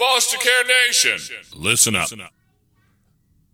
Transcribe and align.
Foster 0.00 0.38
Care 0.38 0.64
Nation, 0.86 1.18
listen 1.54 1.94
up. 1.94 2.08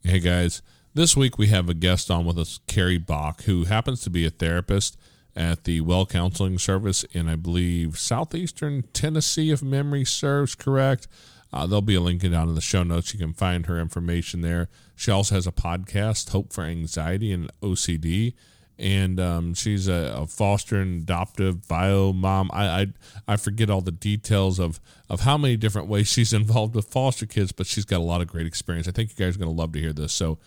Hey 0.04 0.20
guys, 0.20 0.62
this 0.94 1.16
week 1.16 1.38
we 1.38 1.48
have 1.48 1.68
a 1.68 1.74
guest 1.74 2.08
on 2.08 2.24
with 2.24 2.38
us, 2.38 2.60
Carrie 2.68 2.98
Bock, 2.98 3.42
who 3.42 3.64
happens 3.64 4.02
to 4.02 4.10
be 4.10 4.24
a 4.24 4.30
therapist 4.30 4.96
at 5.34 5.64
the 5.64 5.80
Well 5.80 6.06
Counseling 6.06 6.60
Service 6.60 7.02
in, 7.10 7.28
I 7.28 7.34
believe, 7.34 7.98
southeastern 7.98 8.84
Tennessee, 8.92 9.50
if 9.50 9.60
memory 9.60 10.04
serves 10.04 10.54
correct. 10.54 11.08
Uh, 11.52 11.66
there'll 11.66 11.82
be 11.82 11.96
a 11.96 12.00
link 12.00 12.22
down 12.22 12.48
in 12.48 12.54
the 12.54 12.60
show 12.60 12.84
notes. 12.84 13.12
You 13.12 13.18
can 13.18 13.32
find 13.32 13.66
her 13.66 13.80
information 13.80 14.42
there. 14.42 14.68
She 14.94 15.10
also 15.10 15.34
has 15.34 15.48
a 15.48 15.52
podcast, 15.52 16.30
Hope 16.30 16.52
for 16.52 16.62
Anxiety 16.62 17.32
and 17.32 17.50
OCD 17.60 18.34
and 18.78 19.18
um, 19.18 19.54
she's 19.54 19.88
a, 19.88 20.14
a, 20.16 20.26
foster 20.26 20.76
and 20.80 21.02
adoptive 21.02 21.66
bio 21.66 22.12
mom. 22.12 22.50
I, 22.52 22.66
I 22.66 22.86
I 23.28 23.36
forget 23.36 23.70
all 23.70 23.80
the 23.80 23.90
details 23.90 24.58
of 24.58 24.80
of 25.08 25.20
how 25.20 25.38
many 25.38 25.56
different 25.56 25.88
ways 25.88 26.08
she's 26.08 26.32
involved 26.34 26.74
with 26.74 26.86
foster 26.86 27.26
kids, 27.26 27.52
but 27.52 27.66
she's 27.66 27.84
got 27.84 27.98
a 27.98 28.04
lot 28.04 28.20
of 28.20 28.28
great 28.28 28.46
experience. 28.46 28.86
I 28.86 28.90
think 28.90 29.10
you 29.10 29.24
guys 29.24 29.36
are 29.36 29.38
going 29.38 29.54
to 29.54 29.58
love 29.58 29.72
to 29.72 29.80
hear 29.80 29.92
this. 29.92 30.12
So, 30.12 30.38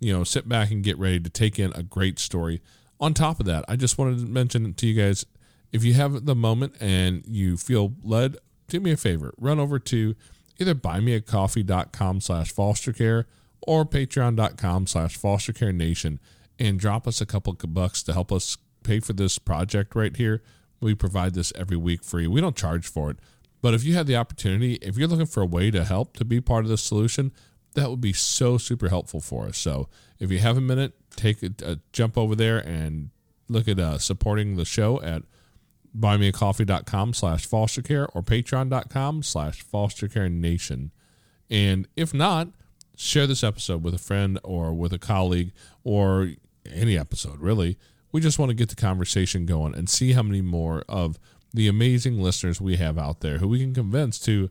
you 0.00 0.12
know, 0.12 0.24
sit 0.24 0.48
back 0.48 0.70
and 0.70 0.82
get 0.82 0.98
ready 0.98 1.20
to 1.20 1.30
take 1.30 1.58
in 1.58 1.72
a 1.74 1.82
great 1.82 2.18
story. 2.18 2.60
On 3.00 3.14
top 3.14 3.40
of 3.40 3.46
that, 3.46 3.64
I 3.68 3.76
just 3.76 3.96
wanted 3.96 4.18
to 4.20 4.26
mention 4.26 4.74
to 4.74 4.86
you 4.86 5.00
guys, 5.00 5.24
if 5.72 5.84
you 5.84 5.94
have 5.94 6.26
the 6.26 6.34
moment 6.34 6.74
and 6.80 7.24
you 7.26 7.56
feel 7.56 7.94
led, 8.02 8.36
do 8.66 8.80
me 8.80 8.90
a 8.90 8.96
favor, 8.96 9.32
run 9.38 9.60
over 9.60 9.78
to 9.78 10.14
either 10.58 10.74
buymeacoffee.com 10.74 12.20
slash 12.20 12.52
fostercare 12.52 13.24
or 13.62 13.84
patreon.com 13.84 14.86
slash 14.86 15.18
fostercare 15.18 15.74
nation 15.74 16.18
and 16.58 16.78
drop 16.78 17.06
us 17.06 17.20
a 17.20 17.26
couple 17.26 17.52
bucks 17.52 18.02
to 18.02 18.12
help 18.12 18.32
us 18.32 18.56
pay 18.82 19.00
for 19.00 19.12
this 19.12 19.38
project 19.38 19.94
right 19.94 20.16
here. 20.16 20.42
We 20.80 20.94
provide 20.94 21.34
this 21.34 21.52
every 21.56 21.76
week 21.76 22.04
free. 22.04 22.26
We 22.26 22.40
don't 22.40 22.56
charge 22.56 22.86
for 22.86 23.10
it. 23.10 23.18
But 23.60 23.74
if 23.74 23.84
you 23.84 23.94
have 23.94 24.06
the 24.06 24.16
opportunity, 24.16 24.74
if 24.74 24.96
you're 24.96 25.08
looking 25.08 25.26
for 25.26 25.42
a 25.42 25.46
way 25.46 25.70
to 25.70 25.84
help 25.84 26.16
to 26.18 26.24
be 26.24 26.40
part 26.40 26.64
of 26.64 26.70
the 26.70 26.78
solution, 26.78 27.32
that 27.74 27.90
would 27.90 28.00
be 28.00 28.12
so 28.12 28.58
super 28.58 28.88
helpful 28.88 29.20
for 29.20 29.46
us. 29.46 29.58
So 29.58 29.88
if 30.18 30.30
you 30.30 30.38
have 30.38 30.56
a 30.56 30.60
minute, 30.60 30.94
take 31.16 31.42
a, 31.42 31.50
a 31.64 31.78
jump 31.92 32.16
over 32.16 32.34
there 32.34 32.58
and 32.58 33.10
look 33.48 33.66
at 33.68 33.78
uh, 33.78 33.98
supporting 33.98 34.56
the 34.56 34.64
show 34.64 35.00
at 35.02 35.22
buymeacoffee.com 35.98 37.14
slash 37.14 37.48
fostercare 37.48 38.08
or 38.14 38.22
patreon.com 38.22 39.22
slash 39.22 39.64
fostercare 39.64 40.30
nation. 40.30 40.92
And 41.50 41.88
if 41.96 42.14
not, 42.14 42.48
share 42.96 43.26
this 43.26 43.42
episode 43.42 43.82
with 43.82 43.94
a 43.94 43.98
friend 43.98 44.38
or 44.44 44.72
with 44.72 44.92
a 44.92 44.98
colleague 44.98 45.52
or 45.82 46.32
any 46.68 46.98
episode, 46.98 47.40
really. 47.40 47.78
We 48.12 48.20
just 48.20 48.38
want 48.38 48.50
to 48.50 48.54
get 48.54 48.68
the 48.68 48.76
conversation 48.76 49.46
going 49.46 49.74
and 49.74 49.88
see 49.88 50.12
how 50.12 50.22
many 50.22 50.40
more 50.40 50.84
of 50.88 51.18
the 51.52 51.68
amazing 51.68 52.20
listeners 52.22 52.60
we 52.60 52.76
have 52.76 52.98
out 52.98 53.20
there 53.20 53.38
who 53.38 53.48
we 53.48 53.60
can 53.60 53.74
convince 53.74 54.18
to 54.20 54.50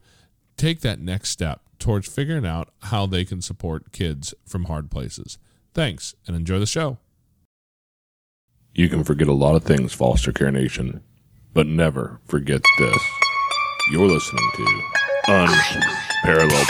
take 0.58 0.82
that 0.82 1.00
next 1.00 1.30
step 1.30 1.62
towards 1.80 2.08
figuring 2.08 2.46
out 2.46 2.70
how 2.84 3.06
they 3.06 3.24
can 3.24 3.42
support 3.42 3.92
kids 3.92 4.34
from 4.46 4.66
hard 4.66 4.90
places. 4.90 5.38
Thanks 5.74 6.16
and 6.26 6.36
enjoy 6.36 6.60
the 6.60 6.66
show. 6.66 6.98
You 8.74 8.90
can 8.90 9.04
forget 9.04 9.28
a 9.28 9.34
lot 9.34 9.56
of 9.56 9.64
things, 9.64 9.94
Foster 9.94 10.32
Care 10.32 10.52
Nation, 10.52 11.02
but 11.54 11.66
never 11.66 12.20
forget 12.26 12.62
this. 12.78 13.04
You're 13.92 14.08
listening 14.08 14.52
to 14.56 14.82
Unparalleled 15.28 16.68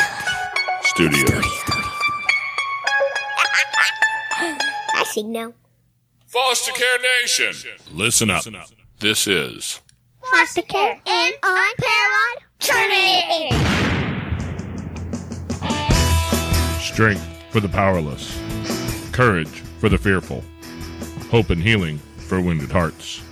Studios. 0.84 1.97
Signal. 5.18 5.56
Foster 6.28 6.72
Care 6.74 7.00
Nation, 7.22 7.52
listen 7.92 8.30
up. 8.30 8.44
This 9.00 9.26
is 9.26 9.82
Foster 10.22 10.62
Care 10.62 11.02
and 11.08 11.34
Unparalleled 11.42 12.44
Journey. 12.60 13.50
Strength 16.80 17.28
for 17.50 17.60
the 17.62 17.70
powerless, 17.70 18.40
courage 19.12 19.64
for 19.80 19.90
the 19.90 19.98
fearful, 19.98 20.44
hope 21.32 21.50
and 21.50 21.64
healing 21.64 21.98
for 22.18 22.40
wounded 22.40 22.72
hearts. 22.72 23.24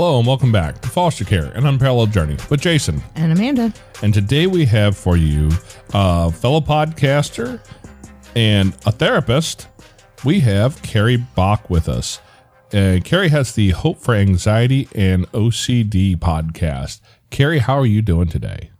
Hello 0.00 0.16
and 0.16 0.28
welcome 0.28 0.52
back 0.52 0.80
to 0.80 0.88
Foster 0.88 1.24
Care, 1.24 1.46
an 1.56 1.66
unparalleled 1.66 2.12
journey 2.12 2.36
with 2.50 2.60
Jason 2.60 3.02
and 3.16 3.32
Amanda. 3.32 3.74
And 4.00 4.14
today 4.14 4.46
we 4.46 4.64
have 4.66 4.96
for 4.96 5.16
you 5.16 5.50
a 5.92 6.30
fellow 6.30 6.60
podcaster 6.60 7.60
and 8.36 8.76
a 8.86 8.92
therapist. 8.92 9.66
We 10.24 10.38
have 10.38 10.80
Carrie 10.82 11.16
Bock 11.16 11.68
with 11.68 11.88
us. 11.88 12.20
And 12.72 13.04
Carrie 13.04 13.30
has 13.30 13.56
the 13.56 13.70
Hope 13.70 13.98
for 13.98 14.14
Anxiety 14.14 14.86
and 14.94 15.28
OCD 15.32 16.16
podcast. 16.16 17.00
Carrie, 17.30 17.58
how 17.58 17.76
are 17.76 17.84
you 17.84 18.00
doing 18.00 18.28
today? 18.28 18.70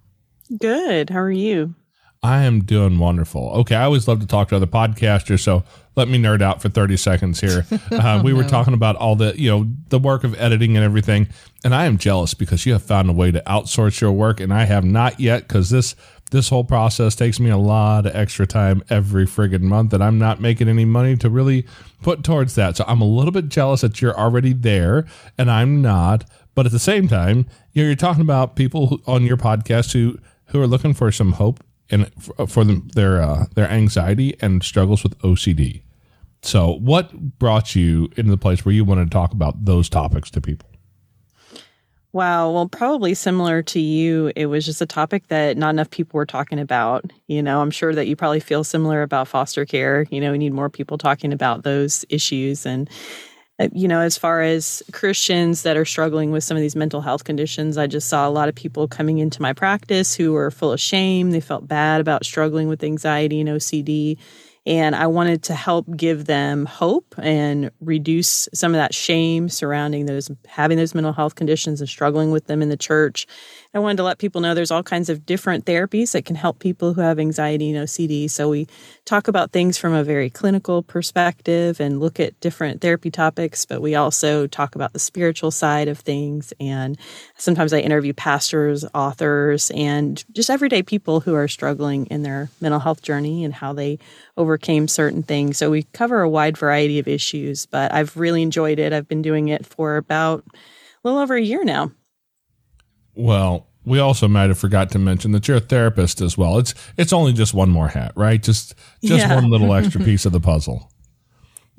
Good. 0.57 1.11
How 1.11 1.19
are 1.19 1.33
you? 1.33 1.75
I 2.23 2.45
am 2.45 2.61
doing 2.63 3.01
wonderful. 3.01 3.51
Okay, 3.55 3.75
I 3.75 3.83
always 3.85 4.07
love 4.07 4.21
to 4.21 4.27
talk 4.27 4.51
to 4.51 4.57
other 4.57 4.67
podcasters, 4.67 5.41
so 5.41 5.65
let 5.99 6.09
me 6.09 6.17
nerd 6.17 6.41
out 6.41 6.63
for 6.63 6.69
30 6.69 6.97
seconds 6.97 7.41
here. 7.41 7.67
Uh, 7.91 8.21
we 8.23 8.33
were 8.33 8.45
talking 8.45 8.75
about 8.75 8.95
all 8.97 9.17
the, 9.17 9.39
you 9.39 9.51
know, 9.51 9.67
the 9.89 9.99
work 9.99 10.23
of 10.23 10.39
editing 10.41 10.77
and 10.77 10.85
everything, 10.85 11.27
and 11.65 11.75
I 11.75 11.87
am 11.87 11.99
jealous 11.99 12.33
because 12.33 12.65
you 12.65 12.73
have 12.75 12.83
found 12.83 13.11
a 13.11 13.13
way 13.13 13.33
to 13.33 13.43
outsource 13.45 14.01
your 14.01 14.13
work, 14.13 14.41
and 14.41 14.55
I 14.55 14.65
have 14.65 14.85
not 14.85 15.19
yet 15.19 15.49
because 15.49 15.71
this 15.71 15.97
this 16.31 16.49
whole 16.49 16.65
process 16.65 17.17
takes 17.17 17.41
me 17.41 17.51
a 17.51 17.57
lot 17.57 18.07
of 18.07 18.15
extra 18.15 18.47
time 18.47 18.85
every 18.89 19.27
friggin' 19.27 19.63
month, 19.63 19.93
and 19.93 20.05
I'm 20.05 20.19
not 20.19 20.41
making 20.41 20.69
any 20.69 20.85
money 20.85 21.17
to 21.17 21.29
really 21.29 21.67
put 22.03 22.23
towards 22.23 22.55
that. 22.55 22.77
So 22.77 22.85
I'm 22.87 23.01
a 23.01 23.07
little 23.07 23.33
bit 23.33 23.49
jealous 23.49 23.81
that 23.81 24.01
you're 24.01 24.17
already 24.17 24.53
there, 24.53 25.07
and 25.37 25.51
I'm 25.51 25.83
not. 25.83 26.25
But 26.55 26.67
at 26.67 26.73
the 26.73 26.79
same 26.79 27.09
time, 27.09 27.47
you 27.73 27.83
know, 27.83 27.89
you're 27.89 27.97
talking 27.97 28.23
about 28.23 28.55
people 28.55 28.89
who, 28.89 29.03
on 29.07 29.25
your 29.25 29.39
podcast 29.39 29.93
who 29.93 30.19
who 30.47 30.61
are 30.63 30.67
looking 30.69 30.95
for 30.95 31.11
some 31.11 31.33
hope 31.33 31.65
and 31.91 32.11
for 32.49 32.65
them 32.65 32.89
their 32.95 33.21
uh, 33.21 33.47
their 33.55 33.69
anxiety 33.69 34.37
and 34.41 34.63
struggles 34.63 35.03
with 35.03 35.19
OCD. 35.19 35.83
So, 36.43 36.75
what 36.75 37.39
brought 37.39 37.75
you 37.75 38.11
into 38.17 38.31
the 38.31 38.39
place 38.39 38.65
where 38.65 38.75
you 38.75 38.85
wanted 38.85 39.05
to 39.05 39.11
talk 39.11 39.33
about 39.33 39.65
those 39.65 39.89
topics 39.89 40.31
to 40.33 40.41
people? 40.41 40.69
Wow. 42.13 42.51
Well, 42.51 42.69
probably 42.69 43.13
similar 43.15 43.63
to 43.63 43.81
you, 43.81 44.33
it 44.35 44.47
was 44.47 44.65
just 44.65 44.81
a 44.81 44.87
topic 44.87 45.29
that 45.29 45.59
not 45.59 45.71
enough 45.71 45.91
people 45.91 46.17
were 46.17 46.27
talking 46.27 46.59
about. 46.59 47.05
You 47.27 47.43
know, 47.43 47.61
I'm 47.61 47.71
sure 47.71 47.95
that 47.95 48.07
you 48.07 48.17
probably 48.17 48.41
feel 48.41 48.65
similar 48.65 49.03
about 49.03 49.29
foster 49.29 49.67
care. 49.67 50.07
You 50.11 50.21
know, 50.21 50.33
we 50.33 50.39
need 50.39 50.55
more 50.55 50.71
people 50.71 50.97
talking 50.97 51.35
about 51.35 51.65
those 51.65 52.07
issues. 52.09 52.65
And 52.65 52.89
uh, 53.61 53.69
you 53.73 53.89
know, 53.89 54.01
as 54.01 54.17
far 54.17 54.41
as 54.41 54.83
Christians 54.93 55.63
that 55.65 55.77
are 55.77 55.85
struggling 55.85 56.31
with 56.31 56.45
some 56.45 56.57
of 56.57 56.61
these 56.61 56.77
mental 56.77 57.01
health 57.01 57.25
conditions, 57.25 57.77
I 57.77 57.87
just 57.87 58.09
saw 58.09 58.27
a 58.27 58.31
lot 58.31 58.49
of 58.49 58.55
people 58.55 58.89
coming 58.89 59.19
into 59.19 59.43
my 59.43 59.53
practice 59.53 60.15
who 60.15 60.33
were 60.33 60.51
full 60.51 60.73
of 60.73 60.81
shame. 60.81 61.33
They 61.33 61.41
felt 61.41 61.69
bad 61.69 62.01
about 62.01 62.25
struggling 62.25 62.69
with 62.69 62.85
anxiety 62.85 63.41
and 63.41 63.49
OCD. 63.51 64.17
And 64.69 64.95
I 64.95 65.07
wanted 65.07 65.43
to 65.45 65.55
help 65.55 65.87
give 65.97 66.27
them 66.27 66.67
hope 66.67 67.15
and 67.17 67.71
reduce 67.81 68.51
some 68.53 68.75
of 68.75 68.79
that 68.79 68.95
shame 68.95 69.49
surrounding 69.49 70.05
those 70.05 70.31
having 70.47 70.77
those 70.77 70.95
mental 70.95 71.15
health 71.15 71.37
conditions 71.37 71.81
and 71.81 71.89
struggling 71.89 72.31
with 72.33 72.49
them 72.49 72.61
in 72.61 72.69
the 72.69 72.77
church 72.77 73.27
I 73.75 73.81
wanted 73.81 73.99
to 73.99 74.03
let 74.03 74.19
people 74.19 74.41
know 74.41 74.55
there's 74.55 74.71
all 74.71 74.83
kinds 74.83 75.11
of 75.11 75.27
different 75.27 75.67
therapies 75.67 76.13
that 76.13 76.25
can 76.25 76.37
help 76.37 76.59
people 76.59 76.95
who 76.95 77.03
have 77.03 77.19
anxiety 77.19 77.71
and 77.71 77.87
OCD. 77.87 78.31
So 78.31 78.49
we 78.49 78.67
talk 79.05 79.29
about 79.29 79.51
things 79.51 79.77
from 79.77 79.93
a 79.93 80.03
very 80.03 80.31
clinical 80.31 80.83
perspective 80.83 81.79
and 81.79 82.01
look 82.01 82.19
at 82.19 82.41
different 82.41 82.81
therapy 82.81 83.11
topics, 83.11 83.67
but 83.67 83.83
we 83.83 83.95
also 83.95 84.47
talk 84.47 84.75
about 84.75 84.95
the 84.95 84.99
spiritual 84.99 85.51
side 85.51 85.87
of 85.87 85.99
things. 85.99 86.55
And 86.59 86.99
sometimes 87.37 87.75
I 87.75 87.81
interview 87.81 88.15
pastors, 88.15 88.87
authors, 88.95 89.71
and 89.75 90.25
just 90.33 90.49
everyday 90.49 90.83
people 90.83 91.21
who 91.21 91.35
are 91.35 91.47
struggling 91.47 92.07
in 92.07 92.23
their 92.23 92.49
mental 92.63 92.81
health 92.81 93.03
journey 93.03 93.45
and 93.45 93.53
how 93.53 93.75
they 93.75 93.99
overcame 94.39 94.89
certain 94.89 95.23
things. 95.23 95.59
So 95.59 95.71
we 95.71 95.83
cover 95.93 96.23
a 96.23 96.29
wide 96.29 96.57
variety 96.57 96.99
of 97.01 97.07
issues, 97.07 97.67
but 97.67 97.93
I've 97.93 98.17
really 98.17 98.41
enjoyed 98.41 98.79
it. 98.79 98.95
I've 98.95 99.09
been 99.09 99.21
doing 99.21 99.49
it 99.49 99.67
for 99.67 99.99
about 99.99 100.43
a 100.47 100.57
little 101.05 101.21
over 101.21 101.35
a 101.35 101.43
year 101.43 101.65
now. 101.65 101.93
Well, 103.19 103.67
we 103.85 103.99
also 103.99 104.29
might 104.29 104.49
have 104.49 104.59
forgot 104.59 104.91
to 104.91 104.99
mention 104.99 105.33
that 105.33 105.49
you're 105.49 105.57
a 105.57 105.61
therapist 105.61 106.21
as 106.21 106.39
well. 106.39 106.59
It's 106.59 106.73
it's 106.97 107.13
only 107.13 107.33
just 107.33 107.53
one 107.53 107.69
more 107.69 107.89
hat, 107.89 108.13
right? 108.15 108.41
Just 108.41 108.75
just 109.03 109.27
yeah. 109.27 109.35
one 109.35 109.51
little 109.51 109.75
extra 109.79 110.01
piece 110.01 110.25
of 110.25 110.31
the 110.31 110.41
puzzle. 110.41 110.93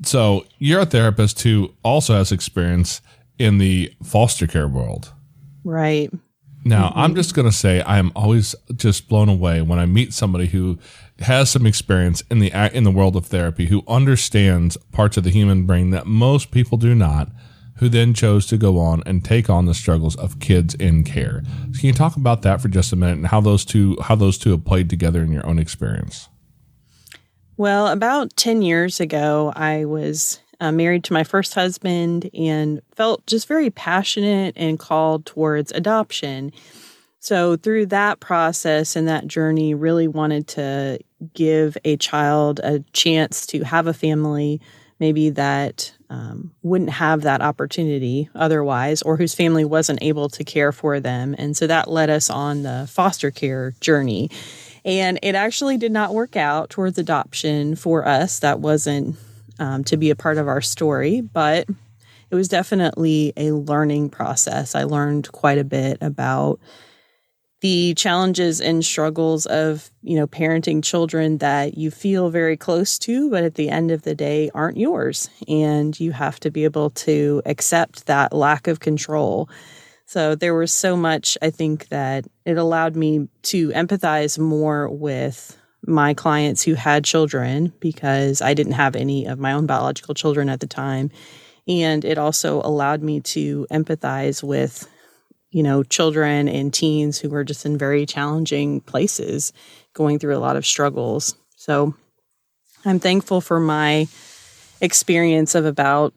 So 0.02 0.44
you're 0.58 0.80
a 0.80 0.86
therapist 0.86 1.40
who 1.42 1.74
also 1.82 2.14
has 2.14 2.30
experience 2.30 3.00
in 3.38 3.56
the 3.56 3.92
foster 4.02 4.46
care 4.46 4.68
world. 4.68 5.12
Right. 5.64 6.10
Now, 6.62 6.90
mm-hmm. 6.90 6.98
I'm 6.98 7.14
just 7.14 7.34
going 7.34 7.48
to 7.48 7.56
say 7.56 7.80
I 7.80 7.98
am 7.98 8.12
always 8.14 8.54
just 8.76 9.08
blown 9.08 9.30
away 9.30 9.62
when 9.62 9.78
I 9.78 9.86
meet 9.86 10.12
somebody 10.12 10.46
who 10.46 10.78
has 11.20 11.50
some 11.50 11.64
experience 11.64 12.22
in 12.30 12.40
the 12.40 12.52
in 12.76 12.84
the 12.84 12.90
world 12.90 13.16
of 13.16 13.26
therapy, 13.26 13.66
who 13.66 13.82
understands 13.88 14.76
parts 14.92 15.16
of 15.16 15.24
the 15.24 15.30
human 15.30 15.64
brain 15.64 15.88
that 15.90 16.06
most 16.06 16.50
people 16.50 16.76
do 16.76 16.94
not, 16.94 17.30
who 17.80 17.88
then 17.88 18.12
chose 18.12 18.46
to 18.46 18.58
go 18.58 18.78
on 18.78 19.02
and 19.06 19.24
take 19.24 19.48
on 19.48 19.64
the 19.64 19.74
struggles 19.74 20.14
of 20.16 20.38
kids 20.38 20.74
in 20.74 21.02
care. 21.02 21.42
So 21.72 21.80
can 21.80 21.86
you 21.86 21.94
talk 21.94 22.14
about 22.14 22.42
that 22.42 22.60
for 22.60 22.68
just 22.68 22.92
a 22.92 22.96
minute 22.96 23.16
and 23.16 23.26
how 23.26 23.40
those 23.40 23.64
two 23.64 23.96
how 24.02 24.14
those 24.14 24.38
two 24.38 24.50
have 24.50 24.64
played 24.64 24.90
together 24.90 25.22
in 25.22 25.32
your 25.32 25.46
own 25.46 25.58
experience? 25.58 26.28
Well, 27.56 27.88
about 27.88 28.36
10 28.36 28.62
years 28.62 29.00
ago, 29.00 29.52
I 29.56 29.86
was 29.86 30.40
uh, 30.60 30.72
married 30.72 31.04
to 31.04 31.12
my 31.12 31.24
first 31.24 31.54
husband 31.54 32.30
and 32.34 32.80
felt 32.94 33.26
just 33.26 33.48
very 33.48 33.70
passionate 33.70 34.54
and 34.56 34.78
called 34.78 35.26
towards 35.26 35.72
adoption. 35.72 36.52
So, 37.18 37.56
through 37.56 37.86
that 37.86 38.20
process 38.20 38.96
and 38.96 39.08
that 39.08 39.26
journey, 39.26 39.74
really 39.74 40.08
wanted 40.08 40.48
to 40.48 40.98
give 41.34 41.76
a 41.84 41.96
child 41.96 42.60
a 42.62 42.80
chance 42.92 43.46
to 43.48 43.62
have 43.62 43.86
a 43.86 43.94
family, 43.94 44.60
maybe 44.98 45.30
that 45.30 45.92
um, 46.10 46.52
wouldn't 46.62 46.90
have 46.90 47.22
that 47.22 47.40
opportunity 47.40 48.28
otherwise, 48.34 49.00
or 49.00 49.16
whose 49.16 49.34
family 49.34 49.64
wasn't 49.64 50.02
able 50.02 50.28
to 50.28 50.44
care 50.44 50.72
for 50.72 51.00
them. 51.00 51.34
And 51.38 51.56
so 51.56 51.66
that 51.68 51.88
led 51.88 52.10
us 52.10 52.28
on 52.28 52.64
the 52.64 52.86
foster 52.90 53.30
care 53.30 53.74
journey. 53.80 54.28
And 54.84 55.18
it 55.22 55.34
actually 55.34 55.78
did 55.78 55.92
not 55.92 56.12
work 56.12 56.36
out 56.36 56.70
towards 56.70 56.98
adoption 56.98 57.76
for 57.76 58.06
us. 58.06 58.40
That 58.40 58.60
wasn't 58.60 59.16
um, 59.58 59.84
to 59.84 59.96
be 59.96 60.10
a 60.10 60.16
part 60.16 60.36
of 60.36 60.48
our 60.48 60.60
story, 60.60 61.20
but 61.20 61.68
it 62.30 62.34
was 62.34 62.48
definitely 62.48 63.32
a 63.36 63.52
learning 63.52 64.10
process. 64.10 64.74
I 64.74 64.84
learned 64.84 65.30
quite 65.32 65.58
a 65.58 65.64
bit 65.64 65.98
about 66.00 66.60
the 67.60 67.94
challenges 67.94 68.60
and 68.60 68.84
struggles 68.84 69.46
of 69.46 69.90
you 70.02 70.16
know 70.16 70.26
parenting 70.26 70.82
children 70.82 71.38
that 71.38 71.76
you 71.76 71.90
feel 71.90 72.30
very 72.30 72.56
close 72.56 72.98
to 72.98 73.30
but 73.30 73.44
at 73.44 73.54
the 73.54 73.68
end 73.68 73.90
of 73.90 74.02
the 74.02 74.14
day 74.14 74.50
aren't 74.54 74.78
yours. 74.78 75.28
And 75.48 75.98
you 75.98 76.12
have 76.12 76.40
to 76.40 76.50
be 76.50 76.64
able 76.64 76.90
to 76.90 77.42
accept 77.46 78.06
that 78.06 78.32
lack 78.32 78.66
of 78.66 78.80
control. 78.80 79.48
So 80.06 80.34
there 80.34 80.54
was 80.54 80.72
so 80.72 80.96
much 80.96 81.38
i 81.42 81.50
think 81.50 81.88
that 81.88 82.26
it 82.44 82.56
allowed 82.56 82.96
me 82.96 83.28
to 83.42 83.68
empathize 83.70 84.38
more 84.38 84.88
with 84.88 85.56
my 85.86 86.12
clients 86.12 86.62
who 86.62 86.74
had 86.74 87.04
children 87.04 87.72
because 87.80 88.42
i 88.42 88.52
didn't 88.54 88.72
have 88.72 88.96
any 88.96 89.26
of 89.26 89.38
my 89.38 89.52
own 89.52 89.66
biological 89.66 90.14
children 90.14 90.48
at 90.48 90.60
the 90.60 90.66
time. 90.66 91.10
And 91.68 92.04
it 92.04 92.18
also 92.18 92.60
allowed 92.62 93.02
me 93.02 93.20
to 93.20 93.66
empathize 93.70 94.42
with 94.42 94.88
you 95.50 95.62
know, 95.62 95.82
children 95.82 96.48
and 96.48 96.72
teens 96.72 97.18
who 97.18 97.28
were 97.28 97.44
just 97.44 97.66
in 97.66 97.76
very 97.76 98.06
challenging 98.06 98.80
places, 98.82 99.52
going 99.94 100.18
through 100.18 100.36
a 100.36 100.38
lot 100.38 100.56
of 100.56 100.64
struggles. 100.64 101.34
So 101.56 101.94
I'm 102.84 103.00
thankful 103.00 103.40
for 103.40 103.60
my 103.60 104.06
experience 104.80 105.54
of 105.54 105.64
about, 105.64 106.14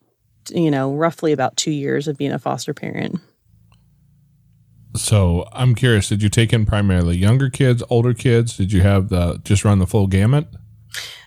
you 0.49 0.71
know, 0.71 0.93
roughly 0.93 1.31
about 1.31 1.57
two 1.57 1.71
years 1.71 2.07
of 2.07 2.17
being 2.17 2.31
a 2.31 2.39
foster 2.39 2.73
parent. 2.73 3.19
So 4.95 5.47
I'm 5.51 5.73
curious, 5.73 6.09
did 6.09 6.21
you 6.21 6.29
take 6.29 6.53
in 6.53 6.65
primarily 6.65 7.17
younger 7.17 7.49
kids, 7.49 7.81
older 7.89 8.13
kids? 8.13 8.55
Did 8.55 8.71
you 8.71 8.81
have 8.81 9.09
the 9.09 9.39
just 9.43 9.65
run 9.65 9.79
the 9.79 9.87
full 9.87 10.05
gamut? 10.07 10.47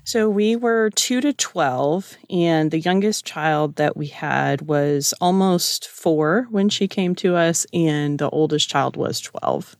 So 0.06 0.31
we 0.31 0.55
were 0.55 0.91
two 0.91 1.20
to 1.20 1.32
12, 1.32 2.17
and 2.31 2.70
the 2.70 2.79
youngest 2.79 3.25
child 3.25 3.75
that 3.75 3.97
we 3.97 4.06
had 4.06 4.62
was 4.62 5.12
almost 5.20 5.88
four 5.88 6.47
when 6.49 6.69
she 6.69 6.87
came 6.87 7.17
to 7.17 7.35
us, 7.35 7.67
and 7.73 8.20
the 8.20 8.31
oldest 8.31 8.69
child 8.69 8.97
was 8.97 9.20
12. 9.20 9.75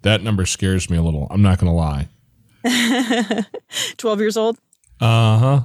That 0.00 0.22
number 0.22 0.46
scares 0.46 0.88
me 0.88 0.96
a 0.96 1.02
little. 1.02 1.26
I'm 1.28 1.42
not 1.42 1.58
going 1.58 1.70
to 1.70 1.76
lie. 1.76 2.08
12 3.98 4.20
years 4.20 4.38
old? 4.38 4.56
Uh 5.02 5.38
huh. 5.38 5.60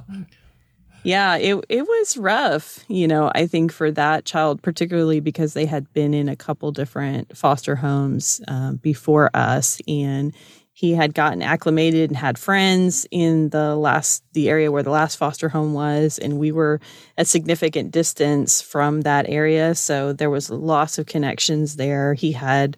Yeah, 1.02 1.36
it 1.36 1.64
it 1.70 1.82
was 1.82 2.16
rough, 2.18 2.84
you 2.88 3.06
know, 3.08 3.30
I 3.34 3.46
think 3.46 3.72
for 3.72 3.90
that 3.92 4.24
child 4.26 4.60
particularly 4.60 5.20
because 5.20 5.54
they 5.54 5.64
had 5.64 5.90
been 5.94 6.12
in 6.12 6.28
a 6.28 6.36
couple 6.36 6.72
different 6.72 7.36
foster 7.36 7.76
homes 7.76 8.42
um, 8.48 8.76
before 8.76 9.30
us 9.32 9.80
and 9.86 10.34
he 10.76 10.92
had 10.92 11.14
gotten 11.14 11.40
acclimated 11.40 12.10
and 12.10 12.18
had 12.18 12.38
friends 12.38 13.06
in 13.10 13.48
the 13.48 13.74
last 13.74 14.22
the 14.34 14.50
area 14.50 14.70
where 14.70 14.82
the 14.82 14.90
last 14.90 15.16
foster 15.16 15.48
home 15.48 15.72
was 15.72 16.18
and 16.18 16.38
we 16.38 16.52
were 16.52 16.82
a 17.16 17.24
significant 17.24 17.90
distance 17.90 18.60
from 18.60 19.00
that 19.00 19.24
area. 19.26 19.74
So 19.74 20.12
there 20.12 20.28
was 20.28 20.50
loss 20.50 20.98
of 20.98 21.06
connections 21.06 21.76
there. 21.76 22.12
He 22.12 22.32
had 22.32 22.76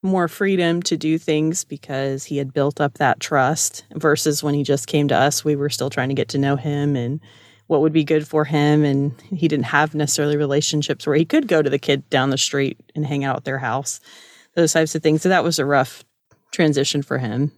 more 0.00 0.28
freedom 0.28 0.80
to 0.82 0.96
do 0.96 1.18
things 1.18 1.64
because 1.64 2.22
he 2.22 2.36
had 2.36 2.54
built 2.54 2.80
up 2.80 2.98
that 2.98 3.18
trust 3.18 3.84
versus 3.96 4.44
when 4.44 4.54
he 4.54 4.62
just 4.62 4.86
came 4.86 5.08
to 5.08 5.16
us 5.16 5.44
we 5.44 5.56
were 5.56 5.70
still 5.70 5.90
trying 5.90 6.10
to 6.10 6.14
get 6.14 6.28
to 6.28 6.38
know 6.38 6.54
him 6.54 6.94
and 6.94 7.18
what 7.66 7.80
would 7.80 7.92
be 7.92 8.04
good 8.04 8.28
for 8.28 8.44
him. 8.44 8.84
And 8.84 9.20
he 9.22 9.48
didn't 9.48 9.64
have 9.64 9.92
necessarily 9.92 10.36
relationships 10.36 11.04
where 11.04 11.16
he 11.16 11.24
could 11.24 11.48
go 11.48 11.62
to 11.62 11.70
the 11.70 11.80
kid 11.80 12.08
down 12.10 12.30
the 12.30 12.38
street 12.38 12.78
and 12.94 13.04
hang 13.04 13.24
out 13.24 13.38
at 13.38 13.44
their 13.44 13.58
house 13.58 13.98
those 14.54 14.72
types 14.72 14.94
of 14.94 15.02
things. 15.02 15.22
So 15.22 15.28
that 15.30 15.44
was 15.44 15.58
a 15.58 15.64
rough 15.64 16.04
transition 16.50 17.02
for 17.02 17.18
him. 17.18 17.52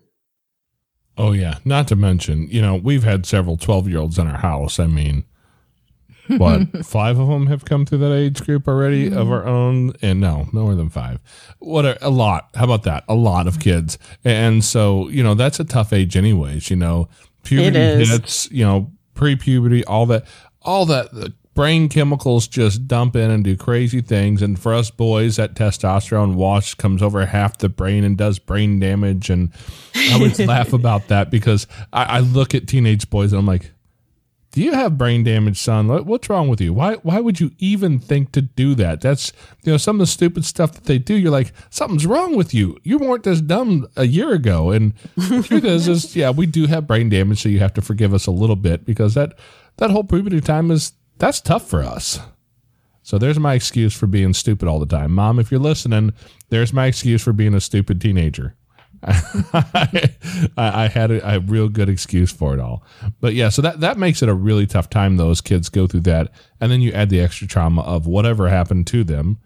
Oh 1.19 1.33
yeah, 1.33 1.59
not 1.65 1.89
to 1.89 1.97
mention, 1.97 2.49
you 2.49 2.63
know, 2.63 2.75
we've 2.75 3.05
had 3.05 3.27
several 3.27 3.59
12-year-olds 3.59 4.19
in 4.19 4.27
our 4.27 4.39
house. 4.39 4.79
I 4.79 4.87
mean, 4.87 5.25
what, 6.39 6.87
5 6.87 7.19
of 7.19 7.29
them 7.29 7.49
have 7.49 7.65
come 7.65 7.85
through 7.85 7.99
that 7.99 8.15
age 8.15 8.43
group 8.45 8.67
already 8.67 9.11
mm-hmm. 9.11 9.19
of 9.19 9.31
our 9.31 9.47
own 9.47 9.93
and 10.01 10.21
no, 10.21 10.49
no 10.53 10.63
more 10.63 10.75
than 10.75 10.89
5. 10.89 11.21
What 11.59 11.85
a, 11.85 12.07
a 12.07 12.09
lot. 12.09 12.49
How 12.55 12.65
about 12.65 12.85
that? 12.85 13.05
A 13.09 13.15
lot 13.15 13.47
of 13.47 13.61
kids. 13.61 13.99
And 14.25 14.65
so, 14.65 15.09
you 15.09 15.23
know, 15.23 15.35
that's 15.35 15.61
a 15.61 15.65
tough 15.65 15.93
age 15.93 16.17
anyways, 16.17 16.71
you 16.71 16.77
know. 16.77 17.09
Puberty 17.43 18.07
hits, 18.07 18.51
you 18.51 18.65
know, 18.65 18.91
pre-puberty, 19.15 19.85
all 19.85 20.07
that 20.07 20.25
all 20.63 20.87
that 20.87 21.33
brain 21.55 21.89
chemicals 21.89 22.49
just 22.49 22.89
dump 22.89 23.17
in 23.17 23.31
and 23.31 23.45
do 23.45 23.57
crazy 23.57 24.01
things. 24.01 24.43
And 24.43 24.59
for 24.59 24.73
us 24.73 24.91
boys, 24.91 25.37
that 25.37 25.55
testosterone 25.55 26.35
wash 26.35 26.75
comes 26.75 27.03
over 27.03 27.27
half 27.27 27.59
the 27.59 27.69
brain 27.69 28.05
and 28.05 28.17
does 28.17 28.39
brain 28.39 28.81
damage. 28.81 29.31
And 29.31 29.53
I 29.95 30.15
always 30.15 30.39
laugh 30.47 30.73
about 30.73 31.09
that 31.09 31.31
because 31.31 31.67
I, 31.93 32.05
I, 32.05 32.21
look 32.21 32.55
at 32.55 32.67
teenage 32.67 33.11
boys 33.11 33.33
and 33.33 33.41
I'm 33.41 33.47
like, 33.47 33.73
do 34.53 34.63
you 34.63 34.75
have 34.75 34.99
brain 34.99 35.25
damage, 35.25 35.59
son? 35.59 35.89
What's 35.89 36.29
wrong 36.29 36.49
with 36.49 36.61
you? 36.61 36.75
Why 36.75 36.95
why 36.97 37.21
would 37.21 37.41
you 37.41 37.53
even 37.59 37.99
think 37.99 38.33
to 38.33 38.43
do 38.43 38.75
that? 38.75 39.01
That's 39.01 39.33
you 39.65 39.73
know 39.73 39.79
some 39.79 39.97
of 39.97 40.01
the 40.01 40.07
stupid 40.07 40.45
stuff 40.45 40.73
that 40.73 40.85
they 40.85 40.99
do. 40.99 41.15
You're 41.15 41.31
like 41.31 41.55
something's 41.71 42.05
wrong 42.05 42.37
with 42.37 42.53
you. 42.53 42.77
You 42.83 42.99
weren't 42.99 43.25
this 43.25 43.41
dumb 43.41 43.89
a 43.97 44.07
year 44.07 44.33
ago. 44.33 44.71
And 44.71 44.93
the 45.17 45.43
truth 45.43 45.65
is, 45.65 45.89
is 45.89 46.15
yeah, 46.15 46.29
we 46.29 46.45
do 46.45 46.67
have 46.67 46.87
brain 46.87 47.09
damage, 47.09 47.43
so 47.43 47.49
you 47.49 47.61
have 47.61 47.73
to 47.75 47.83
forgive 47.83 48.13
us 48.13 48.27
a 48.27 48.31
little 48.31 48.57
bit 48.57 48.85
because 48.85 49.15
that 49.15 49.39
that 49.79 49.91
whole 49.91 50.05
puberty 50.05 50.43
time 50.43 50.71
is 50.71 50.93
that's 51.19 51.41
tough 51.41 51.69
for 51.69 51.83
us. 51.83 52.21
So 53.03 53.19
there's 53.19 53.39
my 53.39 53.55
excuse 53.55 53.95
for 53.95 54.07
being 54.07 54.33
stupid 54.33 54.69
all 54.69 54.79
the 54.79 54.87
time. 54.87 55.13
Mom, 55.13 55.39
if 55.39 55.51
you're 55.51 55.61
listening, 55.61 56.13
there's 56.51 56.73
my 56.73 56.87
excuse 56.87 57.23
for 57.23 57.33
being 57.33 57.55
a 57.55 57.61
stupid 57.61 58.01
teenager. 58.01 58.55
I, 59.05 60.09
I, 60.57 60.87
had 60.87 61.11
a, 61.11 61.35
a, 61.35 61.41
real 61.41 61.69
good 61.69 61.89
excuse 61.89 62.31
for 62.31 62.55
it 62.55 62.61
all. 62.61 62.85
But 63.21 63.35
yeah, 63.35 63.49
so 63.49 63.61
that, 63.63 63.81
that 63.81 63.99
makes 63.99 64.23
it 64.23 64.29
a 64.29 64.35
really 64.35 64.65
tough 64.65 64.89
time. 64.89 65.17
Those 65.17 65.41
kids 65.41 65.69
go 65.69 65.89
through 65.89 66.03
that. 66.03 66.31
And 66.61 66.71
then 66.71 66.81
you 66.81 66.93
add 66.93 67.11
the 67.11 67.21
extra 67.21 67.49
trauma 67.49 67.83
of 67.83 68.07
whatever 68.07 68.49
happened 68.49 68.87
to 68.89 69.03
them. 69.03 69.39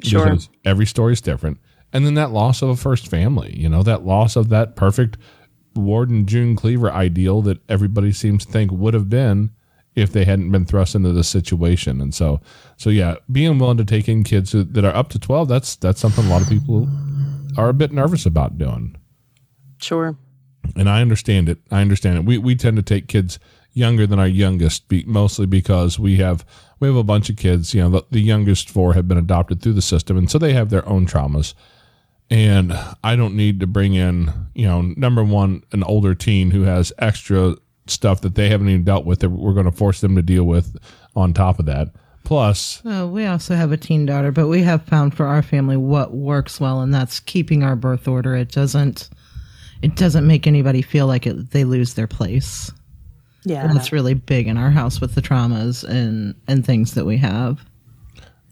Sure. 0.00 0.24
Because 0.24 0.48
every 0.64 0.86
story 0.86 1.12
is 1.12 1.20
different. 1.20 1.58
And 1.92 2.06
then 2.06 2.14
that 2.14 2.30
loss 2.30 2.62
of 2.62 2.70
a 2.70 2.76
first 2.76 3.06
family, 3.08 3.54
you 3.54 3.68
know, 3.68 3.82
that 3.82 4.06
loss 4.06 4.36
of 4.36 4.48
that 4.48 4.74
perfect 4.74 5.18
Ward 5.76 6.08
and 6.08 6.26
June 6.26 6.56
Cleaver 6.56 6.90
ideal 6.90 7.42
that 7.42 7.60
everybody 7.68 8.12
seems 8.12 8.46
to 8.46 8.52
think 8.52 8.70
would 8.70 8.94
have 8.94 9.10
been 9.10 9.50
if 9.94 10.12
they 10.12 10.24
hadn't 10.24 10.50
been 10.50 10.64
thrust 10.64 10.94
into 10.94 11.12
this 11.12 11.28
situation. 11.28 12.00
And 12.00 12.14
so, 12.14 12.40
so 12.76 12.90
yeah, 12.90 13.16
being 13.30 13.58
willing 13.58 13.76
to 13.76 13.84
take 13.84 14.08
in 14.08 14.24
kids 14.24 14.52
that 14.52 14.84
are 14.84 14.94
up 14.94 15.08
to 15.10 15.18
12, 15.18 15.48
that's, 15.48 15.76
that's 15.76 16.00
something 16.00 16.24
a 16.24 16.28
lot 16.28 16.42
of 16.42 16.48
people 16.48 16.88
are 17.56 17.68
a 17.68 17.74
bit 17.74 17.92
nervous 17.92 18.26
about 18.26 18.58
doing. 18.58 18.96
Sure. 19.78 20.16
And 20.76 20.88
I 20.88 21.00
understand 21.00 21.48
it. 21.48 21.58
I 21.70 21.80
understand 21.80 22.18
it. 22.18 22.24
We, 22.24 22.38
we 22.38 22.56
tend 22.56 22.76
to 22.76 22.82
take 22.82 23.06
kids 23.06 23.38
younger 23.72 24.06
than 24.06 24.18
our 24.18 24.26
youngest, 24.26 24.88
be, 24.88 25.04
mostly 25.04 25.46
because 25.46 25.98
we 25.98 26.16
have, 26.16 26.44
we 26.80 26.88
have 26.88 26.96
a 26.96 27.04
bunch 27.04 27.28
of 27.28 27.36
kids, 27.36 27.74
you 27.74 27.82
know, 27.82 27.90
the, 27.90 28.02
the 28.10 28.20
youngest 28.20 28.70
four 28.70 28.94
have 28.94 29.06
been 29.06 29.18
adopted 29.18 29.60
through 29.60 29.74
the 29.74 29.82
system. 29.82 30.16
And 30.16 30.30
so 30.30 30.38
they 30.38 30.52
have 30.54 30.70
their 30.70 30.88
own 30.88 31.06
traumas. 31.06 31.54
And 32.30 32.72
I 33.02 33.16
don't 33.16 33.36
need 33.36 33.60
to 33.60 33.66
bring 33.66 33.94
in, 33.94 34.32
you 34.54 34.66
know, 34.66 34.80
number 34.80 35.22
one, 35.22 35.62
an 35.72 35.84
older 35.84 36.14
teen 36.14 36.50
who 36.50 36.62
has 36.62 36.92
extra 36.98 37.56
stuff 37.86 38.20
that 38.22 38.34
they 38.34 38.48
haven't 38.48 38.68
even 38.68 38.84
dealt 38.84 39.04
with 39.04 39.20
that 39.20 39.30
we're 39.30 39.52
going 39.52 39.66
to 39.66 39.72
force 39.72 40.00
them 40.00 40.16
to 40.16 40.22
deal 40.22 40.44
with 40.44 40.76
on 41.14 41.32
top 41.32 41.58
of 41.58 41.66
that. 41.66 41.88
Plus, 42.24 42.82
well, 42.84 43.10
we 43.10 43.26
also 43.26 43.54
have 43.54 43.70
a 43.70 43.76
teen 43.76 44.06
daughter, 44.06 44.32
but 44.32 44.48
we 44.48 44.62
have 44.62 44.82
found 44.84 45.14
for 45.14 45.26
our 45.26 45.42
family 45.42 45.76
what 45.76 46.14
works 46.14 46.58
well, 46.58 46.80
and 46.80 46.92
that's 46.92 47.20
keeping 47.20 47.62
our 47.62 47.76
birth 47.76 48.08
order. 48.08 48.34
It 48.34 48.50
doesn't, 48.50 49.10
it 49.82 49.94
doesn't 49.94 50.26
make 50.26 50.46
anybody 50.46 50.80
feel 50.80 51.06
like 51.06 51.26
it, 51.26 51.50
they 51.50 51.64
lose 51.64 51.94
their 51.94 52.06
place. 52.06 52.72
Yeah, 53.44 53.62
and 53.62 53.76
that's 53.76 53.92
really 53.92 54.14
big 54.14 54.48
in 54.48 54.56
our 54.56 54.70
house 54.70 55.02
with 55.02 55.14
the 55.14 55.20
traumas 55.20 55.84
and 55.84 56.34
and 56.48 56.64
things 56.64 56.94
that 56.94 57.04
we 57.04 57.18
have. 57.18 57.60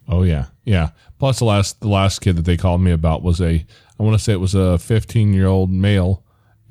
Oh 0.07 0.23
yeah, 0.23 0.47
yeah. 0.65 0.91
Plus, 1.19 1.39
the 1.39 1.47
last 1.47 1.81
the 1.81 1.89
last 1.89 2.21
kid 2.21 2.37
that 2.37 2.45
they 2.45 2.59
called 2.59 2.83
me 2.83 2.91
about 2.91 3.23
was 3.23 3.41
a 3.41 3.65
I 3.99 4.03
want 4.03 4.19
to 4.19 4.23
say 4.23 4.35
it 4.35 4.41
was 4.41 4.55
a 4.55 4.77
15 4.77 5.33
year 5.33 5.47
old 5.47 5.71
male 5.71 6.23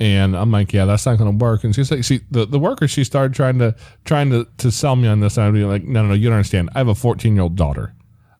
And 0.01 0.35
I'm 0.35 0.49
like, 0.49 0.73
yeah, 0.73 0.85
that's 0.85 1.05
not 1.05 1.19
going 1.19 1.37
to 1.37 1.45
work. 1.45 1.63
And 1.63 1.75
she's 1.75 1.91
like, 1.91 2.03
see, 2.03 2.21
the, 2.31 2.47
the 2.47 2.57
worker, 2.57 2.87
she 2.87 3.03
started 3.03 3.35
trying 3.35 3.59
to 3.59 3.75
trying 4.03 4.31
to, 4.31 4.47
to 4.57 4.71
sell 4.71 4.95
me 4.95 5.07
on 5.07 5.19
this. 5.19 5.37
And 5.37 5.45
I'd 5.45 5.53
be 5.53 5.63
like, 5.63 5.83
no, 5.83 6.01
no, 6.01 6.07
no, 6.07 6.13
you 6.15 6.27
don't 6.27 6.37
understand. 6.37 6.71
I 6.73 6.79
have 6.79 6.87
a 6.87 6.95
14 6.95 7.35
year 7.35 7.43
old 7.43 7.55
daughter. 7.55 7.93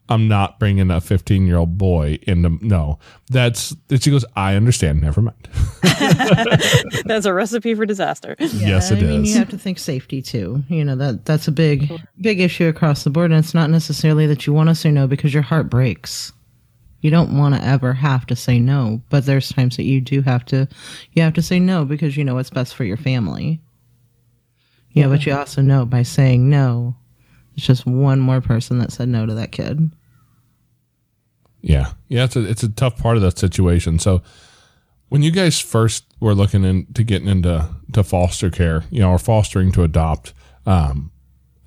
I'm 0.09 0.27
not 0.27 0.57
bringing 0.57 0.89
a 0.89 0.99
15 0.99 1.45
year 1.45 1.57
old 1.57 1.77
boy 1.77 2.17
into 2.23 2.57
no. 2.65 2.97
That's 3.29 3.75
she 3.91 4.09
goes. 4.09 4.25
I 4.35 4.55
understand. 4.55 5.01
Never 5.03 5.21
mind. 5.21 5.49
That's 7.05 7.27
a 7.27 7.33
recipe 7.33 7.75
for 7.75 7.85
disaster. 7.85 8.35
yes, 8.39 8.89
it 8.89 8.97
I 8.97 9.01
mean, 9.03 9.25
you 9.25 9.35
have 9.35 9.49
to 9.49 9.57
think 9.59 9.77
safety 9.77 10.23
too. 10.23 10.63
You 10.67 10.83
know 10.83 10.95
that 10.95 11.25
that's 11.25 11.47
a 11.47 11.51
big 11.51 11.93
big 12.19 12.41
issue 12.41 12.67
across 12.67 13.03
the 13.03 13.11
board, 13.11 13.29
and 13.31 13.39
it's 13.39 13.53
not 13.53 13.69
necessarily 13.69 14.25
that 14.25 14.47
you 14.47 14.51
want 14.51 14.69
to 14.69 14.75
say 14.75 14.89
no 14.89 15.05
because 15.05 15.31
your 15.31 15.43
heart 15.43 15.69
breaks. 15.69 16.33
You 17.01 17.09
don't 17.09 17.35
want 17.35 17.55
to 17.55 17.63
ever 17.63 17.93
have 17.93 18.27
to 18.27 18.35
say 18.35 18.59
no, 18.59 19.01
but 19.09 19.25
there's 19.25 19.49
times 19.49 19.75
that 19.77 19.83
you 19.83 20.01
do 20.01 20.21
have 20.21 20.45
to. 20.45 20.67
You 21.13 21.23
have 21.23 21.33
to 21.33 21.41
say 21.41 21.59
no 21.59 21.83
because 21.83 22.15
you 22.15 22.23
know 22.23 22.35
what's 22.35 22.51
best 22.51 22.75
for 22.75 22.83
your 22.83 22.97
family. 22.97 23.59
Yeah, 24.91 25.07
but 25.07 25.25
you 25.25 25.33
also 25.33 25.61
know 25.61 25.85
by 25.85 26.03
saying 26.03 26.49
no, 26.49 26.95
it's 27.55 27.65
just 27.65 27.85
one 27.85 28.19
more 28.19 28.41
person 28.41 28.79
that 28.79 28.91
said 28.91 29.09
no 29.09 29.25
to 29.25 29.33
that 29.33 29.51
kid. 29.51 29.91
Yeah, 31.61 31.93
yeah, 32.07 32.25
it's 32.25 32.35
a 32.35 32.47
it's 32.47 32.63
a 32.63 32.69
tough 32.69 32.97
part 32.97 33.17
of 33.17 33.23
that 33.23 33.37
situation. 33.37 33.99
So, 33.99 34.21
when 35.09 35.21
you 35.23 35.31
guys 35.31 35.59
first 35.59 36.05
were 36.19 36.35
looking 36.35 36.63
into 36.63 37.03
getting 37.03 37.27
into 37.27 37.69
to 37.93 38.03
foster 38.03 38.49
care, 38.49 38.83
you 38.89 38.99
know, 38.99 39.11
or 39.11 39.19
fostering 39.19 39.71
to 39.73 39.83
adopt, 39.83 40.33
um, 40.65 41.11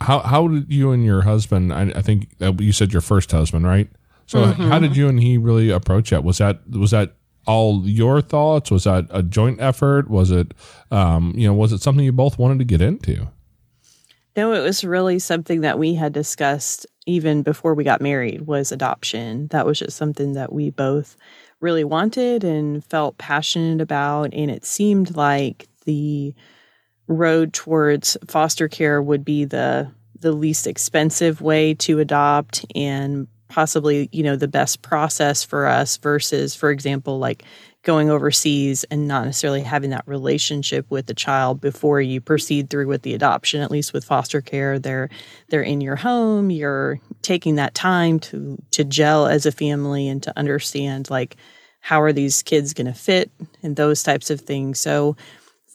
how 0.00 0.20
how 0.20 0.48
did 0.48 0.72
you 0.72 0.92
and 0.92 1.04
your 1.04 1.22
husband? 1.22 1.72
I, 1.72 1.92
I 1.96 2.02
think 2.02 2.28
you 2.40 2.72
said 2.72 2.92
your 2.92 3.02
first 3.02 3.32
husband, 3.32 3.66
right? 3.66 3.88
So, 4.26 4.44
how 4.44 4.78
did 4.78 4.96
you 4.96 5.08
and 5.08 5.20
he 5.20 5.38
really 5.38 5.70
approach 5.70 6.10
that? 6.10 6.24
Was 6.24 6.38
that 6.38 6.68
was 6.70 6.92
that 6.92 7.14
all 7.46 7.82
your 7.86 8.20
thoughts? 8.20 8.70
Was 8.70 8.84
that 8.84 9.06
a 9.10 9.22
joint 9.22 9.60
effort? 9.60 10.08
Was 10.08 10.30
it, 10.30 10.54
um, 10.90 11.34
you 11.36 11.46
know, 11.46 11.54
was 11.54 11.72
it 11.72 11.82
something 11.82 12.04
you 12.04 12.12
both 12.12 12.38
wanted 12.38 12.58
to 12.58 12.64
get 12.64 12.80
into? 12.80 13.28
No, 14.36 14.52
it 14.52 14.60
was 14.60 14.82
really 14.82 15.18
something 15.18 15.60
that 15.60 15.78
we 15.78 15.94
had 15.94 16.12
discussed 16.12 16.86
even 17.06 17.42
before 17.42 17.74
we 17.74 17.84
got 17.84 18.00
married 18.00 18.42
was 18.42 18.72
adoption. 18.72 19.46
That 19.48 19.66
was 19.66 19.78
just 19.78 19.96
something 19.96 20.32
that 20.32 20.52
we 20.52 20.70
both 20.70 21.16
really 21.60 21.84
wanted 21.84 22.44
and 22.44 22.84
felt 22.84 23.16
passionate 23.16 23.80
about 23.80 24.34
and 24.34 24.50
it 24.50 24.66
seemed 24.66 25.16
like 25.16 25.66
the 25.86 26.34
road 27.06 27.52
towards 27.52 28.16
foster 28.28 28.68
care 28.68 29.00
would 29.00 29.24
be 29.24 29.44
the 29.44 29.90
the 30.20 30.32
least 30.32 30.66
expensive 30.66 31.40
way 31.40 31.74
to 31.74 32.00
adopt 32.00 32.66
and 32.74 33.26
possibly, 33.54 34.08
you 34.10 34.24
know, 34.24 34.34
the 34.34 34.48
best 34.48 34.82
process 34.82 35.44
for 35.44 35.66
us 35.66 35.96
versus 35.98 36.56
for 36.56 36.70
example 36.72 37.20
like 37.20 37.44
going 37.84 38.10
overseas 38.10 38.82
and 38.90 39.06
not 39.06 39.26
necessarily 39.26 39.60
having 39.60 39.90
that 39.90 40.02
relationship 40.06 40.90
with 40.90 41.06
the 41.06 41.14
child 41.14 41.60
before 41.60 42.00
you 42.00 42.20
proceed 42.20 42.68
through 42.68 42.88
with 42.88 43.02
the 43.02 43.14
adoption 43.14 43.60
at 43.60 43.70
least 43.70 43.92
with 43.92 44.04
foster 44.04 44.40
care. 44.40 44.80
They're 44.80 45.08
they're 45.50 45.62
in 45.62 45.80
your 45.80 45.94
home. 45.94 46.50
You're 46.50 46.98
taking 47.22 47.54
that 47.54 47.76
time 47.76 48.18
to 48.20 48.60
to 48.72 48.82
gel 48.82 49.28
as 49.28 49.46
a 49.46 49.52
family 49.52 50.08
and 50.08 50.20
to 50.24 50.36
understand 50.36 51.08
like 51.08 51.36
how 51.78 52.02
are 52.02 52.12
these 52.12 52.42
kids 52.42 52.74
going 52.74 52.88
to 52.88 52.92
fit 52.92 53.30
and 53.62 53.76
those 53.76 54.02
types 54.02 54.30
of 54.30 54.40
things. 54.40 54.80
So 54.80 55.16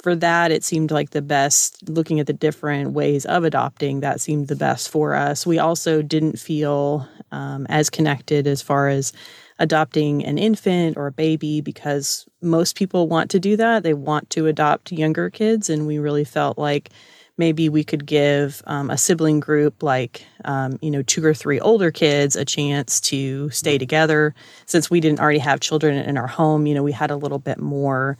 for 0.01 0.15
that 0.15 0.51
it 0.51 0.63
seemed 0.63 0.91
like 0.91 1.12
the 1.12 1.22
best 1.22 1.88
looking 1.89 2.20
at 2.20 2.27
the 2.27 2.34
different 2.34 2.91
ways 2.91 3.25
of 3.25 3.44
adopting 3.44 4.00
that 4.00 4.22
seemed 4.22 4.48
the 4.48 4.56
best 4.56 4.89
for 4.89 5.15
us 5.15 5.46
we 5.46 5.60
also 5.60 6.01
didn't 6.01 6.39
feel 6.39 7.08
um, 7.32 7.65
as 7.70 7.89
connected 7.89 8.48
as 8.48 8.62
far 8.62 8.89
as 8.89 9.13
adopting 9.60 10.25
an 10.25 10.38
infant 10.38 10.98
or 10.98 11.08
a 11.08 11.12
baby 11.12 11.62
because 11.62 12.25
most 12.41 12.77
people 12.77 13.08
want 13.08 13.29
to 13.32 13.39
do 13.39 13.58
that. 13.58 13.84
They 13.84 13.94
want 13.94 14.29
to 14.32 14.48
adopt 14.48 14.91
younger 14.91 15.29
kids. 15.29 15.70
And 15.70 15.86
we 15.86 16.00
really 16.00 16.24
felt 16.24 16.58
like 16.58 16.89
maybe 17.38 17.70
we 17.70 17.84
could 17.84 18.06
give 18.06 18.62
um, 18.68 18.89
a 18.89 18.98
sibling 18.98 19.39
group 19.39 19.84
like, 19.84 20.25
um, 20.46 20.79
you 20.82 20.89
know, 20.89 21.03
two 21.03 21.24
or 21.24 21.34
three 21.34 21.60
older 21.60 21.91
kids 21.91 22.36
a 22.36 22.46
chance 22.46 23.00
to 23.01 23.50
stay 23.50 23.77
together. 23.77 24.34
Since 24.65 24.89
we 24.89 25.00
didn't 25.01 25.20
already 25.20 25.39
have 25.39 25.60
children 25.60 25.98
in 25.98 26.18
our 26.18 26.27
home, 26.27 26.65
you 26.65 26.74
know, 26.74 26.84
we 26.84 26.91
had 26.94 27.12
a 27.12 27.18
little 27.18 27.39
bit 27.39 27.60
more 27.60 28.18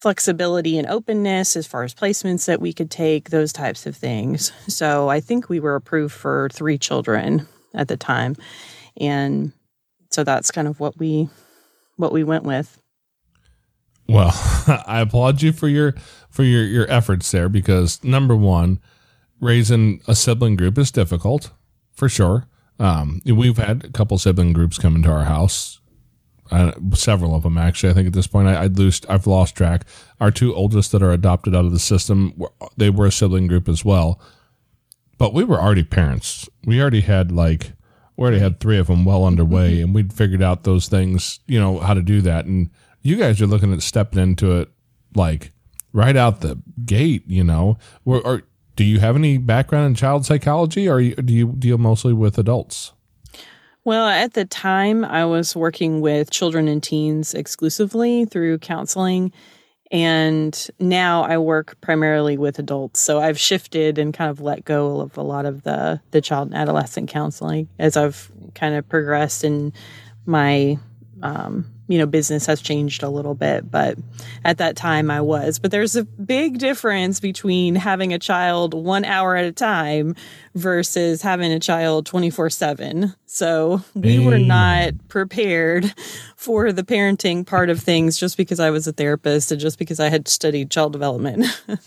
flexibility 0.00 0.78
and 0.78 0.88
openness 0.88 1.56
as 1.56 1.66
far 1.66 1.82
as 1.84 1.94
placements 1.94 2.46
that 2.46 2.60
we 2.60 2.72
could 2.72 2.90
take, 2.90 3.30
those 3.30 3.52
types 3.52 3.86
of 3.86 3.94
things. 3.94 4.52
So 4.66 5.08
I 5.08 5.20
think 5.20 5.48
we 5.48 5.60
were 5.60 5.74
approved 5.74 6.14
for 6.14 6.48
three 6.52 6.78
children 6.78 7.46
at 7.74 7.88
the 7.88 7.96
time. 7.96 8.36
And 8.96 9.52
so 10.10 10.24
that's 10.24 10.50
kind 10.50 10.68
of 10.68 10.80
what 10.80 10.98
we 10.98 11.28
what 11.96 12.12
we 12.12 12.24
went 12.24 12.44
with. 12.44 12.80
Well, 14.08 14.32
I 14.86 15.00
applaud 15.00 15.42
you 15.42 15.52
for 15.52 15.68
your 15.68 15.94
for 16.30 16.42
your 16.42 16.64
your 16.64 16.90
efforts 16.90 17.30
there 17.30 17.48
because 17.48 18.02
number 18.02 18.34
one, 18.34 18.80
raising 19.40 20.00
a 20.08 20.14
sibling 20.14 20.56
group 20.56 20.78
is 20.78 20.90
difficult 20.90 21.52
for 21.92 22.08
sure. 22.08 22.46
Um, 22.78 23.20
we've 23.26 23.58
had 23.58 23.84
a 23.84 23.90
couple 23.90 24.16
sibling 24.16 24.54
groups 24.54 24.78
come 24.78 24.96
into 24.96 25.10
our 25.10 25.24
house, 25.24 25.79
uh, 26.50 26.72
several 26.94 27.34
of 27.34 27.42
them 27.42 27.56
actually. 27.58 27.90
I 27.90 27.94
think 27.94 28.06
at 28.08 28.12
this 28.12 28.26
point 28.26 28.48
I, 28.48 28.62
I'd 28.64 28.78
lost 28.78 29.06
I've 29.08 29.26
lost 29.26 29.54
track. 29.56 29.84
Our 30.20 30.30
two 30.30 30.54
oldest 30.54 30.92
that 30.92 31.02
are 31.02 31.12
adopted 31.12 31.54
out 31.54 31.64
of 31.64 31.72
the 31.72 31.78
system, 31.78 32.32
were- 32.36 32.52
they 32.76 32.90
were 32.90 33.06
a 33.06 33.12
sibling 33.12 33.46
group 33.46 33.68
as 33.68 33.84
well, 33.84 34.20
but 35.18 35.32
we 35.34 35.44
were 35.44 35.60
already 35.60 35.84
parents. 35.84 36.48
We 36.64 36.80
already 36.80 37.02
had 37.02 37.30
like 37.32 37.72
we 38.16 38.22
already 38.22 38.40
had 38.40 38.60
three 38.60 38.78
of 38.78 38.88
them 38.88 39.04
well 39.04 39.24
underway, 39.24 39.80
and 39.80 39.94
we'd 39.94 40.12
figured 40.12 40.42
out 40.42 40.64
those 40.64 40.88
things, 40.88 41.40
you 41.46 41.58
know, 41.58 41.78
how 41.78 41.94
to 41.94 42.02
do 42.02 42.20
that. 42.22 42.44
And 42.44 42.70
you 43.02 43.16
guys 43.16 43.40
are 43.40 43.46
looking 43.46 43.72
at 43.72 43.80
stepping 43.82 44.18
into 44.22 44.52
it 44.58 44.68
like 45.14 45.52
right 45.92 46.16
out 46.16 46.40
the 46.42 46.60
gate, 46.84 47.24
you 47.26 47.42
know. 47.42 47.78
Or, 48.04 48.20
or 48.26 48.42
do 48.76 48.84
you 48.84 49.00
have 49.00 49.16
any 49.16 49.38
background 49.38 49.86
in 49.86 49.94
child 49.94 50.26
psychology, 50.26 50.86
or 50.88 51.00
you- 51.00 51.14
do 51.16 51.32
you 51.32 51.54
deal 51.58 51.78
mostly 51.78 52.12
with 52.12 52.36
adults? 52.38 52.92
Well, 53.84 54.06
at 54.06 54.34
the 54.34 54.44
time, 54.44 55.04
I 55.04 55.24
was 55.24 55.56
working 55.56 56.00
with 56.00 56.30
children 56.30 56.68
and 56.68 56.82
teens 56.82 57.32
exclusively 57.32 58.26
through 58.26 58.58
counseling. 58.58 59.32
And 59.90 60.68
now 60.78 61.22
I 61.22 61.38
work 61.38 61.80
primarily 61.80 62.36
with 62.38 62.58
adults. 62.58 63.00
So 63.00 63.20
I've 63.20 63.38
shifted 63.40 63.98
and 63.98 64.14
kind 64.14 64.30
of 64.30 64.40
let 64.40 64.64
go 64.64 65.00
of 65.00 65.16
a 65.16 65.22
lot 65.22 65.46
of 65.46 65.62
the, 65.62 66.00
the 66.12 66.20
child 66.20 66.48
and 66.48 66.56
adolescent 66.56 67.08
counseling 67.08 67.68
as 67.78 67.96
I've 67.96 68.30
kind 68.54 68.76
of 68.76 68.88
progressed 68.88 69.42
and 69.42 69.72
my, 70.26 70.78
um, 71.22 71.66
you 71.88 71.98
know, 71.98 72.06
business 72.06 72.46
has 72.46 72.60
changed 72.60 73.02
a 73.02 73.08
little 73.08 73.34
bit. 73.34 73.68
But 73.68 73.98
at 74.44 74.58
that 74.58 74.76
time 74.76 75.10
I 75.10 75.22
was. 75.22 75.58
But 75.58 75.72
there's 75.72 75.96
a 75.96 76.04
big 76.04 76.58
difference 76.58 77.18
between 77.18 77.74
having 77.74 78.12
a 78.12 78.18
child 78.18 78.74
one 78.74 79.04
hour 79.04 79.34
at 79.34 79.44
a 79.44 79.52
time 79.52 80.14
versus 80.54 81.22
having 81.22 81.52
a 81.52 81.60
child 81.60 82.06
24 82.06 82.50
7. 82.50 83.14
So 83.26 83.82
we 83.94 84.24
were 84.24 84.38
not 84.38 84.92
prepared 85.08 85.94
for 86.36 86.72
the 86.72 86.82
parenting 86.82 87.46
part 87.46 87.70
of 87.70 87.80
things 87.80 88.18
just 88.18 88.36
because 88.36 88.58
I 88.58 88.70
was 88.70 88.86
a 88.86 88.92
therapist 88.92 89.52
and 89.52 89.60
just 89.60 89.78
because 89.78 90.00
I 90.00 90.08
had 90.08 90.26
studied 90.28 90.70
child 90.70 90.92
development. 90.92 91.46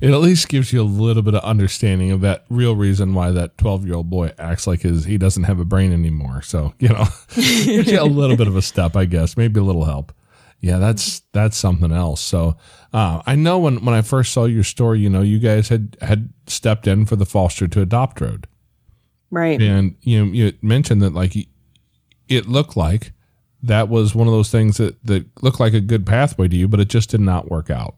It 0.00 0.10
at 0.10 0.20
least 0.20 0.48
gives 0.48 0.72
you 0.72 0.82
a 0.82 0.84
little 0.84 1.22
bit 1.22 1.34
of 1.34 1.42
understanding 1.42 2.10
of 2.10 2.20
that 2.20 2.44
real 2.50 2.76
reason 2.76 3.14
why 3.14 3.30
that 3.30 3.56
12 3.56 3.86
year 3.86 3.94
old 3.96 4.10
boy 4.10 4.32
acts 4.38 4.66
like 4.66 4.82
his 4.82 5.04
he 5.04 5.16
doesn't 5.16 5.44
have 5.44 5.58
a 5.58 5.64
brain 5.64 5.92
anymore. 5.92 6.42
So, 6.42 6.74
you 6.78 6.88
know, 6.88 7.06
gives 7.34 7.90
you 7.90 8.00
a 8.00 8.04
little 8.04 8.36
bit 8.36 8.46
of 8.46 8.56
a 8.56 8.62
step, 8.62 8.94
I 8.96 9.06
guess, 9.06 9.36
maybe 9.36 9.58
a 9.60 9.62
little 9.62 9.84
help. 9.84 10.12
Yeah, 10.60 10.78
that's 10.78 11.20
that's 11.32 11.56
something 11.56 11.90
else. 11.90 12.20
So, 12.20 12.56
uh, 12.92 13.22
I 13.24 13.34
know 13.34 13.58
when 13.58 13.84
when 13.84 13.94
I 13.94 14.02
first 14.02 14.32
saw 14.32 14.44
your 14.44 14.64
story, 14.64 15.00
you 15.00 15.08
know, 15.08 15.22
you 15.22 15.38
guys 15.38 15.68
had 15.68 15.96
had 16.02 16.32
stepped 16.46 16.86
in 16.86 17.06
for 17.06 17.16
the 17.16 17.24
foster 17.24 17.66
to 17.68 17.80
adopt 17.80 18.20
road, 18.20 18.46
right. 19.30 19.60
and 19.60 19.96
you 20.02 20.24
you 20.26 20.52
mentioned 20.60 21.00
that 21.00 21.14
like 21.14 21.34
it 22.28 22.46
looked 22.46 22.76
like 22.76 23.12
that 23.62 23.88
was 23.88 24.14
one 24.14 24.26
of 24.26 24.34
those 24.34 24.50
things 24.50 24.76
that 24.76 25.02
that 25.06 25.26
looked 25.42 25.60
like 25.60 25.72
a 25.72 25.80
good 25.80 26.04
pathway 26.04 26.46
to 26.48 26.56
you, 26.56 26.68
but 26.68 26.80
it 26.80 26.88
just 26.88 27.10
did 27.10 27.20
not 27.20 27.50
work 27.50 27.70
out. 27.70 27.96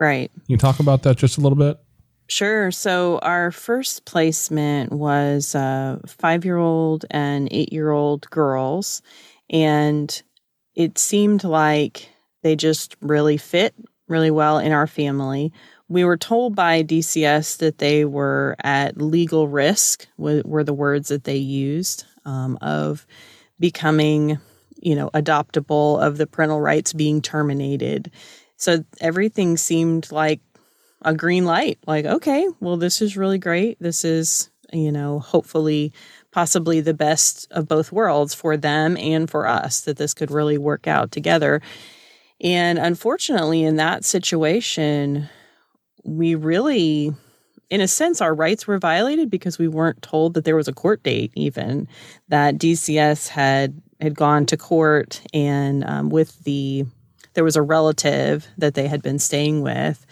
Right. 0.00 0.32
Can 0.34 0.44
you 0.48 0.56
talk 0.56 0.80
about 0.80 1.04
that 1.04 1.16
just 1.16 1.38
a 1.38 1.40
little 1.40 1.56
bit? 1.58 1.78
Sure. 2.26 2.70
So 2.70 3.18
our 3.18 3.52
first 3.52 4.04
placement 4.04 4.90
was 4.90 5.54
uh, 5.54 5.98
five 6.06 6.44
year 6.44 6.56
old 6.56 7.04
and 7.10 7.46
eight 7.52 7.72
year 7.72 7.90
old 7.90 8.28
girls. 8.30 9.02
And 9.50 10.22
it 10.74 10.98
seemed 10.98 11.44
like 11.44 12.08
they 12.42 12.56
just 12.56 12.96
really 13.00 13.36
fit 13.36 13.74
really 14.08 14.30
well 14.30 14.58
in 14.58 14.72
our 14.72 14.86
family. 14.86 15.52
We 15.88 16.04
were 16.04 16.16
told 16.16 16.54
by 16.54 16.82
DCS 16.82 17.58
that 17.58 17.78
they 17.78 18.04
were 18.04 18.56
at 18.62 19.00
legal 19.00 19.48
risk, 19.48 20.06
were, 20.16 20.64
the 20.64 20.72
words 20.74 21.08
that 21.08 21.24
they 21.24 21.36
used, 21.36 22.04
um, 22.24 22.58
of 22.60 23.06
becoming, 23.60 24.38
you 24.80 24.94
know, 24.94 25.10
adoptable, 25.10 26.02
of 26.02 26.16
the 26.16 26.26
parental 26.26 26.60
rights 26.60 26.92
being 26.92 27.20
terminated. 27.20 28.10
So 28.56 28.84
everything 29.00 29.56
seemed 29.56 30.10
like 30.10 30.40
a 31.04 31.14
green 31.14 31.44
light 31.44 31.78
like 31.86 32.04
okay 32.04 32.46
well 32.60 32.76
this 32.76 33.02
is 33.02 33.16
really 33.16 33.38
great 33.38 33.76
this 33.80 34.04
is 34.04 34.50
you 34.72 34.92
know 34.92 35.18
hopefully 35.18 35.92
possibly 36.32 36.80
the 36.80 36.94
best 36.94 37.46
of 37.50 37.68
both 37.68 37.92
worlds 37.92 38.34
for 38.34 38.56
them 38.56 38.96
and 38.96 39.30
for 39.30 39.46
us 39.46 39.82
that 39.82 39.98
this 39.98 40.14
could 40.14 40.30
really 40.30 40.58
work 40.58 40.86
out 40.86 41.12
together. 41.12 41.60
And 42.40 42.78
unfortunately, 42.78 43.62
in 43.62 43.76
that 43.76 44.04
situation, 44.04 45.28
we 46.04 46.34
really, 46.34 47.12
in 47.70 47.80
a 47.80 47.86
sense, 47.86 48.20
our 48.20 48.34
rights 48.34 48.66
were 48.66 48.78
violated 48.78 49.30
because 49.30 49.58
we 49.58 49.68
weren't 49.68 50.02
told 50.02 50.34
that 50.34 50.44
there 50.44 50.56
was 50.56 50.68
a 50.68 50.72
court 50.72 51.02
date, 51.02 51.32
even 51.36 51.86
that 52.28 52.56
DCS 52.56 53.28
had 53.28 53.80
had 54.00 54.16
gone 54.16 54.44
to 54.46 54.56
court 54.56 55.22
and 55.32 55.84
um, 55.84 56.10
with 56.10 56.42
the 56.42 56.84
there 57.34 57.44
was 57.44 57.54
a 57.54 57.62
relative 57.62 58.48
that 58.58 58.74
they 58.74 58.88
had 58.88 59.00
been 59.00 59.20
staying 59.20 59.62
with 59.62 60.04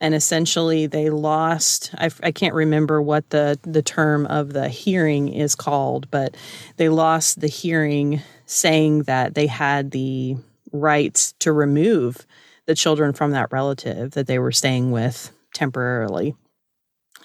and 0.00 0.14
essentially 0.14 0.86
they 0.86 1.10
lost 1.10 1.94
I, 1.98 2.10
I, 2.22 2.30
can't 2.30 2.54
remember 2.54 3.00
what 3.00 3.30
the 3.30 3.58
the 3.62 3.82
term 3.82 4.26
of 4.26 4.52
the 4.52 4.68
hearing 4.68 5.28
is 5.28 5.54
called 5.54 6.10
but 6.10 6.36
they 6.76 6.88
lost 6.88 7.40
the 7.40 7.46
hearing 7.46 8.20
saying 8.46 9.04
that 9.04 9.34
they 9.34 9.46
had 9.46 9.90
the 9.90 10.36
rights 10.72 11.32
to 11.40 11.52
remove 11.52 12.26
the 12.66 12.74
children 12.74 13.12
from 13.12 13.32
that 13.32 13.52
relative 13.52 14.12
that 14.12 14.26
they 14.26 14.38
were 14.38 14.52
staying 14.52 14.90
with 14.90 15.32
temporarily. 15.54 16.34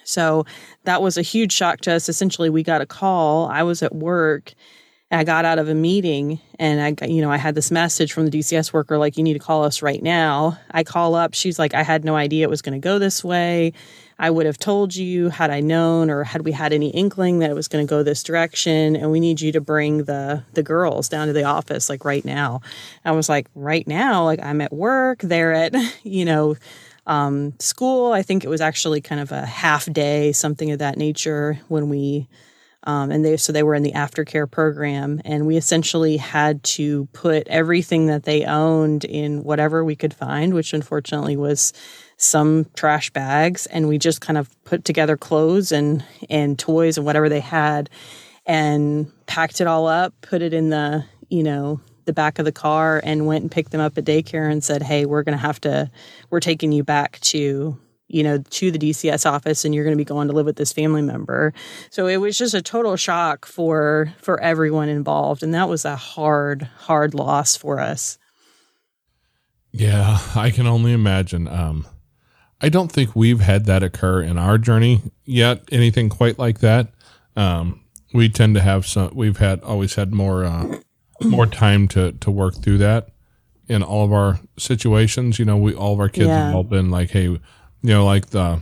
So 0.04 0.46
that 0.84 1.02
was 1.02 1.18
a 1.18 1.22
huge 1.22 1.52
shock 1.52 1.82
to 1.82 1.94
us. 1.94 2.10
Essentially 2.10 2.50
we 2.50 2.64
got 2.64 2.82
a 2.82 2.86
call. 2.86 3.48
I 3.48 3.64
was 3.64 3.84
at 3.84 3.96
work 3.96 4.54
I 5.12 5.24
got 5.26 5.44
out 5.44 5.60
of 5.60 5.68
a 5.68 5.76
meeting 5.76 6.40
and 6.58 7.02
I 7.02 7.06
you 7.06 7.22
know, 7.22 7.32
I 7.32 7.38
had 7.38 7.54
this 7.54 7.70
message 7.70 8.14
from 8.14 8.26
the 8.26 8.40
DCS 8.40 8.72
worker 8.72 8.98
like, 8.98 9.18
you 9.18 9.24
need 9.24 9.34
to 9.34 9.40
call 9.40 9.66
us 9.66 9.82
right 9.82 10.02
now. 10.02 10.58
I 10.72 10.84
call 10.84 11.16
up. 11.16 11.34
She's 11.34 11.60
like, 11.60 11.74
I 11.74 11.84
had 11.84 12.06
no 12.06 12.16
idea 12.16 12.46
it 12.46 12.50
was 12.50 12.62
going 12.62 12.80
to 12.80 12.84
go 12.84 12.98
this 12.98 13.24
way. 13.24 13.74
I 14.18 14.30
would 14.30 14.46
have 14.46 14.58
told 14.58 14.96
you 14.96 15.30
had 15.30 15.50
I 15.50 15.60
known 15.60 16.10
or 16.10 16.24
had 16.24 16.46
we 16.46 16.52
had 16.52 16.72
any 16.72 16.90
inkling 16.92 17.40
that 17.40 17.50
it 17.50 17.56
was 17.56 17.68
going 17.68 17.86
to 17.86 17.90
go 17.90 18.04
this 18.04 18.24
direction. 18.24 18.96
And 18.96 19.12
we 19.12 19.20
need 19.20 19.42
you 19.42 19.52
to 19.52 19.60
bring 19.60 20.04
the, 20.04 20.44
the 20.54 20.64
girls 20.64 21.10
down 21.10 21.28
to 21.28 21.34
the 21.34 21.44
office 21.44 21.90
like 21.90 22.06
right 22.06 22.24
now. 22.24 22.62
I 23.04 23.12
was 23.12 23.28
like, 23.28 23.48
right 23.56 23.88
now, 23.88 24.24
like 24.24 24.40
I'm 24.42 24.62
at 24.62 24.72
work. 24.72 25.20
They're 25.22 25.54
at, 25.54 25.74
you 26.04 26.24
know, 26.24 26.56
um, 27.08 27.54
school. 27.60 28.14
I 28.14 28.22
think 28.22 28.44
it 28.44 28.50
was 28.50 28.62
actually 28.62 29.02
kind 29.02 29.20
of 29.20 29.32
a 29.32 29.46
half 29.46 29.92
day, 29.92 30.32
something 30.32 30.72
of 30.72 30.80
that 30.80 30.98
nature 30.98 31.60
when 31.68 31.90
we, 31.90 32.28
um, 32.84 33.12
and 33.12 33.24
they 33.24 33.38
so 33.38 33.54
they 33.54 33.64
were 33.64 33.76
in 33.76 33.84
the 33.84 33.92
aftercare 33.92 34.50
program, 34.50 35.22
and 35.24 35.46
we 35.46 35.56
essentially 35.56 36.18
had 36.18 36.64
to 36.64 37.06
put 37.14 37.48
everything 37.48 38.08
that 38.08 38.24
they 38.24 38.44
owned 38.44 39.04
in 39.04 39.44
whatever 39.44 39.84
we 39.86 39.96
could 39.96 40.14
find, 40.14 40.54
which 40.54 40.74
unfortunately 40.74 41.38
was 41.38 41.74
some 42.18 42.66
trash 42.76 43.12
bags, 43.12 43.68
and 43.68 43.88
we 43.88 44.00
just 44.00 44.22
kind 44.22 44.38
of 44.38 44.50
put 44.64 44.84
together 44.84 45.16
clothes 45.16 45.72
and 45.72 46.04
and 46.30 46.58
toys 46.58 46.98
and 46.98 47.06
whatever 47.06 47.30
they 47.30 47.40
had, 47.40 47.90
and 48.48 49.12
packed 49.28 49.62
it 49.62 49.68
all 49.68 49.88
up, 49.88 50.14
put 50.22 50.42
it 50.42 50.54
in 50.54 50.70
the 50.70 51.06
you 51.30 51.44
know 51.44 51.80
the 52.06 52.14
back 52.14 52.40
of 52.40 52.46
the 52.46 52.52
car, 52.52 53.00
and 53.04 53.28
went 53.28 53.44
and 53.44 53.52
picked 53.52 53.72
them 53.72 53.82
up 53.82 53.96
at 54.00 54.06
daycare 54.06 54.52
and 54.52 54.64
said, 54.64 54.82
"Hey, 54.82 55.06
we're 55.06 55.24
going 55.24 55.38
to 55.38 55.42
have 55.42 55.62
to, 55.62 55.92
we're 56.32 56.40
taking 56.40 56.72
you 56.72 56.84
back 56.84 57.20
to 57.20 57.78
you 58.14 58.24
know, 58.24 58.40
to 58.50 58.72
the 58.72 58.80
DCS 58.80 59.30
office 59.30 59.66
and 59.66 59.74
you're 59.74 59.84
going 59.84 59.96
to 59.96 60.02
be 60.02 60.06
going 60.06 60.28
to 60.28 60.34
live 60.34 60.46
with 60.46 60.58
this 60.58 60.74
family 60.74 61.02
member. 61.02 61.54
So 61.90 62.08
it 62.08 62.18
was 62.18 62.38
just 62.38 62.54
a 62.54 62.62
total 62.62 62.96
shock 62.96 63.46
for 63.46 64.14
for 64.18 64.40
everyone 64.42 64.90
involved 64.90 65.44
and 65.44 65.54
that 65.54 65.70
was 65.70 65.86
a 65.86 65.96
hard 65.96 66.64
hard 66.80 67.14
loss 67.14 67.56
for 67.56 67.80
us. 67.80 68.18
Yeah, 69.72 70.20
I 70.36 70.52
can 70.52 70.68
only 70.68 70.94
imagine. 70.94 71.48
Um 71.48 71.88
I 72.64 72.70
don't 72.70 72.92
think 72.92 73.16
we've 73.16 73.40
had 73.40 73.66
that 73.66 73.82
occur 73.82 74.22
in 74.22 74.38
our 74.38 74.58
journey 74.58 75.02
yet, 75.26 75.64
anything 75.72 76.10
quite 76.10 76.38
like 76.38 76.60
that. 76.60 76.90
Um 77.36 77.82
we 78.14 78.30
tend 78.30 78.56
to 78.56 78.62
have 78.62 78.86
some 78.86 79.12
we've 79.16 79.38
had 79.38 79.62
always 79.62 79.96
had 79.96 80.14
more 80.14 80.44
uh 80.44 80.80
more 81.24 81.46
time 81.46 81.88
to 81.90 82.12
to 82.14 82.32
work 82.32 82.56
through 82.56 82.80
that 82.80 83.10
in 83.72 83.84
all 83.84 84.04
of 84.04 84.12
our 84.12 84.40
situations. 84.58 85.40
You 85.40 85.46
know, 85.46 85.58
we 85.58 85.74
all 85.74 85.94
of 85.94 86.00
our 86.00 86.10
kids 86.10 86.28
yeah. 86.28 86.48
have 86.48 86.56
all 86.56 86.64
been 86.64 86.92
like, 86.92 87.12
hey, 87.12 87.40
you 87.82 87.94
know, 87.94 88.06
like 88.06 88.28
the 88.28 88.62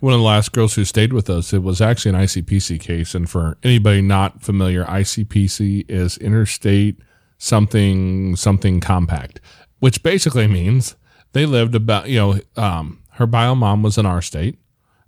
one 0.00 0.14
of 0.14 0.18
the 0.20 0.24
last 0.24 0.52
girls 0.52 0.74
who 0.74 0.84
stayed 0.84 1.12
with 1.12 1.28
us, 1.28 1.52
it 1.52 1.62
was 1.62 1.80
actually 1.80 2.14
an 2.16 2.22
ICPC 2.22 2.80
case. 2.80 3.14
And 3.14 3.28
for 3.28 3.58
anybody 3.62 4.00
not 4.00 4.42
familiar, 4.42 4.84
ICPC 4.84 5.90
is 5.90 6.16
interstate 6.18 7.00
something 7.38 8.36
something 8.36 8.80
compact, 8.80 9.40
which 9.78 10.02
basically 10.02 10.46
means 10.46 10.96
they 11.32 11.46
lived 11.46 11.74
about 11.74 12.08
you 12.08 12.18
know 12.18 12.40
um, 12.62 13.02
her 13.12 13.26
bio 13.26 13.54
mom 13.54 13.82
was 13.82 13.98
in 13.98 14.06
our 14.06 14.22
state, 14.22 14.58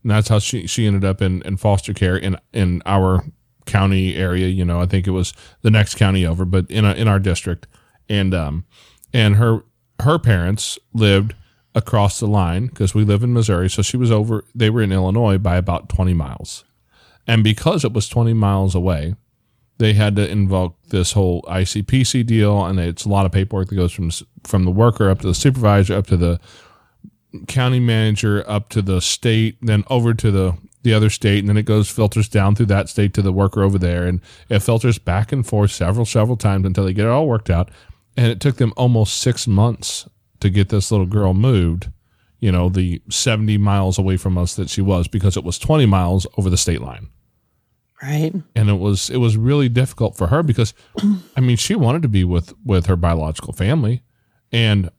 and 0.03 0.11
that's 0.11 0.29
how 0.29 0.39
she 0.39 0.67
she 0.67 0.87
ended 0.87 1.05
up 1.05 1.23
in, 1.23 1.43
in 1.43 1.57
foster 1.57 1.95
care 1.95 2.17
in 2.17 2.37
in 2.53 2.83
our 2.87 3.25
county 3.67 4.17
area. 4.17 4.49
You 4.49 4.65
know, 4.65 4.81
I 4.81 4.87
think 4.87 5.07
it 5.07 5.13
was 5.13 5.33
the 5.63 5.71
next 5.71 5.95
county 5.95 6.27
over, 6.27 6.45
but 6.45 6.71
in 6.71 6.85
a, 6.85 6.93
in 6.95 7.09
our 7.09 7.19
district, 7.19 7.67
and 8.09 8.35
um 8.35 8.65
and 9.13 9.37
her 9.37 9.65
her 10.01 10.19
parents 10.19 10.79
lived 10.93 11.35
across 11.75 12.21
the 12.21 12.27
line 12.27 12.67
because 12.67 12.95
we 12.95 13.05
live 13.05 13.23
in 13.23 13.33
Missouri. 13.33 13.71
So 13.71 13.83
she 13.83 13.97
was 13.97 14.11
over, 14.11 14.45
they 14.55 14.71
were 14.71 14.83
in 14.83 14.93
Illinois 14.93 15.39
by 15.39 15.57
about 15.57 15.89
20 15.89 16.13
miles. 16.15 16.65
And 17.27 17.45
because 17.45 17.85
it 17.85 17.93
was 17.93 18.09
20 18.09 18.33
miles 18.35 18.75
away, 18.75 19.15
they 19.79 19.95
had 19.95 20.17
to 20.17 20.29
invoke 20.29 20.77
this 20.89 21.13
whole 21.13 21.43
ICPC 21.43 22.27
deal. 22.27 22.65
And 22.65 22.79
it's 22.79 23.05
a 23.05 23.09
lot 23.09 23.27
of 23.27 23.33
paperwork 23.33 23.69
that 23.69 23.77
goes 23.77 23.93
from, 23.93 24.11
from 24.45 24.65
the 24.65 24.71
worker 24.71 25.09
up 25.09 25.21
to 25.21 25.29
the 25.29 25.35
supervisor, 25.35 25.95
up 25.95 26.07
to 26.09 26.17
the 26.17 26.41
county 27.49 27.81
manager, 27.81 28.49
up 28.49 28.69
to 28.71 28.83
the 28.83 29.01
state, 29.01 29.57
then 29.63 29.85
over 29.89 30.13
to 30.13 30.31
the, 30.31 30.59
the 30.83 30.93
other 30.93 31.09
state. 31.09 31.39
And 31.39 31.49
then 31.49 31.57
it 31.57 31.65
goes, 31.65 31.89
filters 31.89 32.29
down 32.29 32.55
through 32.55 32.67
that 32.67 32.91
state 32.91 33.15
to 33.15 33.23
the 33.23 33.33
worker 33.33 33.63
over 33.63 33.79
there. 33.79 34.05
And 34.05 34.21
it 34.51 34.61
filters 34.61 34.99
back 34.99 35.33
and 35.33 35.47
forth 35.47 35.71
several, 35.71 36.05
several 36.05 36.37
times 36.37 36.67
until 36.67 36.85
they 36.85 36.93
get 36.93 37.07
it 37.07 37.11
all 37.11 37.27
worked 37.27 37.51
out. 37.51 37.71
And 38.15 38.27
it 38.27 38.41
took 38.41 38.57
them 38.57 38.75
almost 38.77 39.17
six 39.21 39.47
months 39.47 40.07
to 40.43 40.51
get 40.51 40.69
this 40.69 40.91
little 40.91 41.07
girl 41.07 41.35
moved, 41.35 41.91
you 42.41 42.53
know, 42.53 42.69
the 42.69 43.01
70 43.09 43.57
miles 43.59 43.99
away 43.99 44.17
from 44.17 44.37
us 44.37 44.55
that 44.57 44.69
she 44.69 44.83
was 44.83 45.09
because 45.09 45.37
it 45.37 45.45
was 45.45 45.59
20 45.59 45.87
miles 45.87 46.27
over 46.37 46.51
the 46.51 46.57
state 46.57 46.83
line. 46.83 47.09
Right. 48.03 48.35
And 48.57 48.69
it 48.69 48.81
was 48.81 49.11
it 49.11 49.19
was 49.19 49.37
really 49.37 49.69
difficult 49.69 50.17
for 50.17 50.27
her 50.27 50.43
because 50.43 50.75
I 51.37 51.41
mean, 51.41 51.57
she 51.57 51.77
wanted 51.77 52.03
to 52.03 52.09
be 52.09 52.25
with 52.25 52.53
with 52.65 52.87
her 52.87 52.97
biological 52.97 53.53
family 53.53 54.03
and 54.51 54.91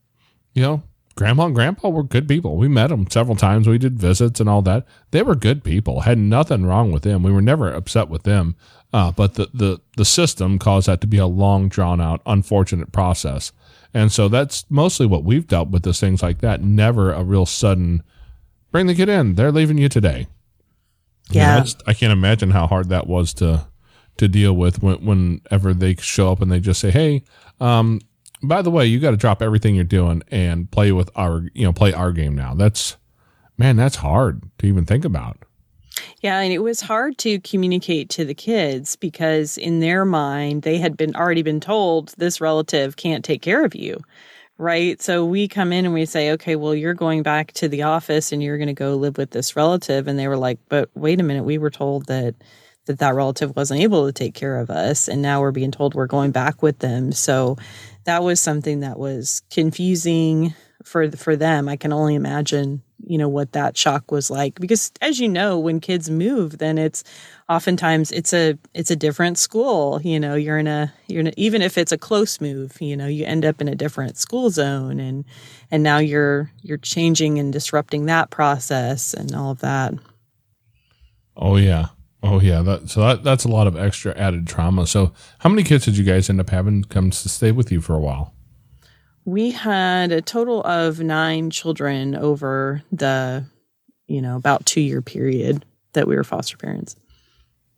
you 0.54 0.62
know, 0.62 0.84
grandma 1.16 1.48
and 1.48 1.56
grandpa 1.56 1.90
were 1.90 2.04
good 2.04 2.30
people. 2.30 2.56
We 2.56 2.70
met 2.70 2.88
them 2.88 3.10
several 3.10 3.36
times. 3.36 3.68
We 3.68 3.78
did 3.78 4.00
visits 4.00 4.40
and 4.40 4.48
all 4.48 4.62
that. 4.62 4.86
They 5.12 5.22
were 5.22 5.36
good 5.36 5.66
people. 5.66 6.02
Had 6.02 6.18
nothing 6.18 6.66
wrong 6.66 6.94
with 6.94 7.04
them. 7.04 7.24
We 7.24 7.32
were 7.32 7.42
never 7.42 7.72
upset 7.72 8.08
with 8.08 8.24
them. 8.24 8.56
Uh, 8.94 9.12
but 9.12 9.34
the, 9.34 9.50
the 9.54 9.82
the 9.98 10.06
system 10.06 10.60
caused 10.60 10.88
that 10.88 11.02
to 11.02 11.08
be 11.08 11.18
a 11.18 11.26
long, 11.26 11.68
drawn 11.68 12.00
out, 12.00 12.22
unfortunate 12.26 12.92
process. 12.92 13.52
And 13.94 14.12
so 14.12 14.28
that's 14.28 14.66
mostly 14.70 15.06
what 15.06 15.24
we've 15.24 15.48
dealt 15.48 15.70
with 15.70 15.86
is 15.86 16.00
things 16.00 16.24
like 16.24 16.40
that. 16.40 16.62
Never 16.62 17.12
a 17.12 17.24
real 17.24 17.46
sudden 17.46 18.04
bring 18.72 18.88
the 18.88 18.96
kid 18.96 19.10
in. 19.10 19.36
They're 19.36 19.52
leaving 19.52 19.78
you 19.78 19.90
today. 19.90 20.28
Yeah. 21.30 21.58
You 21.58 21.64
know, 21.64 21.70
I 21.88 21.94
can't 21.94 22.12
imagine 22.12 22.52
how 22.52 22.68
hard 22.68 22.90
that 22.90 23.08
was 23.08 23.34
to 23.36 23.68
to 24.18 24.28
deal 24.28 24.54
with 24.54 24.82
when, 24.84 25.04
whenever 25.06 25.74
they 25.74 25.96
show 25.96 26.32
up 26.32 26.42
and 26.42 26.52
they 26.52 26.60
just 26.60 26.80
say, 26.80 26.92
Hey, 26.92 27.24
um, 27.60 28.00
by 28.44 28.62
the 28.62 28.70
way, 28.70 28.86
you 28.86 29.00
got 29.00 29.12
to 29.12 29.18
drop 29.18 29.42
everything 29.42 29.74
you're 29.76 29.84
doing 29.84 30.22
and 30.30 30.70
play 30.70 30.92
with 30.92 31.10
our, 31.16 31.44
you 31.54 31.64
know, 31.64 31.74
play 31.74 31.94
our 31.94 32.12
game 32.12 32.36
now. 32.36 32.54
That's, 32.54 32.98
man, 33.58 33.76
that's 33.76 33.98
hard 33.98 34.44
to 34.60 34.68
even 34.68 34.86
think 34.86 35.06
about. 35.06 35.38
Yeah, 36.22 36.40
and 36.40 36.54
it 36.54 36.60
was 36.60 36.82
hard 36.82 37.18
to 37.20 37.40
communicate 37.42 38.10
to 38.12 38.26
the 38.26 38.34
kids 38.34 38.96
because 38.96 39.58
in 39.58 39.80
their 39.80 40.06
mind 40.06 40.64
they 40.64 40.78
had 40.78 40.98
been 40.98 41.16
already 41.16 41.44
been 41.44 41.60
told 41.60 42.14
this 42.18 42.42
relative 42.42 42.96
can't 42.96 43.24
take 43.26 43.42
care 43.42 43.66
of 43.66 43.76
you. 43.76 44.00
Right? 44.60 45.02
So 45.02 45.26
we 45.26 45.48
come 45.48 45.74
in 45.74 45.84
and 45.86 45.94
we 45.94 46.06
say, 46.06 46.32
"Okay, 46.32 46.56
well 46.56 46.76
you're 46.76 46.94
going 46.94 47.24
back 47.24 47.54
to 47.54 47.68
the 47.68 47.84
office 47.84 48.32
and 48.32 48.42
you're 48.42 48.58
going 48.58 48.68
to 48.68 48.74
go 48.74 48.96
live 48.96 49.18
with 49.18 49.32
this 49.32 49.56
relative." 49.56 50.08
And 50.08 50.18
they 50.18 50.28
were 50.28 50.38
like, 50.38 50.60
"But 50.70 50.90
wait 50.96 51.20
a 51.20 51.24
minute, 51.24 51.44
we 51.44 51.58
were 51.58 51.72
told 51.72 52.06
that 52.06 52.36
that 52.86 53.00
that 53.00 53.16
relative 53.16 53.56
wasn't 53.56 53.82
able 53.82 54.06
to 54.06 54.12
take 54.14 54.34
care 54.36 54.58
of 54.60 54.70
us 54.70 55.08
and 55.08 55.22
now 55.22 55.42
we're 55.42 55.52
being 55.52 55.72
told 55.72 55.96
we're 55.96 56.08
going 56.08 56.32
back 56.32 56.62
with 56.62 56.80
them." 56.80 57.12
So 57.12 57.58
that 58.06 58.24
was 58.24 58.40
something 58.40 58.82
that 58.82 59.00
was 59.00 59.42
confusing 59.50 60.54
for 60.84 61.10
for 61.12 61.36
them. 61.36 61.68
I 61.68 61.76
can 61.78 61.92
only 61.94 62.16
imagine 62.16 62.84
you 63.06 63.18
know 63.18 63.30
what 63.30 63.52
that 63.54 63.78
shock 63.78 64.12
was 64.12 64.30
like. 64.30 64.60
Because 64.60 64.92
as 65.02 65.20
you 65.20 65.28
know 65.28 65.60
when 65.60 65.80
kids 65.80 66.10
move 66.10 66.58
then 66.58 66.78
it's 66.78 67.04
oftentimes 67.50 68.12
it's 68.12 68.34
a 68.34 68.58
it's 68.74 68.92
a 68.92 68.96
different 68.96 69.38
school 69.38 70.02
you 70.04 70.20
know 70.20 70.36
you're 70.36 70.58
in 70.58 70.68
a 70.68 70.94
you're 71.08 71.22
in 71.22 71.28
a, 71.28 71.34
even 71.38 71.62
if 71.62 71.78
it's 71.78 71.92
a 71.92 71.98
close 71.98 72.39
move 72.39 72.82
you 72.82 72.96
know 72.96 73.08
you 73.08 73.26
end 73.26 73.46
up 73.46 73.62
in 73.62 73.68
a 73.68 73.76
different 73.76 74.18
school 74.18 74.50
zone 74.50 75.00
and 75.00 75.26
and 75.72 75.84
now 75.84 75.98
you're 75.98 76.52
you're 76.62 76.78
changing 76.78 77.39
and 77.39 77.52
disrupting 77.52 78.06
that 78.06 78.30
process 78.30 79.13
and 79.13 79.34
all 79.34 79.52
of 79.52 79.60
that. 79.60 79.94
Oh 81.36 81.58
yeah. 81.58 81.88
Oh 82.22 82.39
yeah. 82.39 82.62
That, 82.62 82.89
so 82.89 83.02
that, 83.02 83.24
that's 83.24 83.44
a 83.44 83.50
lot 83.50 83.68
of 83.68 83.76
extra 83.76 84.16
added 84.18 84.48
trauma. 84.48 84.88
So 84.88 85.13
how 85.39 85.50
many 85.50 85.63
kids 85.63 85.86
did 85.86 85.98
you 85.98 86.04
guys 86.06 86.30
end 86.30 86.39
up 86.39 86.50
having 86.50 86.84
come 86.84 87.10
to 87.10 87.30
stay 87.30 87.52
with 87.52 87.72
you 87.72 87.82
for 87.82 87.96
a 87.96 88.00
while 88.00 88.34
we 89.26 89.52
had 89.52 90.12
a 90.12 90.22
total 90.22 90.62
of 90.64 91.00
nine 91.00 91.50
children 91.50 92.16
over 92.16 92.84
the, 92.92 93.46
you 94.08 94.22
know, 94.22 94.36
about 94.36 94.66
two 94.66 94.82
year 94.82 95.02
period 95.02 95.66
that 95.94 96.08
we 96.08 96.16
were 96.16 96.24
foster 96.24 96.58
parents. 96.58 96.96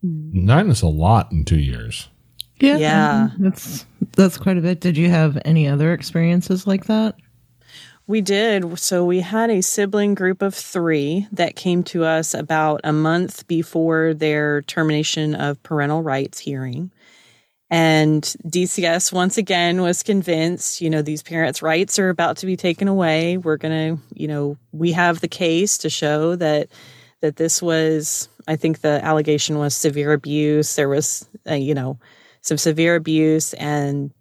Nine 0.02 0.70
is 0.70 0.82
a 0.82 0.88
lot 0.88 1.32
in 1.32 1.46
two 1.46 1.60
years. 1.60 2.10
Yeah, 2.60 2.78
yeah, 2.78 3.30
that's 3.38 3.86
that's 4.16 4.38
quite 4.38 4.58
a 4.58 4.62
bit. 4.62 4.80
Did 4.80 4.98
you 4.98 5.10
have 5.10 5.38
any 5.44 5.68
other 5.68 5.94
experiences 5.94 6.66
like 6.66 6.86
that? 6.86 7.16
We 8.08 8.22
did. 8.22 8.78
So 8.78 9.04
we 9.04 9.22
had 9.22 9.50
a 9.50 9.62
sibling 9.62 10.14
group 10.14 10.44
of 10.44 10.54
three 10.54 11.28
that 11.32 11.56
came 11.56 11.84
to 11.86 12.04
us 12.04 12.36
about 12.36 12.82
a 12.84 12.94
month 12.94 13.48
before 13.48 14.14
their 14.14 14.62
termination 14.62 15.34
of 15.34 15.62
parental 15.64 16.04
rights 16.04 16.40
hearing. 16.40 16.92
And 17.70 18.24
DCS 18.48 19.12
once 19.12 19.38
again 19.38 19.82
was 19.82 20.04
convinced, 20.04 20.82
you 20.82 20.90
know, 20.90 21.02
these 21.02 21.24
parents' 21.24 21.62
rights 21.62 21.98
are 21.98 22.10
about 22.10 22.38
to 22.38 22.46
be 22.46 22.56
taken 22.56 22.88
away. 22.88 23.38
We're 23.38 23.58
going 23.58 23.98
to, 23.98 24.04
you 24.14 24.28
know, 24.28 24.58
we 24.72 24.92
have 24.92 25.20
the 25.22 25.28
case 25.28 25.78
to 25.80 25.90
show 25.90 26.36
that 26.36 26.70
that 27.22 27.38
this 27.38 27.62
was 27.62 28.30
I 28.48 28.56
think 28.56 28.82
the 28.82 29.04
allegation 29.04 29.58
was 29.58 29.76
severe 29.76 30.14
abuse. 30.14 30.76
There 30.76 30.90
was, 30.90 31.28
uh, 31.50 31.56
you 31.56 31.74
know, 31.74 31.98
some 32.46 32.60
severe 32.60 32.96
abuse 32.96 33.56
and 33.56 34.12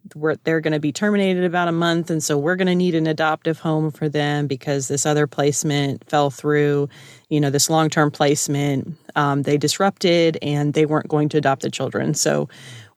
they're 0.45 0.61
going 0.61 0.73
to 0.73 0.81
be 0.81 0.93
terminated 0.93 1.45
about 1.45 1.69
a 1.69 1.73
month 1.73 2.11
and 2.11 2.23
so 2.23 2.39
we're 2.39 2.57
going 2.57 2.67
to 2.67 2.75
need 2.75 2.95
an 2.95 3.07
adoptive 3.07 3.59
home 3.59 3.91
for 3.91 4.09
them 4.09 4.47
because 4.47 4.89
this 4.89 5.05
other 5.05 5.27
placement 5.27 6.03
fell 6.09 6.31
through 6.31 6.89
you 7.29 7.39
know 7.39 7.51
this 7.51 7.69
long-term 7.69 8.11
placement 8.11 8.97
um, 9.15 9.43
they 9.43 9.59
disrupted 9.59 10.39
and 10.41 10.73
they 10.73 10.87
weren't 10.87 11.09
going 11.09 11.29
to 11.29 11.37
adopt 11.37 11.61
the 11.61 11.71
children 11.71 12.15
so 12.15 12.49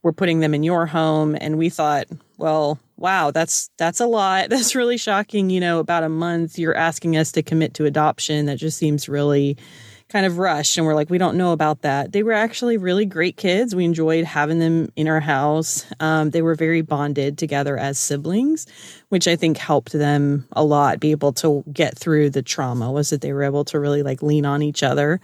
we're 0.03 0.11
putting 0.11 0.39
them 0.39 0.53
in 0.53 0.63
your 0.63 0.85
home. 0.85 1.35
And 1.39 1.57
we 1.57 1.69
thought 1.69 2.07
well 2.37 2.79
wow 2.97 3.31
that's 3.31 3.69
that's 3.77 3.99
a 3.99 4.07
lot. 4.07 4.49
That's 4.49 4.75
really 4.75 4.97
shocking. 4.97 5.49
You 5.49 5.59
know 5.59 5.79
about 5.79 6.03
a 6.03 6.09
month 6.09 6.57
you're 6.57 6.75
asking 6.75 7.17
us 7.17 7.31
to 7.33 7.43
commit 7.43 7.73
to 7.75 7.85
adoption. 7.85 8.45
That 8.45 8.57
just 8.57 8.77
seems 8.77 9.09
really 9.09 9.57
kind 10.09 10.25
of 10.25 10.37
rushed. 10.37 10.77
And 10.77 10.85
we're 10.85 10.95
like 10.95 11.09
we 11.09 11.17
don't 11.17 11.37
know 11.37 11.51
about 11.51 11.81
that. 11.81 12.11
They 12.11 12.23
were 12.23 12.33
actually 12.33 12.77
really 12.77 13.05
great 13.05 13.37
kids. 13.37 13.75
We 13.75 13.85
enjoyed 13.85 14.23
having 14.23 14.59
them 14.59 14.89
in 14.95 15.07
our 15.07 15.19
house. 15.19 15.85
Um, 15.99 16.29
they 16.29 16.41
were 16.41 16.55
very 16.55 16.81
bonded 16.81 17.37
together 17.37 17.77
as 17.77 17.97
siblings 17.97 18.67
which 19.09 19.27
i 19.27 19.35
think 19.35 19.57
helped 19.57 19.93
them 19.93 20.45
a 20.51 20.63
lot 20.63 20.99
be 20.99 21.11
able 21.11 21.31
to 21.31 21.63
get 21.71 21.97
through 21.97 22.29
the 22.29 22.41
trauma 22.41 22.91
was 22.91 23.09
that 23.09 23.21
they 23.21 23.31
were 23.33 23.43
able 23.43 23.63
to 23.63 23.79
really 23.79 24.03
like 24.03 24.21
lean 24.21 24.45
on 24.45 24.61
each 24.61 24.83
other. 24.83 25.19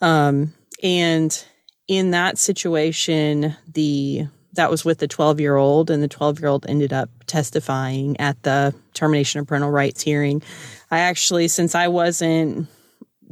Um, 0.00 0.52
and 0.82 1.44
in 1.88 2.10
that 2.10 2.38
situation 2.38 3.56
the 3.72 4.26
that 4.52 4.70
was 4.70 4.86
with 4.86 4.98
the 4.98 5.08
12 5.08 5.38
year 5.38 5.56
old 5.56 5.90
and 5.90 6.02
the 6.02 6.08
12 6.08 6.40
year 6.40 6.48
old 6.48 6.66
ended 6.68 6.92
up 6.92 7.10
testifying 7.26 8.18
at 8.18 8.42
the 8.42 8.74
termination 8.94 9.40
of 9.40 9.46
parental 9.46 9.70
rights 9.70 10.02
hearing 10.02 10.42
i 10.90 10.98
actually 11.00 11.48
since 11.48 11.74
i 11.74 11.88
wasn't 11.88 12.66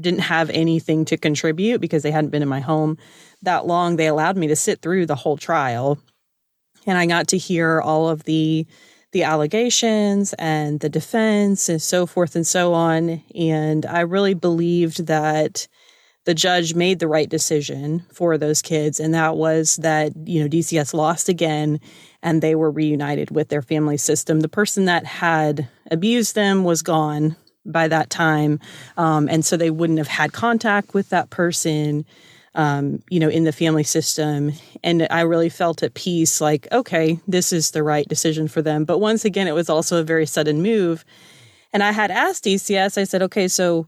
didn't 0.00 0.20
have 0.20 0.50
anything 0.50 1.04
to 1.06 1.16
contribute 1.16 1.80
because 1.80 2.02
they 2.02 2.10
hadn't 2.10 2.30
been 2.30 2.42
in 2.42 2.48
my 2.48 2.60
home 2.60 2.98
that 3.42 3.66
long. 3.66 3.96
They 3.96 4.06
allowed 4.06 4.36
me 4.36 4.48
to 4.48 4.56
sit 4.56 4.80
through 4.80 5.06
the 5.06 5.14
whole 5.14 5.36
trial 5.36 5.98
and 6.86 6.98
I 6.98 7.06
got 7.06 7.28
to 7.28 7.38
hear 7.38 7.80
all 7.80 8.08
of 8.08 8.24
the 8.24 8.66
the 9.12 9.22
allegations 9.22 10.34
and 10.40 10.80
the 10.80 10.88
defense 10.88 11.68
and 11.68 11.80
so 11.80 12.04
forth 12.04 12.34
and 12.34 12.44
so 12.44 12.74
on 12.74 13.22
and 13.36 13.86
I 13.86 14.00
really 14.00 14.34
believed 14.34 15.06
that 15.06 15.68
the 16.24 16.34
judge 16.34 16.74
made 16.74 16.98
the 16.98 17.08
right 17.08 17.28
decision 17.28 18.04
for 18.12 18.38
those 18.38 18.62
kids 18.62 18.98
and 18.98 19.14
that 19.14 19.36
was 19.36 19.76
that 19.76 20.12
you 20.26 20.40
know 20.40 20.48
DCS 20.48 20.94
lost 20.94 21.28
again 21.28 21.80
and 22.22 22.40
they 22.40 22.54
were 22.54 22.70
reunited 22.70 23.30
with 23.30 23.48
their 23.48 23.62
family 23.62 23.96
system 23.96 24.40
the 24.40 24.48
person 24.48 24.84
that 24.86 25.04
had 25.04 25.68
abused 25.90 26.34
them 26.34 26.64
was 26.64 26.82
gone 26.82 27.36
by 27.66 27.88
that 27.88 28.10
time. 28.10 28.60
Um, 28.96 29.28
and 29.28 29.44
so 29.44 29.56
they 29.56 29.70
wouldn't 29.70 29.98
have 29.98 30.08
had 30.08 30.32
contact 30.32 30.94
with 30.94 31.08
that 31.10 31.30
person, 31.30 32.04
um, 32.54 33.02
you 33.08 33.18
know, 33.18 33.28
in 33.28 33.44
the 33.44 33.52
family 33.52 33.84
system. 33.84 34.52
And 34.82 35.06
I 35.10 35.22
really 35.22 35.48
felt 35.48 35.82
at 35.82 35.94
peace, 35.94 36.40
like, 36.40 36.68
okay, 36.72 37.18
this 37.26 37.52
is 37.52 37.70
the 37.70 37.82
right 37.82 38.06
decision 38.06 38.48
for 38.48 38.62
them. 38.62 38.84
But 38.84 38.98
once 38.98 39.24
again, 39.24 39.48
it 39.48 39.54
was 39.54 39.70
also 39.70 39.98
a 39.98 40.04
very 40.04 40.26
sudden 40.26 40.62
move. 40.62 41.04
And 41.72 41.82
I 41.82 41.92
had 41.92 42.10
asked 42.10 42.44
DCS, 42.44 42.98
I 42.98 43.04
said, 43.04 43.22
okay, 43.22 43.48
so 43.48 43.86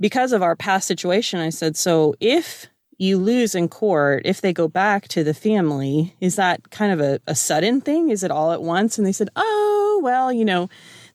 because 0.00 0.32
of 0.32 0.42
our 0.42 0.56
past 0.56 0.86
situation, 0.88 1.40
I 1.40 1.50
said, 1.50 1.76
so 1.76 2.14
if 2.20 2.66
you 2.98 3.18
lose 3.18 3.54
in 3.54 3.68
court, 3.68 4.22
if 4.24 4.40
they 4.40 4.52
go 4.52 4.68
back 4.68 5.08
to 5.08 5.24
the 5.24 5.34
family, 5.34 6.14
is 6.20 6.36
that 6.36 6.70
kind 6.70 6.92
of 6.92 7.00
a, 7.00 7.20
a 7.26 7.34
sudden 7.34 7.80
thing? 7.80 8.10
Is 8.10 8.22
it 8.22 8.30
all 8.30 8.52
at 8.52 8.62
once? 8.62 8.96
And 8.96 9.06
they 9.06 9.12
said, 9.12 9.28
oh, 9.34 10.00
well, 10.02 10.32
you 10.32 10.44
know, 10.44 10.68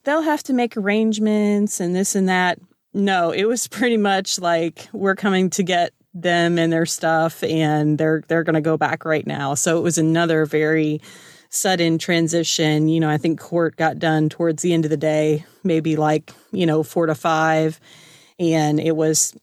they'll 0.04 0.22
have 0.22 0.42
to 0.44 0.52
make 0.52 0.76
arrangements 0.76 1.80
and 1.80 1.94
this 1.94 2.14
and 2.14 2.28
that. 2.28 2.58
No, 2.92 3.30
it 3.30 3.44
was 3.44 3.68
pretty 3.68 3.96
much 3.96 4.38
like 4.38 4.88
we're 4.92 5.16
coming 5.16 5.50
to 5.50 5.62
get 5.62 5.92
them 6.14 6.58
and 6.58 6.72
their 6.72 6.86
stuff 6.86 7.44
and 7.44 7.96
they're 7.96 8.22
they're 8.28 8.42
going 8.42 8.54
to 8.54 8.60
go 8.60 8.76
back 8.76 9.04
right 9.04 9.26
now. 9.26 9.54
So 9.54 9.78
it 9.78 9.82
was 9.82 9.98
another 9.98 10.46
very 10.46 11.00
sudden 11.50 11.98
transition. 11.98 12.88
You 12.88 13.00
know, 13.00 13.08
I 13.08 13.18
think 13.18 13.40
court 13.40 13.76
got 13.76 13.98
done 13.98 14.28
towards 14.28 14.62
the 14.62 14.72
end 14.72 14.84
of 14.84 14.90
the 14.90 14.96
day, 14.96 15.44
maybe 15.64 15.96
like, 15.96 16.32
you 16.50 16.66
know, 16.66 16.82
4 16.82 17.06
to 17.06 17.14
5 17.14 17.80
and 18.38 18.80
it 18.80 18.96
was 18.96 19.36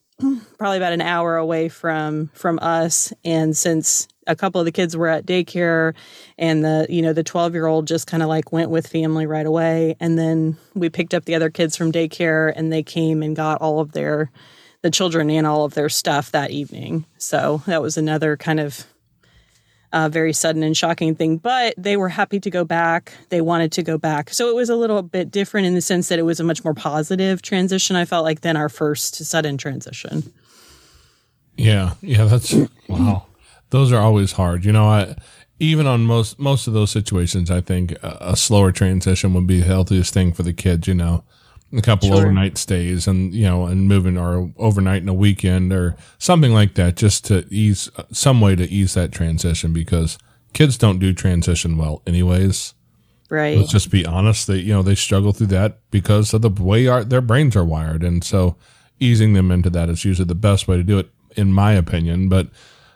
probably 0.58 0.78
about 0.78 0.94
an 0.94 1.02
hour 1.02 1.38
away 1.38 1.70
from 1.70 2.30
from 2.34 2.60
us. 2.62 3.14
And 3.24 3.56
since 3.56 4.08
a 4.28 4.36
couple 4.36 4.60
of 4.60 4.66
the 4.66 4.72
kids 4.72 4.96
were 4.98 5.08
at 5.08 5.26
daycare 5.26 5.94
and 6.38 6.64
the 6.64 6.88
you 6.90 7.02
know 7.02 7.14
the 7.14 7.24
12 7.24 7.54
year 7.54 7.68
old 7.68 7.88
just 7.88 8.08
kind 8.08 8.24
of 8.24 8.30
like 8.30 8.52
went 8.52 8.70
with 8.70 8.88
family 8.88 9.26
right 9.26 9.46
away. 9.46 9.96
And 10.00 10.18
then 10.18 10.58
we 10.74 10.90
picked 10.90 11.14
up 11.14 11.26
the 11.26 11.36
other 11.36 11.50
kids 11.50 11.76
from 11.76 11.92
daycare 11.92 12.52
and 12.56 12.72
they 12.72 12.84
came 12.84 13.22
and 13.22 13.36
got 13.36 13.62
all 13.62 13.80
of 13.80 13.92
their 13.92 14.32
the 14.82 14.92
children 14.92 15.30
and 15.30 15.48
all 15.48 15.66
of 15.66 15.74
their 15.74 15.90
stuff 15.90 16.32
that 16.32 16.52
evening. 16.52 17.06
So 17.18 17.62
that 17.66 17.82
was 17.82 17.98
another 17.98 18.38
kind 18.38 18.60
of 18.60 18.86
uh, 19.96 20.08
very 20.10 20.32
sudden 20.32 20.62
and 20.62 20.78
shocking 20.78 21.16
thing 21.16 21.38
but 21.38 21.74
they 21.78 21.98
were 21.98 22.10
happy 22.10 22.40
to 22.40 22.52
go 22.52 22.64
back 22.64 23.14
they 23.30 23.42
wanted 23.42 23.72
to 23.72 23.82
go 23.82 23.98
back 23.98 24.30
so 24.30 24.50
it 24.50 24.56
was 24.56 24.70
a 24.70 24.76
little 24.76 25.02
bit 25.02 25.32
different 25.32 25.66
in 25.66 25.74
the 25.74 25.82
sense 25.82 26.10
that 26.10 26.20
it 26.20 26.24
was 26.24 26.40
a 26.40 26.44
much 26.44 26.64
more 26.64 26.76
positive 26.76 27.42
transition 27.42 27.96
i 27.96 28.06
felt 28.06 28.24
like 28.24 28.42
than 28.42 28.56
our 28.56 28.70
first 28.70 29.16
sudden 29.16 29.58
transition 29.58 30.32
yeah 31.58 31.94
yeah 32.02 32.26
that's 32.26 32.54
wow 32.88 33.26
those 33.70 33.92
are 33.92 34.02
always 34.02 34.34
hard. 34.34 34.66
You 34.66 34.72
know, 34.72 34.86
I 34.86 35.16
even 35.60 35.88
on 35.88 36.06
most 36.06 36.40
most 36.40 36.68
of 36.68 36.74
those 36.74 36.92
situations, 36.92 37.50
I 37.50 37.62
think 37.62 37.92
a, 38.04 38.18
a 38.22 38.36
slower 38.38 38.72
transition 38.72 39.34
would 39.34 39.48
be 39.48 39.60
the 39.60 39.68
healthiest 39.68 40.14
thing 40.14 40.34
for 40.34 40.44
the 40.44 40.54
kids. 40.54 40.88
You 40.88 40.94
know, 40.96 41.24
a 41.78 41.82
couple 41.82 42.10
sure. 42.10 42.18
overnight 42.18 42.58
stays 42.58 43.08
and 43.08 43.34
you 43.34 43.44
know 43.44 43.66
and 43.66 43.88
moving 43.88 44.18
or 44.18 44.52
overnight 44.58 45.02
in 45.02 45.10
a 45.10 45.14
weekend 45.14 45.74
or 45.74 45.96
something 46.18 46.54
like 46.54 46.76
that, 46.76 46.96
just 46.96 47.26
to 47.26 47.46
ease 47.50 47.90
some 48.12 48.42
way 48.42 48.56
to 48.56 48.70
ease 48.70 48.94
that 48.94 49.12
transition 49.12 49.74
because 49.74 50.18
kids 50.54 50.78
don't 50.78 51.00
do 51.00 51.14
transition 51.14 51.78
well, 51.78 52.02
anyways. 52.08 52.74
Right. 53.30 53.58
Let's 53.58 53.72
just 53.72 53.90
be 53.90 54.06
honest. 54.06 54.48
They 54.48 54.58
you 54.58 54.74
know 54.74 54.84
they 54.84 54.96
struggle 54.96 55.34
through 55.34 55.48
that 55.48 55.80
because 55.92 56.34
of 56.34 56.42
the 56.42 56.50
way 56.50 56.88
our, 56.88 57.04
their 57.04 57.22
brains 57.22 57.56
are 57.56 57.66
wired, 57.66 58.04
and 58.04 58.24
so 58.24 58.56
easing 59.00 59.34
them 59.34 59.52
into 59.52 59.70
that 59.70 59.90
is 59.90 60.06
usually 60.06 60.28
the 60.28 60.36
best 60.36 60.68
way 60.68 60.78
to 60.78 60.84
do 60.84 61.00
it, 61.00 61.10
in 61.36 61.52
my 61.52 61.74
opinion. 61.74 62.30
But 62.30 62.50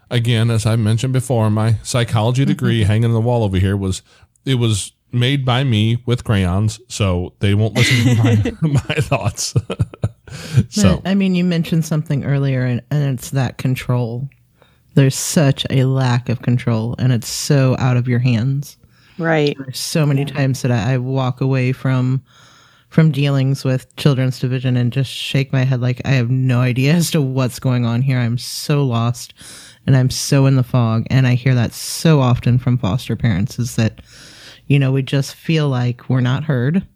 again, 0.09 0.49
as 0.49 0.65
I 0.65 0.75
mentioned 0.75 1.13
before, 1.13 1.49
my 1.49 1.75
psychology 1.83 2.43
mm-hmm. 2.43 2.49
degree 2.49 2.83
hanging 2.83 3.05
on 3.05 3.13
the 3.13 3.21
wall 3.21 3.43
over 3.43 3.57
here 3.57 3.75
was 3.75 4.01
it 4.45 4.55
was 4.55 4.93
made 5.11 5.45
by 5.45 5.63
me 5.63 6.01
with 6.05 6.23
crayons, 6.23 6.79
so 6.87 7.33
they 7.39 7.53
won't 7.53 7.75
listen 7.75 8.15
to 8.15 8.23
my, 8.23 8.53
my 8.61 8.95
thoughts. 8.95 9.53
so 10.69 11.01
I 11.05 11.15
mean, 11.15 11.35
you 11.35 11.43
mentioned 11.43 11.85
something 11.85 12.25
earlier, 12.25 12.63
and, 12.63 12.81
and 12.91 13.17
it's 13.17 13.31
that 13.31 13.57
control. 13.57 14.29
There's 14.95 15.15
such 15.15 15.65
a 15.69 15.85
lack 15.85 16.29
of 16.29 16.41
control, 16.41 16.95
and 16.99 17.11
it's 17.11 17.27
so 17.27 17.75
out 17.79 17.97
of 17.97 18.07
your 18.07 18.19
hands. 18.19 18.77
Right. 19.17 19.55
There's 19.57 19.79
so 19.79 20.05
many 20.05 20.25
times 20.25 20.61
that 20.61 20.71
I, 20.71 20.93
I 20.93 20.97
walk 20.97 21.41
away 21.41 21.73
from 21.73 22.23
from 22.89 23.11
dealings 23.11 23.63
with 23.63 23.95
children's 23.97 24.39
division 24.39 24.75
and 24.75 24.91
just 24.91 25.11
shake 25.11 25.53
my 25.53 25.63
head 25.63 25.79
like 25.79 26.01
I 26.05 26.09
have 26.09 26.31
no 26.31 26.59
idea 26.59 26.93
as 26.95 27.11
to 27.11 27.21
what's 27.21 27.59
going 27.59 27.85
on 27.85 28.01
here. 28.01 28.17
I'm 28.17 28.37
so 28.37 28.83
lost 28.83 29.33
and 29.85 29.95
I'm 29.95 30.09
so 30.09 30.45
in 30.45 30.55
the 30.55 30.63
fog. 30.63 31.05
And 31.09 31.27
I 31.27 31.35
hear 31.35 31.55
that 31.55 31.73
so 31.73 32.19
often 32.19 32.57
from 32.57 32.77
foster 32.77 33.15
parents 33.15 33.59
is 33.59 33.75
that, 33.75 34.01
you 34.69 34.79
know, 34.79 34.93
we 34.93 35.01
just 35.01 35.35
feel 35.35 35.67
like 35.67 36.07
we're 36.09 36.21
not 36.21 36.45
heard. 36.45 36.87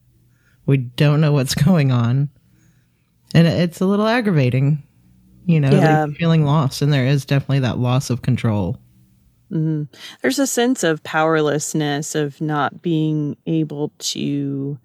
We 0.65 0.77
don't 0.77 1.19
know 1.19 1.33
what's 1.33 1.55
going 1.65 1.91
on. 1.91 2.29
And 3.35 3.47
it's 3.47 3.81
a 3.81 3.85
little 3.85 4.07
aggravating, 4.07 4.83
you 5.45 5.59
know, 5.59 5.71
yeah. 5.71 6.05
like 6.05 6.15
feeling 6.15 6.45
lost. 6.45 6.81
And 6.81 6.93
there 6.93 7.07
is 7.07 7.25
definitely 7.25 7.59
that 7.59 7.79
loss 7.79 8.11
of 8.11 8.21
control. 8.21 8.79
Mm-hmm. 9.51 9.83
There's 10.21 10.39
a 10.39 10.47
sense 10.47 10.83
of 10.83 11.03
powerlessness, 11.03 12.15
of 12.15 12.39
not 12.39 12.81
being 12.81 13.35
able 13.45 13.91
to 13.99 14.77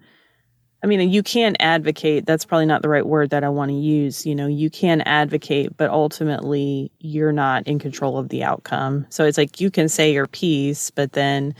I 0.81 0.87
mean, 0.87 1.09
you 1.09 1.23
can 1.23 1.57
advocate. 1.59 2.25
That's 2.25 2.45
probably 2.45 2.65
not 2.65 2.81
the 2.81 2.89
right 2.89 3.05
word 3.05 3.31
that 3.31 3.43
I 3.43 3.49
want 3.49 3.69
to 3.69 3.75
use. 3.75 4.25
You 4.25 4.33
know, 4.33 4.47
you 4.47 4.69
can 4.69 5.01
advocate, 5.01 5.75
but 5.75 5.89
ultimately 5.89 6.89
you're 6.99 7.33
not 7.33 7.67
in 7.67 7.79
control 7.79 8.17
of 8.17 8.29
the 8.29 8.43
outcome. 8.43 9.05
So 9.09 9.25
it's 9.25 9.37
like 9.37 9.59
you 9.59 9.69
can 9.69 9.89
say 9.89 10.13
your 10.13 10.27
piece, 10.27 10.89
but 10.89 11.11
then 11.11 11.53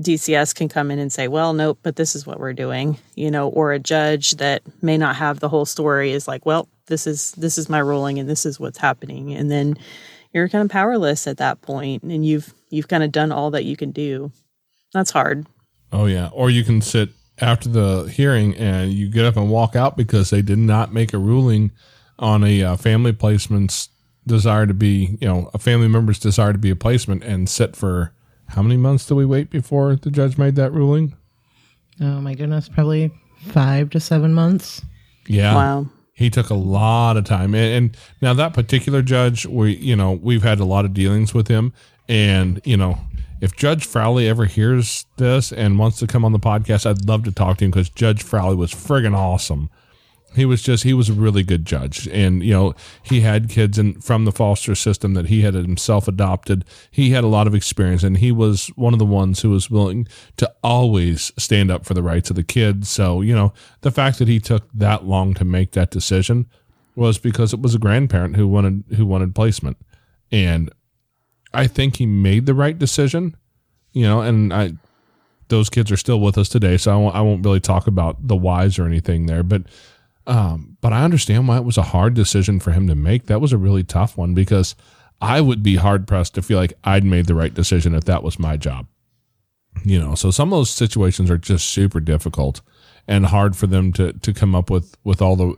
DCS 0.00 0.54
can 0.54 0.68
come 0.68 0.90
in 0.90 0.98
and 0.98 1.12
say, 1.12 1.26
well, 1.26 1.52
nope, 1.52 1.78
but 1.82 1.96
this 1.96 2.14
is 2.14 2.26
what 2.26 2.38
we're 2.38 2.52
doing, 2.52 2.98
you 3.16 3.30
know, 3.30 3.48
or 3.48 3.72
a 3.72 3.78
judge 3.78 4.32
that 4.32 4.62
may 4.82 4.96
not 4.96 5.16
have 5.16 5.40
the 5.40 5.48
whole 5.48 5.66
story 5.66 6.12
is 6.12 6.28
like, 6.28 6.46
well, 6.46 6.68
this 6.86 7.06
is 7.06 7.32
this 7.32 7.58
is 7.58 7.68
my 7.68 7.78
ruling 7.78 8.18
and 8.18 8.28
this 8.28 8.46
is 8.46 8.60
what's 8.60 8.78
happening. 8.78 9.34
And 9.34 9.50
then 9.50 9.76
you're 10.32 10.48
kind 10.48 10.64
of 10.64 10.70
powerless 10.70 11.26
at 11.26 11.38
that 11.38 11.60
point 11.62 12.02
and 12.04 12.24
you've 12.24 12.54
you've 12.70 12.88
kind 12.88 13.02
of 13.02 13.12
done 13.12 13.32
all 13.32 13.50
that 13.50 13.64
you 13.64 13.76
can 13.76 13.90
do. 13.90 14.30
That's 14.92 15.10
hard. 15.10 15.46
Oh 15.92 16.06
yeah. 16.06 16.30
Or 16.32 16.48
you 16.48 16.64
can 16.64 16.80
sit 16.80 17.10
after 17.40 17.68
the 17.68 18.04
hearing 18.04 18.56
and 18.56 18.92
you 18.92 19.08
get 19.08 19.24
up 19.24 19.36
and 19.36 19.50
walk 19.50 19.74
out 19.74 19.96
because 19.96 20.30
they 20.30 20.42
did 20.42 20.58
not 20.58 20.92
make 20.92 21.12
a 21.12 21.18
ruling 21.18 21.72
on 22.18 22.44
a 22.44 22.62
uh, 22.62 22.76
family 22.76 23.12
placement's 23.12 23.88
desire 24.26 24.66
to 24.66 24.74
be, 24.74 25.16
you 25.20 25.28
know, 25.28 25.50
a 25.54 25.58
family 25.58 25.88
member's 25.88 26.18
desire 26.18 26.52
to 26.52 26.58
be 26.58 26.70
a 26.70 26.76
placement 26.76 27.24
and 27.24 27.48
sit 27.48 27.74
for 27.74 28.12
how 28.48 28.62
many 28.62 28.76
months 28.76 29.06
do 29.06 29.14
we 29.14 29.24
wait 29.24 29.50
before 29.50 29.96
the 29.96 30.10
judge 30.10 30.38
made 30.38 30.56
that 30.56 30.72
ruling? 30.72 31.14
Oh 32.00 32.20
my 32.20 32.34
goodness, 32.34 32.68
probably 32.68 33.12
five 33.48 33.90
to 33.90 34.00
seven 34.00 34.34
months. 34.34 34.82
Yeah. 35.26 35.54
Wow. 35.54 35.86
He 36.14 36.30
took 36.30 36.50
a 36.50 36.54
lot 36.54 37.16
of 37.16 37.24
time. 37.24 37.54
And, 37.54 37.72
and 37.72 37.96
now 38.20 38.34
that 38.34 38.52
particular 38.52 39.02
judge, 39.02 39.46
we, 39.46 39.76
you 39.76 39.94
know, 39.94 40.12
we've 40.12 40.42
had 40.42 40.58
a 40.58 40.64
lot 40.64 40.84
of 40.84 40.92
dealings 40.92 41.32
with 41.32 41.46
him. 41.48 41.72
And, 42.08 42.60
you 42.64 42.76
know, 42.76 42.98
if 43.40 43.54
Judge 43.54 43.86
Frowley 43.86 44.26
ever 44.26 44.46
hears 44.46 45.06
this 45.16 45.52
and 45.52 45.78
wants 45.78 45.98
to 46.00 46.06
come 46.06 46.24
on 46.24 46.32
the 46.32 46.40
podcast, 46.40 46.86
I'd 46.86 47.06
love 47.06 47.22
to 47.24 47.32
talk 47.32 47.58
to 47.58 47.64
him 47.64 47.70
because 47.70 47.88
Judge 47.88 48.22
Frowley 48.22 48.56
was 48.56 48.72
friggin' 48.72 49.16
awesome. 49.16 49.70
He 50.38 50.44
was 50.44 50.62
just 50.62 50.84
he 50.84 50.94
was 50.94 51.08
a 51.08 51.12
really 51.12 51.42
good 51.42 51.66
judge, 51.66 52.06
and 52.08 52.42
you 52.42 52.52
know 52.52 52.74
he 53.02 53.20
had 53.20 53.48
kids 53.48 53.76
in 53.76 54.00
from 54.00 54.24
the 54.24 54.32
foster 54.32 54.76
system 54.76 55.14
that 55.14 55.26
he 55.26 55.42
had 55.42 55.54
himself 55.54 56.06
adopted. 56.06 56.64
He 56.90 57.10
had 57.10 57.24
a 57.24 57.28
lot 57.28 57.48
of 57.48 57.54
experience, 57.54 58.04
and 58.04 58.18
he 58.18 58.30
was 58.30 58.68
one 58.76 58.92
of 58.92 59.00
the 59.00 59.04
ones 59.04 59.42
who 59.42 59.50
was 59.50 59.68
willing 59.68 60.06
to 60.36 60.52
always 60.62 61.32
stand 61.36 61.72
up 61.72 61.84
for 61.84 61.94
the 61.94 62.02
rights 62.02 62.30
of 62.30 62.36
the 62.36 62.44
kids. 62.44 62.88
So 62.88 63.20
you 63.20 63.34
know 63.34 63.52
the 63.80 63.90
fact 63.90 64.20
that 64.20 64.28
he 64.28 64.38
took 64.38 64.68
that 64.72 65.04
long 65.04 65.34
to 65.34 65.44
make 65.44 65.72
that 65.72 65.90
decision 65.90 66.46
was 66.94 67.18
because 67.18 67.52
it 67.52 67.60
was 67.60 67.74
a 67.74 67.78
grandparent 67.78 68.36
who 68.36 68.46
wanted 68.46 68.84
who 68.96 69.06
wanted 69.06 69.34
placement, 69.34 69.76
and 70.30 70.70
I 71.52 71.66
think 71.66 71.96
he 71.96 72.06
made 72.06 72.46
the 72.46 72.54
right 72.54 72.78
decision. 72.78 73.36
You 73.92 74.02
know, 74.02 74.20
and 74.20 74.54
I 74.54 74.74
those 75.48 75.70
kids 75.70 75.90
are 75.90 75.96
still 75.96 76.20
with 76.20 76.38
us 76.38 76.48
today, 76.48 76.76
so 76.76 76.92
I 76.92 76.96
won't, 76.96 77.14
I 77.16 77.20
won't 77.22 77.44
really 77.44 77.60
talk 77.60 77.86
about 77.86 78.28
the 78.28 78.36
whys 78.36 78.78
or 78.78 78.86
anything 78.86 79.26
there, 79.26 79.42
but 79.42 79.62
um, 80.28 80.76
but 80.82 80.92
I 80.92 81.04
understand 81.04 81.48
why 81.48 81.56
it 81.56 81.64
was 81.64 81.78
a 81.78 81.82
hard 81.82 82.12
decision 82.12 82.60
for 82.60 82.70
him 82.70 82.86
to 82.86 82.94
make. 82.94 83.26
That 83.26 83.40
was 83.40 83.52
a 83.52 83.58
really 83.58 83.82
tough 83.82 84.18
one 84.18 84.34
because 84.34 84.76
I 85.22 85.40
would 85.40 85.62
be 85.62 85.76
hard 85.76 86.06
pressed 86.06 86.34
to 86.34 86.42
feel 86.42 86.58
like 86.58 86.74
I'd 86.84 87.02
made 87.02 87.26
the 87.26 87.34
right 87.34 87.52
decision 87.52 87.94
if 87.94 88.04
that 88.04 88.22
was 88.22 88.38
my 88.38 88.58
job. 88.58 88.86
You 89.84 89.98
know, 89.98 90.14
so 90.14 90.30
some 90.30 90.52
of 90.52 90.58
those 90.58 90.70
situations 90.70 91.30
are 91.30 91.38
just 91.38 91.70
super 91.70 91.98
difficult 91.98 92.60
and 93.06 93.26
hard 93.26 93.56
for 93.56 93.66
them 93.66 93.90
to 93.94 94.12
to 94.12 94.34
come 94.34 94.54
up 94.54 94.70
with 94.70 94.96
with 95.02 95.22
all 95.22 95.34
the 95.34 95.56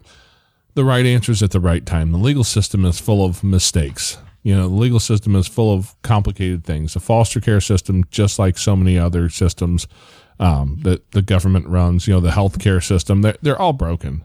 the 0.75 0.85
right 0.85 1.05
answers 1.05 1.43
at 1.43 1.51
the 1.51 1.61
right 1.61 1.85
time. 1.85 2.13
The 2.13 2.19
legal 2.19 2.45
system 2.45 2.85
is 2.85 3.01
full 3.01 3.25
of 3.25 3.43
mistakes. 3.43 4.19
You 4.45 4.55
know, 4.55 4.69
the 4.69 4.75
legal 4.75 5.01
system 5.01 5.35
is 5.35 5.49
full 5.49 5.75
of 5.75 6.01
complicated 6.03 6.65
things. 6.65 6.95
The 6.95 7.01
foster 7.01 7.41
care 7.41 7.61
system, 7.61 8.05
just 8.11 8.39
like 8.39 8.57
so 8.57 8.77
many 8.77 8.99
other 8.99 9.29
systems 9.31 9.89
um, 10.39 10.79
that 10.83 11.11
the 11.11 11.23
government 11.23 11.67
runs, 11.67 12.07
you 12.07 12.15
know, 12.15 12.21
the 12.21 12.31
healthcare 12.31 12.83
system, 12.83 13.23
they're, 13.23 13.37
they're 13.43 13.61
all 13.61 13.75
broken 13.75 14.23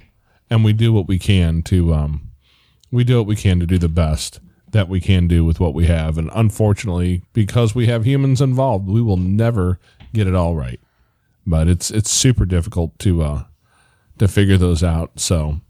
and 0.49 0.63
we 0.63 0.73
do 0.73 0.93
what 0.93 1.07
we 1.07 1.19
can 1.19 1.61
to 1.63 1.93
um, 1.93 2.31
we 2.91 3.03
do 3.03 3.17
what 3.17 3.27
we 3.27 3.35
can 3.35 3.59
to 3.59 3.65
do 3.65 3.77
the 3.77 3.89
best 3.89 4.39
that 4.71 4.89
we 4.89 4.99
can 4.99 5.27
do 5.27 5.45
with 5.45 5.59
what 5.59 5.73
we 5.73 5.85
have. 5.85 6.17
And 6.17 6.29
unfortunately, 6.33 7.23
because 7.33 7.73
we 7.73 7.87
have 7.87 8.05
humans 8.05 8.41
involved, 8.41 8.89
we 8.89 9.01
will 9.01 9.17
never 9.17 9.79
get 10.13 10.27
it 10.27 10.35
all 10.35 10.55
right. 10.55 10.79
But 11.45 11.67
it's 11.67 11.91
it's 11.91 12.11
super 12.11 12.45
difficult 12.45 12.97
to 12.99 13.21
uh, 13.21 13.43
to 14.17 14.27
figure 14.27 14.57
those 14.57 14.83
out. 14.83 15.19
So, 15.19 15.61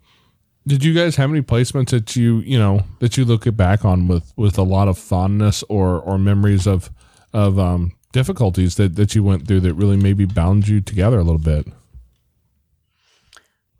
did 0.66 0.84
you 0.84 0.94
guys 0.94 1.18
have 1.18 1.30
any 1.30 1.42
placements 1.42 1.90
that 1.90 2.16
you 2.16 2.40
you 2.40 2.58
know 2.58 2.84
that 3.00 3.18
you 3.18 3.26
look 3.26 3.44
back 3.56 3.84
on 3.84 4.08
with 4.08 4.34
with 4.38 4.58
a 4.58 4.64
lot 4.64 4.88
of 4.88 4.98
fondness 4.98 5.64
or 5.70 6.00
or 6.00 6.18
memories 6.18 6.66
of 6.66 6.90
of 7.34 7.60
um, 7.60 7.92
difficulties 8.14 8.76
that 8.76 8.96
that 8.96 9.14
you 9.14 9.24
went 9.24 9.48
through 9.48 9.60
that 9.62 9.74
really 9.74 9.98
maybe 9.98 10.26
bound 10.26 10.68
you 10.68 10.80
together 10.80 11.20
a 11.20 11.24
little 11.24 11.38
bit? 11.38 11.68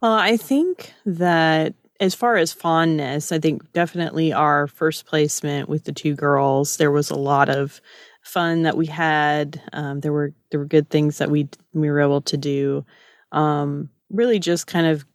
Well, 0.02 0.14
I 0.14 0.38
think 0.38 0.94
that 1.06 1.74
as 2.00 2.14
far 2.14 2.36
as 2.36 2.54
fondness, 2.54 3.32
I 3.32 3.40
think 3.40 3.72
definitely 3.74 4.34
our 4.34 4.68
first 4.68 5.06
placement 5.06 5.70
with 5.70 5.86
the 5.86 5.94
two 5.94 6.14
girls, 6.16 6.78
there 6.78 6.92
was 6.92 7.10
a 7.10 7.16
lot 7.16 7.50
of 7.50 7.82
fun 8.22 8.64
that 8.64 8.78
we 8.78 8.86
had. 8.88 9.62
Um, 9.74 10.02
there 10.02 10.12
were 10.12 10.34
there 10.52 10.60
were 10.60 10.66
good 10.66 10.90
things 10.90 11.18
that 11.18 11.32
we 11.32 11.48
we 11.74 11.90
were 11.90 12.02
able 12.02 12.22
to 12.22 12.38
do. 12.38 12.86
Um, 13.32 13.90
really, 14.10 14.40
just 14.40 14.68
kind 14.68 14.88
of 14.88 15.06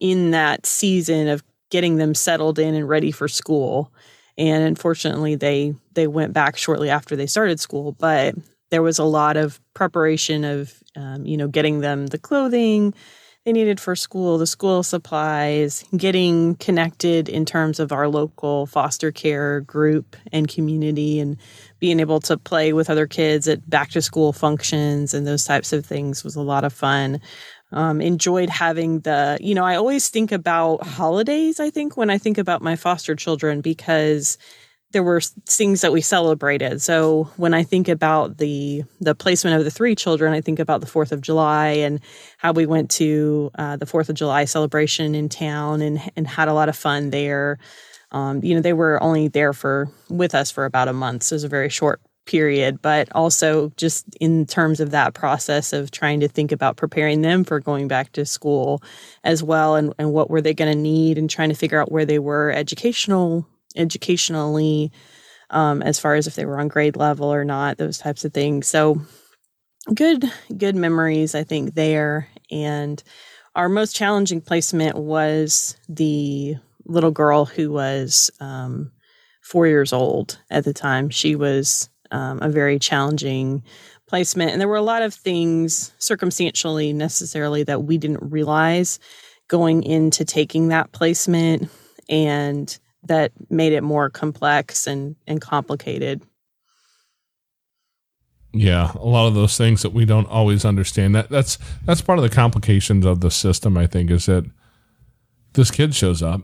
in 0.00 0.30
that 0.30 0.64
season 0.64 1.28
of 1.28 1.42
getting 1.70 1.96
them 1.96 2.14
settled 2.14 2.58
in 2.58 2.74
and 2.74 2.88
ready 2.88 3.10
for 3.10 3.28
school. 3.28 3.92
And 4.38 4.62
unfortunately, 4.64 5.34
they 5.34 5.74
they 5.94 6.06
went 6.06 6.32
back 6.32 6.56
shortly 6.56 6.88
after 6.88 7.16
they 7.16 7.26
started 7.26 7.58
school, 7.58 7.92
but 7.92 8.34
there 8.70 8.82
was 8.82 8.98
a 8.98 9.04
lot 9.04 9.36
of 9.36 9.60
preparation 9.74 10.44
of 10.44 10.80
um, 10.96 11.26
you 11.26 11.36
know 11.36 11.48
getting 11.48 11.80
them 11.80 12.06
the 12.06 12.18
clothing 12.18 12.94
they 13.48 13.52
needed 13.52 13.80
for 13.80 13.96
school, 13.96 14.36
the 14.36 14.46
school 14.46 14.82
supplies, 14.82 15.82
getting 15.96 16.54
connected 16.56 17.30
in 17.30 17.46
terms 17.46 17.80
of 17.80 17.92
our 17.92 18.06
local 18.06 18.66
foster 18.66 19.10
care 19.10 19.62
group 19.62 20.16
and 20.32 20.48
community, 20.48 21.18
and 21.18 21.38
being 21.78 21.98
able 21.98 22.20
to 22.20 22.36
play 22.36 22.74
with 22.74 22.90
other 22.90 23.06
kids 23.06 23.48
at 23.48 23.70
back 23.70 23.88
to 23.88 24.02
school 24.02 24.34
functions 24.34 25.14
and 25.14 25.26
those 25.26 25.46
types 25.46 25.72
of 25.72 25.86
things 25.86 26.22
was 26.22 26.36
a 26.36 26.42
lot 26.42 26.62
of 26.62 26.74
fun. 26.74 27.22
Um, 27.72 28.02
enjoyed 28.02 28.50
having 28.50 29.00
the, 29.00 29.38
you 29.40 29.54
know, 29.54 29.64
I 29.64 29.76
always 29.76 30.10
think 30.10 30.30
about 30.30 30.86
holidays, 30.86 31.58
I 31.58 31.70
think, 31.70 31.96
when 31.96 32.10
I 32.10 32.18
think 32.18 32.36
about 32.36 32.60
my 32.60 32.76
foster 32.76 33.14
children, 33.14 33.62
because 33.62 34.36
there 34.92 35.02
were 35.02 35.20
things 35.20 35.82
that 35.82 35.92
we 35.92 36.00
celebrated. 36.00 36.80
So 36.80 37.24
when 37.36 37.52
I 37.52 37.62
think 37.62 37.88
about 37.88 38.38
the 38.38 38.84
the 39.00 39.14
placement 39.14 39.58
of 39.58 39.64
the 39.64 39.70
three 39.70 39.94
children, 39.94 40.32
I 40.32 40.40
think 40.40 40.58
about 40.58 40.80
the 40.80 40.86
Fourth 40.86 41.12
of 41.12 41.20
July 41.20 41.68
and 41.68 42.00
how 42.38 42.52
we 42.52 42.66
went 42.66 42.90
to 42.92 43.50
uh, 43.58 43.76
the 43.76 43.86
Fourth 43.86 44.08
of 44.08 44.16
July 44.16 44.44
celebration 44.46 45.14
in 45.14 45.28
town 45.28 45.82
and 45.82 46.00
and 46.16 46.26
had 46.26 46.48
a 46.48 46.54
lot 46.54 46.68
of 46.68 46.76
fun 46.76 47.10
there. 47.10 47.58
Um, 48.12 48.42
you 48.42 48.54
know, 48.54 48.62
they 48.62 48.72
were 48.72 49.02
only 49.02 49.28
there 49.28 49.52
for 49.52 49.90
with 50.08 50.34
us 50.34 50.50
for 50.50 50.64
about 50.64 50.88
a 50.88 50.94
month, 50.94 51.24
so 51.24 51.34
it 51.34 51.36
was 51.36 51.44
a 51.44 51.48
very 51.48 51.68
short 51.68 52.00
period. 52.24 52.80
But 52.80 53.08
also 53.14 53.70
just 53.76 54.06
in 54.20 54.46
terms 54.46 54.80
of 54.80 54.90
that 54.92 55.12
process 55.12 55.74
of 55.74 55.90
trying 55.90 56.20
to 56.20 56.28
think 56.28 56.50
about 56.50 56.78
preparing 56.78 57.20
them 57.20 57.44
for 57.44 57.60
going 57.60 57.88
back 57.88 58.12
to 58.12 58.24
school 58.24 58.82
as 59.22 59.42
well, 59.42 59.74
and 59.74 59.92
and 59.98 60.14
what 60.14 60.30
were 60.30 60.40
they 60.40 60.54
going 60.54 60.72
to 60.72 60.78
need, 60.78 61.18
and 61.18 61.28
trying 61.28 61.50
to 61.50 61.54
figure 61.54 61.78
out 61.78 61.92
where 61.92 62.06
they 62.06 62.18
were 62.18 62.50
educational 62.52 63.46
educationally 63.76 64.92
um, 65.50 65.82
as 65.82 65.98
far 65.98 66.14
as 66.14 66.26
if 66.26 66.34
they 66.34 66.44
were 66.44 66.60
on 66.60 66.68
grade 66.68 66.96
level 66.96 67.32
or 67.32 67.44
not 67.44 67.78
those 67.78 67.98
types 67.98 68.24
of 68.24 68.32
things. 68.32 68.66
So 68.66 69.00
good 69.94 70.30
good 70.56 70.76
memories 70.76 71.34
i 71.34 71.44
think 71.44 71.74
there. 71.74 72.28
And 72.50 73.02
our 73.54 73.68
most 73.68 73.96
challenging 73.96 74.40
placement 74.40 74.96
was 74.96 75.76
the 75.88 76.56
little 76.84 77.10
girl 77.10 77.44
who 77.44 77.72
was 77.72 78.30
um, 78.40 78.92
four 79.42 79.66
years 79.66 79.92
old 79.92 80.38
at 80.50 80.64
the 80.64 80.72
time. 80.72 81.10
She 81.10 81.34
was 81.34 81.88
um, 82.10 82.40
a 82.40 82.48
very 82.48 82.78
challenging 82.78 83.62
placement. 84.06 84.52
And 84.52 84.60
there 84.60 84.68
were 84.68 84.76
a 84.76 84.82
lot 84.82 85.02
of 85.02 85.12
things 85.12 85.92
circumstantially 85.98 86.92
necessarily 86.92 87.62
that 87.64 87.84
we 87.84 87.98
didn't 87.98 88.30
realize 88.30 88.98
going 89.48 89.82
into 89.82 90.24
taking 90.24 90.68
that 90.68 90.92
placement. 90.92 91.68
And 92.08 92.78
that 93.08 93.32
made 93.50 93.72
it 93.72 93.82
more 93.82 94.08
complex 94.08 94.86
and, 94.86 95.16
and 95.26 95.40
complicated. 95.40 96.22
Yeah, 98.52 98.92
a 98.94 99.06
lot 99.06 99.26
of 99.26 99.34
those 99.34 99.58
things 99.58 99.82
that 99.82 99.92
we 99.92 100.04
don't 100.06 100.28
always 100.28 100.64
understand. 100.64 101.14
That 101.14 101.28
that's 101.28 101.58
that's 101.84 102.00
part 102.00 102.18
of 102.18 102.22
the 102.22 102.34
complications 102.34 103.04
of 103.04 103.20
the 103.20 103.30
system. 103.30 103.76
I 103.76 103.86
think 103.86 104.10
is 104.10 104.26
that 104.26 104.50
this 105.52 105.70
kid 105.70 105.94
shows 105.94 106.22
up, 106.22 106.40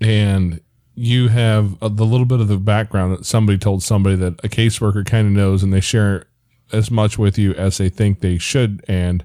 and 0.00 0.60
you 0.94 1.28
have 1.28 1.76
a, 1.82 1.88
the 1.88 2.06
little 2.06 2.26
bit 2.26 2.38
of 2.38 2.46
the 2.46 2.56
background 2.56 3.12
that 3.12 3.26
somebody 3.26 3.58
told 3.58 3.82
somebody 3.82 4.14
that 4.16 4.44
a 4.44 4.48
caseworker 4.48 5.04
kind 5.04 5.26
of 5.26 5.32
knows, 5.32 5.64
and 5.64 5.72
they 5.72 5.80
share 5.80 6.26
as 6.72 6.90
much 6.90 7.18
with 7.18 7.36
you 7.36 7.52
as 7.54 7.78
they 7.78 7.88
think 7.88 8.20
they 8.20 8.38
should, 8.38 8.84
and 8.86 9.24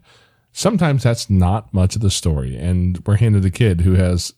sometimes 0.51 1.03
that's 1.03 1.29
not 1.29 1.71
much 1.73 1.95
of 1.95 2.01
the 2.01 2.09
story. 2.09 2.57
And 2.57 3.01
we're 3.05 3.17
handed 3.17 3.45
a 3.45 3.51
kid 3.51 3.81
who 3.81 3.93
has 3.93 4.33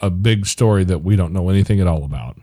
a 0.00 0.10
big 0.10 0.46
story 0.46 0.84
that 0.84 1.00
we 1.00 1.16
don't 1.16 1.32
know 1.32 1.48
anything 1.48 1.80
at 1.80 1.86
all 1.86 2.04
about. 2.04 2.38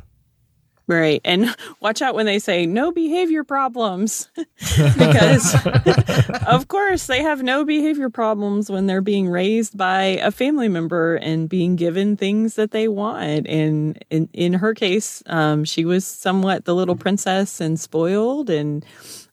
Right. 0.88 1.20
And 1.26 1.56
watch 1.80 2.04
out 2.04 2.14
when 2.14 2.28
they 2.28 2.38
say 2.38 2.68
no 2.68 2.92
behavior 2.92 3.44
problems. 3.44 4.30
because, 4.38 5.56
of 6.48 6.68
course, 6.68 7.08
they 7.08 7.24
have 7.24 7.42
no 7.42 7.66
behavior 7.66 8.10
problems 8.10 8.70
when 8.70 8.86
they're 8.86 9.02
being 9.02 9.28
raised 9.28 9.76
by 9.76 10.04
a 10.04 10.30
family 10.30 10.70
member 10.70 11.16
and 11.16 11.50
being 11.50 11.76
given 11.76 12.16
things 12.16 12.54
that 12.56 12.70
they 12.70 12.88
want. 12.88 13.48
And 13.48 14.04
in, 14.12 14.30
in 14.34 14.54
her 14.54 14.76
case, 14.76 15.24
um, 15.26 15.64
she 15.66 15.86
was 15.86 16.06
somewhat 16.06 16.66
the 16.66 16.76
little 16.76 16.96
princess 16.96 17.60
and 17.60 17.80
spoiled. 17.80 18.52
And 18.52 18.86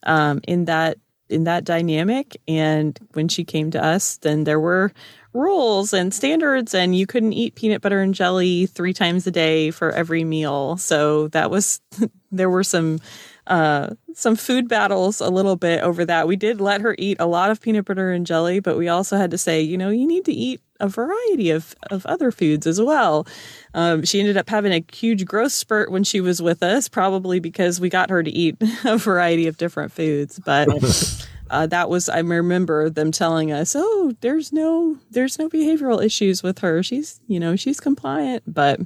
um, 0.04 0.40
in 0.48 0.64
that 0.66 0.98
in 1.28 1.44
that 1.44 1.64
dynamic 1.64 2.36
and 2.46 2.98
when 3.14 3.26
she 3.26 3.42
came 3.42 3.70
to 3.70 3.82
us 3.82 4.18
then 4.18 4.44
there 4.44 4.60
were 4.60 4.92
rules 5.34 5.92
and 5.92 6.12
standards 6.12 6.74
and 6.74 6.94
you 6.94 7.06
couldn't 7.06 7.32
eat 7.32 7.54
peanut 7.54 7.80
butter 7.80 8.00
and 8.00 8.14
jelly 8.14 8.66
three 8.66 8.92
times 8.92 9.26
a 9.26 9.30
day 9.30 9.70
for 9.70 9.90
every 9.90 10.24
meal 10.24 10.76
so 10.76 11.28
that 11.28 11.50
was 11.50 11.80
there 12.32 12.50
were 12.50 12.64
some 12.64 12.98
uh, 13.46 13.90
some 14.14 14.36
food 14.36 14.68
battles 14.68 15.20
a 15.20 15.28
little 15.28 15.56
bit 15.56 15.82
over 15.82 16.04
that. 16.04 16.28
We 16.28 16.36
did 16.36 16.60
let 16.60 16.80
her 16.80 16.94
eat 16.98 17.16
a 17.18 17.26
lot 17.26 17.50
of 17.50 17.60
peanut 17.60 17.86
butter 17.86 18.12
and 18.12 18.26
jelly, 18.26 18.60
but 18.60 18.78
we 18.78 18.88
also 18.88 19.16
had 19.16 19.30
to 19.32 19.38
say, 19.38 19.60
you 19.60 19.76
know, 19.76 19.90
you 19.90 20.06
need 20.06 20.24
to 20.26 20.32
eat 20.32 20.60
a 20.78 20.88
variety 20.88 21.50
of, 21.50 21.74
of 21.90 22.06
other 22.06 22.30
foods 22.30 22.66
as 22.66 22.80
well. 22.80 23.26
Um, 23.74 24.04
she 24.04 24.20
ended 24.20 24.36
up 24.36 24.48
having 24.48 24.72
a 24.72 24.84
huge 24.92 25.24
growth 25.24 25.52
spurt 25.52 25.90
when 25.90 26.04
she 26.04 26.20
was 26.20 26.40
with 26.40 26.62
us, 26.62 26.88
probably 26.88 27.40
because 27.40 27.80
we 27.80 27.88
got 27.88 28.10
her 28.10 28.22
to 28.22 28.30
eat 28.30 28.56
a 28.84 28.96
variety 28.96 29.46
of 29.48 29.56
different 29.56 29.92
foods. 29.92 30.38
But 30.38 30.68
uh, 31.52 31.66
that 31.66 31.90
was 31.90 32.08
I 32.08 32.18
remember 32.20 32.88
them 32.90 33.12
telling 33.12 33.52
us, 33.52 33.76
"Oh, 33.76 34.14
there's 34.22 34.52
no 34.52 34.98
there's 35.10 35.38
no 35.38 35.48
behavioral 35.48 36.04
issues 36.04 36.42
with 36.42 36.60
her. 36.60 36.82
She's 36.82 37.20
you 37.28 37.38
know 37.38 37.56
she's 37.56 37.78
compliant." 37.78 38.42
But 38.46 38.80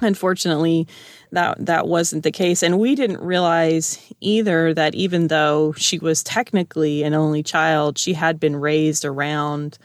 unfortunately 0.00 0.88
that 1.30 1.56
that 1.64 1.86
wasn't 1.86 2.24
the 2.24 2.32
case 2.32 2.64
and 2.64 2.80
we 2.80 2.96
didn't 2.96 3.20
realize 3.20 4.12
either 4.20 4.74
that 4.74 4.92
even 4.96 5.28
though 5.28 5.72
she 5.74 6.00
was 6.00 6.20
technically 6.24 7.04
an 7.04 7.14
only 7.14 7.44
child 7.44 7.96
she 7.96 8.12
had 8.12 8.40
been 8.40 8.56
raised 8.56 9.04
around 9.04 9.78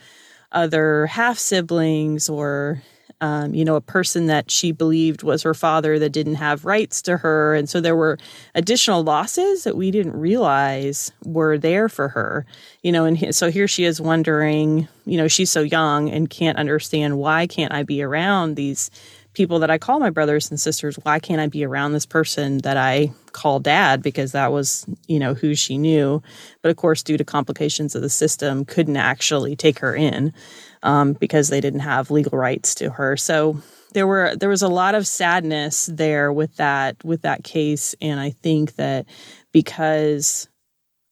other 0.50 1.06
half 1.06 1.38
siblings 1.38 2.28
or 2.28 2.82
um, 3.20 3.54
you 3.54 3.64
know 3.64 3.76
a 3.76 3.80
person 3.80 4.26
that 4.26 4.50
she 4.50 4.72
believed 4.72 5.22
was 5.22 5.42
her 5.42 5.54
father 5.54 5.98
that 5.98 6.10
didn't 6.10 6.36
have 6.36 6.64
rights 6.64 7.02
to 7.02 7.16
her 7.18 7.54
and 7.54 7.68
so 7.68 7.80
there 7.80 7.96
were 7.96 8.18
additional 8.54 9.02
losses 9.02 9.64
that 9.64 9.76
we 9.76 9.90
didn't 9.90 10.18
realize 10.18 11.12
were 11.24 11.58
there 11.58 11.88
for 11.88 12.08
her 12.08 12.46
you 12.82 12.92
know 12.92 13.04
and 13.04 13.34
so 13.34 13.50
here 13.50 13.68
she 13.68 13.84
is 13.84 14.00
wondering 14.00 14.88
you 15.04 15.16
know 15.16 15.28
she's 15.28 15.50
so 15.50 15.62
young 15.62 16.10
and 16.10 16.30
can't 16.30 16.58
understand 16.58 17.18
why 17.18 17.46
can't 17.46 17.72
i 17.72 17.82
be 17.82 18.02
around 18.02 18.56
these 18.56 18.90
people 19.32 19.60
that 19.60 19.70
I 19.70 19.78
call 19.78 20.00
my 20.00 20.10
brothers 20.10 20.50
and 20.50 20.58
sisters, 20.58 20.96
why 20.96 21.18
can't 21.18 21.40
I 21.40 21.46
be 21.46 21.64
around 21.64 21.92
this 21.92 22.06
person 22.06 22.58
that 22.58 22.76
I 22.76 23.12
call 23.32 23.60
dad? 23.60 24.02
Because 24.02 24.32
that 24.32 24.50
was, 24.50 24.86
you 25.06 25.18
know, 25.18 25.34
who 25.34 25.54
she 25.54 25.78
knew. 25.78 26.22
But 26.62 26.70
of 26.70 26.76
course, 26.76 27.02
due 27.02 27.16
to 27.16 27.24
complications 27.24 27.94
of 27.94 28.02
the 28.02 28.10
system, 28.10 28.64
couldn't 28.64 28.96
actually 28.96 29.54
take 29.54 29.78
her 29.78 29.94
in 29.94 30.32
um, 30.82 31.14
because 31.14 31.48
they 31.48 31.60
didn't 31.60 31.80
have 31.80 32.10
legal 32.10 32.38
rights 32.38 32.74
to 32.76 32.90
her. 32.90 33.16
So 33.16 33.60
there 33.92 34.06
were 34.06 34.34
there 34.36 34.48
was 34.48 34.62
a 34.62 34.68
lot 34.68 34.94
of 34.94 35.06
sadness 35.06 35.86
there 35.86 36.32
with 36.32 36.56
that 36.56 37.02
with 37.04 37.22
that 37.22 37.44
case, 37.44 37.94
and 38.00 38.20
I 38.20 38.30
think 38.30 38.76
that 38.76 39.06
because 39.52 40.48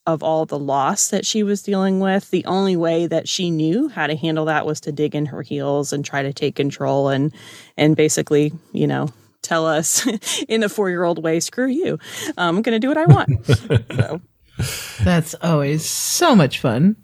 of 0.06 0.22
all 0.22 0.46
the 0.46 0.58
loss 0.58 1.10
that 1.10 1.26
she 1.26 1.42
was 1.42 1.62
dealing 1.62 2.00
with, 2.00 2.30
the 2.30 2.44
only 2.46 2.76
way 2.76 3.06
that 3.06 3.28
she 3.28 3.50
knew 3.50 3.88
how 3.88 4.06
to 4.06 4.16
handle 4.16 4.46
that 4.46 4.64
was 4.64 4.80
to 4.80 4.90
dig 4.90 5.14
in 5.14 5.26
her 5.26 5.42
heels 5.42 5.92
and 5.92 6.02
try 6.02 6.22
to 6.22 6.32
take 6.32 6.56
control 6.56 7.08
and 7.08 7.34
and 7.76 7.94
basically, 7.94 8.52
you 8.72 8.86
know, 8.86 9.10
tell 9.42 9.66
us 9.66 10.06
in 10.48 10.62
a 10.62 10.68
four 10.68 10.88
year 10.88 11.04
old 11.04 11.22
way, 11.22 11.40
screw 11.40 11.68
you. 11.68 11.98
I'm 12.38 12.62
going 12.62 12.74
to 12.74 12.78
do 12.78 12.88
what 12.88 12.96
I 12.96 13.04
want. 13.04 13.46
so. 13.96 14.20
That's 15.04 15.34
always 15.42 15.84
so 15.84 16.34
much 16.34 16.58
fun. 16.58 16.96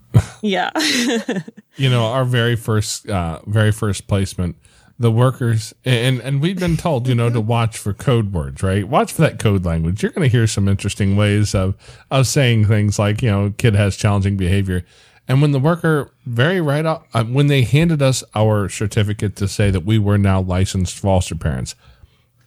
Yeah. 0.42 0.70
you 1.76 1.88
know, 1.88 2.04
our 2.04 2.24
very 2.24 2.56
first, 2.56 3.08
uh, 3.08 3.40
very 3.46 3.72
first 3.72 4.06
placement, 4.06 4.56
the 4.98 5.10
workers, 5.10 5.74
and 5.84 6.20
and 6.20 6.40
we've 6.40 6.58
been 6.58 6.76
told, 6.76 7.08
you 7.08 7.14
know, 7.14 7.30
to 7.30 7.40
watch 7.54 7.76
for 7.78 7.92
code 7.92 8.32
words, 8.32 8.62
right? 8.62 8.86
Watch 8.86 9.12
for 9.12 9.22
that 9.22 9.38
code 9.38 9.64
language. 9.64 10.02
You're 10.02 10.12
going 10.12 10.28
to 10.28 10.36
hear 10.36 10.46
some 10.46 10.68
interesting 10.68 11.16
ways 11.16 11.54
of 11.54 11.74
of 12.10 12.26
saying 12.26 12.66
things 12.66 12.98
like, 12.98 13.22
you 13.22 13.30
know, 13.30 13.54
kid 13.56 13.74
has 13.74 13.96
challenging 13.96 14.36
behavior. 14.36 14.84
And 15.26 15.40
when 15.40 15.52
the 15.52 15.58
worker, 15.58 16.10
very 16.26 16.60
right 16.60 16.84
off, 16.84 17.04
uh, 17.14 17.24
when 17.24 17.46
they 17.46 17.62
handed 17.62 18.02
us 18.02 18.22
our 18.34 18.68
certificate 18.68 19.36
to 19.36 19.48
say 19.48 19.70
that 19.70 19.80
we 19.80 19.98
were 19.98 20.18
now 20.18 20.42
licensed 20.42 20.98
foster 20.98 21.34
parents, 21.34 21.74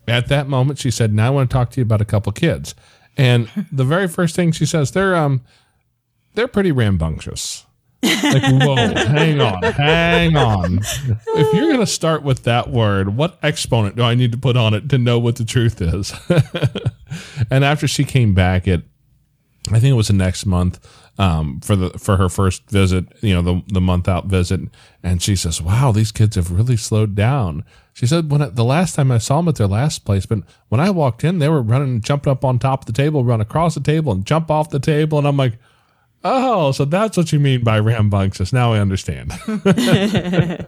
at 0.08 0.27
that 0.27 0.47
moment 0.47 0.77
she 0.80 0.91
said, 0.91 1.12
"Now 1.13 1.27
I 1.27 1.30
want 1.32 1.49
to 1.49 1.53
talk 1.53 1.71
to 1.71 1.82
you 1.82 1.84
about 1.84 2.01
a 2.01 2.06
couple 2.06 2.32
kids." 2.32 2.75
And 3.17 3.49
the 3.71 3.84
very 3.84 4.08
first 4.08 4.36
thing 4.36 4.51
she 4.51 4.65
says, 4.65 4.91
they're 4.91 5.15
um, 5.15 5.41
they're 6.38 6.47
pretty 6.47 6.71
rambunctious. 6.71 7.65
like, 8.04 8.43
whoa, 8.43 8.76
hang 8.95 9.41
on, 9.41 9.63
hang 9.63 10.38
on. 10.38 10.80
If 10.84 11.54
you're 11.54 11.65
going 11.65 11.80
to 11.80 11.88
start 11.88 12.21
with 12.21 12.43
that 12.43 12.69
word, 12.69 13.17
what 13.17 13.39
exponent 13.41 13.95
do 13.95 14.04
I 14.04 14.13
need 14.13 14.32
to 14.34 14.38
put 14.38 14.56
on 14.56 14.76
it 14.76 14.88
to 14.89 15.00
know 15.00 15.17
what 15.17 15.38
the 15.38 15.45
truth 15.45 15.82
is? 15.82 16.13
and 17.52 17.65
after 17.65 17.88
she 17.88 18.04
came 18.04 18.36
back, 18.36 18.67
it, 18.67 18.84
I 19.69 19.80
think 19.80 19.86
it 19.86 19.93
was 19.93 20.10
the 20.10 20.13
next 20.13 20.45
month, 20.45 20.80
um, 21.17 21.60
for 21.62 21.76
the 21.76 21.89
for 21.97 22.17
her 22.17 22.30
first 22.30 22.69
visit, 22.69 23.06
you 23.21 23.34
know, 23.34 23.41
the 23.41 23.63
the 23.73 23.82
month 23.82 24.08
out 24.08 24.28
visit, 24.28 24.60
and 25.02 25.19
she 25.19 25.36
says, 25.36 25.60
"Wow, 25.60 25.91
these 25.91 26.12
kids 26.12 26.36
have 26.36 26.52
really 26.52 26.78
slowed 26.78 27.15
down." 27.15 27.63
She 27.93 28.06
said, 28.06 28.30
"When 28.30 28.43
I, 28.43 28.50
the 28.50 28.63
last 28.63 28.93
time 28.93 29.12
I 29.12 29.17
saw 29.17 29.38
them 29.38 29.47
at 29.47 29.56
their 29.56 29.65
last 29.65 30.06
placement, 30.06 30.45
when 30.69 30.80
I 30.80 30.91
walked 30.91 31.23
in, 31.23 31.39
they 31.39 31.50
were 31.50 31.63
running, 31.63 32.02
jumping 32.02 32.32
up 32.32 32.45
on 32.45 32.60
top 32.60 32.82
of 32.82 32.86
the 32.86 32.93
table, 32.93 33.23
run 33.23 33.41
across 33.41 33.73
the 33.73 33.82
table, 33.82 34.12
and 34.12 34.23
jump 34.23 34.52
off 34.52 34.69
the 34.69 34.80
table, 34.80 35.17
and 35.17 35.28
I'm 35.28 35.38
like." 35.38 35.54
Oh, 36.23 36.71
so 36.71 36.86
that's 36.86 37.15
what 37.17 37.32
you 37.32 37.39
mean 37.39 37.63
by 37.63 37.80
rambunctious. 37.80 38.51
Now 38.51 38.73
I 38.73 38.80
understand. 38.80 39.32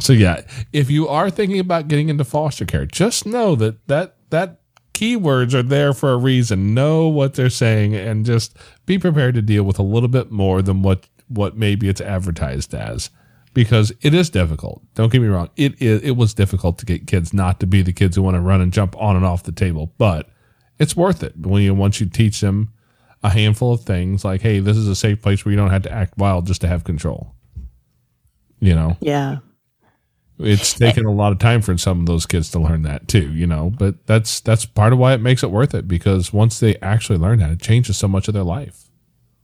so 0.00 0.12
yeah, 0.12 0.42
if 0.72 0.90
you 0.90 1.08
are 1.08 1.30
thinking 1.30 1.58
about 1.58 1.88
getting 1.88 2.08
into 2.08 2.24
foster 2.24 2.64
care, 2.64 2.86
just 2.86 3.26
know 3.26 3.56
that 3.56 3.86
that 3.88 4.16
that 4.30 4.60
keywords 4.94 5.54
are 5.54 5.62
there 5.62 5.92
for 5.92 6.12
a 6.12 6.16
reason. 6.16 6.74
Know 6.74 7.08
what 7.08 7.34
they're 7.34 7.50
saying 7.50 7.94
and 7.94 8.26
just 8.26 8.56
be 8.84 8.98
prepared 8.98 9.34
to 9.36 9.42
deal 9.42 9.62
with 9.62 9.78
a 9.78 9.82
little 9.82 10.08
bit 10.08 10.30
more 10.30 10.60
than 10.62 10.82
what 10.82 11.08
what 11.28 11.56
maybe 11.56 11.88
it's 11.88 12.00
advertised 12.00 12.74
as 12.74 13.10
because 13.54 13.92
it 14.02 14.14
is 14.14 14.30
difficult. 14.30 14.82
Don't 14.94 15.10
get 15.10 15.22
me 15.22 15.28
wrong. 15.28 15.50
It 15.56 15.80
is 15.80 16.02
it 16.02 16.12
was 16.12 16.34
difficult 16.34 16.78
to 16.78 16.86
get 16.86 17.06
kids 17.06 17.32
not 17.32 17.60
to 17.60 17.66
be 17.66 17.82
the 17.82 17.92
kids 17.92 18.16
who 18.16 18.22
want 18.22 18.36
to 18.36 18.40
run 18.40 18.60
and 18.60 18.72
jump 18.72 18.96
on 19.00 19.16
and 19.16 19.24
off 19.24 19.42
the 19.42 19.52
table, 19.52 19.92
but 19.98 20.28
it's 20.78 20.96
worth 20.96 21.22
it 21.22 21.34
when 21.36 21.62
you 21.62 21.74
once 21.74 22.00
you 22.00 22.06
teach 22.06 22.40
them 22.40 22.72
a 23.22 23.30
handful 23.30 23.72
of 23.72 23.82
things 23.82 24.24
like, 24.24 24.40
hey, 24.40 24.60
this 24.60 24.76
is 24.76 24.88
a 24.88 24.94
safe 24.94 25.20
place 25.20 25.44
where 25.44 25.50
you 25.50 25.58
don't 25.58 25.70
have 25.70 25.82
to 25.82 25.92
act 25.92 26.16
wild 26.18 26.46
just 26.46 26.60
to 26.60 26.68
have 26.68 26.84
control. 26.84 27.34
You 28.60 28.74
know? 28.74 28.96
Yeah. 29.00 29.38
It's 30.38 30.72
taken 30.72 31.04
a 31.04 31.12
lot 31.12 31.32
of 31.32 31.38
time 31.38 31.62
for 31.62 31.76
some 31.78 32.00
of 32.00 32.06
those 32.06 32.24
kids 32.24 32.50
to 32.52 32.60
learn 32.60 32.82
that 32.82 33.08
too, 33.08 33.32
you 33.32 33.46
know, 33.46 33.70
but 33.76 34.06
that's 34.06 34.38
that's 34.40 34.64
part 34.64 34.92
of 34.92 34.98
why 35.00 35.12
it 35.12 35.20
makes 35.20 35.42
it 35.42 35.50
worth 35.50 35.74
it 35.74 35.88
because 35.88 36.32
once 36.32 36.60
they 36.60 36.76
actually 36.76 37.18
learn 37.18 37.40
that, 37.40 37.50
it 37.50 37.60
changes 37.60 37.96
so 37.96 38.06
much 38.06 38.28
of 38.28 38.34
their 38.34 38.44
life. 38.44 38.88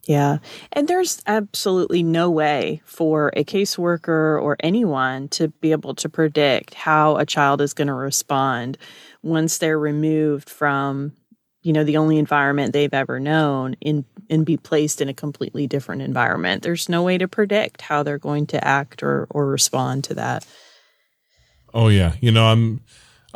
Yeah. 0.07 0.39
And 0.73 0.87
there's 0.87 1.23
absolutely 1.27 2.03
no 2.03 2.31
way 2.31 2.83
for 2.85 3.33
a 3.35 3.43
caseworker 3.43 4.41
or 4.41 4.57
anyone 4.61 5.29
to 5.31 5.49
be 5.49 5.73
able 5.73 5.95
to 5.97 6.09
predict 6.09 6.75
how 6.75 7.17
a 7.17 7.27
child 7.27 7.61
is 7.61 7.75
going 7.75 7.89
to 7.89 7.95
respond 7.95 8.77
once 9.23 9.59
they're 9.59 9.79
removed 9.79 10.51
from 10.51 11.13
you 11.65 11.73
know 11.73 11.83
the 11.83 11.97
only 11.97 12.19
environment 12.19 12.73
they've 12.73 12.95
ever 12.95 13.19
known 13.19 13.75
in 13.81 14.05
and 14.31 14.47
be 14.47 14.57
placed 14.57 15.01
in 15.01 15.09
a 15.09 15.15
completely 15.15 15.67
different 15.67 16.03
environment. 16.03 16.63
There's 16.63 16.89
no 16.89 17.03
way 17.03 17.19
to 17.19 17.27
predict 17.27 17.83
how 17.83 18.03
they're 18.03 18.19
going 18.19 18.47
to 18.49 18.65
act 18.65 19.03
or 19.03 19.27
or 19.31 19.47
respond 19.47 20.05
to 20.05 20.15
that. 20.15 20.47
Oh 21.73 21.89
yeah. 21.89 22.15
You 22.21 22.31
know 22.31 22.47
i'm 22.47 22.81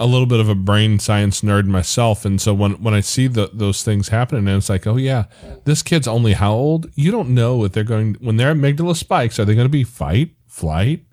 a 0.00 0.06
little 0.06 0.26
bit 0.26 0.38
of 0.38 0.48
a 0.48 0.54
brain 0.54 1.00
science 1.00 1.40
nerd 1.40 1.66
myself 1.66 2.24
and 2.24 2.40
so 2.40 2.54
when 2.54 2.80
when 2.80 2.94
i 2.94 3.00
see 3.00 3.26
the, 3.26 3.50
those 3.52 3.82
things 3.82 4.06
happening 4.08 4.46
and 4.46 4.56
it's 4.56 4.68
like 4.68 4.86
oh 4.86 4.94
yeah 4.94 5.24
this 5.64 5.82
kid's 5.82 6.06
only 6.06 6.34
how 6.34 6.52
old? 6.52 6.88
You 6.94 7.10
don't 7.10 7.30
know 7.30 7.64
if 7.64 7.72
they're 7.72 7.82
going 7.82 8.14
when 8.20 8.36
their 8.36 8.54
amygdala 8.54 8.94
spikes 8.94 9.40
are 9.40 9.44
they 9.44 9.56
going 9.56 9.64
to 9.64 9.68
be 9.68 9.82
fight 9.82 10.30
flight 10.46 11.04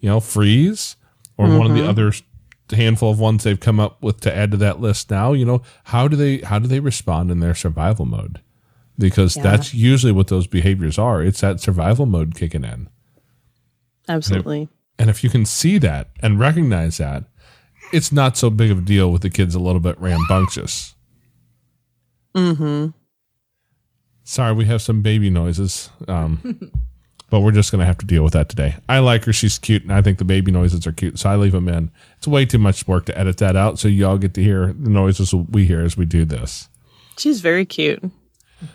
you 0.00 0.08
know 0.08 0.18
freeze 0.18 0.96
or 1.38 1.46
mm-hmm. 1.46 1.58
one 1.58 1.70
of 1.70 1.76
the 1.76 1.88
other 1.88 2.12
handful 2.76 3.10
of 3.10 3.18
ones 3.18 3.44
they've 3.44 3.60
come 3.60 3.80
up 3.80 4.02
with 4.02 4.20
to 4.20 4.34
add 4.34 4.50
to 4.50 4.56
that 4.56 4.80
list 4.80 5.10
now 5.10 5.32
you 5.32 5.44
know 5.44 5.62
how 5.84 6.08
do 6.08 6.16
they 6.16 6.38
how 6.38 6.58
do 6.58 6.68
they 6.68 6.80
respond 6.80 7.30
in 7.30 7.40
their 7.40 7.54
survival 7.54 8.04
mode? 8.04 8.40
Because 8.98 9.36
yeah. 9.36 9.42
that's 9.42 9.74
usually 9.74 10.12
what 10.12 10.28
those 10.28 10.46
behaviors 10.46 10.98
are. 10.98 11.22
It's 11.22 11.40
that 11.40 11.60
survival 11.60 12.06
mode 12.06 12.34
kicking 12.34 12.64
in. 12.64 12.88
Absolutely. 14.08 14.60
And 14.60 14.68
if, 14.68 14.98
and 14.98 15.10
if 15.10 15.24
you 15.24 15.30
can 15.30 15.46
see 15.46 15.78
that 15.78 16.10
and 16.20 16.38
recognize 16.38 16.98
that 16.98 17.24
it's 17.92 18.12
not 18.12 18.36
so 18.36 18.50
big 18.50 18.70
of 18.70 18.78
a 18.78 18.82
deal 18.82 19.10
with 19.10 19.22
the 19.22 19.30
kids 19.30 19.54
a 19.54 19.60
little 19.60 19.80
bit 19.80 19.98
rambunctious. 20.00 20.94
Mm-hmm. 22.34 22.88
Sorry 24.24 24.52
we 24.52 24.66
have 24.66 24.82
some 24.82 25.02
baby 25.02 25.30
noises. 25.30 25.90
Um 26.06 26.70
but 27.32 27.40
we're 27.40 27.50
just 27.50 27.72
going 27.72 27.78
to 27.78 27.86
have 27.86 27.96
to 27.96 28.04
deal 28.04 28.22
with 28.22 28.34
that 28.34 28.50
today. 28.50 28.76
I 28.90 28.98
like 28.98 29.24
her. 29.24 29.32
She's 29.32 29.58
cute, 29.58 29.84
and 29.84 29.90
I 29.90 30.02
think 30.02 30.18
the 30.18 30.24
baby 30.24 30.52
noises 30.52 30.86
are 30.86 30.92
cute, 30.92 31.18
so 31.18 31.30
I 31.30 31.36
leave 31.36 31.52
them 31.52 31.66
in. 31.66 31.90
It's 32.18 32.28
way 32.28 32.44
too 32.44 32.58
much 32.58 32.86
work 32.86 33.06
to 33.06 33.18
edit 33.18 33.38
that 33.38 33.56
out, 33.56 33.78
so 33.78 33.88
y'all 33.88 34.18
get 34.18 34.34
to 34.34 34.42
hear 34.42 34.74
the 34.74 34.90
noises 34.90 35.32
we 35.32 35.64
hear 35.64 35.80
as 35.80 35.96
we 35.96 36.04
do 36.04 36.26
this. 36.26 36.68
She's 37.16 37.40
very 37.40 37.64
cute. 37.64 38.04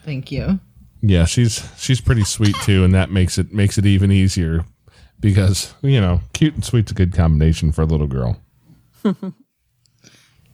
Thank 0.03 0.31
you. 0.31 0.59
Yeah, 1.01 1.25
she's 1.25 1.69
she's 1.77 2.01
pretty 2.01 2.23
sweet 2.23 2.55
too, 2.63 2.83
and 2.83 2.95
that 2.95 3.11
makes 3.11 3.37
it 3.37 3.53
makes 3.53 3.77
it 3.77 3.85
even 3.85 4.11
easier 4.11 4.65
because 5.19 5.75
you 5.83 6.01
know, 6.01 6.21
cute 6.33 6.55
and 6.55 6.65
sweet's 6.65 6.89
a 6.89 6.95
good 6.95 7.13
combination 7.13 7.71
for 7.71 7.83
a 7.83 7.85
little 7.85 8.07
girl. 8.07 8.41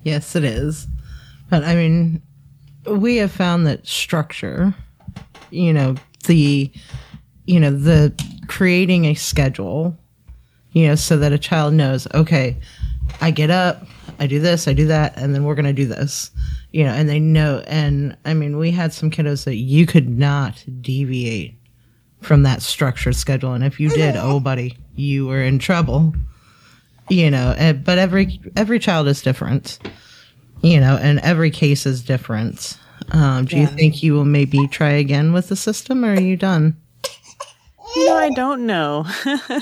yes, 0.03 0.35
it 0.35 0.43
is. 0.43 0.87
But 1.49 1.63
I 1.63 1.75
mean, 1.75 2.21
we 2.85 3.15
have 3.17 3.31
found 3.31 3.65
that 3.67 3.87
structure, 3.87 4.75
you 5.51 5.71
know, 5.71 5.95
the 6.27 6.69
you 7.45 7.59
know, 7.59 7.71
the 7.71 8.13
creating 8.47 9.05
a 9.05 9.13
schedule, 9.13 9.97
you 10.71 10.87
know, 10.87 10.95
so 10.95 11.17
that 11.17 11.33
a 11.33 11.37
child 11.37 11.73
knows, 11.73 12.07
okay, 12.13 12.57
I 13.21 13.31
get 13.31 13.49
up, 13.49 13.85
I 14.19 14.27
do 14.27 14.39
this, 14.39 14.67
I 14.67 14.73
do 14.73 14.87
that, 14.87 15.17
and 15.17 15.33
then 15.33 15.43
we're 15.43 15.55
going 15.55 15.65
to 15.65 15.73
do 15.73 15.85
this. 15.85 16.31
You 16.71 16.85
know, 16.85 16.91
and 16.91 17.07
they 17.07 17.19
know, 17.19 17.63
and 17.67 18.17
I 18.25 18.33
mean, 18.33 18.57
we 18.57 18.71
had 18.71 18.93
some 18.93 19.11
kiddos 19.11 19.45
that 19.45 19.55
you 19.55 19.85
could 19.85 20.09
not 20.09 20.63
deviate 20.81 21.55
from 22.21 22.43
that 22.43 22.61
structured 22.61 23.15
schedule. 23.15 23.53
And 23.53 23.63
if 23.63 23.79
you 23.79 23.89
did, 23.89 24.15
oh, 24.15 24.39
buddy, 24.39 24.77
you 24.95 25.27
were 25.27 25.43
in 25.43 25.59
trouble. 25.59 26.15
You 27.09 27.29
know, 27.29 27.53
and, 27.57 27.83
but 27.83 27.97
every 27.97 28.39
every 28.55 28.79
child 28.79 29.07
is 29.07 29.21
different. 29.21 29.77
You 30.61 30.79
know, 30.79 30.97
and 30.99 31.19
every 31.19 31.51
case 31.51 31.85
is 31.85 32.01
different. 32.01 32.79
Um, 33.11 33.45
do 33.45 33.57
you 33.57 33.67
think 33.67 34.01
you 34.01 34.13
will 34.13 34.25
maybe 34.25 34.67
try 34.69 34.91
again 34.91 35.33
with 35.33 35.49
the 35.49 35.57
system, 35.57 36.05
or 36.05 36.13
are 36.13 36.21
you 36.21 36.37
done? 36.37 36.77
Know, 37.95 38.15
I 38.15 38.29
don't 38.31 38.65
know. 38.65 39.05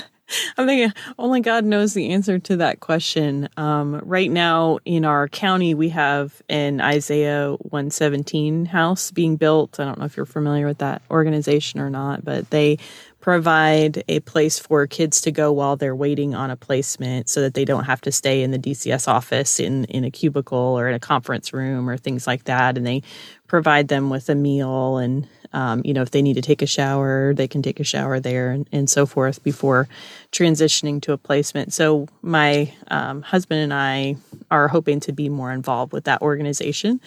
I'm 0.56 0.66
thinking 0.66 0.92
only 1.18 1.40
God 1.40 1.64
knows 1.64 1.94
the 1.94 2.10
answer 2.10 2.38
to 2.38 2.56
that 2.56 2.80
question. 2.80 3.48
Um, 3.56 4.00
right 4.04 4.30
now 4.30 4.78
in 4.84 5.04
our 5.04 5.28
county, 5.28 5.74
we 5.74 5.90
have 5.90 6.40
an 6.48 6.80
Isaiah 6.80 7.52
117 7.58 8.66
house 8.66 9.10
being 9.10 9.36
built. 9.36 9.78
I 9.78 9.84
don't 9.84 9.98
know 9.98 10.06
if 10.06 10.16
you're 10.16 10.26
familiar 10.26 10.66
with 10.66 10.78
that 10.78 11.02
organization 11.10 11.80
or 11.80 11.90
not, 11.90 12.24
but 12.24 12.48
they 12.50 12.78
provide 13.20 14.02
a 14.08 14.20
place 14.20 14.58
for 14.58 14.86
kids 14.86 15.20
to 15.20 15.30
go 15.30 15.52
while 15.52 15.76
they're 15.76 15.94
waiting 15.94 16.34
on 16.34 16.50
a 16.50 16.56
placement 16.56 17.28
so 17.28 17.40
that 17.40 17.54
they 17.54 17.64
don't 17.64 17.84
have 17.84 18.00
to 18.00 18.10
stay 18.10 18.42
in 18.42 18.50
the 18.50 18.58
DCS 18.58 19.06
office 19.06 19.60
in, 19.60 19.84
in 19.84 20.04
a 20.04 20.10
cubicle 20.10 20.58
or 20.58 20.88
in 20.88 20.94
a 20.94 21.00
conference 21.00 21.52
room 21.52 21.88
or 21.88 21.96
things 21.96 22.26
like 22.26 22.44
that. 22.44 22.76
And 22.76 22.86
they 22.86 23.02
provide 23.46 23.88
them 23.88 24.10
with 24.10 24.28
a 24.28 24.34
meal 24.34 24.96
and 24.96 25.28
um, 25.52 25.82
you 25.84 25.92
know 25.92 26.02
if 26.02 26.10
they 26.10 26.22
need 26.22 26.34
to 26.34 26.42
take 26.42 26.62
a 26.62 26.66
shower 26.66 27.34
they 27.34 27.48
can 27.48 27.62
take 27.62 27.80
a 27.80 27.84
shower 27.84 28.20
there 28.20 28.50
and, 28.50 28.68
and 28.72 28.90
so 28.90 29.06
forth 29.06 29.42
before 29.42 29.88
transitioning 30.32 31.00
to 31.02 31.12
a 31.12 31.18
placement. 31.18 31.72
So 31.72 32.08
my 32.22 32.72
um, 32.88 33.22
husband 33.22 33.60
and 33.60 33.74
i 33.74 34.16
are 34.50 34.68
hoping 34.68 35.00
to 35.00 35.12
be 35.12 35.28
more 35.28 35.52
involved 35.52 35.92
with 35.92 36.04
that 36.04 36.22
organization 36.22 37.00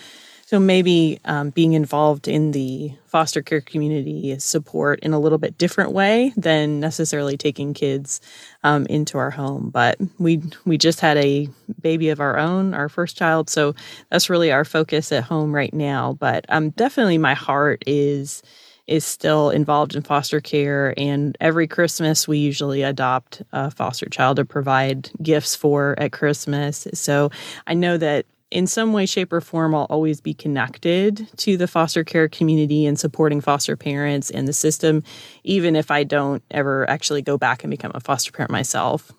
so 0.46 0.60
maybe 0.60 1.20
um, 1.26 1.50
being 1.50 1.74
involved 1.74 2.28
in 2.28 2.52
the 2.52 2.94
foster 3.08 3.42
care 3.42 3.62
community 3.62 4.30
is 4.30 4.44
support 4.44 5.00
in 5.00 5.12
a 5.12 5.20
little 5.20 5.40
bit 5.40 5.58
different 5.58 5.92
way 5.92 6.34
than 6.38 6.80
necessarily 6.80 7.36
taking 7.36 7.74
kids 7.74 8.22
um, 8.64 8.86
into 8.86 9.18
our 9.18 9.32
home. 9.32 9.72
But 9.72 10.00
we 10.20 10.44
we 10.64 10.78
just 10.78 11.00
had 11.00 11.18
a 11.18 11.50
baby 11.82 12.10
of 12.10 12.20
our 12.20 12.38
own, 12.38 12.76
our 12.76 12.90
first 12.90 13.18
child, 13.18 13.50
so 13.50 13.74
that's 14.12 14.30
really 14.30 14.52
our 14.52 14.64
focus 14.64 15.12
at 15.12 15.24
home 15.24 15.54
right 15.54 15.74
now. 15.74 16.14
But 16.14 16.46
um, 16.50 16.70
definitely 16.70 17.18
my 17.18 17.34
heart 17.34 17.84
is 17.88 18.44
is 18.86 19.04
still 19.04 19.50
involved 19.50 19.96
in 19.96 20.04
foster 20.04 20.40
care 20.40 20.94
and 20.96 21.36
every 21.42 21.68
christmas 21.68 22.28
we 22.28 22.38
usually 22.38 22.84
adopt 22.84 23.42
a 23.52 23.72
foster 23.72 24.08
child 24.10 24.38
to 24.38 24.46
provide 24.46 25.10
gifts 25.24 25.56
for 25.56 25.96
at 25.98 26.12
christmas 26.12 26.88
so 26.94 27.32
i 27.66 27.74
know 27.74 27.98
that 27.98 28.28
in 28.56 28.68
some 28.68 28.94
way, 28.94 29.06
shape, 29.06 29.34
or 29.34 29.42
form, 29.42 29.76
I'll 29.76 29.84
always 29.84 30.22
be 30.22 30.34
connected 30.34 31.28
to 31.40 31.58
the 31.58 31.68
foster 31.68 32.06
care 32.06 32.30
community 32.30 32.86
and 32.86 32.98
supporting 32.98 33.42
foster 33.42 33.76
parents 33.76 34.32
and 34.32 34.48
the 34.48 34.54
system, 34.54 35.04
even 35.44 35.76
if 35.76 35.92
I 35.92 36.06
don't 36.06 36.42
ever 36.52 36.90
actually 36.90 37.22
go 37.22 37.38
back 37.38 37.66
and 37.66 37.70
become 37.70 37.92
a 37.94 38.00
foster 38.00 38.32
parent 38.32 38.52
myself. 38.52 39.12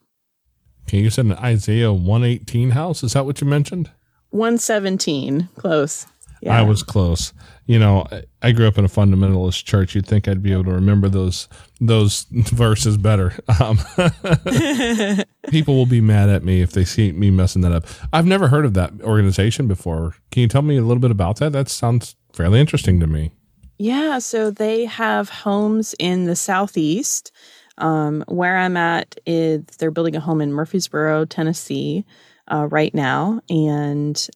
Okay, 0.89 1.01
you 1.01 1.11
said 1.11 1.27
an 1.27 1.33
Isaiah 1.33 1.93
118 1.93 2.71
house. 2.71 3.03
Is 3.03 3.13
that 3.13 3.27
what 3.27 3.43
you 3.43 3.47
mentioned? 3.47 3.91
117, 4.31 5.51
close. 5.57 6.07
Yeah. 6.41 6.59
I 6.59 6.63
was 6.63 6.83
close. 6.83 7.35
You 7.67 7.79
know, 7.81 8.07
I- 8.43 8.53
grew 8.53 8.69
up 8.69 8.79
in 8.79 8.85
a 8.85 8.89
fundamentalist 8.89 9.65
church. 9.65 9.95
You'd 9.95 10.07
think 10.07 10.29
I'd 10.29 10.43
be 10.43 10.53
able 10.53 10.65
to 10.65 10.73
remember 10.73 11.09
those 11.09 11.49
those 11.81 12.27
verses 12.31 12.97
better. 12.97 13.33
Um, 13.61 13.79
people 15.51 15.75
will 15.75 15.87
be 15.87 16.01
mad 16.01 16.29
at 16.29 16.45
me 16.45 16.63
if 16.63 16.73
they 16.73 16.85
see 16.85 17.13
me 17.13 17.31
messing 17.31 17.63
that 17.63 17.73
up. 17.73 17.87
I've 18.13 18.27
never 18.27 18.49
heard 18.49 18.65
of 18.65 18.75
that 18.75 18.93
organization 19.03 19.67
before. 19.67 20.15
Can 20.31 20.43
you 20.43 20.49
tell 20.49 20.63
me 20.63 20.77
a 20.77 20.83
little 20.83 21.01
bit 21.01 21.11
about 21.11 21.39
that? 21.41 21.53
That 21.53 21.69
sounds 21.69 22.17
fairly 22.33 22.61
interesting 22.61 23.01
to 23.01 23.07
me. 23.07 23.33
Yeah, 23.79 24.21
so 24.21 24.51
they 24.51 24.87
have 24.87 25.29
homes 25.29 25.95
in 25.99 26.25
the 26.25 26.37
southeast. 26.37 27.33
Um, 27.79 28.25
where 28.27 28.57
I'm 28.57 28.77
at 28.79 29.17
is 29.27 29.65
they're 29.79 29.91
building 29.91 30.17
a 30.17 30.21
home 30.21 30.41
in 30.41 30.51
Murfreesboro, 30.51 31.27
Tennessee, 31.27 32.07
uh, 32.51 32.67
right 32.71 32.95
now, 32.95 33.43
and 33.51 34.29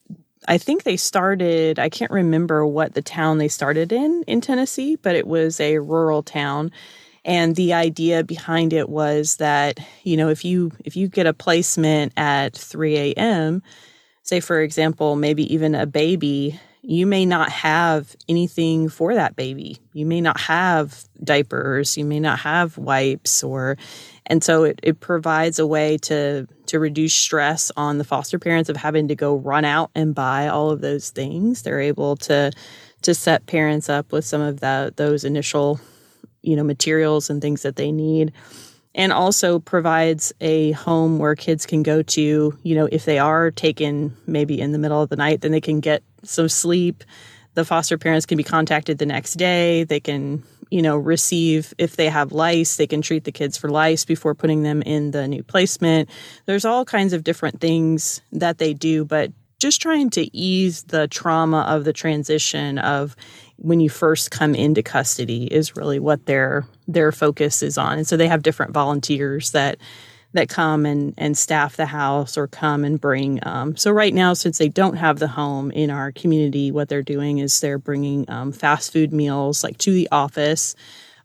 I 0.49 0.59
think 0.59 0.83
they 0.83 0.97
started. 0.97 1.79
I 1.79 1.89
can't 1.89 2.11
remember 2.11 2.67
what 2.67 2.95
the 2.95 3.03
town 3.03 3.39
they 3.39 3.49
started 3.49 3.93
in 3.93 4.25
in 4.27 4.41
Tennessee, 4.41 4.97
but 4.97 5.17
it 5.17 5.27
was 5.27 5.61
a 5.61 5.79
rural 5.79 6.23
town, 6.23 6.73
and 7.25 7.57
the 7.57 7.73
idea 7.75 8.25
behind 8.25 8.73
it 8.73 8.89
was 8.89 9.37
that 9.37 9.79
you 10.05 10.17
know 10.17 10.29
if 10.29 10.45
you 10.45 10.73
if 10.85 10.97
you 10.97 11.09
get 11.09 11.27
a 11.27 11.35
placement 11.35 12.13
at 12.17 12.57
3 12.57 12.97
a.m 12.97 13.63
say 14.23 14.41
for 14.41 14.61
example 14.61 15.17
maybe 15.17 15.53
even 15.53 15.75
a 15.75 15.87
baby 15.87 16.59
you 16.83 17.07
may 17.07 17.27
not 17.27 17.51
have 17.51 18.17
anything 18.29 18.89
for 18.89 19.15
that 19.15 19.37
baby 19.37 19.79
you 19.93 20.07
may 20.07 20.21
not 20.21 20.41
have 20.41 21.05
diapers 21.23 21.97
you 21.97 22.05
may 22.05 22.21
not 22.21 22.39
have 22.39 22.79
wipes 22.79 23.43
or 23.43 23.77
and 24.27 24.45
so 24.45 24.65
it, 24.65 24.81
it 24.83 25.01
provides 25.01 25.59
a 25.59 25.67
way 25.67 25.99
to 25.99 26.47
to 26.67 26.79
reduce 26.79 27.15
stress 27.15 27.73
on 27.77 27.99
the 27.99 28.05
foster 28.05 28.39
parents 28.39 28.71
of 28.71 28.77
having 28.77 29.09
to 29.09 29.17
go 29.17 29.37
run 29.37 29.65
out 29.65 29.91
and 29.95 30.15
buy 30.15 30.47
all 30.47 30.71
of 30.71 30.81
those 30.81 31.11
things. 31.11 31.63
They're 31.63 31.81
able 31.81 32.17
to 32.19 32.53
to 33.03 33.15
set 33.15 33.47
parents 33.47 33.89
up 33.89 34.13
with 34.13 34.25
some 34.25 34.41
of 34.41 34.61
that 34.61 34.97
those 34.97 35.25
initial 35.25 35.81
you 36.43 36.57
know 36.57 36.65
materials 36.65 37.31
and 37.31 37.43
things 37.43 37.63
that 37.63 37.77
they 37.77 37.93
need. 37.93 38.33
And 38.93 39.13
also 39.13 39.61
provides 39.61 40.33
a 40.41 40.73
home 40.73 41.21
where 41.21 41.37
kids 41.37 41.65
can 41.65 41.83
go 41.83 42.03
to 42.03 42.59
you 42.63 42.75
know 42.75 42.89
if 42.91 43.05
they 43.05 43.19
are 43.19 43.51
taken 43.51 44.17
maybe 44.27 44.61
in 44.61 44.73
the 44.73 44.79
middle 44.79 45.03
of 45.03 45.09
the 45.09 45.17
night 45.17 45.41
then 45.41 45.53
they 45.53 45.61
can 45.61 45.81
get 45.81 46.03
some 46.23 46.49
sleep. 46.49 47.05
The 47.55 47.65
foster 47.65 47.99
parents 47.99 48.27
can 48.27 48.37
be 48.37 48.45
contacted 48.45 48.99
the 48.99 49.07
next 49.07 49.35
day. 49.35 49.83
They 49.83 49.99
can 49.99 50.45
you 50.71 50.83
know 50.83 50.97
receive 50.97 51.75
if 51.79 51.97
they 51.97 52.09
have 52.09 52.33
lice 52.33 52.77
they 52.77 52.87
can 52.87 53.03
treat 53.03 53.25
the 53.25 53.33
kids 53.33 53.57
for 53.57 53.69
lice 53.69 54.05
before 54.05 54.35
putting 54.35 54.63
them 54.63 54.83
in 54.83 55.11
the 55.11 55.27
new 55.29 55.43
placement. 55.43 56.09
There's 56.47 56.65
all 56.65 56.85
kinds 56.85 57.13
of 57.13 57.25
different 57.25 57.61
things 57.61 58.21
that 58.33 58.59
they 58.59 58.75
do 58.75 59.05
but 59.05 59.33
just 59.59 59.83
trying 59.83 60.09
to 60.11 60.35
ease 60.35 60.85
the 60.85 61.07
trauma 61.09 61.61
of 61.69 61.85
the 61.85 61.93
transition 61.93 62.79
of 62.79 63.15
when 63.57 63.79
you 63.79 63.91
first 63.91 64.31
come 64.31 64.55
into 64.55 64.83
custody 64.83 65.45
is 65.45 65.77
really 65.77 65.99
what 65.99 66.25
their 66.27 66.67
their 66.89 67.13
focus 67.13 67.63
is 67.63 67.77
on. 67.77 67.99
And 67.99 68.07
so 68.07 68.17
they 68.17 68.29
have 68.29 68.43
different 68.43 68.73
volunteers 68.73 69.53
that 69.53 69.77
that 70.33 70.49
come 70.49 70.87
and 70.87 71.15
and 71.19 71.37
staff 71.37 71.77
the 71.77 71.87
house 71.87 72.37
or 72.37 72.47
come 72.47 72.85
and 72.85 73.01
bring 73.01 73.41
um, 73.43 73.77
so 73.77 73.91
right 73.91 74.15
now 74.15 74.33
since 74.33 74.59
they 74.59 74.69
don't 74.69 74.97
have 74.97 75.19
the 75.19 75.29
home 75.29 75.71
in 75.73 75.91
our 75.91 76.13
community 76.13 76.71
what 76.71 76.89
they're 76.89 77.03
doing 77.03 77.39
is 77.39 77.59
they're 77.61 77.79
bringing 77.79 78.29
um, 78.31 78.53
fast 78.53 78.93
food 78.93 79.13
meals 79.13 79.65
like 79.65 79.79
to 79.79 79.93
the 79.93 80.09
office. 80.13 80.75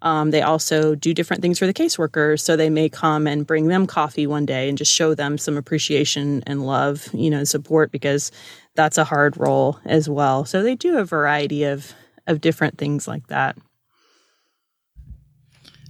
Um, 0.01 0.29
they 0.29 0.43
also 0.43 0.93
do 0.93 1.15
different 1.15 1.41
things 1.41 1.57
for 1.57 1.65
the 1.65 1.73
caseworkers 1.73 2.41
so 2.41 2.55
they 2.55 2.69
may 2.69 2.89
come 2.89 3.25
and 3.25 3.47
bring 3.47 3.67
them 3.67 3.87
coffee 3.87 4.27
one 4.27 4.45
day 4.45 4.69
and 4.69 4.77
just 4.77 4.93
show 4.93 5.15
them 5.15 5.37
some 5.37 5.57
appreciation 5.57 6.43
and 6.45 6.65
love 6.65 7.07
you 7.13 7.29
know 7.29 7.37
and 7.37 7.47
support 7.47 7.91
because 7.91 8.31
that's 8.75 8.97
a 8.97 9.03
hard 9.03 9.37
role 9.37 9.79
as 9.85 10.07
well. 10.09 10.45
So 10.45 10.61
they 10.61 10.75
do 10.75 10.97
a 10.97 11.05
variety 11.05 11.63
of 11.63 11.93
of 12.27 12.41
different 12.41 12.77
things 12.77 13.07
like 13.07 13.27
that. 13.27 13.55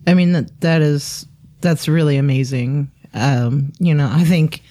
I 0.08 0.14
mean 0.14 0.34
that 0.34 0.62
that 0.62 0.82
is 0.82 1.28
that's 1.62 1.88
really 1.88 2.18
amazing. 2.18 2.92
Um, 3.16 3.72
you 3.80 3.94
know, 3.94 4.10
I 4.12 4.24
think 4.24 4.62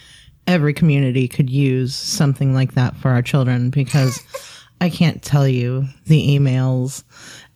every 0.47 0.75
community 0.75 1.27
could 1.27 1.49
use 1.51 1.95
something 1.95 2.55
like 2.55 2.75
that 2.75 2.97
for 2.97 3.11
our 3.11 3.23
children 3.23 3.71
because 3.71 4.21
I 4.81 4.91
can't 4.91 5.23
tell 5.23 5.49
you 5.49 5.87
the 6.07 6.37
emails 6.39 7.03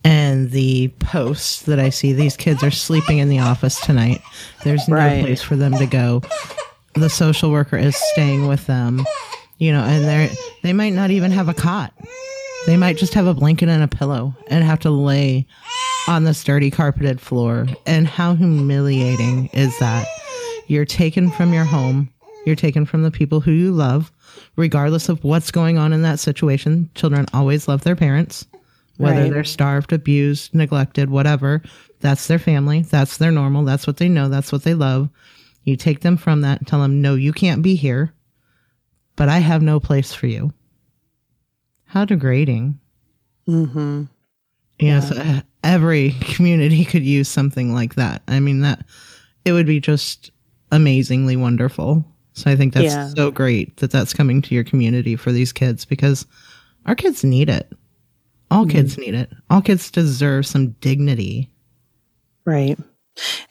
and 0.03 0.49
the 0.51 0.87
posts 0.99 1.63
that 1.63 1.79
I 1.79 1.89
see. 1.89 2.13
These 2.13 2.37
kids 2.37 2.63
are 2.63 2.71
sleeping 2.71 3.19
in 3.19 3.29
the 3.29 3.39
office 3.39 3.79
tonight. 3.81 4.21
There's 4.63 4.87
no 4.87 4.95
Right. 4.95 5.21
place 5.23 5.41
for 5.41 5.55
them 5.55 5.73
to 5.77 5.85
go. 5.85 6.23
The 6.95 7.09
social 7.09 7.51
worker 7.51 7.77
is 7.77 7.95
staying 8.13 8.47
with 8.47 8.65
them. 8.65 9.05
You 9.57 9.73
know, 9.73 9.83
and 9.83 10.05
they 10.05 10.33
they 10.63 10.71
might 10.73 10.93
not 10.93 11.11
even 11.11 11.31
have 11.31 11.49
a 11.49 11.53
cot. 11.53 11.93
They 12.65 12.77
might 12.77 12.97
just 12.97 13.13
have 13.13 13.27
a 13.27 13.33
blanket 13.33 13.67
and 13.69 13.83
a 13.83 13.87
pillow 13.89 14.33
and 14.47 14.63
have 14.63 14.79
to 14.79 14.89
lay 14.89 15.45
on 16.07 16.23
this 16.23 16.43
dirty 16.43 16.71
carpeted 16.71 17.19
floor. 17.19 17.67
And 17.85 18.07
how 18.07 18.35
humiliating 18.35 19.47
is 19.53 19.77
that? 19.79 20.07
You're 20.69 20.85
taken 20.85 21.29
from 21.31 21.53
your 21.53 21.65
home, 21.65 22.09
you're 22.45 22.55
taken 22.55 22.85
from 22.85 23.03
the 23.03 23.11
people 23.11 23.41
who 23.41 23.51
you 23.51 23.71
love, 23.71 24.11
regardless 24.55 25.09
of 25.09 25.23
what's 25.23 25.51
going 25.51 25.77
on 25.77 25.93
in 25.93 26.03
that 26.03 26.19
situation. 26.19 26.89
Children 26.95 27.25
always 27.33 27.67
love 27.67 27.83
their 27.83 27.95
parents, 27.95 28.45
whether 28.97 29.23
Right. 29.23 29.33
they're 29.33 29.43
starved, 29.43 29.91
abused, 29.91 30.53
neglected, 30.53 31.09
whatever. 31.09 31.61
That's 32.01 32.27
their 32.27 32.39
family, 32.39 32.83
that's 32.83 33.17
their 33.17 33.31
normal, 33.31 33.65
that's 33.65 33.87
what 33.87 33.97
they 33.97 34.07
know, 34.09 34.29
that's 34.29 34.51
what 34.51 34.63
they 34.63 34.73
love. 34.75 35.09
You 35.63 35.75
take 35.75 36.01
them 36.01 36.17
from 36.17 36.41
that 36.41 36.59
and 36.59 36.67
tell 36.67 36.81
them, 36.81 37.01
no, 37.01 37.15
you 37.15 37.33
can't 37.33 37.61
be 37.61 37.75
here, 37.75 38.13
but 39.15 39.27
I 39.27 39.39
have 39.39 39.61
no 39.61 39.79
place 39.79 40.13
for 40.13 40.27
you. 40.27 40.53
How 41.85 42.05
degrading. 42.05 42.79
mm-hmm. 43.47 44.03
Yes, 44.79 45.11
uh, 45.11 45.41
every 45.63 46.11
community 46.21 46.85
could 46.85 47.03
use 47.03 47.27
something 47.27 47.73
like 47.73 47.95
that. 47.95 48.21
I 48.27 48.39
mean 48.39 48.61
that 48.61 48.85
it 49.43 49.51
would 49.51 49.65
be 49.65 49.79
just 49.81 50.31
amazingly 50.71 51.35
wonderful. 51.35 52.05
So 52.33 52.49
I 52.49 52.55
think 52.55 52.73
that's 52.73 52.85
Yeah. 52.85 53.09
so 53.09 53.31
great 53.31 53.77
that 53.77 53.91
that's 53.91 54.13
coming 54.13 54.41
to 54.43 54.55
your 54.55 54.63
community 54.63 55.15
for 55.15 55.31
these 55.31 55.51
kids 55.51 55.85
because 55.85 56.25
our 56.85 56.95
kids 56.95 57.23
need 57.23 57.49
it. 57.49 57.71
All 58.51 58.63
mm-hmm. 58.63 58.71
kids 58.71 58.97
need 58.97 59.13
it. 59.13 59.31
All 59.49 59.61
kids 59.61 59.91
deserve 59.91 60.45
some 60.45 60.69
dignity. 60.81 61.49
Right. 62.45 62.79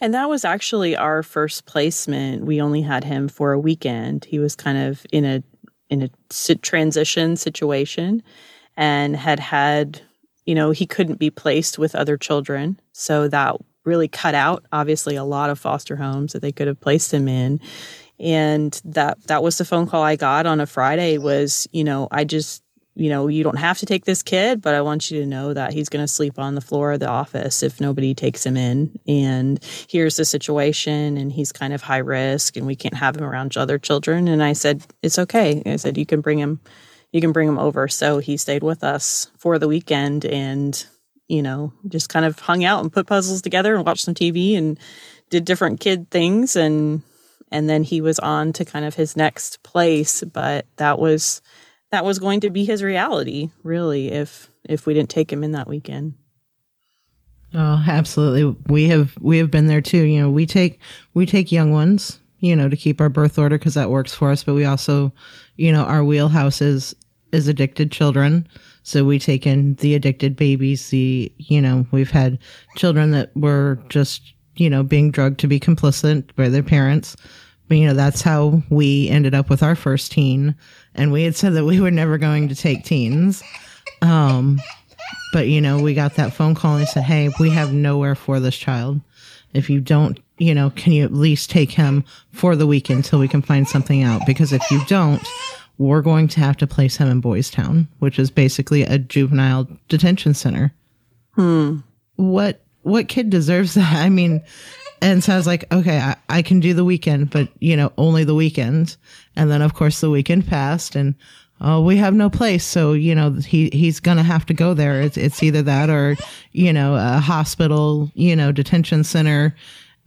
And 0.00 0.14
that 0.14 0.28
was 0.28 0.44
actually 0.44 0.96
our 0.96 1.22
first 1.22 1.66
placement. 1.66 2.44
We 2.44 2.60
only 2.60 2.82
had 2.82 3.04
him 3.04 3.28
for 3.28 3.52
a 3.52 3.60
weekend. 3.60 4.24
He 4.24 4.38
was 4.38 4.56
kind 4.56 4.78
of 4.78 5.04
in 5.12 5.24
a 5.24 5.42
in 5.90 6.02
a 6.02 6.54
transition 6.62 7.36
situation 7.36 8.22
and 8.76 9.16
had 9.16 9.40
had, 9.40 10.02
you 10.44 10.54
know, 10.54 10.70
he 10.70 10.86
couldn't 10.86 11.18
be 11.18 11.30
placed 11.30 11.78
with 11.78 11.94
other 11.94 12.16
children. 12.16 12.78
So 12.92 13.26
that 13.28 13.56
really 13.88 14.08
cut 14.08 14.34
out 14.34 14.64
obviously 14.70 15.16
a 15.16 15.24
lot 15.24 15.50
of 15.50 15.58
foster 15.58 15.96
homes 15.96 16.32
that 16.32 16.42
they 16.42 16.52
could 16.52 16.68
have 16.68 16.80
placed 16.80 17.12
him 17.12 17.26
in. 17.26 17.60
And 18.20 18.80
that 18.84 19.22
that 19.28 19.42
was 19.42 19.58
the 19.58 19.64
phone 19.64 19.86
call 19.86 20.02
I 20.02 20.16
got 20.16 20.46
on 20.46 20.60
a 20.60 20.66
Friday 20.66 21.18
was, 21.18 21.66
you 21.72 21.84
know, 21.84 22.08
I 22.10 22.24
just 22.24 22.62
you 22.98 23.08
know, 23.10 23.28
you 23.28 23.44
don't 23.44 23.58
have 23.58 23.78
to 23.78 23.86
take 23.86 24.04
this 24.04 24.24
kid, 24.24 24.60
but 24.60 24.74
I 24.74 24.80
want 24.80 25.08
you 25.08 25.20
to 25.20 25.26
know 25.26 25.54
that 25.54 25.72
he's 25.72 25.88
going 25.88 26.02
to 26.02 26.12
sleep 26.12 26.36
on 26.36 26.56
the 26.56 26.60
floor 26.60 26.92
of 26.92 27.00
the 27.00 27.06
office 27.06 27.62
if 27.62 27.80
nobody 27.80 28.12
takes 28.12 28.44
him 28.44 28.56
in. 28.56 28.98
And 29.06 29.64
here's 29.88 30.16
the 30.16 30.24
situation, 30.24 31.16
and 31.16 31.30
he's 31.30 31.52
kind 31.52 31.72
of 31.72 31.80
high 31.80 31.98
risk, 31.98 32.56
and 32.56 32.66
we 32.66 32.74
can't 32.74 32.96
have 32.96 33.16
him 33.16 33.22
around 33.22 33.56
other 33.56 33.78
children. 33.78 34.26
And 34.26 34.42
I 34.42 34.52
said, 34.52 34.84
it's 35.00 35.16
okay. 35.16 35.62
I 35.64 35.76
said, 35.76 35.96
you 35.96 36.06
can 36.06 36.20
bring 36.20 36.40
him, 36.40 36.60
you 37.12 37.20
can 37.20 37.30
bring 37.30 37.46
him 37.46 37.58
over. 37.58 37.86
So 37.86 38.18
he 38.18 38.36
stayed 38.36 38.64
with 38.64 38.82
us 38.82 39.30
for 39.38 39.60
the 39.60 39.68
weekend 39.68 40.24
and, 40.24 40.84
you 41.28 41.42
know, 41.42 41.72
just 41.86 42.08
kind 42.08 42.24
of 42.24 42.38
hung 42.38 42.64
out 42.64 42.82
and 42.82 42.92
put 42.92 43.06
puzzles 43.06 43.42
together 43.42 43.74
and 43.74 43.86
watched 43.86 44.04
some 44.04 44.14
TV 44.14 44.56
and 44.56 44.78
did 45.30 45.44
different 45.44 45.80
kid 45.80 46.10
things. 46.10 46.56
And, 46.56 47.02
and 47.52 47.68
then 47.68 47.82
he 47.82 48.00
was 48.00 48.18
on 48.18 48.52
to 48.54 48.64
kind 48.64 48.84
of 48.84 48.94
his 48.94 49.16
next 49.16 49.62
place. 49.62 50.24
But 50.24 50.66
that 50.76 50.98
was, 50.98 51.42
that 51.90 52.04
was 52.04 52.18
going 52.18 52.40
to 52.40 52.50
be 52.50 52.64
his 52.64 52.82
reality, 52.82 53.50
really, 53.62 54.10
if 54.10 54.50
if 54.68 54.86
we 54.86 54.94
didn't 54.94 55.10
take 55.10 55.32
him 55.32 55.42
in 55.42 55.52
that 55.52 55.68
weekend. 55.68 56.14
Oh, 57.54 57.82
absolutely. 57.88 58.56
We 58.66 58.88
have 58.88 59.16
we 59.20 59.38
have 59.38 59.50
been 59.50 59.66
there 59.66 59.80
too. 59.80 60.04
You 60.04 60.22
know, 60.22 60.30
we 60.30 60.44
take 60.44 60.80
we 61.14 61.24
take 61.24 61.50
young 61.50 61.72
ones, 61.72 62.20
you 62.40 62.54
know, 62.54 62.68
to 62.68 62.76
keep 62.76 63.00
our 63.00 63.08
birth 63.08 63.38
order 63.38 63.58
because 63.58 63.74
that 63.74 63.90
works 63.90 64.12
for 64.14 64.30
us. 64.30 64.44
But 64.44 64.54
we 64.54 64.66
also, 64.66 65.12
you 65.56 65.72
know, 65.72 65.84
our 65.84 66.04
wheelhouse 66.04 66.60
is 66.60 66.94
is 67.32 67.48
addicted 67.48 67.90
children. 67.90 68.46
So 68.82 69.04
we 69.04 69.18
take 69.18 69.46
in 69.46 69.74
the 69.76 69.94
addicted 69.94 70.36
babies. 70.36 70.90
The 70.90 71.32
you 71.38 71.60
know 71.60 71.86
we've 71.90 72.10
had 72.10 72.38
children 72.76 73.10
that 73.12 73.36
were 73.36 73.78
just 73.88 74.34
you 74.56 74.70
know 74.70 74.82
being 74.82 75.10
drugged 75.10 75.40
to 75.40 75.46
be 75.46 75.60
complicit 75.60 76.34
by 76.36 76.48
their 76.48 76.62
parents. 76.62 77.16
But, 77.68 77.76
you 77.76 77.86
know 77.86 77.94
that's 77.94 78.22
how 78.22 78.62
we 78.70 79.10
ended 79.10 79.34
up 79.34 79.50
with 79.50 79.62
our 79.62 79.76
first 79.76 80.12
teen 80.12 80.54
and 80.94 81.12
we 81.12 81.22
had 81.22 81.36
said 81.36 81.54
that 81.54 81.64
we 81.64 81.80
were 81.80 81.90
never 81.90 82.18
going 82.18 82.48
to 82.48 82.54
take 82.54 82.84
teens. 82.84 83.42
Um, 84.02 84.60
but 85.32 85.48
you 85.48 85.60
know, 85.60 85.80
we 85.80 85.94
got 85.94 86.14
that 86.14 86.32
phone 86.32 86.54
call 86.54 86.74
and 86.74 86.82
they 86.82 86.86
said, 86.86 87.04
"Hey, 87.04 87.30
we 87.38 87.50
have 87.50 87.72
nowhere 87.72 88.14
for 88.14 88.40
this 88.40 88.56
child. 88.56 89.00
If 89.54 89.70
you 89.70 89.80
don't, 89.80 90.18
you 90.38 90.54
know, 90.54 90.70
can 90.70 90.92
you 90.92 91.04
at 91.04 91.12
least 91.12 91.50
take 91.50 91.70
him 91.70 92.04
for 92.32 92.56
the 92.56 92.66
weekend 92.66 92.98
until 92.98 93.18
we 93.18 93.28
can 93.28 93.42
find 93.42 93.66
something 93.68 94.02
out? 94.02 94.22
Because 94.26 94.52
if 94.52 94.62
you 94.70 94.84
don't, 94.86 95.26
we're 95.78 96.02
going 96.02 96.28
to 96.28 96.40
have 96.40 96.56
to 96.58 96.66
place 96.66 96.96
him 96.96 97.08
in 97.08 97.20
Boys 97.20 97.50
Town, 97.50 97.88
which 98.00 98.18
is 98.18 98.30
basically 98.30 98.82
a 98.82 98.98
juvenile 98.98 99.68
detention 99.88 100.34
center." 100.34 100.72
Hmm. 101.32 101.78
What 102.16 102.60
what 102.82 103.08
kid 103.08 103.30
deserves 103.30 103.74
that? 103.74 103.94
I 103.94 104.08
mean, 104.08 104.42
and 105.00 105.22
so 105.22 105.34
I 105.34 105.36
was 105.36 105.46
like, 105.46 105.72
okay, 105.72 105.98
I, 105.98 106.16
I 106.28 106.42
can 106.42 106.60
do 106.60 106.74
the 106.74 106.84
weekend, 106.84 107.30
but 107.30 107.48
you 107.60 107.76
know, 107.76 107.92
only 107.96 108.24
the 108.24 108.34
weekend. 108.34 108.96
And 109.36 109.50
then 109.50 109.62
of 109.62 109.74
course 109.74 110.00
the 110.00 110.10
weekend 110.10 110.46
passed 110.46 110.96
and 110.96 111.14
oh, 111.60 111.82
we 111.82 111.96
have 111.96 112.14
no 112.14 112.30
place. 112.30 112.64
So, 112.64 112.92
you 112.92 113.14
know, 113.14 113.32
he, 113.32 113.70
he's 113.72 114.00
going 114.00 114.16
to 114.16 114.22
have 114.22 114.46
to 114.46 114.54
go 114.54 114.74
there. 114.74 115.00
It's, 115.00 115.16
it's 115.16 115.42
either 115.42 115.62
that 115.62 115.90
or, 115.90 116.16
you 116.52 116.72
know, 116.72 116.94
a 116.94 117.18
hospital, 117.18 118.10
you 118.14 118.36
know, 118.36 118.52
detention 118.52 119.04
center. 119.04 119.54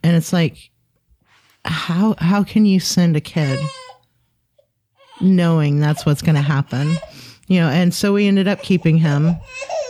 And 0.03 0.15
it's 0.15 0.32
like, 0.32 0.69
how, 1.65 2.15
how 2.19 2.43
can 2.43 2.65
you 2.65 2.80
send 2.80 3.15
a 3.15 3.22
kid 3.22 3.59
knowing 5.22 5.80
that's 5.80 6.05
what's 6.05 6.22
going 6.22 6.36
to 6.36 6.41
happen? 6.41 6.95
You 7.47 7.59
know, 7.61 7.69
and 7.69 7.93
so 7.93 8.13
we 8.13 8.28
ended 8.28 8.47
up 8.47 8.61
keeping 8.61 8.97
him 8.97 9.36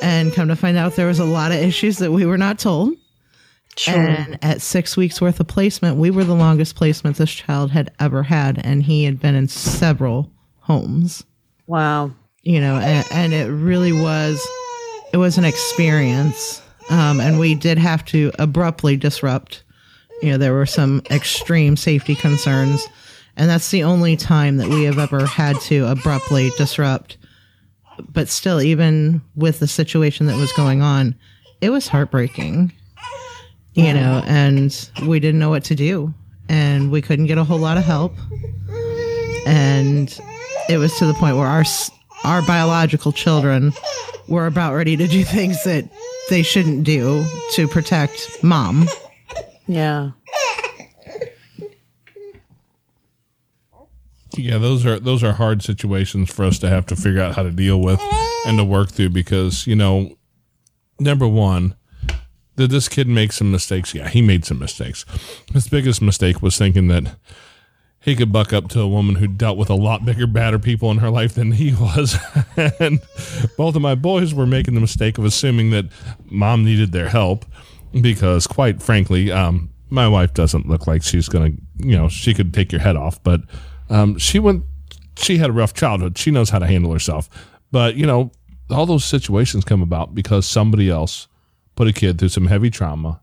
and 0.02 0.34
come 0.34 0.48
to 0.48 0.56
find 0.56 0.78
out 0.78 0.96
there 0.96 1.08
was 1.08 1.20
a 1.20 1.26
lot 1.26 1.52
of 1.52 1.58
issues 1.58 1.98
that 2.00 2.12
we 2.12 2.26
were 2.26 2.38
not 2.38 2.58
told 2.60 2.94
Sure. 3.78 3.96
and 3.96 4.38
at 4.44 4.62
six 4.62 4.98
weeks 4.98 5.22
worth 5.22 5.40
of 5.40 5.48
placement, 5.48 5.96
we 5.98 6.12
were 6.12 6.24
the 6.26 6.34
longest 6.36 6.76
placement 6.76 7.16
this 7.18 7.32
child 7.32 7.72
had 7.72 7.90
ever 8.00 8.24
had, 8.24 8.60
and 8.66 8.84
he 8.84 9.06
had 9.06 9.20
been 9.20 9.34
in 9.36 9.48
several 9.48 10.30
homes. 10.60 11.24
wow. 11.68 12.12
You 12.44 12.60
know, 12.60 12.76
and, 12.78 13.06
and 13.12 13.34
it 13.34 13.52
really 13.52 13.92
was, 13.94 14.44
it 15.14 15.18
was 15.18 15.38
an 15.38 15.46
experience. 15.46 16.60
Um, 16.90 17.20
and 17.22 17.38
we 17.40 17.54
did 17.54 17.78
have 17.78 18.04
to 18.06 18.32
abruptly 18.40 18.98
disrupt. 18.98 19.64
You 20.24 20.32
know, 20.32 20.38
there 20.40 20.52
were 20.54 20.66
some 20.66 21.04
extreme 21.12 21.78
safety 21.78 22.16
concerns, 22.16 22.86
and 23.38 23.50
that's 23.50 23.72
the 23.72 23.84
only 23.84 24.16
time 24.16 24.58
that 24.58 24.68
we 24.68 24.84
have 24.84 25.00
ever 25.00 25.26
had 25.26 25.60
to 25.62 25.86
abruptly 25.88 26.52
disrupt. 26.58 27.18
But 28.10 28.30
still, 28.30 28.62
even 28.62 29.22
with 29.36 29.60
the 29.60 29.68
situation 29.68 30.26
that 30.28 30.38
was 30.38 30.52
going 30.54 30.82
on, 30.82 31.16
it 31.60 31.70
was 31.70 31.88
heartbreaking 31.88 32.74
you 33.74 33.94
know, 33.94 34.22
and 34.26 34.90
we 35.08 35.20
didn't 35.20 35.40
know 35.40 35.50
what 35.50 35.64
to 35.66 35.76
do. 35.76 36.14
And 36.50 36.92
we 36.92 37.02
couldn't 37.02 37.28
get 37.28 37.38
a 37.38 37.44
whole 37.44 37.60
lot 37.60 37.78
of 37.78 37.84
help. 37.84 38.14
And 39.48 40.20
it 40.70 40.78
was 40.78 40.98
to 40.98 41.06
the 41.06 41.14
point 41.14 41.38
where 41.38 41.48
our 41.48 41.64
our 42.24 42.42
biological 42.44 43.12
children 43.12 43.74
were 44.28 44.46
about 44.46 44.76
ready 44.76 44.96
to 44.98 45.08
do 45.08 45.24
things 45.24 45.64
that 45.64 45.90
they 46.30 46.44
shouldn't 46.44 46.84
do 46.84 47.26
to 47.54 47.68
protect 47.68 48.44
mom. 48.44 48.88
Yeah. 49.68 50.12
Yeah, 54.42 54.58
those 54.58 54.86
are 54.86 55.00
those 55.00 55.24
are 55.24 55.34
hard 55.34 55.64
situations 55.64 56.32
for 56.32 56.46
us 56.46 56.60
to 56.60 56.70
have 56.70 56.86
to 56.88 56.96
figure 56.96 57.22
out 57.22 57.36
how 57.36 57.44
to 57.44 57.52
deal 57.52 57.80
with 57.82 58.02
and 58.46 58.58
to 58.58 58.64
work 58.64 58.90
through 58.90 59.10
because 59.10 59.68
you 59.68 59.76
know, 59.76 60.18
number 61.00 61.28
one, 61.28 61.76
did 62.56 62.72
this 62.72 62.90
kid 62.90 63.08
make 63.08 63.32
some 63.32 63.52
mistakes? 63.52 63.94
Yeah, 63.94 64.10
he 64.10 64.22
made 64.22 64.46
some 64.46 64.60
mistakes. 64.60 65.06
His 65.54 65.68
biggest 65.68 66.02
mistake 66.02 66.42
was 66.42 66.58
thinking 66.58 66.88
that 66.88 67.16
he 68.02 68.16
could 68.16 68.32
buck 68.32 68.52
up 68.52 68.68
to 68.70 68.82
a 68.82 68.88
woman 68.88 69.16
who 69.16 69.28
dealt 69.28 69.58
with 69.58 69.70
a 69.70 69.76
lot 69.76 70.04
bigger, 70.04 70.26
badder 70.26 70.60
people 70.60 70.90
in 70.90 70.98
her 70.98 71.10
life 71.12 71.36
than 71.36 71.52
he 71.52 71.74
was. 71.80 72.18
and 72.80 73.00
both 73.58 73.76
of 73.76 73.82
my 73.82 73.96
boys 73.96 74.34
were 74.34 74.48
making 74.48 74.74
the 74.74 74.82
mistake 74.82 75.18
of 75.18 75.24
assuming 75.26 75.70
that 75.70 75.86
mom 76.26 76.66
needed 76.66 76.92
their 76.92 77.10
help 77.10 77.46
because, 78.02 78.48
quite 78.48 78.82
frankly, 78.82 79.32
um, 79.32 79.70
my 79.90 80.08
wife 80.08 80.34
doesn't 80.34 80.68
look 80.68 80.88
like 80.88 81.04
she's 81.04 81.30
going 81.30 81.56
to, 81.56 81.88
you 81.88 81.96
know, 81.96 82.10
she 82.10 82.34
could 82.34 82.54
take 82.54 82.72
your 82.72 82.82
head 82.82 82.96
off, 82.96 83.22
but 83.24 83.42
um, 83.92 84.18
she 84.18 84.40
went, 84.40 84.64
she 85.18 85.38
had 85.38 85.50
a 85.50 85.54
rough 85.54 85.74
childhood. 85.74 86.18
She 86.18 86.32
knows 86.32 86.50
how 86.50 86.60
to 86.60 86.66
handle 86.66 86.92
herself. 86.92 87.30
But, 87.72 87.96
you 87.96 88.06
know, 88.06 88.32
all 88.70 88.86
those 88.86 89.06
situations 89.06 89.66
come 89.66 89.82
about 89.82 90.16
because 90.16 90.46
somebody 90.46 90.90
else 90.90 91.28
put 91.76 91.88
a 91.88 91.94
kid 91.94 92.18
through 92.18 92.30
some 92.30 92.48
heavy 92.48 92.70
trauma 92.70 93.22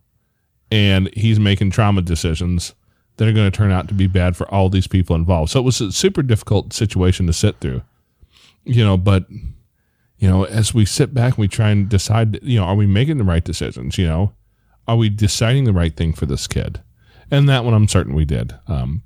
and 0.70 1.10
he's 1.14 1.40
making 1.40 1.70
trauma 1.70 2.02
decisions 2.02 2.74
that 3.16 3.26
are 3.26 3.32
going 3.32 3.50
to 3.50 3.56
turn 3.56 3.72
out 3.72 3.88
to 3.88 3.94
be 3.94 4.06
bad 4.06 4.36
for 4.36 4.48
all 4.52 4.68
these 4.68 4.86
people 4.86 5.16
involved. 5.16 5.50
So 5.50 5.60
it 5.60 5.64
was 5.64 5.80
a 5.80 5.90
super 5.90 6.22
difficult 6.22 6.72
situation 6.72 7.26
to 7.26 7.32
sit 7.32 7.58
through, 7.60 7.82
you 8.64 8.84
know, 8.84 8.96
but 8.96 9.26
you 10.18 10.28
know, 10.28 10.44
as 10.44 10.74
we 10.74 10.84
sit 10.84 11.14
back 11.14 11.34
and 11.34 11.38
we 11.38 11.48
try 11.48 11.70
and 11.70 11.88
decide, 11.88 12.42
you 12.42 12.58
know, 12.58 12.64
are 12.64 12.74
we 12.74 12.86
making 12.86 13.18
the 13.18 13.24
right 13.24 13.44
decisions? 13.44 13.98
You 13.98 14.06
know, 14.06 14.32
are 14.86 14.96
we 14.96 15.08
deciding 15.08 15.64
the 15.64 15.72
right 15.72 15.96
thing 15.96 16.12
for 16.12 16.26
this 16.26 16.46
kid? 16.46 16.80
And 17.30 17.48
that 17.48 17.64
one 17.64 17.74
I'm 17.74 17.88
certain 17.88 18.14
we 18.14 18.24
did. 18.24 18.54
Um, 18.66 19.02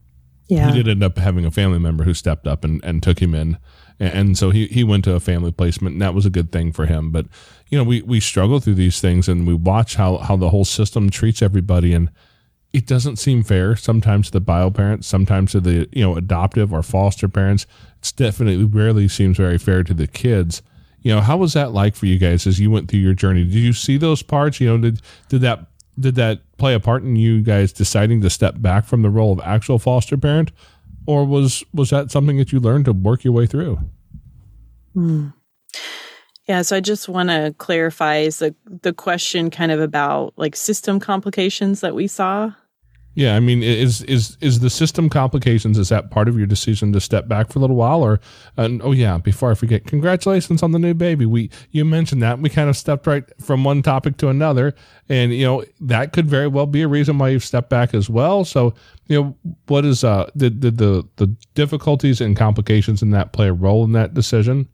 Yeah. 0.52 0.66
we 0.66 0.72
did 0.72 0.88
end 0.88 1.02
up 1.02 1.18
having 1.18 1.44
a 1.44 1.50
family 1.50 1.78
member 1.78 2.04
who 2.04 2.14
stepped 2.14 2.46
up 2.46 2.64
and, 2.64 2.82
and 2.84 3.02
took 3.02 3.20
him 3.20 3.34
in. 3.34 3.58
And, 3.98 4.14
and 4.14 4.38
so 4.38 4.50
he, 4.50 4.66
he 4.66 4.84
went 4.84 5.04
to 5.04 5.14
a 5.14 5.20
family 5.20 5.52
placement 5.52 5.94
and 5.94 6.02
that 6.02 6.14
was 6.14 6.26
a 6.26 6.30
good 6.30 6.52
thing 6.52 6.72
for 6.72 6.86
him. 6.86 7.10
But, 7.10 7.26
you 7.68 7.78
know, 7.78 7.84
we, 7.84 8.02
we 8.02 8.20
struggle 8.20 8.60
through 8.60 8.74
these 8.74 9.00
things 9.00 9.28
and 9.28 9.46
we 9.46 9.54
watch 9.54 9.96
how, 9.96 10.18
how 10.18 10.36
the 10.36 10.50
whole 10.50 10.64
system 10.64 11.10
treats 11.10 11.42
everybody. 11.42 11.94
And 11.94 12.10
it 12.72 12.86
doesn't 12.86 13.16
seem 13.16 13.42
fair 13.42 13.76
sometimes 13.76 14.26
to 14.26 14.32
the 14.32 14.40
bio 14.40 14.70
parents, 14.70 15.06
sometimes 15.06 15.52
to 15.52 15.60
the, 15.60 15.88
you 15.92 16.02
know, 16.02 16.16
adoptive 16.16 16.72
or 16.72 16.82
foster 16.82 17.28
parents. 17.28 17.66
It's 17.98 18.12
definitely 18.12 18.64
rarely 18.64 19.08
seems 19.08 19.36
very 19.36 19.58
fair 19.58 19.82
to 19.84 19.94
the 19.94 20.06
kids. 20.06 20.62
You 21.02 21.14
know, 21.14 21.20
how 21.20 21.36
was 21.36 21.52
that 21.54 21.72
like 21.72 21.96
for 21.96 22.06
you 22.06 22.18
guys 22.18 22.46
as 22.46 22.60
you 22.60 22.70
went 22.70 22.88
through 22.88 23.00
your 23.00 23.14
journey? 23.14 23.44
Did 23.44 23.54
you 23.54 23.72
see 23.72 23.96
those 23.96 24.22
parts? 24.22 24.60
You 24.60 24.68
know, 24.68 24.78
did, 24.78 25.02
did 25.28 25.40
that, 25.40 25.66
did 25.98 26.14
that 26.16 26.40
play 26.56 26.74
a 26.74 26.80
part 26.80 27.02
in 27.02 27.16
you 27.16 27.42
guys 27.42 27.72
deciding 27.72 28.20
to 28.22 28.30
step 28.30 28.60
back 28.60 28.84
from 28.84 29.02
the 29.02 29.10
role 29.10 29.32
of 29.32 29.40
actual 29.40 29.78
foster 29.78 30.16
parent? 30.16 30.52
Or 31.06 31.24
was, 31.24 31.64
was 31.74 31.90
that 31.90 32.10
something 32.10 32.36
that 32.36 32.52
you 32.52 32.60
learned 32.60 32.84
to 32.84 32.92
work 32.92 33.24
your 33.24 33.32
way 33.32 33.46
through? 33.46 33.80
Hmm. 34.94 35.28
Yeah, 36.48 36.62
so 36.62 36.76
I 36.76 36.80
just 36.80 37.08
want 37.08 37.28
to 37.28 37.54
clarify 37.58 38.16
is 38.18 38.40
the 38.40 38.54
the 38.82 38.92
question 38.92 39.48
kind 39.48 39.70
of 39.70 39.80
about 39.80 40.34
like 40.36 40.56
system 40.56 40.98
complications 40.98 41.80
that 41.80 41.94
we 41.94 42.08
saw. 42.08 42.52
Yeah, 43.14 43.36
I 43.36 43.40
mean, 43.40 43.62
is 43.62 44.02
is 44.04 44.38
is 44.40 44.60
the 44.60 44.70
system 44.70 45.10
complications? 45.10 45.76
Is 45.76 45.90
that 45.90 46.10
part 46.10 46.28
of 46.28 46.38
your 46.38 46.46
decision 46.46 46.92
to 46.94 47.00
step 47.00 47.28
back 47.28 47.52
for 47.52 47.58
a 47.58 47.62
little 47.62 47.76
while, 47.76 48.02
or? 48.02 48.20
And 48.56 48.80
oh 48.82 48.92
yeah, 48.92 49.18
before 49.18 49.50
I 49.50 49.54
forget, 49.54 49.86
congratulations 49.86 50.62
on 50.62 50.72
the 50.72 50.78
new 50.78 50.94
baby. 50.94 51.26
We 51.26 51.50
you 51.72 51.84
mentioned 51.84 52.22
that 52.22 52.38
we 52.38 52.48
kind 52.48 52.70
of 52.70 52.76
stepped 52.76 53.06
right 53.06 53.24
from 53.38 53.64
one 53.64 53.82
topic 53.82 54.16
to 54.18 54.28
another, 54.28 54.74
and 55.10 55.34
you 55.34 55.44
know 55.44 55.62
that 55.80 56.14
could 56.14 56.26
very 56.26 56.48
well 56.48 56.64
be 56.64 56.80
a 56.80 56.88
reason 56.88 57.18
why 57.18 57.28
you've 57.28 57.44
stepped 57.44 57.68
back 57.68 57.92
as 57.92 58.08
well. 58.08 58.46
So 58.46 58.74
you 59.08 59.22
know, 59.22 59.36
what 59.66 59.84
is 59.84 60.04
uh 60.04 60.30
did, 60.34 60.60
did 60.60 60.78
the 60.78 61.06
the 61.16 61.26
difficulties 61.54 62.22
and 62.22 62.34
complications 62.34 63.02
in 63.02 63.10
that 63.10 63.34
play 63.34 63.48
a 63.48 63.52
role 63.52 63.84
in 63.84 63.92
that 63.92 64.14
decision, 64.14 64.68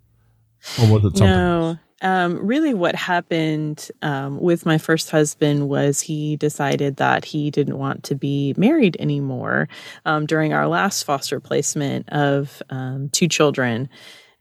or 0.80 0.92
was 0.92 1.04
it 1.04 1.16
something? 1.16 1.26
No, 1.26 1.78
um, 2.02 2.46
really, 2.46 2.74
what 2.74 2.94
happened 2.94 3.90
um, 4.02 4.40
with 4.40 4.64
my 4.64 4.78
first 4.78 5.10
husband 5.10 5.68
was 5.68 6.00
he 6.00 6.36
decided 6.36 6.96
that 6.96 7.24
he 7.24 7.50
didn't 7.50 7.78
want 7.78 8.04
to 8.04 8.14
be 8.14 8.54
married 8.56 8.96
anymore 9.00 9.68
um, 10.04 10.26
during 10.26 10.52
our 10.52 10.68
last 10.68 11.02
foster 11.02 11.40
placement 11.40 12.08
of 12.10 12.62
um, 12.70 13.08
two 13.10 13.28
children. 13.28 13.88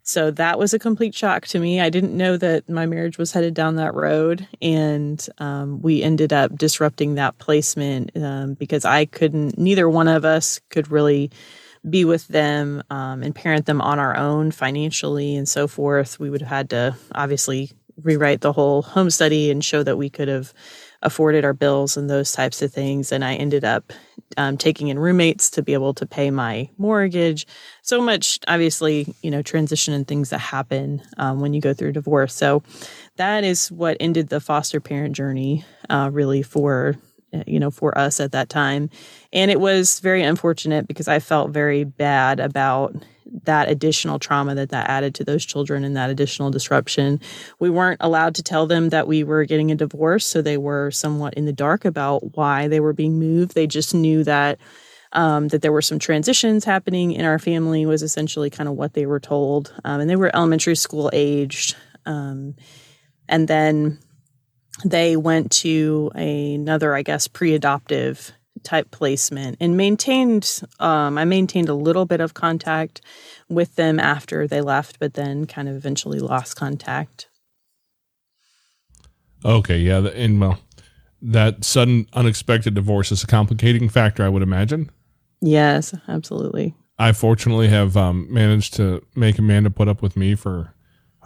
So 0.03 0.31
that 0.31 0.57
was 0.57 0.73
a 0.73 0.79
complete 0.79 1.13
shock 1.13 1.47
to 1.47 1.59
me. 1.59 1.81
I 1.81 1.89
didn't 1.89 2.15
know 2.15 2.37
that 2.37 2.69
my 2.69 2.85
marriage 2.85 3.17
was 3.17 3.33
headed 3.33 3.53
down 3.53 3.75
that 3.75 3.93
road. 3.93 4.47
And 4.61 5.27
um, 5.39 5.81
we 5.81 6.01
ended 6.01 6.31
up 6.31 6.57
disrupting 6.57 7.15
that 7.15 7.37
placement 7.39 8.15
um, 8.15 8.53
because 8.53 8.85
I 8.85 9.03
couldn't, 9.03 9.57
neither 9.57 9.89
one 9.89 10.07
of 10.07 10.23
us 10.23 10.61
could 10.69 10.89
really 10.89 11.29
be 11.89 12.05
with 12.05 12.27
them 12.27 12.83
um, 12.89 13.23
and 13.23 13.33
parent 13.33 13.65
them 13.65 13.81
on 13.81 13.99
our 13.99 14.15
own 14.15 14.51
financially 14.51 15.35
and 15.35 15.47
so 15.47 15.67
forth. 15.67 16.19
We 16.19 16.29
would 16.29 16.41
have 16.41 16.49
had 16.49 16.69
to 16.71 16.95
obviously 17.13 17.71
rewrite 18.01 18.41
the 18.41 18.53
whole 18.53 18.81
home 18.83 19.09
study 19.09 19.49
and 19.49 19.63
show 19.63 19.83
that 19.83 19.97
we 19.97 20.09
could 20.09 20.27
have 20.27 20.53
afforded 21.01 21.45
our 21.45 21.53
bills 21.53 21.97
and 21.97 22.09
those 22.09 22.31
types 22.31 22.61
of 22.61 22.71
things. 22.71 23.11
And 23.11 23.23
I 23.23 23.35
ended 23.35 23.63
up 23.63 23.93
um, 24.35 24.57
taking 24.57 24.87
in 24.87 24.99
roommates 24.99 25.49
to 25.51 25.63
be 25.63 25.73
able 25.73 25.93
to 25.95 26.05
pay 26.05 26.31
my 26.31 26.69
mortgage. 26.77 27.47
So 27.81 28.01
much, 28.01 28.39
obviously, 28.47 29.13
you 29.21 29.31
know, 29.31 29.41
transition 29.41 29.93
and 29.93 30.07
things 30.07 30.29
that 30.29 30.39
happen 30.39 31.01
um, 31.17 31.39
when 31.39 31.53
you 31.53 31.61
go 31.61 31.73
through 31.73 31.93
divorce. 31.93 32.33
So 32.33 32.63
that 33.15 33.43
is 33.43 33.71
what 33.71 33.97
ended 33.99 34.29
the 34.29 34.39
foster 34.39 34.79
parent 34.79 35.15
journey, 35.15 35.65
uh, 35.89 36.09
really, 36.11 36.43
for 36.43 36.95
you 37.45 37.59
know, 37.59 37.71
for 37.71 37.97
us 37.97 38.19
at 38.19 38.31
that 38.31 38.49
time. 38.49 38.89
And 39.33 39.51
it 39.51 39.59
was 39.59 39.99
very 39.99 40.23
unfortunate 40.23 40.87
because 40.87 41.07
I 41.07 41.19
felt 41.19 41.51
very 41.51 41.83
bad 41.83 42.39
about 42.39 42.95
that 43.43 43.69
additional 43.69 44.19
trauma 44.19 44.55
that 44.55 44.69
that 44.69 44.89
added 44.89 45.13
to 45.15 45.23
those 45.23 45.45
children 45.45 45.83
and 45.83 45.95
that 45.97 46.09
additional 46.09 46.49
disruption. 46.49 47.19
We 47.59 47.69
weren't 47.69 47.99
allowed 48.01 48.35
to 48.35 48.43
tell 48.43 48.67
them 48.67 48.89
that 48.89 49.07
we 49.07 49.23
were 49.23 49.45
getting 49.45 49.71
a 49.71 49.75
divorce, 49.75 50.25
so 50.25 50.41
they 50.41 50.57
were 50.57 50.91
somewhat 50.91 51.33
in 51.33 51.45
the 51.45 51.53
dark 51.53 51.85
about 51.85 52.35
why 52.37 52.67
they 52.67 52.79
were 52.79 52.93
being 52.93 53.19
moved. 53.19 53.53
They 53.53 53.67
just 53.67 53.93
knew 53.93 54.23
that 54.23 54.59
um, 55.13 55.47
that 55.49 55.61
there 55.61 55.71
were 55.71 55.81
some 55.81 55.99
transitions 55.99 56.65
happening 56.65 57.11
in 57.13 57.25
our 57.25 57.39
family 57.39 57.85
was 57.85 58.03
essentially 58.03 58.49
kind 58.49 58.69
of 58.69 58.75
what 58.75 58.93
they 58.93 59.05
were 59.05 59.19
told, 59.19 59.73
um, 59.83 59.99
and 59.99 60.09
they 60.09 60.15
were 60.15 60.33
elementary 60.35 60.75
school 60.75 61.09
aged. 61.13 61.75
Um, 62.05 62.55
and 63.29 63.47
then 63.47 63.99
they 64.85 65.15
went 65.15 65.51
to 65.51 66.11
another, 66.15 66.95
I 66.95 67.01
guess, 67.01 67.27
pre-adoptive 67.27 68.31
type 68.63 68.91
placement 68.91 69.57
and 69.59 69.77
maintained 69.77 70.61
um, 70.79 71.17
i 71.17 71.23
maintained 71.23 71.69
a 71.69 71.73
little 71.73 72.05
bit 72.05 72.19
of 72.19 72.33
contact 72.33 73.01
with 73.49 73.75
them 73.75 73.99
after 73.99 74.47
they 74.47 74.61
left 74.61 74.99
but 74.99 75.13
then 75.13 75.45
kind 75.45 75.69
of 75.69 75.75
eventually 75.75 76.19
lost 76.19 76.55
contact. 76.55 77.29
Okay 79.45 79.77
yeah 79.77 79.99
and 80.07 80.41
well 80.41 80.59
that 81.21 81.63
sudden 81.63 82.07
unexpected 82.13 82.73
divorce 82.73 83.11
is 83.11 83.23
a 83.23 83.27
complicating 83.27 83.89
factor 83.89 84.23
i 84.23 84.29
would 84.29 84.43
imagine. 84.43 84.89
Yes 85.41 85.93
absolutely. 86.07 86.75
I 86.99 87.11
fortunately 87.11 87.67
have 87.67 87.95
um, 87.95 88.25
managed 88.33 88.73
to 88.75 89.05
make 89.15 89.37
amanda 89.37 89.69
put 89.69 89.87
up 89.87 90.01
with 90.01 90.17
me 90.17 90.33
for 90.33 90.73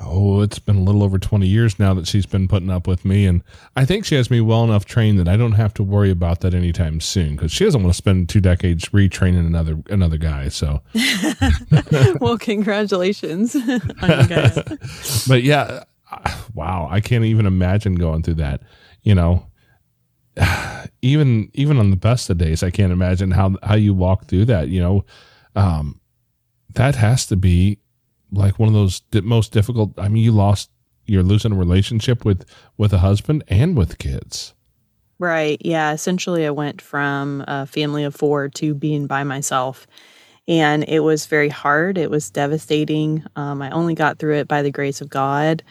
oh, 0.03 0.41
it's 0.41 0.59
been 0.59 0.77
a 0.77 0.81
little 0.81 1.03
over 1.03 1.17
20 1.17 1.47
years 1.47 1.79
now 1.79 1.93
that 1.93 2.07
she's 2.07 2.25
been 2.25 2.47
putting 2.47 2.69
up 2.69 2.87
with 2.87 3.05
me. 3.05 3.25
And 3.25 3.43
I 3.75 3.85
think 3.85 4.05
she 4.05 4.15
has 4.15 4.29
me 4.29 4.41
well 4.41 4.63
enough 4.63 4.85
trained 4.85 5.19
that 5.19 5.27
I 5.27 5.37
don't 5.37 5.53
have 5.53 5.73
to 5.75 5.83
worry 5.83 6.11
about 6.11 6.41
that 6.41 6.53
anytime 6.53 6.99
soon 6.99 7.35
because 7.35 7.51
she 7.51 7.63
doesn't 7.63 7.81
want 7.81 7.93
to 7.93 7.97
spend 7.97 8.29
two 8.29 8.41
decades 8.41 8.89
retraining 8.89 9.45
another 9.45 9.81
another 9.89 10.17
guy. 10.17 10.49
So, 10.49 10.81
well, 12.19 12.37
congratulations 12.37 13.55
on 13.55 13.61
you 13.61 14.27
guys. 14.27 15.25
but 15.27 15.43
yeah, 15.43 15.83
wow, 16.53 16.87
I 16.89 17.01
can't 17.01 17.25
even 17.25 17.45
imagine 17.45 17.95
going 17.95 18.23
through 18.23 18.35
that. 18.35 18.63
You 19.03 19.15
know, 19.15 19.47
even 21.01 21.49
even 21.53 21.77
on 21.77 21.91
the 21.91 21.97
best 21.97 22.29
of 22.29 22.37
days, 22.37 22.63
I 22.63 22.71
can't 22.71 22.91
imagine 22.91 23.31
how 23.31 23.55
how 23.63 23.75
you 23.75 23.93
walk 23.93 24.25
through 24.25 24.45
that. 24.45 24.69
You 24.69 24.81
know, 24.81 25.05
um, 25.55 25.99
that 26.73 26.95
has 26.95 27.25
to 27.27 27.35
be 27.35 27.79
like 28.31 28.59
one 28.59 28.67
of 28.67 28.73
those 28.73 29.01
most 29.23 29.51
difficult. 29.51 29.91
I 29.97 30.07
mean, 30.07 30.23
you 30.23 30.31
lost, 30.31 30.69
you're 31.05 31.23
losing 31.23 31.51
a 31.51 31.55
relationship 31.55 32.25
with 32.25 32.45
with 32.77 32.93
a 32.93 32.99
husband 32.99 33.43
and 33.47 33.77
with 33.77 33.97
kids. 33.97 34.53
Right. 35.19 35.61
Yeah. 35.63 35.93
Essentially, 35.93 36.47
I 36.47 36.51
went 36.51 36.81
from 36.81 37.43
a 37.47 37.67
family 37.67 38.03
of 38.03 38.15
four 38.15 38.49
to 38.49 38.73
being 38.73 39.05
by 39.05 39.23
myself. 39.23 39.85
And 40.47 40.83
it 40.87 41.01
was 41.01 41.27
very 41.27 41.49
hard. 41.49 41.99
It 41.99 42.09
was 42.09 42.31
devastating. 42.31 43.23
Um, 43.35 43.61
I 43.61 43.69
only 43.69 43.93
got 43.93 44.17
through 44.17 44.37
it 44.37 44.47
by 44.47 44.63
the 44.63 44.71
grace 44.71 44.99
of 44.99 45.09
God 45.09 45.61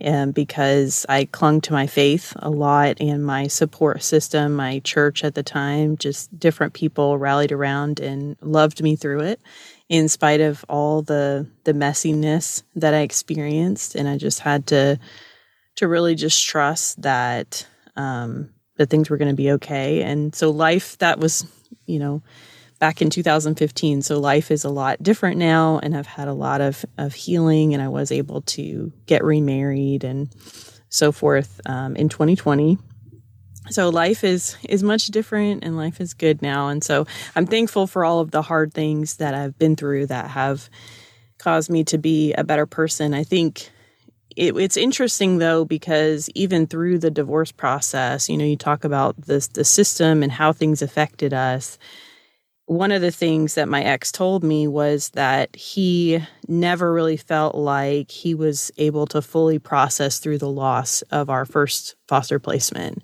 and 0.00 0.32
because 0.32 1.04
I 1.08 1.24
clung 1.24 1.60
to 1.62 1.72
my 1.72 1.86
faith 1.86 2.32
a 2.36 2.50
lot 2.50 3.00
and 3.00 3.24
my 3.24 3.48
support 3.48 4.02
system, 4.02 4.54
my 4.54 4.80
church 4.80 5.24
at 5.24 5.34
the 5.34 5.42
time, 5.42 5.96
just 5.96 6.38
different 6.38 6.72
people 6.72 7.18
rallied 7.18 7.50
around 7.50 7.98
and 7.98 8.36
loved 8.40 8.82
me 8.82 8.94
through 8.94 9.20
it 9.20 9.40
in 9.88 10.08
spite 10.08 10.40
of 10.40 10.64
all 10.68 11.02
the 11.02 11.46
the 11.64 11.72
messiness 11.72 12.62
that 12.76 12.94
I 12.94 13.00
experienced, 13.00 13.94
and 13.94 14.08
I 14.08 14.18
just 14.18 14.40
had 14.40 14.66
to 14.68 14.98
to 15.76 15.88
really 15.88 16.14
just 16.14 16.44
trust 16.44 17.02
that 17.02 17.66
um, 17.96 18.50
that 18.76 18.90
things 18.90 19.10
were 19.10 19.16
going 19.16 19.30
to 19.30 19.36
be 19.36 19.52
okay. 19.52 20.02
And 20.02 20.34
so 20.34 20.50
life 20.50 20.98
that 20.98 21.18
was, 21.18 21.46
you 21.86 21.98
know, 21.98 22.22
back 22.78 23.02
in 23.02 23.10
2015. 23.10 24.02
So 24.02 24.18
life 24.20 24.50
is 24.50 24.64
a 24.64 24.70
lot 24.70 25.02
different 25.02 25.38
now, 25.38 25.78
and 25.82 25.96
I've 25.96 26.06
had 26.06 26.28
a 26.28 26.34
lot 26.34 26.60
of 26.60 26.84
of 26.98 27.14
healing, 27.14 27.74
and 27.74 27.82
I 27.82 27.88
was 27.88 28.12
able 28.12 28.42
to 28.42 28.92
get 29.06 29.24
remarried 29.24 30.04
and 30.04 30.28
so 30.90 31.12
forth 31.12 31.60
um, 31.66 31.96
in 31.96 32.08
2020 32.08 32.78
so 33.70 33.88
life 33.88 34.24
is 34.24 34.56
is 34.68 34.82
much 34.82 35.06
different 35.06 35.64
and 35.64 35.76
life 35.76 36.00
is 36.00 36.14
good 36.14 36.42
now. 36.42 36.68
And 36.68 36.82
so 36.82 37.06
i'm 37.36 37.46
thankful 37.46 37.86
for 37.86 38.04
all 38.04 38.20
of 38.20 38.30
the 38.30 38.42
hard 38.42 38.72
things 38.72 39.16
that 39.16 39.34
i've 39.34 39.58
been 39.58 39.76
through 39.76 40.06
that 40.06 40.30
have 40.30 40.68
caused 41.38 41.70
me 41.70 41.84
to 41.84 41.98
be 41.98 42.32
a 42.34 42.44
better 42.44 42.66
person. 42.66 43.14
I 43.14 43.24
think 43.24 43.70
it, 44.36 44.56
it's 44.56 44.76
interesting 44.76 45.38
though 45.38 45.64
because 45.64 46.28
even 46.34 46.66
through 46.66 46.98
the 46.98 47.10
divorce 47.10 47.52
process 47.52 48.28
you 48.28 48.36
know 48.36 48.44
you 48.44 48.56
talk 48.56 48.84
about 48.84 49.16
this 49.22 49.48
the 49.48 49.64
system 49.64 50.22
and 50.22 50.32
how 50.32 50.52
things 50.52 50.82
affected 50.82 51.32
us. 51.32 51.78
One 52.66 52.92
of 52.92 53.00
the 53.00 53.10
things 53.10 53.54
that 53.54 53.66
my 53.66 53.82
ex 53.82 54.12
told 54.12 54.44
me 54.44 54.68
was 54.68 55.08
that 55.10 55.56
he 55.56 56.22
never 56.48 56.92
really 56.92 57.16
felt 57.16 57.54
like 57.54 58.10
he 58.10 58.34
was 58.34 58.70
able 58.76 59.06
to 59.06 59.22
fully 59.22 59.58
process 59.58 60.18
through 60.18 60.36
the 60.36 60.50
loss 60.50 61.00
of 61.10 61.30
our 61.30 61.46
first 61.46 61.96
foster 62.08 62.38
placement 62.38 63.02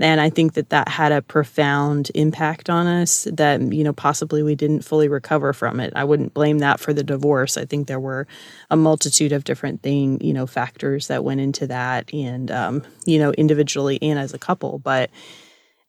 and 0.00 0.20
I 0.20 0.30
think 0.30 0.54
that 0.54 0.70
that 0.70 0.88
had 0.88 1.12
a 1.12 1.22
profound 1.22 2.10
impact 2.14 2.70
on 2.70 2.86
us 2.86 3.28
that, 3.32 3.60
you 3.60 3.84
know, 3.84 3.92
possibly 3.92 4.42
we 4.42 4.54
didn't 4.54 4.82
fully 4.82 5.08
recover 5.08 5.52
from 5.52 5.78
it. 5.78 5.92
I 5.94 6.04
wouldn't 6.04 6.34
blame 6.34 6.60
that 6.60 6.80
for 6.80 6.92
the 6.92 7.04
divorce. 7.04 7.56
I 7.56 7.66
think 7.66 7.86
there 7.86 8.00
were 8.00 8.26
a 8.70 8.76
multitude 8.76 9.32
of 9.32 9.44
different 9.44 9.82
thing, 9.82 10.20
you 10.20 10.32
know, 10.32 10.46
factors 10.46 11.08
that 11.08 11.24
went 11.24 11.40
into 11.40 11.66
that 11.66 12.12
and, 12.12 12.50
um, 12.50 12.82
you 13.04 13.18
know, 13.18 13.32
individually 13.32 13.98
and 14.02 14.18
as 14.18 14.32
a 14.32 14.38
couple. 14.38 14.78
But 14.78 15.10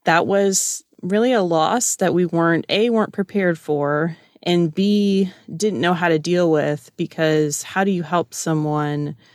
that 0.03 0.28
was 0.28 0.84
really 1.01 1.34
a 1.34 1.41
loss 1.41 1.95
that 1.95 2.14
we 2.14 2.26
weren't, 2.26 2.66
A, 2.70 2.89
weren't 2.89 3.14
prepared 3.14 3.57
for 3.57 4.18
and 4.43 4.74
B, 4.74 5.32
didn't 5.55 5.82
know 5.82 5.93
how 5.93 6.09
to 6.09 6.20
deal 6.20 6.51
with 6.51 6.91
because 6.97 7.64
how 7.64 7.84
do 7.84 7.91
you 7.91 8.03
help 8.03 8.34
someone– 8.34 9.16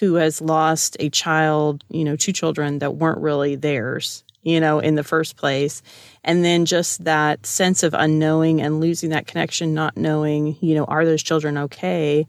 who 0.00 0.14
has 0.14 0.40
lost 0.40 0.96
a 1.00 1.10
child, 1.10 1.84
you 1.88 2.04
know, 2.04 2.16
two 2.16 2.32
children 2.32 2.78
that 2.78 2.96
weren't 2.96 3.20
really 3.20 3.56
theirs, 3.56 4.24
you 4.42 4.58
know, 4.58 4.78
in 4.78 4.94
the 4.94 5.04
first 5.04 5.36
place. 5.36 5.82
And 6.24 6.44
then 6.44 6.64
just 6.64 7.04
that 7.04 7.44
sense 7.44 7.82
of 7.82 7.94
unknowing 7.94 8.60
and 8.60 8.80
losing 8.80 9.10
that 9.10 9.26
connection, 9.26 9.74
not 9.74 9.96
knowing, 9.96 10.56
you 10.60 10.74
know, 10.74 10.84
are 10.84 11.04
those 11.04 11.22
children 11.22 11.58
okay? 11.58 12.26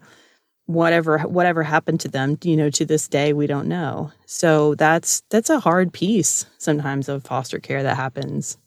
Whatever 0.65 1.19
whatever 1.19 1.63
happened 1.63 1.99
to 2.01 2.07
them, 2.07 2.37
you 2.43 2.55
know, 2.55 2.69
to 2.69 2.85
this 2.85 3.07
day 3.07 3.33
we 3.33 3.47
don't 3.47 3.67
know. 3.67 4.11
So 4.25 4.75
that's 4.75 5.21
that's 5.29 5.49
a 5.49 5.59
hard 5.59 5.91
piece 5.91 6.45
sometimes 6.57 7.09
of 7.09 7.23
foster 7.23 7.59
care 7.59 7.83
that 7.83 7.97
happens. 7.97 8.57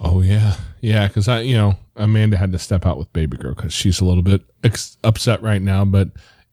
Oh 0.00 0.22
yeah, 0.22 0.56
yeah. 0.80 1.06
Because 1.06 1.28
I, 1.28 1.40
you 1.40 1.54
know, 1.54 1.76
Amanda 1.94 2.36
had 2.36 2.52
to 2.52 2.58
step 2.58 2.86
out 2.86 2.98
with 2.98 3.12
baby 3.12 3.36
girl 3.36 3.54
because 3.54 3.72
she's 3.72 4.00
a 4.00 4.04
little 4.04 4.22
bit 4.22 4.42
ex- 4.64 4.96
upset 5.04 5.42
right 5.42 5.60
now. 5.60 5.84
But 5.84 6.08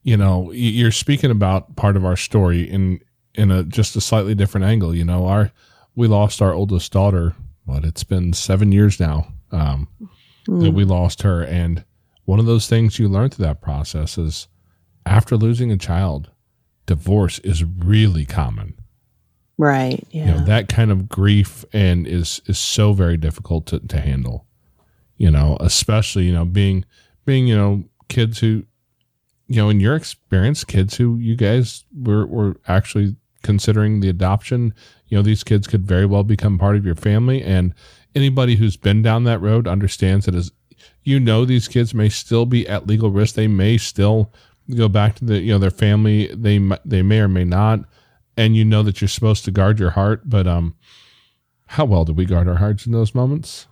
you 0.08 0.16
know, 0.16 0.54
you're 0.54 0.94
speaking 0.94 1.32
about 1.32 1.76
part 1.76 1.98
of 1.98 2.06
our 2.06 2.16
story 2.16 2.62
in 2.62 3.02
in 3.36 3.52
a 3.52 3.66
just 3.66 3.94
a 3.98 4.02
slightly 4.02 4.34
different 4.34 4.66
angle. 4.66 4.96
You 4.96 5.04
know, 5.04 5.26
our 5.26 5.52
we 5.98 6.08
lost 6.08 6.42
our 6.42 6.54
oldest 6.54 6.94
daughter 6.94 7.36
what 7.66 7.84
it's 7.84 8.06
been 8.06 8.32
seven 8.32 8.72
years 8.72 9.02
now 9.02 9.28
um, 9.52 9.90
that 10.48 10.72
we 10.72 10.86
lost 10.86 11.24
her, 11.24 11.44
and 11.44 11.84
one 12.24 12.40
of 12.40 12.46
those 12.46 12.68
things 12.68 12.98
you 12.98 13.10
learn 13.10 13.32
through 13.32 13.48
that 13.48 13.60
process 13.60 14.18
is 14.18 14.48
after 15.06 15.36
losing 15.36 15.74
a 15.74 15.78
child, 15.78 16.30
divorce 16.86 17.40
is 17.40 17.66
really 17.66 18.24
common. 18.24 18.76
Right. 19.58 20.08
Yeah. 20.12 20.28
You 20.28 20.32
know 20.36 20.46
that 20.46 20.70
kind 20.70 20.90
of 20.90 21.10
grief 21.10 21.66
and 21.74 22.08
is 22.08 22.42
is 22.46 22.58
so 22.58 22.94
very 22.94 23.18
difficult 23.18 23.66
to, 23.68 23.82
to 23.82 24.00
handle. 24.00 24.46
You 25.18 25.32
know, 25.32 25.58
especially 25.60 26.24
you 26.28 26.34
know 26.34 26.46
being 26.46 26.86
being 27.26 27.46
you 27.46 27.58
know 27.58 27.84
kids 28.08 28.40
who 28.40 28.64
you 29.48 29.58
know 29.58 29.70
in 29.70 29.80
your 29.80 29.96
experience 29.96 30.64
kids 30.64 30.96
who 30.98 31.16
you 31.18 31.36
guys 31.36 31.86
were 31.96 32.26
were 32.26 32.58
actually 32.68 33.16
considering 33.44 34.00
the 34.00 34.10
adoption 34.10 34.74
you 35.08 35.18
know 35.18 35.22
these 35.22 35.44
kids 35.44 35.68
could 35.68 35.86
very 35.86 36.06
well 36.06 36.24
become 36.24 36.58
part 36.58 36.76
of 36.76 36.86
your 36.86 36.96
family. 36.96 37.42
And 37.42 37.74
anybody 38.16 38.56
who's 38.56 38.78
been 38.78 39.02
down 39.02 39.24
that 39.24 39.42
road 39.42 39.68
understands 39.68 40.26
that 40.26 40.36
as 40.36 40.52
you 41.04 41.20
know 41.20 41.46
these 41.46 41.68
kids 41.68 41.94
may 41.94 42.10
still 42.10 42.46
be 42.46 42.68
at 42.68 42.88
legal 42.88 43.10
risk. 43.10 43.36
They 43.36 43.48
may 43.48 43.78
still 43.78 44.34
go 44.76 44.90
back 44.90 45.16
to 45.16 45.26
the 45.26 45.40
you 45.40 45.54
know 45.54 45.60
their 45.60 45.72
family. 45.72 46.28
They 46.34 46.60
they 46.86 47.02
may 47.02 47.20
or 47.20 47.28
may 47.28 47.46
not. 47.46 47.82
And 48.36 48.56
you 48.56 48.66
know 48.66 48.84
that 48.84 49.02
you're 49.02 49.08
supposed 49.08 49.46
to 49.46 49.52
guard 49.52 49.80
your 49.80 49.92
heart. 49.92 50.30
But 50.30 50.48
um 50.48 50.76
how 51.72 51.86
well 51.86 52.06
do 52.06 52.14
we 52.14 52.26
guard 52.26 52.48
our 52.48 52.56
hearts 52.56 52.86
in 52.86 52.92
those 52.92 53.16
moments 53.16 53.68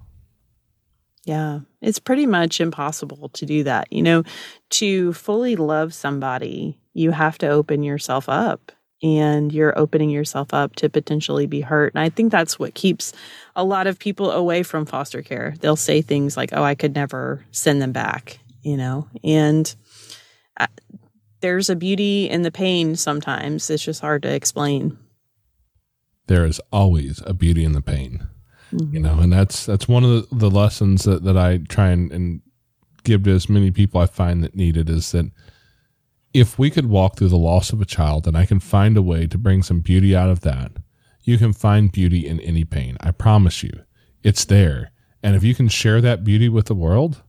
Yeah, 1.26 1.62
it's 1.82 2.00
pretty 2.00 2.28
much 2.28 2.62
impossible 2.62 3.30
to 3.30 3.46
do 3.46 3.64
that. 3.64 3.92
You 3.92 4.04
know, 4.04 4.24
to 4.72 5.12
fully 5.14 5.56
love 5.56 5.94
somebody, 5.94 6.80
you 6.94 7.12
have 7.12 7.38
to 7.40 7.50
open 7.50 7.82
yourself 7.84 8.30
up 8.30 8.72
and 9.04 9.52
you're 9.52 9.78
opening 9.78 10.10
yourself 10.10 10.54
up 10.54 10.76
to 10.78 10.90
potentially 10.90 11.48
be 11.48 11.62
hurt. 11.62 11.94
And 11.94 12.02
I 12.02 12.10
think 12.10 12.32
that's 12.32 12.58
what 12.60 12.76
keeps 12.76 13.12
a 13.56 13.64
lot 13.64 13.88
of 13.88 14.00
people 14.00 14.32
away 14.32 14.64
from 14.64 14.86
foster 14.86 15.22
care. 15.22 15.56
They'll 15.60 15.76
say 15.76 16.02
things 16.02 16.38
like, 16.38 16.52
oh, 16.54 16.64
I 16.64 16.76
could 16.76 16.96
never 16.96 17.44
send 17.52 17.82
them 17.82 17.92
back, 17.92 18.40
you 18.62 18.78
know, 18.78 19.08
and 19.24 19.76
uh, 20.58 20.68
there's 21.42 21.70
a 21.70 21.76
beauty 21.76 22.30
in 22.30 22.44
the 22.44 22.52
pain 22.52 22.96
sometimes. 22.96 23.70
It's 23.70 23.84
just 23.84 24.02
hard 24.02 24.24
to 24.24 24.34
explain. 24.34 24.98
there 26.28 26.46
is 26.46 26.62
always 26.72 27.22
a 27.26 27.34
beauty 27.34 27.64
in 27.64 27.74
the 27.74 27.82
pain 27.82 28.28
you 28.80 28.86
mm-hmm. 28.88 29.02
know 29.02 29.20
and 29.20 29.32
that's 29.32 29.66
that's 29.66 29.88
one 29.88 30.04
of 30.04 30.10
the, 30.30 30.36
the 30.36 30.50
lessons 30.50 31.04
that, 31.04 31.24
that 31.24 31.38
i 31.38 31.58
try 31.70 31.90
and, 31.90 32.12
and 32.12 32.42
give 33.04 33.24
to 33.24 33.32
as 33.32 33.50
many 33.50 33.72
people 33.72 34.02
i 34.02 34.06
find 34.06 34.44
that 34.44 34.56
need 34.56 34.78
it 34.78 34.90
is 34.90 35.12
that 35.12 35.30
if 36.34 36.60
we 36.60 36.70
could 36.70 36.88
walk 36.88 37.18
through 37.18 37.30
the 37.30 37.38
loss 37.38 37.72
of 37.72 37.82
a 37.82 37.86
child 37.86 38.28
and 38.28 38.38
i 38.38 38.46
can 38.46 38.60
find 38.60 38.98
a 38.98 39.02
way 39.02 39.26
to 39.28 39.38
bring 39.38 39.64
some 39.64 39.80
beauty 39.80 40.16
out 40.16 40.30
of 40.30 40.42
that. 40.42 40.72
You 41.24 41.40
can 41.40 41.54
find 41.54 41.92
beauty 41.92 42.28
in 42.28 42.40
any 42.42 42.66
pain 42.66 42.98
i 43.02 43.12
promise 43.12 43.64
you. 43.64 43.72
It's 44.24 44.46
there. 44.46 44.92
And 45.24 45.36
if 45.36 45.44
you 45.44 45.56
can 45.56 45.70
share 45.70 46.02
that 46.02 46.24
beauty 46.24 46.50
with 46.50 46.66
the 46.66 46.76
world 46.76 47.24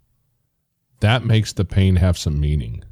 that 1.00 1.24
makes 1.24 1.52
the 1.52 1.64
pain 1.64 1.96
have 1.96 2.18
some 2.18 2.40
meaning 2.40 2.82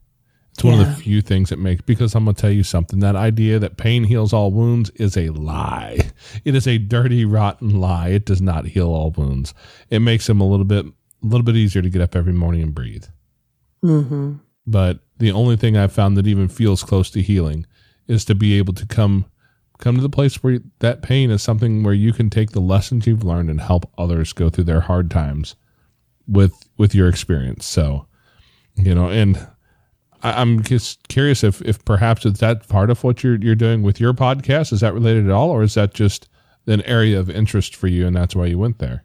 it's 0.54 0.62
one 0.62 0.78
of 0.78 0.86
the 0.86 1.02
few 1.02 1.20
things 1.20 1.50
that 1.50 1.58
makes 1.58 1.82
because 1.82 2.14
I'm 2.14 2.24
gonna 2.24 2.34
tell 2.34 2.50
you 2.50 2.62
something. 2.62 3.00
That 3.00 3.16
idea 3.16 3.58
that 3.58 3.76
pain 3.76 4.04
heals 4.04 4.32
all 4.32 4.52
wounds 4.52 4.88
is 4.90 5.16
a 5.16 5.30
lie. 5.30 5.98
It 6.44 6.54
is 6.54 6.68
a 6.68 6.78
dirty, 6.78 7.24
rotten 7.24 7.80
lie. 7.80 8.10
It 8.10 8.24
does 8.24 8.40
not 8.40 8.66
heal 8.66 8.88
all 8.88 9.10
wounds. 9.10 9.52
It 9.90 9.98
makes 9.98 10.28
them 10.28 10.40
a 10.40 10.46
little 10.46 10.64
bit, 10.64 10.86
a 10.86 10.92
little 11.26 11.42
bit 11.42 11.56
easier 11.56 11.82
to 11.82 11.90
get 11.90 12.00
up 12.00 12.14
every 12.14 12.32
morning 12.32 12.62
and 12.62 12.72
breathe. 12.72 13.04
Mm-hmm. 13.84 14.34
But 14.64 15.00
the 15.18 15.32
only 15.32 15.56
thing 15.56 15.76
I've 15.76 15.92
found 15.92 16.16
that 16.16 16.28
even 16.28 16.46
feels 16.46 16.84
close 16.84 17.10
to 17.10 17.22
healing 17.22 17.66
is 18.06 18.24
to 18.26 18.34
be 18.36 18.56
able 18.56 18.74
to 18.74 18.86
come, 18.86 19.26
come 19.78 19.96
to 19.96 20.02
the 20.02 20.08
place 20.08 20.40
where 20.40 20.60
that 20.78 21.02
pain 21.02 21.32
is 21.32 21.42
something 21.42 21.82
where 21.82 21.94
you 21.94 22.12
can 22.12 22.30
take 22.30 22.52
the 22.52 22.60
lessons 22.60 23.08
you've 23.08 23.24
learned 23.24 23.50
and 23.50 23.60
help 23.60 23.90
others 23.98 24.32
go 24.32 24.50
through 24.50 24.64
their 24.64 24.82
hard 24.82 25.10
times 25.10 25.56
with 26.28 26.54
with 26.78 26.94
your 26.94 27.08
experience. 27.08 27.66
So, 27.66 28.06
you 28.76 28.94
know, 28.94 29.08
and 29.08 29.46
I, 30.24 30.40
I'm 30.40 30.62
just 30.62 31.06
curious 31.08 31.44
if 31.44 31.62
if 31.62 31.84
perhaps 31.84 32.26
is 32.26 32.40
that 32.40 32.66
part 32.68 32.90
of 32.90 33.04
what 33.04 33.22
you're 33.22 33.36
you're 33.36 33.54
doing 33.54 33.82
with 33.82 34.00
your 34.00 34.12
podcast? 34.12 34.72
Is 34.72 34.80
that 34.80 34.94
related 34.94 35.26
at 35.26 35.30
all, 35.30 35.50
or 35.50 35.62
is 35.62 35.74
that 35.74 35.94
just 35.94 36.28
an 36.66 36.82
area 36.82 37.20
of 37.20 37.30
interest 37.30 37.76
for 37.76 37.86
you, 37.86 38.06
and 38.06 38.16
that's 38.16 38.34
why 38.34 38.46
you 38.46 38.58
went 38.58 38.78
there? 38.78 39.04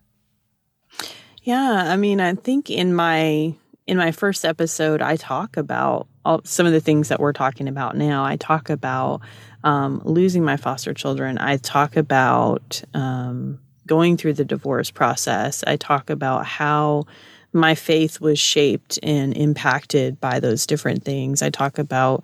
Yeah, 1.43 1.83
I 1.87 1.97
mean, 1.97 2.19
I 2.19 2.33
think 2.35 2.69
in 2.69 2.93
my 2.93 3.53
in 3.85 3.97
my 3.97 4.11
first 4.11 4.45
episode, 4.45 5.01
I 5.01 5.15
talk 5.15 5.57
about 5.57 6.07
all, 6.23 6.41
some 6.43 6.65
of 6.65 6.71
the 6.73 6.79
things 6.79 7.09
that 7.09 7.19
we're 7.19 7.33
talking 7.33 7.67
about 7.67 7.97
now. 7.97 8.23
I 8.23 8.37
talk 8.37 8.69
about 8.69 9.21
um, 9.63 10.01
losing 10.05 10.43
my 10.43 10.57
foster 10.57 10.93
children. 10.93 11.37
I 11.37 11.57
talk 11.57 11.97
about 11.97 12.81
um, 12.93 13.59
going 13.87 14.15
through 14.15 14.33
the 14.33 14.45
divorce 14.45 14.91
process. 14.91 15.63
I 15.65 15.75
talk 15.75 16.09
about 16.09 16.45
how 16.45 17.05
my 17.53 17.75
faith 17.75 18.21
was 18.21 18.39
shaped 18.39 18.99
and 19.01 19.35
impacted 19.35 20.19
by 20.19 20.39
those 20.39 20.67
different 20.67 21.03
things. 21.03 21.41
I 21.41 21.49
talk 21.49 21.77
about 21.77 22.23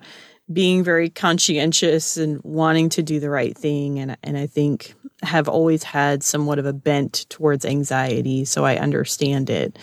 being 0.52 0.84
very 0.84 1.10
conscientious 1.10 2.16
and 2.16 2.40
wanting 2.44 2.88
to 2.90 3.02
do 3.02 3.18
the 3.18 3.30
right 3.30 3.56
thing 3.56 3.98
and 3.98 4.16
and 4.22 4.38
I 4.38 4.46
think 4.46 4.94
have 5.22 5.48
always 5.48 5.82
had 5.82 6.22
somewhat 6.22 6.58
of 6.60 6.66
a 6.66 6.72
bent 6.72 7.26
towards 7.28 7.64
anxiety 7.64 8.44
so 8.44 8.64
I 8.64 8.76
understand 8.76 9.50
it. 9.50 9.76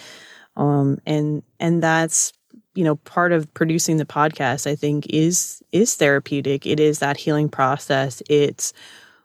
Um 0.56 1.00
and 1.06 1.44
and 1.60 1.84
that's 1.84 2.32
you 2.76 2.86
know 2.86 2.96
part 2.96 3.34
of 3.34 3.54
producing 3.54 3.98
the 3.98 4.06
podcast 4.06 4.66
I 4.66 4.76
think 4.76 5.06
is 5.10 5.62
is 5.74 5.96
therapeutic. 5.96 6.66
It 6.66 6.80
is 6.80 7.00
that 7.00 7.18
healing 7.18 7.50
process. 7.50 8.24
It's 8.30 8.72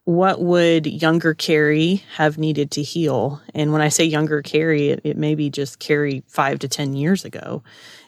what 0.09 0.41
would 0.41 0.87
younger 0.87 1.35
Carrie 1.35 2.03
have 2.15 2.39
needed 2.39 2.71
to 2.71 2.83
heal? 2.83 3.43
And 3.55 3.75
when 3.75 3.83
I 3.83 3.91
say 3.91 4.05
younger 4.05 4.41
Carrie 4.41 4.89
it, 4.89 5.03
it 5.05 5.19
may 5.19 5.35
be 5.35 5.51
just 5.51 5.81
Carrie 5.81 6.23
5 6.29 6.61
to 6.61 6.69
10 6.69 6.95
years 6.95 7.27
ago. 7.27 7.63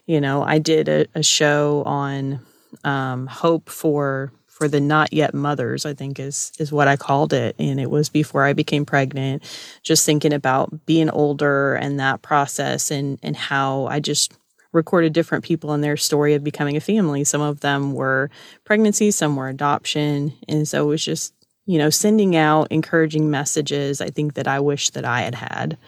You 0.07 0.19
know 0.19 0.43
I 0.43 0.61
did 0.61 0.89
a, 0.89 1.05
a 1.15 1.23
show 1.23 1.83
on 1.85 2.41
um, 2.85 3.27
hope 3.27 3.69
for 3.69 4.33
for 4.47 4.67
the 4.67 4.81
not 4.81 5.13
yet 5.13 5.35
mothers 5.35 5.85
i 5.85 5.93
think 5.93 6.19
is 6.19 6.53
is 6.59 6.73
what 6.73 6.89
i 6.89 6.97
called 6.97 7.35
it. 7.35 7.55
And 7.59 7.79
it 7.79 7.91
was 7.91 8.09
before 8.09 8.45
i 8.45 8.55
became 8.55 8.87
pregnant 8.87 9.43
just 9.83 10.07
thinking 10.07 10.33
about 10.33 10.87
being 10.87 11.11
older 11.11 11.75
and 11.75 12.01
that 12.01 12.23
process 12.23 12.91
and 12.91 13.19
and 13.23 13.37
how 13.37 13.85
i 13.87 14.01
just 14.01 14.33
recorded 14.73 15.13
different 15.13 15.45
people 15.45 15.75
in 15.75 15.83
their 15.83 15.97
story 15.97 16.35
of 16.35 16.45
becoming 16.45 16.77
a 16.77 16.81
family. 16.81 17.25
Some 17.25 17.41
of 17.41 17.61
them 17.61 17.93
were 17.93 18.31
pregnancy 18.65 19.11
some 19.11 19.37
were 19.37 19.49
adoption. 19.49 20.33
And 20.49 20.67
so 20.67 20.85
it 20.85 20.87
was 20.87 21.05
just 21.05 21.35
you 21.71 21.79
know 21.79 21.91
sending 21.91 22.35
out 22.37 22.67
encouraging 22.71 23.31
messages 23.31 24.01
i 24.01 24.09
think 24.17 24.35
that 24.35 24.49
i 24.49 24.59
wish 24.59 24.91
that 24.91 25.05
i 25.05 25.21
had 25.23 25.35
had 25.35 25.79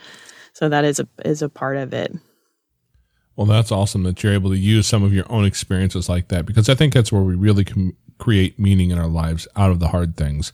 so 0.53 0.69
that 0.69 0.85
is 0.85 1.01
a 1.01 1.09
is 1.25 1.43
a 1.43 1.49
part 1.49 1.77
of 1.77 1.93
it 1.93 2.13
Well, 3.37 3.47
that's 3.47 3.73
awesome 3.73 4.03
that 4.05 4.23
you're 4.23 4.35
able 4.35 4.51
to 4.51 4.59
use 4.59 4.87
some 4.87 5.03
of 5.03 5.13
your 5.13 5.25
own 5.33 5.45
experiences 5.45 6.09
like 6.09 6.29
that 6.29 6.45
because 6.47 6.69
I 6.69 6.75
think 6.75 6.93
that's 6.93 7.11
where 7.11 7.23
we 7.23 7.35
really 7.35 7.65
can 7.65 7.97
create 8.19 8.59
meaning 8.59 8.91
in 8.91 8.99
our 8.99 9.09
lives 9.09 9.49
out 9.57 9.71
of 9.71 9.81
the 9.81 9.89
hard 9.89 10.17
things. 10.17 10.53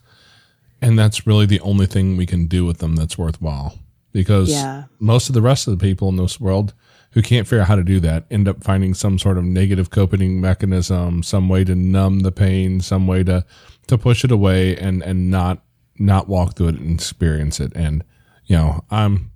And 0.81 0.97
that's 0.97 1.27
really 1.27 1.45
the 1.47 1.61
only 1.61 1.87
thing 1.87 2.17
we 2.17 2.25
can 2.25 2.47
do 2.47 2.65
with 2.65 2.79
them 2.79 2.95
that's 2.95 3.19
worthwhile 3.19 3.75
because 4.13 4.49
Yeah. 4.49 4.85
most 5.01 5.29
of 5.29 5.35
the 5.35 5.43
rest 5.43 5.67
of 5.67 5.77
the 5.77 5.83
people 5.89 6.09
in 6.09 6.17
this 6.17 6.39
world 6.41 6.73
who 7.13 7.23
can't 7.23 7.47
figure 7.47 7.63
out 7.63 7.69
how 7.69 7.77
to 7.77 7.85
do 7.85 8.01
that 8.01 8.25
end 8.31 8.49
up 8.49 8.63
finding 8.63 8.95
some 8.95 9.19
sort 9.19 9.39
of 9.39 9.45
negative 9.45 9.91
coping 9.91 10.41
mechanism, 10.41 11.23
some 11.23 11.49
way 11.49 11.65
to 11.65 11.75
numb 11.75 12.21
the 12.21 12.33
pain, 12.33 12.81
some 12.81 13.07
way 13.07 13.25
to, 13.25 13.45
to 13.87 13.99
push 13.99 14.25
it 14.25 14.31
away 14.31 14.77
and, 14.77 15.03
and 15.03 15.31
not, 15.31 15.63
not 15.99 16.29
walk 16.29 16.57
through 16.57 16.69
it 16.69 16.79
and 16.79 16.95
experience 16.95 17.61
it. 17.61 17.73
And, 17.75 18.05
you 18.47 18.57
know, 18.57 18.85
I'm, 18.91 19.31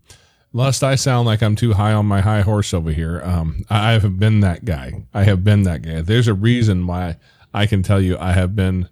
lest 0.53 0.85
I 0.85 0.95
sound 0.95 1.27
like 1.27 1.43
I'm 1.43 1.57
too 1.57 1.73
high 1.73 1.93
on 1.93 2.07
my 2.07 2.21
high 2.21 2.43
horse 2.43 2.75
over 2.75 2.91
here, 2.91 3.23
um, 3.25 3.65
I 3.71 3.93
I 3.93 3.99
have 3.99 4.19
been 4.19 4.41
that 4.41 4.65
guy. 4.65 5.05
I 5.15 5.25
have 5.25 5.45
been 5.45 5.63
that 5.65 5.83
guy. 5.83 6.03
There's 6.03 6.29
a 6.29 6.35
reason 6.35 6.87
why 6.87 7.17
I 7.55 7.67
can 7.67 7.83
tell 7.83 8.01
you 8.01 8.17
I 8.19 8.33
have 8.33 8.55
been 8.55 8.89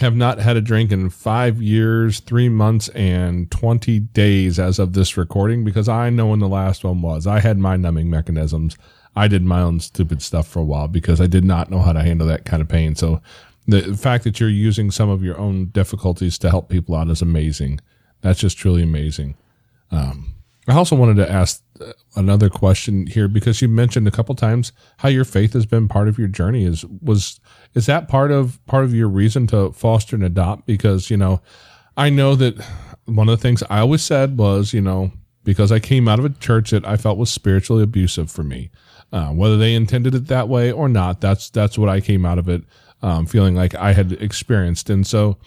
have 0.00 0.16
not 0.16 0.38
had 0.38 0.56
a 0.56 0.62
drink 0.62 0.90
in 0.90 1.10
five 1.10 1.60
years, 1.60 2.20
three 2.20 2.48
months, 2.48 2.88
and 2.88 3.50
twenty 3.50 4.00
days 4.00 4.58
as 4.58 4.78
of 4.78 4.94
this 4.94 5.16
recording 5.16 5.62
because 5.64 5.88
I 5.88 6.10
know 6.10 6.28
when 6.28 6.40
the 6.40 6.48
last 6.48 6.84
one 6.84 7.02
was. 7.02 7.26
I 7.26 7.40
had 7.40 7.58
my 7.58 7.76
numbing 7.76 8.08
mechanisms. 8.08 8.76
I 9.14 9.28
did 9.28 9.42
my 9.42 9.60
own 9.60 9.80
stupid 9.80 10.22
stuff 10.22 10.46
for 10.48 10.60
a 10.60 10.64
while 10.64 10.88
because 10.88 11.20
I 11.20 11.26
did 11.26 11.44
not 11.44 11.70
know 11.70 11.80
how 11.80 11.92
to 11.92 12.02
handle 12.02 12.26
that 12.28 12.44
kind 12.44 12.62
of 12.62 12.68
pain. 12.68 12.94
So 12.94 13.20
the 13.66 13.94
fact 13.96 14.24
that 14.24 14.40
you're 14.40 14.48
using 14.48 14.90
some 14.90 15.10
of 15.10 15.22
your 15.22 15.38
own 15.38 15.66
difficulties 15.66 16.38
to 16.38 16.50
help 16.50 16.68
people 16.68 16.94
out 16.94 17.10
is 17.10 17.20
amazing. 17.20 17.80
That's 18.22 18.40
just 18.40 18.56
truly 18.56 18.82
amazing. 18.82 19.36
Um, 19.90 20.34
I 20.68 20.74
also 20.74 20.96
wanted 20.96 21.16
to 21.16 21.30
ask 21.30 21.62
another 22.16 22.48
question 22.48 23.06
here 23.06 23.28
because 23.28 23.62
you 23.62 23.68
mentioned 23.68 24.06
a 24.06 24.10
couple 24.10 24.34
times 24.34 24.72
how 24.98 25.08
your 25.08 25.24
faith 25.24 25.52
has 25.52 25.66
been 25.66 25.88
part 25.88 26.08
of 26.08 26.18
your 26.18 26.28
journey. 26.28 26.64
Is 26.64 26.84
was 26.84 27.40
is 27.74 27.86
that 27.86 28.08
part 28.08 28.30
of 28.30 28.64
part 28.66 28.84
of 28.84 28.94
your 28.94 29.08
reason 29.08 29.46
to 29.48 29.72
foster 29.72 30.16
and 30.16 30.24
adopt? 30.24 30.66
Because 30.66 31.10
you 31.10 31.16
know, 31.16 31.40
I 31.96 32.10
know 32.10 32.34
that 32.36 32.62
one 33.06 33.28
of 33.28 33.38
the 33.38 33.42
things 33.42 33.62
I 33.70 33.80
always 33.80 34.02
said 34.02 34.38
was 34.38 34.72
you 34.72 34.80
know 34.80 35.12
because 35.44 35.72
I 35.72 35.78
came 35.78 36.08
out 36.08 36.18
of 36.18 36.24
a 36.24 36.30
church 36.30 36.70
that 36.70 36.86
I 36.86 36.96
felt 36.96 37.18
was 37.18 37.30
spiritually 37.30 37.82
abusive 37.82 38.30
for 38.30 38.42
me, 38.42 38.70
uh, 39.12 39.28
whether 39.28 39.56
they 39.56 39.74
intended 39.74 40.14
it 40.14 40.26
that 40.26 40.48
way 40.48 40.70
or 40.70 40.88
not. 40.88 41.20
That's 41.20 41.50
that's 41.50 41.78
what 41.78 41.88
I 41.88 42.00
came 42.00 42.26
out 42.26 42.38
of 42.38 42.48
it 42.48 42.62
um, 43.02 43.26
feeling 43.26 43.54
like 43.54 43.74
I 43.74 43.92
had 43.92 44.12
experienced, 44.12 44.90
and 44.90 45.06
so 45.06 45.38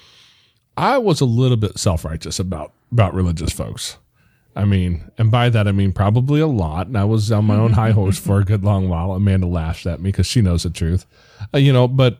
I 0.77 0.97
was 0.97 1.21
a 1.21 1.25
little 1.25 1.57
bit 1.57 1.77
self 1.77 2.05
righteous 2.05 2.39
about 2.39 2.73
about 2.91 3.13
religious 3.13 3.51
folks 3.51 3.97
I 4.55 4.65
mean, 4.65 5.09
and 5.17 5.31
by 5.31 5.49
that 5.49 5.67
I 5.67 5.71
mean 5.71 5.93
probably 5.93 6.39
a 6.39 6.47
lot. 6.47 6.87
And 6.87 6.97
I 6.97 7.05
was 7.05 7.31
on 7.31 7.45
my 7.45 7.55
own 7.55 7.73
high 7.73 7.91
horse 7.99 8.19
for 8.19 8.39
a 8.39 8.45
good 8.45 8.63
long 8.63 8.89
while. 8.89 9.11
Amanda 9.13 9.47
laughs 9.47 9.85
at 9.85 9.99
me 9.99 10.09
because 10.11 10.27
she 10.27 10.41
knows 10.41 10.63
the 10.63 10.69
truth, 10.69 11.05
uh, 11.53 11.57
you 11.57 11.73
know. 11.73 11.87
But 11.87 12.19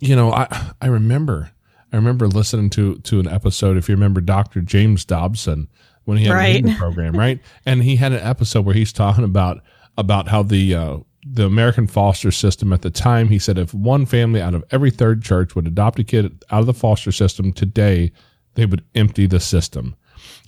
you 0.00 0.16
know, 0.16 0.32
I 0.32 0.72
I 0.80 0.86
remember 0.86 1.52
I 1.92 1.96
remember 1.96 2.26
listening 2.28 2.70
to 2.70 2.96
to 2.98 3.20
an 3.20 3.28
episode. 3.28 3.76
If 3.76 3.88
you 3.88 3.94
remember, 3.94 4.20
Doctor 4.20 4.60
James 4.60 5.04
Dobson 5.04 5.68
when 6.04 6.18
he 6.18 6.24
had 6.24 6.34
Right. 6.34 6.64
a 6.64 6.74
program, 6.76 7.16
right? 7.18 7.40
And 7.64 7.82
he 7.82 7.96
had 7.96 8.12
an 8.12 8.20
episode 8.20 8.64
where 8.64 8.74
he's 8.74 8.92
talking 8.92 9.24
about 9.24 9.60
about 9.96 10.28
how 10.28 10.42
the 10.42 10.74
uh, 10.74 10.98
the 11.28 11.46
American 11.46 11.86
foster 11.86 12.30
system 12.30 12.72
at 12.72 12.82
the 12.82 12.90
time. 12.90 13.28
He 13.28 13.38
said 13.38 13.58
if 13.58 13.72
one 13.74 14.06
family 14.06 14.40
out 14.40 14.54
of 14.54 14.64
every 14.70 14.90
third 14.90 15.22
church 15.22 15.54
would 15.54 15.66
adopt 15.66 15.98
a 15.98 16.04
kid 16.04 16.44
out 16.50 16.60
of 16.60 16.66
the 16.66 16.74
foster 16.74 17.12
system 17.12 17.52
today, 17.52 18.12
they 18.54 18.66
would 18.66 18.84
empty 18.94 19.26
the 19.26 19.40
system. 19.40 19.94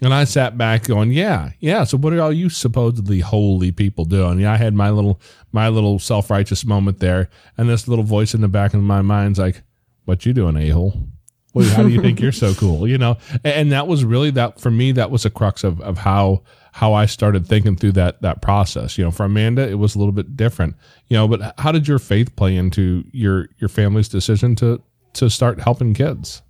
And 0.03 0.15
I 0.15 0.25
sat 0.25 0.57
back 0.57 0.85
going, 0.85 1.13
yeah, 1.13 1.51
yeah. 1.61 1.85
So 1.85 1.97
what 1.99 2.13
are 2.13 2.21
all 2.21 2.33
you 2.33 2.49
supposedly 2.49 3.21
holy 3.21 3.73
people 3.73 4.05
doing? 4.05 4.41
Yeah, 4.41 4.53
I 4.53 4.57
had 4.57 4.75
my 4.75 4.91
little 4.91 5.21
my 5.53 5.69
little 5.69 5.99
self 5.99 6.31
righteous 6.31 6.65
moment 6.65 7.01
there, 7.01 7.29
and 7.57 7.69
this 7.69 7.89
little 7.89 8.05
voice 8.05 8.35
in 8.35 8.41
the 8.41 8.49
back 8.49 8.75
of 8.75 8.83
my 8.83 9.03
mind's 9.03 9.39
like, 9.39 9.63
"What 10.05 10.27
you 10.27 10.33
doing, 10.33 10.57
a 10.57 10.69
hole? 10.69 11.09
Well, 11.55 11.69
how 11.75 11.83
do 11.83 11.89
you 11.89 12.01
think 12.03 12.21
you're 12.21 12.33
so 12.33 12.55
cool? 12.55 12.87
You 12.87 12.99
know?" 12.99 13.17
And, 13.45 13.73
that 13.73 13.89
was 13.89 14.05
really 14.05 14.31
that 14.33 14.61
for 14.61 14.71
me. 14.71 14.93
That 14.93 15.11
was 15.11 15.25
a 15.25 15.31
crux 15.31 15.65
of 15.65 15.81
of 15.81 15.99
how 15.99 16.43
how 16.73 16.93
I 16.93 17.07
started 17.07 17.47
thinking 17.47 17.77
through 17.77 17.93
that 17.93 18.23
that 18.23 18.43
process. 18.43 18.99
You 18.99 19.05
know, 19.05 19.11
for 19.11 19.25
Amanda, 19.25 19.69
it 19.69 19.79
was 19.79 19.95
a 19.95 19.99
little 19.99 20.13
bit 20.13 20.37
different. 20.37 20.77
You 21.09 21.17
know, 21.17 21.27
but 21.27 21.55
how 21.59 21.73
did 21.73 21.89
your 21.89 21.99
faith 21.99 22.37
play 22.37 22.57
into 22.57 23.05
your 23.13 23.49
your 23.59 23.69
family's 23.69 24.09
decision 24.09 24.55
to 24.57 24.83
to 25.15 25.29
start 25.29 25.61
helping 25.61 25.95
kids? 25.95 26.43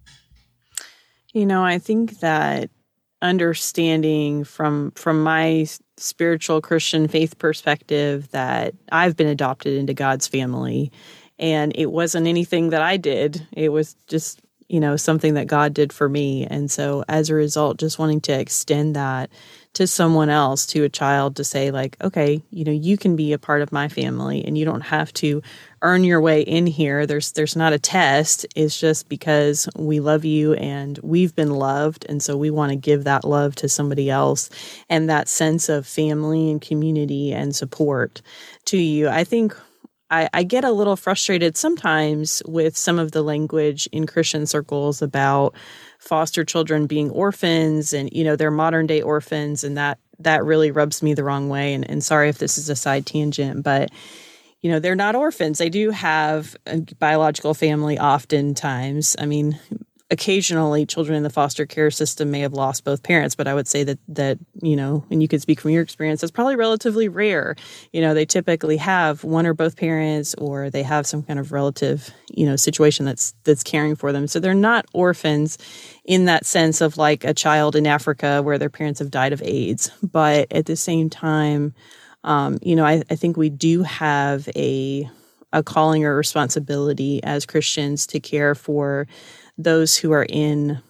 You 1.33 1.47
know, 1.47 1.65
I 1.65 1.79
think 1.79 2.21
that 2.21 2.71
understanding 3.21 4.45
from 4.45 4.93
from 4.93 5.23
my 5.23 5.67
spiritual 5.97 6.61
Christian 6.61 7.09
faith 7.09 7.39
perspective 7.39 8.31
that 8.31 8.75
I've 8.93 9.17
been 9.17 9.27
adopted 9.27 9.77
into 9.77 9.95
God's 9.95 10.29
family 10.29 10.93
and 11.39 11.73
it 11.75 11.91
wasn't 11.91 12.27
anything 12.27 12.71
that 12.71 12.83
I 12.83 12.97
did. 12.97 13.47
It 13.53 13.71
was 13.71 13.95
just, 14.09 14.41
you 14.69 14.81
know, 14.81 14.97
something 14.97 15.35
that 15.35 15.47
God 15.47 15.73
did 15.73 15.93
for 15.93 16.09
me. 16.09 16.47
And 16.47 16.71
so 16.71 17.05
as 17.09 17.31
a 17.31 17.35
result, 17.35 17.79
just 17.79 17.99
wanting 17.99 18.21
to 18.23 18.39
extend 18.39 18.97
that 18.97 19.31
to 19.75 19.87
someone 19.87 20.31
else, 20.31 20.67
to 20.67 20.83
a 20.83 20.89
child 20.89 21.37
to 21.37 21.45
say 21.45 21.71
like, 21.71 21.97
okay, 22.03 22.43
you 22.51 22.65
know, 22.65 22.73
you 22.73 22.97
can 22.97 23.15
be 23.15 23.33
a 23.33 23.39
part 23.39 23.63
of 23.63 23.71
my 23.71 23.89
family 23.89 24.45
and 24.45 24.59
you 24.59 24.65
don't 24.65 24.81
have 24.81 25.13
to 25.15 25.43
earn 25.83 26.05
your 26.05 26.21
way 26.21 26.43
in 26.43 26.67
here. 26.67 27.07
There's 27.07 27.33
there's 27.33 27.57
not 27.57 27.73
a 27.73 27.79
test. 27.79 28.47
It's 28.55 28.79
just 28.79 29.09
because 29.09 29.69
we 29.77 30.01
love 30.01 30.25
you 30.25 30.55
and 30.55 30.99
we've 31.03 31.35
been 31.35 31.51
loved 31.51 32.07
and 32.09 32.23
so 32.23 32.37
we 32.37 32.51
want 32.51 32.71
to 32.71 32.77
give 32.77 33.05
that 33.05 33.25
love 33.25 33.55
to 33.57 33.69
somebody 33.69 34.11
else 34.11 34.51
and 34.89 35.09
that 35.09 35.29
sense 35.29 35.69
of 35.69 35.87
family 35.87 36.51
and 36.51 36.61
community 36.61 37.33
and 37.33 37.55
support 37.55 38.23
to 38.67 38.79
you. 38.79 39.09
I 39.09 39.25
think 39.25 39.55
I, 40.11 40.29
I 40.33 40.43
get 40.43 40.65
a 40.65 40.73
little 40.73 40.97
frustrated 40.97 41.57
sometimes 41.57 42.43
with 42.47 42.77
some 42.77 42.99
of 42.99 43.13
the 43.13 43.23
language 43.23 43.89
in 43.93 44.07
Christian 44.07 44.47
circles 44.47 45.03
about 45.03 45.55
foster 45.99 46.45
children 46.45 46.87
being 46.87 47.11
orphans 47.11 47.93
and 47.93 48.11
you 48.13 48.25
know 48.25 48.37
they're 48.37 48.51
modern 48.51 48.87
day 48.87 49.03
orphans 49.03 49.65
and 49.65 49.77
that 49.77 49.99
that 50.21 50.45
really 50.45 50.71
rubs 50.71 51.03
me 51.03 51.13
the 51.13 51.25
wrong 51.25 51.49
way 51.49 51.75
and, 51.75 51.89
and 51.91 52.03
sorry 52.05 52.29
if 52.29 52.39
this 52.39 52.57
is 52.57 52.69
a 52.69 52.77
side 52.77 53.05
tangent 53.05 53.63
but 53.63 53.91
you 54.61 54.71
know 54.71 54.79
they're 54.79 54.97
not 54.97 55.15
orphans. 55.15 55.59
They 55.59 55.71
do 55.71 55.91
have 55.91 56.57
a 56.67 56.81
biological 56.99 57.55
family 57.55 57.99
oftentimes. 57.99 59.17
I 59.19 59.27
mean 59.27 59.59
occasionally 60.11 60.87
children 60.87 61.17
in 61.17 61.23
the 61.23 61.31
foster 61.31 61.67
care 61.67 61.91
system 61.91 62.31
may 62.31 62.41
have 62.41 62.55
lost 62.55 62.83
both 62.83 63.03
parents 63.03 63.35
but 63.35 63.47
i 63.47 63.53
would 63.53 63.69
say 63.69 63.85
that 63.85 63.99
that 64.09 64.39
you 64.63 64.75
know 64.75 65.05
and 65.11 65.21
you 65.21 65.29
could 65.29 65.43
speak 65.43 65.61
from 65.61 65.71
your 65.71 65.83
experience 65.83 66.21
that's 66.21 66.31
probably 66.31 66.57
relatively 66.57 67.09
rare. 67.09 67.55
You 67.93 68.01
know 68.01 68.15
they 68.15 68.25
typically 68.25 68.79
have 68.79 69.23
one 69.23 69.47
or 69.47 69.55
both 69.55 69.77
parents 69.77 70.35
or 70.37 70.71
they 70.71 70.83
have 70.83 71.07
some 71.07 71.23
kind 71.23 71.39
of 71.39 71.53
relative 71.53 72.11
you 72.31 72.47
know 72.47 72.57
situation 72.57 73.05
that's 73.05 73.35
that's 73.45 73.63
caring 73.63 73.97
for 73.97 74.13
them. 74.13 74.27
So 74.27 74.41
they're 74.41 74.55
not 74.55 74.87
orphans 74.95 75.59
in 76.05 76.25
that 76.25 76.47
sense 76.47 76.81
of 76.81 76.97
like 76.97 77.25
a 77.25 77.35
child 77.35 77.77
in 77.77 77.87
africa 77.87 78.43
where 78.43 78.59
their 78.59 78.71
parents 78.71 79.01
have 79.01 79.11
died 79.11 79.33
of 79.33 79.43
aids. 79.45 79.91
But 80.03 80.51
at 80.53 80.67
the 80.67 80.77
same 80.77 81.11
time 81.11 81.75
um, 82.29 82.59
you 82.63 82.77
know 82.77 82.87
I, 82.87 83.03
I 83.11 83.17
think 83.17 83.37
we 83.37 83.51
do 83.51 83.83
have 83.85 84.49
a 84.57 85.11
a 85.53 85.65
calling 85.65 86.05
or 86.05 86.17
responsibility 86.17 87.23
as 87.25 87.47
christians 87.47 88.07
to 88.09 88.21
care 88.21 88.55
for 88.55 89.09
those 89.59 89.97
who 89.97 90.13
are 90.13 90.27
in 90.29 90.81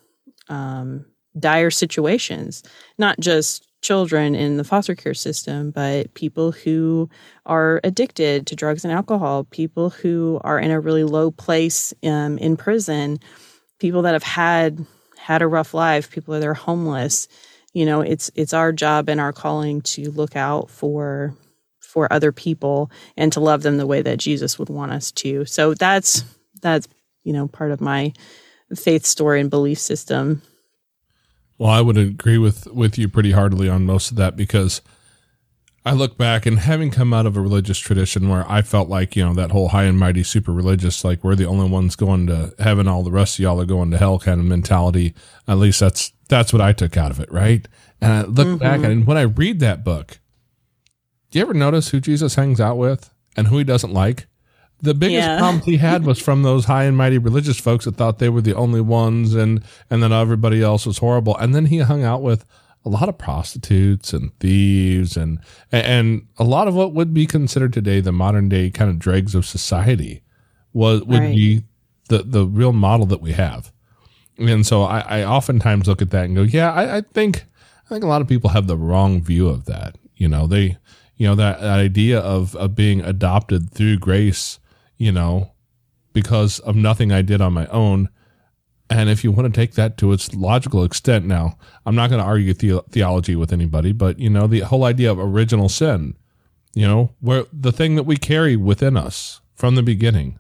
um, 0.49 1.05
dire 1.39 1.70
situations, 1.70 2.62
not 2.99 3.18
just 3.20 3.66
children 3.80 4.34
in 4.34 4.57
the 4.57 4.64
foster 4.64 4.95
care 4.95 5.14
system, 5.14 5.70
but 5.70 6.12
people 6.14 6.51
who 6.53 7.09
are 7.47 7.80
addicted 7.84 8.47
to 8.47 8.57
drugs 8.57 8.84
and 8.84 8.93
alcohol, 8.93 9.45
people 9.45 9.91
who 9.91 10.41
are 10.43 10.59
in 10.59 10.70
a 10.70 10.80
really 10.80 11.05
low 11.05 11.30
place 11.30 11.95
um, 12.05 12.39
in 12.39 12.57
prison, 12.57 13.18
people 13.78 14.03
that 14.03 14.14
have 14.14 14.24
had 14.24 14.84
had 15.16 15.43
a 15.43 15.47
rough 15.49 15.74
life, 15.74 16.11
people 16.11 16.34
that 16.34 16.47
are 16.47 16.55
homeless. 16.55 17.28
You 17.79 17.87
know, 17.87 18.01
it's 18.01 18.29
it's 18.35 18.53
our 18.53 18.72
job 18.72 19.09
and 19.09 19.20
our 19.20 19.33
calling 19.33 19.83
to 19.83 20.11
look 20.11 20.35
out 20.35 20.68
for 20.68 21.33
for 21.79 22.12
other 22.12 22.33
people 22.33 22.91
and 23.16 23.33
to 23.33 23.39
love 23.39 23.62
them 23.62 23.76
the 23.76 23.87
way 23.87 24.03
that 24.03 24.18
Jesus 24.18 24.59
would 24.59 24.68
want 24.68 24.91
us 24.91 25.12
to. 25.12 25.45
So 25.45 25.74
that's 25.74 26.24
that's 26.61 26.89
you 27.22 27.33
know 27.33 27.47
part 27.47 27.70
of 27.70 27.81
my 27.81 28.14
faith 28.74 29.07
story 29.07 29.41
and 29.41 29.49
belief 29.49 29.79
system. 29.79 30.43
Well, 31.57 31.70
I 31.70 31.81
would 31.81 31.97
agree 31.97 32.37
with 32.37 32.66
with 32.66 32.99
you 32.99 33.09
pretty 33.09 33.31
heartily 33.31 33.68
on 33.68 33.87
most 33.87 34.11
of 34.11 34.16
that 34.16 34.35
because 34.35 34.83
I 35.85 35.93
look 35.93 36.18
back 36.18 36.47
and 36.47 36.59
having 36.59 36.91
come 36.91 37.14
out 37.14 37.26
of 37.26 37.37
a 37.37 37.41
religious 37.41 37.79
tradition 37.79 38.29
where 38.29 38.45
I 38.51 38.62
felt 38.62 38.89
like 38.89 39.14
you 39.14 39.24
know 39.24 39.35
that 39.35 39.53
whole 39.53 39.68
high 39.68 39.85
and 39.85 39.97
mighty 39.97 40.24
super 40.24 40.53
religious, 40.53 41.05
like 41.05 41.22
we're 41.22 41.37
the 41.37 41.47
only 41.47 41.70
ones 41.70 41.95
going 41.95 42.26
to 42.26 42.53
heaven, 42.59 42.89
all 42.89 43.05
the 43.05 43.12
rest 43.12 43.39
of 43.39 43.45
y'all 43.45 43.61
are 43.61 43.66
going 43.66 43.93
to 43.93 43.99
hell 43.99 44.18
kind 44.18 44.41
of 44.41 44.47
mentality. 44.47 45.14
At 45.47 45.59
least 45.59 45.79
that's 45.79 46.12
that's 46.29 46.53
what 46.53 46.62
I 46.62 46.72
took 46.72 46.97
out 46.97 47.11
of 47.11 47.20
it, 47.20 47.31
right? 47.33 47.66
And 48.01 48.12
I 48.12 48.22
look 48.22 48.61
back 48.61 48.81
mm-hmm. 48.81 48.91
and 48.91 49.07
when 49.07 49.16
I 49.16 49.22
read 49.22 49.61
that 49.61 49.83
book, 49.85 50.20
do 51.31 51.39
you 51.39 51.43
ever 51.45 51.55
notice 51.55 51.89
who 51.89 52.01
Jesus 52.01 52.35
hangs 52.37 52.61
out 52.61 52.79
with 52.79 53.12
and 53.37 53.49
who 53.49 53.59
he 53.59 53.64
doesn't 53.64 53.93
like? 53.93 54.26
The 54.81 54.95
biggest 54.95 55.26
Yeah. 55.26 55.39
problems 55.39 55.64
he 55.64 55.79
had 55.79 56.05
was 56.05 56.18
from 56.20 56.43
those 56.45 56.66
high 56.66 56.85
and 56.85 56.97
mighty 56.97 57.18
religious 57.18 57.59
folks 57.59 57.85
that 57.85 57.97
thought 57.97 58.18
they 58.20 58.29
were 58.29 58.41
the 58.41 58.55
only 58.55 58.81
ones 58.81 59.35
and 59.35 59.62
and 59.91 60.03
then 60.03 60.12
everybody 60.12 60.62
else 60.62 60.87
was 60.87 60.99
horrible. 60.99 61.37
And 61.37 61.55
then 61.55 61.66
he 61.66 61.79
hung 61.79 62.05
out 62.05 62.22
with 62.22 62.45
a 62.85 62.89
lot 62.89 63.09
of 63.09 63.18
prostitutes 63.18 64.12
and 64.12 64.31
thieves 64.39 65.16
and 65.16 65.41
and 65.72 66.26
a 66.39 66.45
lot 66.45 66.68
of 66.68 66.74
what 66.74 66.95
would 66.95 67.12
be 67.12 67.26
considered 67.26 67.72
today 67.72 68.01
the 68.01 68.12
modern 68.12 68.49
day 68.49 68.70
kind 68.70 68.89
of 68.91 68.99
dregs 69.01 69.35
of 69.35 69.45
society 69.45 70.22
was 70.72 71.03
would 71.03 71.18
Right. 71.20 71.35
be 71.35 71.64
the 72.09 72.22
the 72.22 72.47
real 72.47 72.72
model 72.72 73.07
that 73.07 73.20
we 73.20 73.33
have. 73.33 73.72
And 74.39 74.66
so 74.66 74.82
I, 74.82 75.01
I 75.01 75.24
oftentimes 75.24 75.89
look 75.89 76.01
at 76.01 76.11
that 76.11 76.24
and 76.24 76.36
go, 76.36 76.43
yeah, 76.43 76.72
I, 76.72 76.99
I 76.99 77.01
think 77.01 77.45
I 77.86 77.89
think 77.89 78.05
a 78.05 78.09
lot 78.09 78.20
of 78.20 78.28
people 78.28 78.51
have 78.51 78.66
the 78.66 78.76
wrong 78.76 79.22
view 79.22 79.49
of 79.49 79.64
that. 79.64 79.97
You 80.16 80.28
know, 80.28 80.47
they 80.47 80.76
you 81.16 81.26
know 81.26 81.34
that, 81.34 81.61
that 81.61 81.78
idea 81.78 82.20
of 82.20 82.55
of 82.57 82.74
being 82.74 83.01
adopted 83.01 83.70
through 83.70 83.99
grace, 83.99 84.59
you 84.97 85.12
know, 85.12 85.53
because 86.12 86.59
of 86.61 86.76
nothing 86.76 87.12
I 87.12 87.22
did 87.22 87.41
on 87.41 87.53
my 87.53 87.66
own. 87.66 88.09
And 88.91 89.11
if 89.11 89.22
you 89.22 89.32
want 89.32 89.53
to 89.53 89.61
take 89.61 89.74
that 89.74 89.99
to 89.99 90.12
its 90.12 90.34
logical 90.34 90.82
extent, 90.82 91.26
now 91.26 91.59
I'm 91.84 91.95
not 91.95 92.09
going 92.09 92.22
to 92.22 92.26
argue 92.26 92.55
the- 92.55 92.82
theology 92.89 93.36
with 93.36 93.53
anybody, 93.53 93.93
but 93.93 94.18
you 94.18 94.30
know 94.30 94.47
the 94.47 94.61
whole 94.61 94.84
idea 94.84 95.11
of 95.11 95.18
original 95.18 95.68
sin, 95.68 96.16
you 96.74 96.86
know, 96.86 97.12
where 97.20 97.45
the 97.53 97.72
thing 97.72 97.97
that 97.97 98.05
we 98.05 98.16
carry 98.16 98.57
within 98.57 98.97
us 98.97 99.41
from 99.55 99.74
the 99.74 99.82
beginning, 99.82 100.39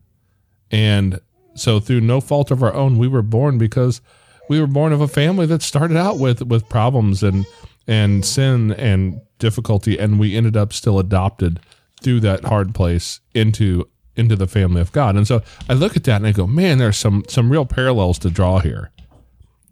and 0.70 1.20
so 1.58 1.80
through 1.80 2.00
no 2.00 2.20
fault 2.20 2.50
of 2.50 2.62
our 2.62 2.74
own, 2.74 2.98
we 2.98 3.08
were 3.08 3.22
born 3.22 3.58
because 3.58 4.00
we 4.48 4.60
were 4.60 4.66
born 4.66 4.92
of 4.92 5.00
a 5.00 5.08
family 5.08 5.46
that 5.46 5.62
started 5.62 5.96
out 5.96 6.18
with 6.18 6.42
with 6.42 6.68
problems 6.68 7.22
and 7.22 7.46
and 7.86 8.24
sin 8.24 8.72
and 8.72 9.20
difficulty, 9.38 9.98
and 9.98 10.18
we 10.18 10.36
ended 10.36 10.56
up 10.56 10.72
still 10.72 10.98
adopted 10.98 11.60
through 12.02 12.20
that 12.20 12.44
hard 12.44 12.74
place 12.74 13.20
into 13.34 13.88
into 14.16 14.34
the 14.36 14.46
family 14.46 14.80
of 14.80 14.92
God. 14.92 15.16
And 15.16 15.26
so 15.26 15.42
I 15.68 15.74
look 15.74 15.96
at 15.96 16.04
that 16.04 16.16
and 16.16 16.26
I 16.26 16.32
go, 16.32 16.46
man, 16.46 16.78
there's 16.78 16.96
some 16.96 17.24
some 17.28 17.50
real 17.50 17.64
parallels 17.64 18.18
to 18.20 18.30
draw 18.30 18.58
here, 18.58 18.90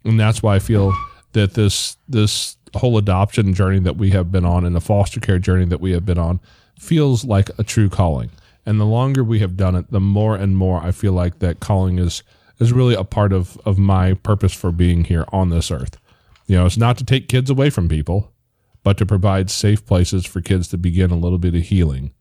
and 0.03 0.19
that's 0.19 0.41
why 0.41 0.55
I 0.55 0.59
feel 0.59 0.93
that 1.33 1.53
this 1.53 1.97
this 2.07 2.57
whole 2.75 2.97
adoption 2.97 3.53
journey 3.53 3.79
that 3.79 3.97
we 3.97 4.11
have 4.11 4.31
been 4.31 4.45
on 4.45 4.65
and 4.65 4.75
the 4.75 4.81
foster 4.81 5.19
care 5.19 5.39
journey 5.39 5.65
that 5.65 5.79
we 5.79 5.91
have 5.91 6.05
been 6.05 6.17
on 6.17 6.39
feels 6.79 7.23
like 7.25 7.49
a 7.57 7.63
true 7.63 7.89
calling. 7.89 8.29
And 8.67 8.81
the 8.81 8.85
longer 8.85 9.23
we 9.23 9.39
have 9.39 9.55
done 9.55 9.75
it, 9.75 9.89
the 9.91 10.01
more 10.01 10.35
and 10.35 10.57
more 10.57 10.83
I 10.83 10.91
feel 10.91 11.13
like 11.13 11.39
that 11.39 11.61
calling 11.61 11.99
is 11.99 12.21
is 12.59 12.73
really 12.73 12.95
a 12.95 13.05
part 13.05 13.31
of 13.31 13.57
of 13.65 13.77
my 13.77 14.13
purpose 14.13 14.53
for 14.53 14.73
being 14.73 15.05
here 15.05 15.23
on 15.31 15.49
this 15.49 15.71
earth. 15.71 15.97
You 16.47 16.57
know, 16.57 16.65
it's 16.65 16.77
not 16.77 16.97
to 16.97 17.05
take 17.05 17.29
kids 17.29 17.49
away 17.49 17.69
from 17.69 17.87
people, 17.87 18.33
but 18.83 18.97
to 18.97 19.05
provide 19.05 19.49
safe 19.49 19.85
places 19.85 20.25
for 20.25 20.41
kids 20.41 20.67
to 20.67 20.77
begin 20.77 21.11
a 21.11 21.17
little 21.17 21.37
bit 21.37 21.55
of 21.55 21.63
healing. 21.63 22.11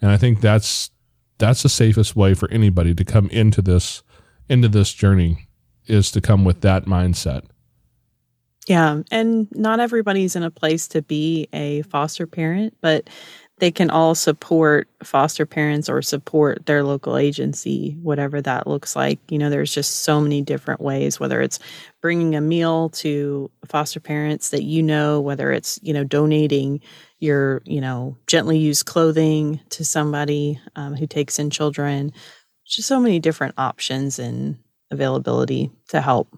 And 0.00 0.10
I 0.10 0.16
think 0.16 0.40
that's 0.40 0.90
that's 1.36 1.62
the 1.62 1.68
safest 1.68 2.16
way 2.16 2.32
for 2.32 2.50
anybody 2.50 2.94
to 2.94 3.04
come 3.04 3.28
into 3.28 3.60
this 3.60 4.02
into 4.48 4.68
this 4.68 4.94
journey 4.94 5.48
is 5.86 6.10
to 6.12 6.22
come 6.22 6.46
with 6.46 6.62
that 6.62 6.86
mindset. 6.86 7.44
Yeah. 8.66 9.02
And 9.10 9.48
not 9.52 9.80
everybody's 9.80 10.36
in 10.36 10.44
a 10.44 10.50
place 10.50 10.86
to 10.88 11.02
be 11.02 11.48
a 11.52 11.82
foster 11.82 12.26
parent, 12.26 12.76
but 12.80 13.10
they 13.60 13.70
can 13.70 13.90
all 13.90 14.14
support 14.14 14.88
foster 15.02 15.44
parents 15.44 15.88
or 15.88 16.00
support 16.00 16.64
their 16.64 16.82
local 16.82 17.18
agency, 17.18 17.96
whatever 18.02 18.40
that 18.40 18.66
looks 18.66 18.96
like. 18.96 19.18
You 19.30 19.38
know, 19.38 19.50
there's 19.50 19.72
just 19.72 20.00
so 20.00 20.20
many 20.20 20.40
different 20.40 20.80
ways, 20.80 21.20
whether 21.20 21.42
it's 21.42 21.58
bringing 22.00 22.34
a 22.34 22.40
meal 22.40 22.88
to 22.88 23.50
foster 23.66 24.00
parents 24.00 24.48
that 24.50 24.62
you 24.62 24.82
know, 24.82 25.20
whether 25.20 25.52
it's, 25.52 25.78
you 25.82 25.92
know, 25.92 26.04
donating 26.04 26.80
your, 27.18 27.60
you 27.66 27.82
know, 27.82 28.16
gently 28.26 28.58
used 28.58 28.86
clothing 28.86 29.60
to 29.68 29.84
somebody 29.84 30.58
um, 30.74 30.96
who 30.96 31.06
takes 31.06 31.38
in 31.38 31.50
children. 31.50 32.12
Just 32.66 32.88
so 32.88 32.98
many 32.98 33.18
different 33.18 33.54
options 33.58 34.18
and 34.18 34.58
availability 34.90 35.70
to 35.88 36.00
help. 36.00 36.34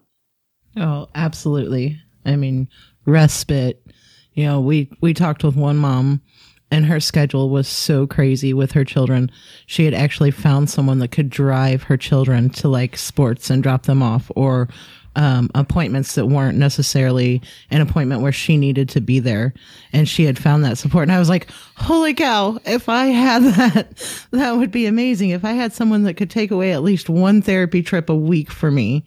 Oh, 0.77 1.09
absolutely. 1.15 2.01
I 2.25 2.35
mean, 2.35 2.69
respite. 3.07 3.81
You 4.35 4.45
know, 4.45 4.61
we 4.61 4.91
we 5.01 5.15
talked 5.15 5.45
with 5.45 5.57
one 5.57 5.77
mom 5.77 6.23
and 6.73 6.87
her 6.87 7.01
schedule 7.01 7.51
was 7.51 7.69
so 7.69 8.07
crazy 8.07 8.55
with 8.55 8.73
her 8.73 8.83
children. 8.83 9.31
She 9.67 9.85
had 9.85 9.93
actually 9.93 10.31
found 10.31 10.71
someone 10.71 11.01
that 11.01 11.09
could 11.09 11.29
drive 11.29 11.83
her 11.85 11.99
children 11.99 12.49
to 12.51 12.67
like 12.67 12.97
sports 12.97 13.51
and 13.51 13.63
drop 13.63 13.83
them 13.83 14.03
off 14.03 14.33
or 14.35 14.69
um, 15.15 15.51
appointments 15.55 16.15
that 16.15 16.29
weren't 16.29 16.57
necessarily 16.57 17.43
an 17.71 17.83
appointment 17.83 18.23
where 18.23 18.33
she 18.33 18.57
needed 18.57 18.89
to 18.89 19.03
be 19.03 19.19
there. 19.19 19.53
And 19.93 20.09
she 20.09 20.25
had 20.25 20.39
found 20.39 20.65
that 20.65 20.79
support. 20.79 21.03
And 21.03 21.13
I 21.13 21.19
was 21.19 21.29
like, 21.29 21.51
holy 21.77 22.15
cow, 22.15 22.59
if 22.65 22.89
I 22.89 23.09
had 23.09 23.43
that, 23.55 24.25
that 24.31 24.57
would 24.57 24.71
be 24.71 24.87
amazing. 24.87 25.29
If 25.29 25.45
I 25.45 25.53
had 25.53 25.75
someone 25.75 26.05
that 26.05 26.15
could 26.15 26.31
take 26.31 26.51
away 26.51 26.73
at 26.73 26.83
least 26.83 27.11
one 27.11 27.43
therapy 27.43 27.83
trip 27.83 28.09
a 28.09 28.17
week 28.17 28.51
for 28.51 28.71
me, 28.71 29.05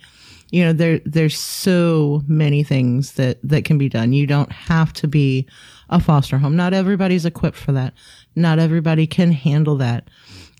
you 0.51 0.63
know, 0.63 0.71
there, 0.71 0.99
there's 1.03 1.39
so 1.39 2.21
many 2.27 2.61
things 2.61 3.13
that, 3.13 3.39
that 3.41 3.65
can 3.65 3.79
be 3.79 3.89
done. 3.89 4.13
You 4.13 4.27
don't 4.27 4.51
have 4.51 4.93
to 4.93 5.07
be 5.07 5.47
a 5.89 5.99
foster 5.99 6.37
home. 6.37 6.55
Not 6.55 6.73
everybody's 6.73 7.25
equipped 7.25 7.57
for 7.57 7.71
that. 7.73 7.93
Not 8.35 8.59
everybody 8.59 9.07
can 9.07 9.31
handle 9.31 9.75
that. 9.77 10.09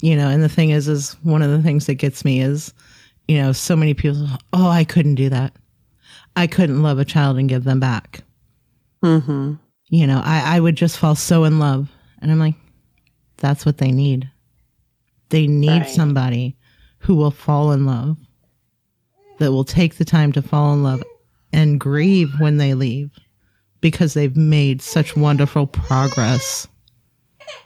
You 0.01 0.15
know, 0.15 0.29
and 0.29 0.43
the 0.43 0.49
thing 0.49 0.69
is, 0.71 0.87
is 0.87 1.13
one 1.23 1.41
of 1.41 1.49
the 1.51 1.61
things 1.61 1.85
that 1.87 1.95
gets 1.95 2.23
me 2.25 2.41
is, 2.41 2.73
you 3.27 3.41
know, 3.41 3.51
so 3.51 3.75
many 3.75 3.93
people, 3.93 4.27
oh, 4.53 4.69
I 4.69 4.83
couldn't 4.83 5.15
do 5.15 5.29
that. 5.29 5.53
I 6.35 6.47
couldn't 6.47 6.83
love 6.83 6.99
a 6.99 7.05
child 7.05 7.37
and 7.37 7.49
give 7.49 7.63
them 7.63 7.79
back. 7.79 8.21
Mm-hmm. 9.03 9.53
You 9.89 10.07
know, 10.07 10.21
I, 10.23 10.57
I 10.57 10.59
would 10.59 10.75
just 10.75 10.97
fall 10.97 11.15
so 11.15 11.43
in 11.43 11.59
love. 11.59 11.89
And 12.21 12.31
I'm 12.31 12.39
like, 12.39 12.55
that's 13.37 13.65
what 13.65 13.77
they 13.77 13.91
need. 13.91 14.29
They 15.29 15.47
need 15.47 15.81
Right. 15.81 15.89
somebody 15.89 16.55
who 16.99 17.15
will 17.15 17.31
fall 17.31 17.71
in 17.71 17.85
love, 17.85 18.17
that 19.39 19.51
will 19.51 19.63
take 19.65 19.95
the 19.95 20.05
time 20.05 20.31
to 20.33 20.41
fall 20.41 20.73
in 20.73 20.83
love 20.83 21.03
and 21.53 21.79
grieve 21.79 22.33
when 22.39 22.57
they 22.57 22.73
leave 22.73 23.11
because 23.81 24.13
they've 24.13 24.35
made 24.35 24.81
such 24.81 25.15
wonderful 25.15 25.67
progress. 25.67 26.67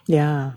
Yeah. 0.05 0.53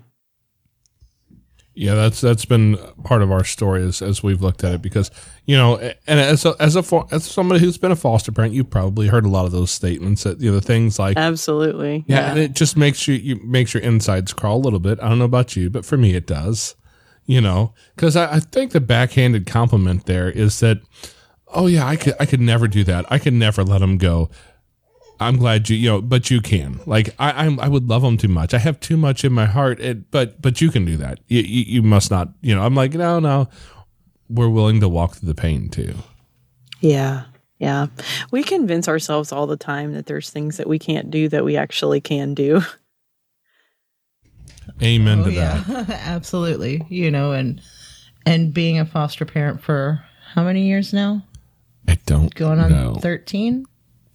Yeah, 1.75 1.95
that's 1.95 2.21
that's 2.21 2.45
been 2.45 2.77
part 3.03 3.23
of 3.23 3.31
our 3.31 3.43
story 3.43 3.83
as, 3.83 4.01
as 4.03 4.21
we've 4.21 4.43
looked 4.43 4.63
at 4.63 4.73
it 4.73 4.81
because 4.83 5.09
you 5.45 5.57
know, 5.57 5.77
and 6.05 6.19
as 6.19 6.45
a, 6.45 6.53
as 6.59 6.75
a 6.75 6.83
fo- 6.83 7.07
as 7.11 7.25
somebody 7.25 7.59
who's 7.59 7.79
been 7.79 7.91
a 7.91 7.95
foster 7.95 8.31
parent, 8.31 8.53
you've 8.53 8.69
probably 8.69 9.07
heard 9.07 9.25
a 9.25 9.29
lot 9.29 9.45
of 9.45 9.51
those 9.51 9.71
statements 9.71 10.21
that 10.23 10.39
you 10.39 10.51
know 10.51 10.55
the 10.55 10.61
things 10.61 10.99
like 10.99 11.17
Absolutely. 11.17 12.05
yeah, 12.07 12.29
and 12.29 12.39
it 12.39 12.53
just 12.53 12.77
makes 12.77 13.07
you 13.07 13.15
you 13.15 13.39
makes 13.43 13.73
your 13.73 13.81
insides 13.81 14.33
crawl 14.33 14.57
a 14.57 14.61
little 14.61 14.79
bit. 14.79 14.99
I 15.01 15.09
don't 15.09 15.17
know 15.17 15.25
about 15.25 15.55
you, 15.55 15.71
but 15.71 15.83
for 15.83 15.97
me 15.97 16.13
it 16.13 16.27
does. 16.27 16.75
You 17.25 17.41
know, 17.41 17.73
because 17.95 18.15
I, 18.15 18.35
I 18.35 18.39
think 18.39 18.71
the 18.71 18.81
backhanded 18.81 19.47
compliment 19.47 20.05
there 20.05 20.29
is 20.29 20.59
that, 20.59 20.79
oh 21.47 21.65
yeah, 21.67 21.87
I 21.87 21.95
could 21.95 22.13
I 22.19 22.27
could 22.27 22.41
never 22.41 22.67
do 22.67 22.83
that. 22.83 23.05
I 23.09 23.17
could 23.17 23.33
never 23.33 23.63
let 23.63 23.79
them 23.79 23.97
go. 23.97 24.29
I'm 25.23 25.37
glad 25.37 25.69
you 25.69 25.77
you 25.77 25.89
know, 25.89 26.01
but 26.01 26.29
you 26.31 26.41
can. 26.41 26.79
Like 26.85 27.15
I 27.19 27.45
I'm, 27.45 27.59
I 27.59 27.67
would 27.67 27.87
love 27.89 28.01
them 28.01 28.17
too 28.17 28.27
much. 28.27 28.53
I 28.53 28.59
have 28.59 28.79
too 28.79 28.97
much 28.97 29.23
in 29.25 29.33
my 29.33 29.45
heart. 29.45 29.79
It, 29.79 30.11
but 30.11 30.41
but 30.41 30.61
you 30.61 30.69
can 30.71 30.85
do 30.85 30.97
that. 30.97 31.19
You, 31.27 31.41
you 31.41 31.63
you 31.75 31.81
must 31.81 32.11
not. 32.11 32.29
You 32.41 32.55
know, 32.55 32.63
I'm 32.63 32.75
like 32.75 32.93
no 32.93 33.19
no. 33.19 33.49
We're 34.29 34.49
willing 34.49 34.79
to 34.79 34.89
walk 34.89 35.15
through 35.15 35.27
the 35.27 35.35
pain 35.35 35.69
too. 35.69 35.95
Yeah. 36.79 37.23
Yeah. 37.59 37.87
We 38.31 38.43
convince 38.43 38.87
ourselves 38.87 39.31
all 39.31 39.47
the 39.47 39.57
time 39.57 39.93
that 39.93 40.05
there's 40.05 40.29
things 40.29 40.57
that 40.57 40.67
we 40.67 40.79
can't 40.79 41.09
do 41.11 41.29
that 41.29 41.45
we 41.45 41.55
actually 41.55 42.01
can 42.01 42.33
do. 42.33 42.61
Amen 44.81 45.19
Oh, 45.19 45.23
to 45.25 45.31
that. 45.31 45.89
absolutely. 45.89 46.85
You 46.89 47.11
know, 47.11 47.31
and 47.31 47.61
and 48.25 48.53
being 48.53 48.79
a 48.79 48.85
foster 48.85 49.25
parent 49.25 49.61
for 49.61 50.03
how 50.33 50.43
many 50.43 50.67
years 50.67 50.93
now? 50.93 51.23
I 51.87 51.97
don't 52.05 52.33
Going 52.33 52.59
on 52.59 52.71
know. 52.71 52.95
13? 52.95 53.65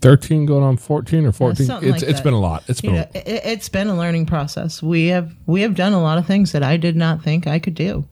13 0.00 0.46
going 0.46 0.62
on 0.62 0.76
14 0.76 1.26
or 1.26 1.32
14 1.32 1.66
something 1.66 1.88
it's 1.88 2.02
like 2.02 2.10
it's 2.10 2.20
that. 2.20 2.24
been 2.24 2.34
a 2.34 2.40
lot 2.40 2.62
it's 2.68 2.80
been 2.80 2.94
you 2.94 3.00
a 3.00 3.00
know, 3.00 3.10
it, 3.14 3.42
it's 3.44 3.68
been 3.68 3.88
a 3.88 3.96
learning 3.96 4.26
process. 4.26 4.82
We 4.82 5.08
have 5.08 5.34
we 5.46 5.62
have 5.62 5.74
done 5.74 5.92
a 5.92 6.00
lot 6.00 6.18
of 6.18 6.26
things 6.26 6.52
that 6.52 6.62
I 6.62 6.76
did 6.76 6.96
not 6.96 7.22
think 7.22 7.46
I 7.46 7.58
could 7.58 7.74
do. 7.74 8.06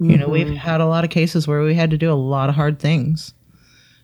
You 0.00 0.16
know, 0.16 0.28
we've 0.28 0.46
mm-hmm. 0.46 0.56
had 0.56 0.80
a 0.80 0.86
lot 0.86 1.04
of 1.04 1.10
cases 1.10 1.48
where 1.48 1.62
we 1.62 1.74
had 1.74 1.90
to 1.90 1.98
do 1.98 2.12
a 2.12 2.14
lot 2.14 2.48
of 2.48 2.54
hard 2.54 2.78
things. 2.78 3.34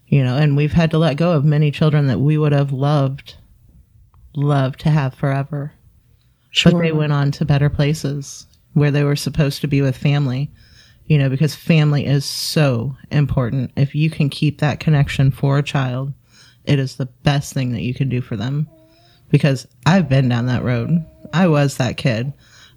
You 0.08 0.22
know, 0.24 0.36
and 0.36 0.56
we've 0.56 0.72
had 0.72 0.90
to 0.90 0.98
let 0.98 1.16
go 1.16 1.32
of 1.32 1.44
many 1.44 1.70
children 1.70 2.08
that 2.08 2.18
we 2.18 2.36
would 2.36 2.52
have 2.52 2.72
loved 2.72 3.36
loved 4.34 4.80
to 4.80 4.90
have 4.90 5.14
forever. 5.14 5.72
But 6.64 6.78
they 6.78 6.92
went 6.92 7.12
on 7.12 7.30
to 7.32 7.44
better 7.44 7.70
places 7.70 8.46
where 8.74 8.90
they 8.90 9.04
were 9.04 9.16
supposed 9.16 9.60
to 9.60 9.68
be 9.68 9.82
with 9.82 9.96
family. 9.96 10.50
You 11.06 11.18
know, 11.18 11.28
because 11.28 11.54
family 11.54 12.06
is 12.06 12.24
so 12.24 12.96
important. 13.10 13.70
If 13.76 13.94
you 13.94 14.08
can 14.08 14.30
keep 14.30 14.58
that 14.58 14.80
connection 14.80 15.30
for 15.30 15.58
a 15.58 15.62
child, 15.62 16.12
it 16.64 16.78
is 16.78 16.96
the 16.96 17.06
best 17.06 17.52
thing 17.52 17.72
that 17.72 17.82
you 17.82 17.94
can 17.94 18.08
do 18.08 18.20
for 18.20 18.36
them 18.36 18.68
because 19.30 19.66
I've 19.86 20.08
been 20.08 20.28
down 20.28 20.46
that 20.46 20.64
road. 20.64 21.04
I 21.32 21.48
was 21.48 21.76
that 21.76 21.96
kid. 21.96 22.32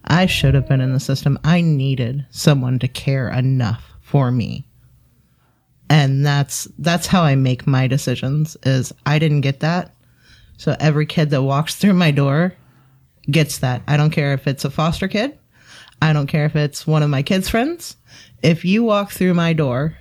I 0.06 0.26
should 0.26 0.54
have 0.56 0.68
been 0.68 0.82
in 0.82 0.94
the 0.94 1.00
system. 1.00 1.40
I 1.44 1.62
needed 1.62 2.26
someone 2.32 2.80
to 2.80 2.88
care 2.88 3.30
enough 3.30 3.94
for 4.02 4.32
me. 4.32 4.66
And 5.90 6.26
that's 6.26 6.68
that's 6.80 7.08
how 7.08 7.24
I 7.24 7.36
make 7.36 7.66
my 7.66 7.88
decisions 7.88 8.58
is 8.64 8.94
I 9.06 9.20
didn't 9.20 9.42
get 9.42 9.62
that. 9.62 9.94
So 10.58 10.76
every 10.80 11.06
kid 11.06 11.30
that 11.30 11.44
walks 11.44 11.76
through 11.76 11.94
my 11.94 12.12
door 12.12 12.56
gets 13.30 13.60
that. 13.60 13.84
I 13.88 13.96
don't 13.96 14.12
care 14.12 14.34
if 14.34 14.48
it's 14.48 14.66
a 14.66 14.70
foster 14.70 15.08
kid. 15.08 15.38
I 16.02 16.14
don't 16.14 16.28
care 16.28 16.46
if 16.46 16.56
it's 16.56 16.86
one 16.86 17.04
of 17.04 17.10
my 17.10 17.24
kids' 17.24 17.50
friends. 17.50 17.96
If 18.44 18.66
you 18.66 18.84
walk 18.84 19.12
through 19.12 19.34
my 19.34 19.54
door, 19.54 19.98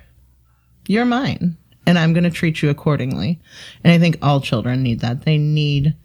you're 0.87 1.05
mine 1.05 1.57
and 1.87 1.97
I'm 1.97 2.13
going 2.13 2.25
to 2.25 2.29
treat 2.29 2.61
you 2.61 2.69
accordingly. 2.69 3.39
And 3.83 3.91
I 3.93 3.97
think 3.97 4.17
all 4.21 4.41
children 4.41 4.83
need 4.83 4.99
that. 4.99 5.23
They 5.25 5.37
need 5.39 5.95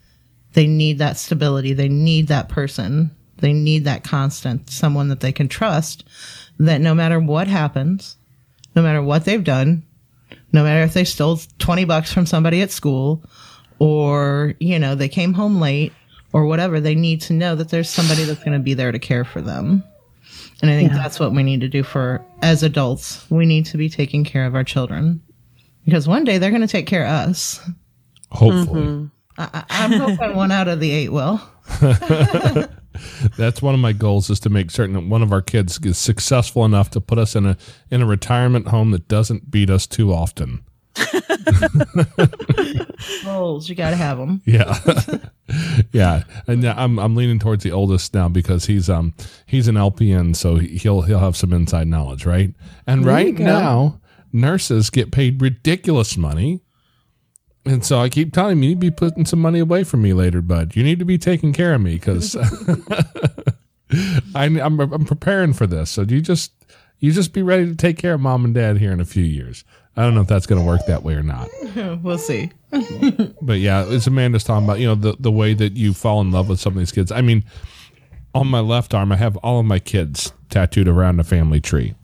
they 0.55 0.67
need 0.67 0.99
that 0.99 1.17
stability. 1.17 1.73
They 1.73 1.89
need 1.89 2.29
that 2.29 2.49
person. 2.49 3.11
They 3.39 3.53
need 3.53 3.85
that 3.85 4.05
constant 4.05 4.71
someone 4.71 5.09
that 5.09 5.21
they 5.21 5.33
can 5.33 5.49
trust 5.49 6.05
that 6.59 6.81
no 6.81 6.95
matter 6.95 7.19
what 7.19 7.49
happens, 7.49 8.17
no 8.77 8.83
matter 8.83 9.03
what 9.03 9.25
they've 9.25 9.43
done, 9.43 9.83
no 10.53 10.63
matter 10.63 10.83
if 10.83 10.93
they 10.93 11.05
stole 11.05 11.41
20 11.59 11.85
bucks 11.87 12.13
from 12.13 12.27
somebody 12.27 12.61
at 12.63 12.71
school 12.71 13.25
or, 13.79 14.55
you 14.61 14.79
know, 14.79 14.95
they 14.95 15.09
came 15.09 15.33
home 15.33 15.59
late 15.61 15.93
or 16.33 16.45
whatever, 16.45 16.79
they 16.81 16.95
need 16.95 17.23
to 17.23 17.33
know 17.33 17.57
that 17.57 17.71
there's 17.71 17.89
somebody 17.91 18.25
that's 18.25 18.45
going 18.45 18.53
to 18.53 18.63
be 18.63 18.75
there 18.75 18.93
to 18.93 18.99
care 18.99 19.25
for 19.25 19.41
them. 19.41 19.83
And 20.61 20.71
I 20.71 20.77
think 20.77 20.93
Yeah. 20.93 20.99
that's 20.99 21.19
what 21.19 21.33
we 21.33 21.43
need 21.43 21.63
to 21.63 21.69
do 21.69 21.83
for 21.83 22.23
as 22.43 22.63
adults. 22.63 23.25
We 23.31 23.47
need 23.47 23.65
to 23.67 23.79
be 23.79 23.89
taking 23.89 24.23
care 24.23 24.45
of 24.47 24.55
our 24.55 24.65
children 24.65 25.23
because 25.85 26.07
one 26.09 26.25
day 26.25 26.39
they're 26.39 26.51
going 26.51 26.63
to 26.63 26.69
take 26.69 26.87
care 26.87 27.05
of 27.07 27.29
us. 27.31 27.61
hopefully. 28.31 29.09
I, 29.39 29.49
I- 29.55 29.65
I'm 29.71 29.93
hoping 29.93 30.37
one 30.37 30.51
out 30.53 30.69
of 30.69 30.79
the 30.81 30.91
eight 30.91 31.09
will. 31.11 31.41
that's 33.39 33.63
one 33.63 33.73
of 33.75 33.81
my 33.81 33.93
goals 33.93 34.29
is 34.31 34.39
to 34.41 34.51
make 34.51 34.71
certain 34.71 34.95
that 34.95 35.07
one 35.07 35.23
of 35.23 35.33
our 35.33 35.41
kids 35.41 35.79
is 35.85 35.97
successful 35.97 36.65
enough 36.65 36.91
to 36.91 37.01
put 37.01 37.19
us 37.19 37.35
in 37.35 37.47
a 37.47 37.57
in 37.91 38.03
a 38.03 38.07
retirement 38.07 38.69
home 38.69 38.91
that 38.91 39.09
doesn't 39.09 39.51
beat 39.51 39.71
us 39.71 39.87
too 39.87 40.13
often. 40.13 40.63
Goals, 43.25 43.69
you 43.69 43.75
got 43.75 43.91
to 43.91 43.97
have 43.97 44.19
them. 44.19 44.43
yeah. 44.45 44.79
Yeah. 45.93 46.23
And 46.47 46.63
now 46.63 46.75
i'm 46.79 46.99
i'm 46.99 47.15
leaning 47.15 47.39
towards 47.39 47.63
the 47.63 47.73
oldest 47.73 48.15
now 48.15 48.27
because 48.31 48.65
he's 48.65 48.89
um 48.89 49.13
he's 49.45 49.69
an 49.69 49.75
lpn 49.75 50.35
so 50.35 50.57
he- 50.57 50.79
he'll 50.79 51.03
he'll 51.03 51.19
have 51.19 51.37
some 51.37 51.53
inside 51.53 51.89
knowledge 51.89 52.25
right? 52.25 52.55
And 52.87 53.05
right 53.05 53.39
now 53.39 54.01
nurses 54.33 54.91
get 54.91 55.13
paid 55.13 55.41
ridiculous 55.41 56.17
money 56.17 56.63
and 57.65 57.85
so 57.85 58.01
I 58.01 58.09
keep 58.09 58.33
telling 58.33 58.59
him, 58.59 58.63
you 58.63 58.69
need 58.71 58.81
to 58.81 58.83
be 58.87 58.91
putting 58.91 59.25
some 59.25 59.41
money 59.41 59.61
away 59.61 59.85
from 59.85 60.03
me 60.03 60.13
later, 60.13 60.41
bud. 60.41 60.75
You 60.75 60.83
need 60.83 60.99
to 60.99 61.05
be 61.05 61.19
taking 61.19 61.53
care 61.53 61.75
of 61.75 61.81
me 61.81 61.95
because 61.95 62.35
I'm, 64.35 64.59
I'm 64.59 64.81
I'm 64.81 65.05
preparing 65.05 65.53
for 65.53 65.67
this. 65.67 65.91
So 65.91 66.03
you 66.03 66.21
just 66.21 66.53
you 66.99 67.13
just 67.13 67.33
be 67.33 67.43
ready 67.43 67.67
to 67.67 67.77
take 67.77 67.99
care 67.99 68.15
of 68.15 68.21
mom 68.21 68.45
and 68.45 68.55
dad 68.55 68.79
here 68.79 68.93
in 68.93 69.01
a 69.01 69.05
few 69.05 69.25
years. 69.25 69.65
I 69.97 70.03
don't 70.03 70.15
know 70.15 70.23
if 70.23 70.27
that's 70.27 70.47
going 70.47 70.61
to 70.61 70.67
work 70.67 70.87
that 70.87 71.03
way 71.03 71.15
or 71.15 71.23
not. 71.23 71.49
We'll 72.03 72.19
see. 72.19 72.51
But 73.43 73.59
yeah, 73.59 73.85
as 73.85 74.07
Amanda's 74.07 74.45
talking 74.45 74.65
about, 74.65 74.79
you 74.79 74.87
know, 74.87 74.95
the, 74.95 75.17
the 75.19 75.31
way 75.31 75.53
that 75.53 75.77
you 75.77 75.93
fall 75.93 76.21
in 76.21 76.31
love 76.31 76.49
with 76.49 76.61
some 76.61 76.73
of 76.73 76.79
these 76.79 76.93
kids. 76.93 77.13
I 77.13 77.21
mean, 77.21 77.45
on 78.35 78.47
my 78.47 78.61
left 78.61 78.95
arm, 78.95 79.13
I 79.13 79.17
have 79.17 79.37
all 79.39 79.61
of 79.61 79.67
my 79.67 79.79
kids 79.79 80.33
tattooed 80.49 80.89
around 80.89 81.21
a 81.21 81.25
family 81.25 81.61
tree. 81.61 81.95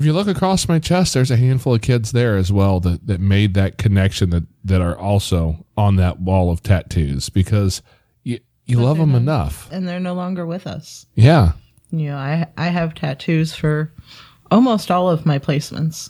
If 0.00 0.06
you 0.06 0.14
look 0.14 0.28
across 0.28 0.66
my 0.66 0.78
chest, 0.78 1.12
there's 1.12 1.30
a 1.30 1.36
handful 1.36 1.74
of 1.74 1.82
kids 1.82 2.12
there 2.12 2.38
as 2.38 2.50
well 2.50 2.80
that, 2.80 3.06
that 3.06 3.20
made 3.20 3.52
that 3.52 3.76
connection 3.76 4.30
that, 4.30 4.44
that 4.64 4.80
are 4.80 4.98
also 4.98 5.66
on 5.76 5.96
that 5.96 6.20
wall 6.20 6.50
of 6.50 6.62
tattoos 6.62 7.28
because 7.28 7.82
you, 8.22 8.40
you 8.64 8.80
love 8.80 8.96
them 8.96 9.14
enough. 9.14 9.68
and 9.70 9.86
they're 9.86 10.00
no 10.00 10.14
longer 10.14 10.46
with 10.46 10.66
us. 10.66 11.04
Yeah. 11.14 11.52
You 11.90 12.06
know, 12.06 12.16
I 12.16 12.46
I 12.56 12.68
have 12.68 12.94
tattoos 12.94 13.54
for 13.54 13.92
almost 14.50 14.90
all 14.90 15.10
of 15.10 15.26
my 15.26 15.38
placements 15.38 16.08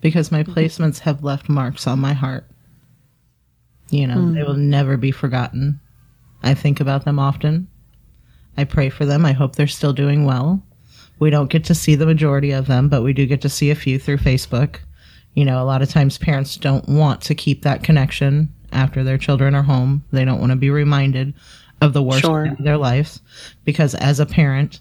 because 0.00 0.32
my 0.32 0.42
mm-hmm. 0.42 0.54
placements 0.54 1.00
have 1.00 1.22
left 1.22 1.50
marks 1.50 1.86
on 1.86 1.98
my 1.98 2.14
heart. 2.14 2.48
You 3.90 4.06
know, 4.06 4.32
they 4.32 4.40
mm. 4.40 4.46
will 4.46 4.54
never 4.54 4.96
be 4.96 5.10
forgotten. 5.10 5.80
I 6.42 6.54
think 6.54 6.80
about 6.80 7.04
them 7.04 7.18
often. 7.18 7.68
I 8.56 8.64
pray 8.64 8.88
for 8.88 9.04
them. 9.04 9.26
I 9.26 9.32
hope 9.32 9.56
they're 9.56 9.66
still 9.66 9.92
doing 9.92 10.24
well. 10.24 10.62
We 11.22 11.30
don't 11.30 11.50
get 11.50 11.62
to 11.66 11.74
see 11.76 11.94
the 11.94 12.04
majority 12.04 12.50
of 12.50 12.66
them, 12.66 12.88
but 12.88 13.02
we 13.02 13.12
do 13.12 13.26
get 13.26 13.42
to 13.42 13.48
see 13.48 13.70
a 13.70 13.76
few 13.76 13.96
through 13.96 14.16
Facebook. 14.16 14.80
You 15.34 15.44
know, 15.44 15.62
a 15.62 15.64
lot 15.64 15.80
of 15.80 15.88
times 15.88 16.18
parents 16.18 16.56
don't 16.56 16.88
want 16.88 17.20
to 17.20 17.36
keep 17.36 17.62
that 17.62 17.84
connection 17.84 18.52
after 18.72 19.04
their 19.04 19.18
children 19.18 19.54
are 19.54 19.62
home. 19.62 20.04
They 20.10 20.24
don't 20.24 20.40
want 20.40 20.50
to 20.50 20.56
be 20.56 20.68
reminded 20.68 21.34
of 21.80 21.92
the 21.92 22.02
worst 22.02 22.22
Sure. 22.22 22.46
of 22.46 22.58
their 22.58 22.76
lives 22.76 23.20
because 23.64 23.94
as 23.94 24.18
a 24.18 24.26
parent, 24.26 24.80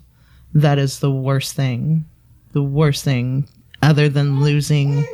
that 0.56 0.80
is 0.80 0.98
the 0.98 1.12
worst 1.12 1.56
thing. 1.56 2.06
The 2.54 2.64
worst 2.64 3.04
thing 3.04 3.48
other 3.84 4.10
than 4.10 4.42
losing 4.42 5.06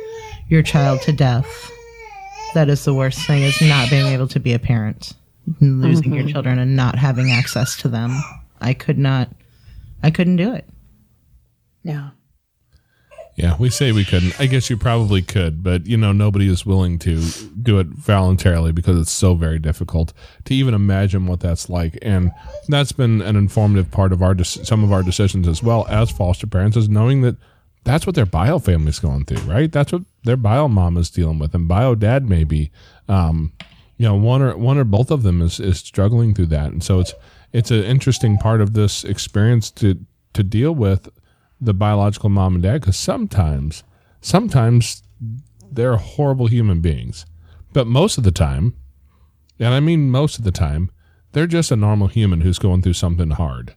your 0.48 0.62
child 0.62 1.02
to 1.02 1.12
death. 1.12 1.70
That 2.54 2.70
is 2.70 2.86
the 2.86 2.94
worst 2.94 3.26
thing 3.26 3.42
is 3.42 3.60
not 3.60 3.90
being 3.90 4.06
able 4.06 4.28
to 4.28 4.40
be 4.40 4.54
a 4.54 4.58
parent. 4.58 5.12
Losing 5.60 6.14
your 6.14 6.22
mm-hmm. 6.22 6.32
children 6.32 6.58
and 6.58 6.74
not 6.74 6.94
having 6.94 7.30
access 7.30 7.76
to 7.82 7.88
them. 7.88 8.18
I 8.62 8.72
could 8.72 8.96
not 8.96 9.28
I 10.02 10.10
couldn't 10.10 10.36
do 10.36 10.54
it. 10.54 10.66
Yeah. 11.88 12.10
Yeah, 13.34 13.56
we 13.58 13.70
say 13.70 13.92
we 13.92 14.04
couldn't. 14.04 14.38
I 14.40 14.46
guess 14.46 14.68
you 14.68 14.76
probably 14.76 15.22
could, 15.22 15.62
but 15.62 15.86
you 15.86 15.96
know, 15.96 16.12
nobody 16.12 16.48
is 16.48 16.66
willing 16.66 16.98
to 17.00 17.22
do 17.62 17.78
it 17.78 17.86
voluntarily 17.86 18.72
because 18.72 19.00
it's 19.00 19.12
so 19.12 19.34
very 19.34 19.58
difficult 19.60 20.12
to 20.44 20.54
even 20.54 20.74
imagine 20.74 21.26
what 21.26 21.40
that's 21.40 21.70
like. 21.70 21.96
And 22.02 22.32
that's 22.66 22.92
been 22.92 23.22
an 23.22 23.36
informative 23.36 23.90
part 23.90 24.12
of 24.12 24.22
our 24.22 24.36
some 24.42 24.82
of 24.84 24.92
our 24.92 25.02
decisions 25.04 25.46
as 25.46 25.62
well 25.62 25.86
as 25.88 26.10
foster 26.10 26.48
parents 26.48 26.76
is 26.76 26.88
knowing 26.88 27.22
that 27.22 27.36
that's 27.84 28.06
what 28.06 28.16
their 28.16 28.26
bio 28.26 28.58
family's 28.58 28.98
going 28.98 29.24
through, 29.24 29.50
right? 29.50 29.70
That's 29.70 29.92
what 29.92 30.02
their 30.24 30.36
bio 30.36 30.66
mom 30.68 30.96
is 30.96 31.08
dealing 31.08 31.38
with, 31.38 31.54
and 31.54 31.68
bio 31.68 31.94
dad 31.94 32.28
maybe. 32.28 32.70
Um, 33.08 33.52
you 33.96 34.06
know, 34.06 34.16
one 34.16 34.42
or 34.42 34.56
one 34.58 34.78
or 34.78 34.84
both 34.84 35.12
of 35.12 35.22
them 35.22 35.40
is 35.40 35.58
is 35.60 35.78
struggling 35.78 36.34
through 36.34 36.46
that, 36.46 36.72
and 36.72 36.82
so 36.82 36.98
it's 36.98 37.14
it's 37.52 37.70
an 37.70 37.84
interesting 37.84 38.36
part 38.36 38.60
of 38.60 38.74
this 38.74 39.04
experience 39.04 39.70
to 39.70 40.04
to 40.34 40.42
deal 40.42 40.72
with 40.74 41.08
the 41.60 41.74
biological 41.74 42.28
mom 42.28 42.54
and 42.54 42.62
dad 42.62 42.80
because 42.80 42.96
sometimes 42.96 43.82
sometimes 44.20 45.02
they're 45.70 45.96
horrible 45.96 46.46
human 46.46 46.80
beings. 46.80 47.26
But 47.72 47.86
most 47.86 48.18
of 48.18 48.24
the 48.24 48.32
time 48.32 48.74
and 49.60 49.74
i 49.74 49.80
mean 49.80 50.10
most 50.10 50.38
of 50.38 50.44
the 50.44 50.52
time 50.52 50.90
they're 51.32 51.46
just 51.46 51.70
a 51.70 51.76
normal 51.76 52.08
human 52.08 52.40
who's 52.40 52.58
going 52.58 52.82
through 52.82 52.94
something 52.94 53.30
hard. 53.30 53.74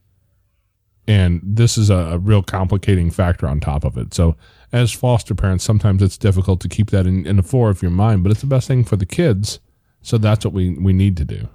And 1.08 1.42
this 1.44 1.78
is 1.78 1.90
a, 1.90 1.96
a 1.96 2.18
real 2.18 2.44
complicating 2.44 3.12
factor 3.12 3.48
on 3.48 3.60
top 3.60 3.84
of 3.84 3.98
it. 3.98 4.14
So 4.14 4.38
as 4.72 4.92
foster 4.92 5.36
parents 5.36 5.64
sometimes 5.64 6.02
it's 6.02 6.18
difficult 6.18 6.62
to 6.62 6.70
keep 6.70 6.92
that 6.92 7.08
in, 7.08 7.26
in 7.26 7.38
the 7.38 7.44
fore 7.44 7.70
of 7.70 7.82
your 7.82 7.92
mind 7.92 8.24
but 8.24 8.32
it's 8.32 8.42
the 8.42 8.48
best 8.48 8.68
thing 8.68 8.84
for 8.84 8.96
the 8.96 9.06
kids. 9.06 9.60
So 10.02 10.18
that's 10.18 10.46
what 10.46 10.54
we, 10.54 10.78
we 10.78 10.94
need 10.94 11.18
to 11.18 11.26
do 11.26 11.50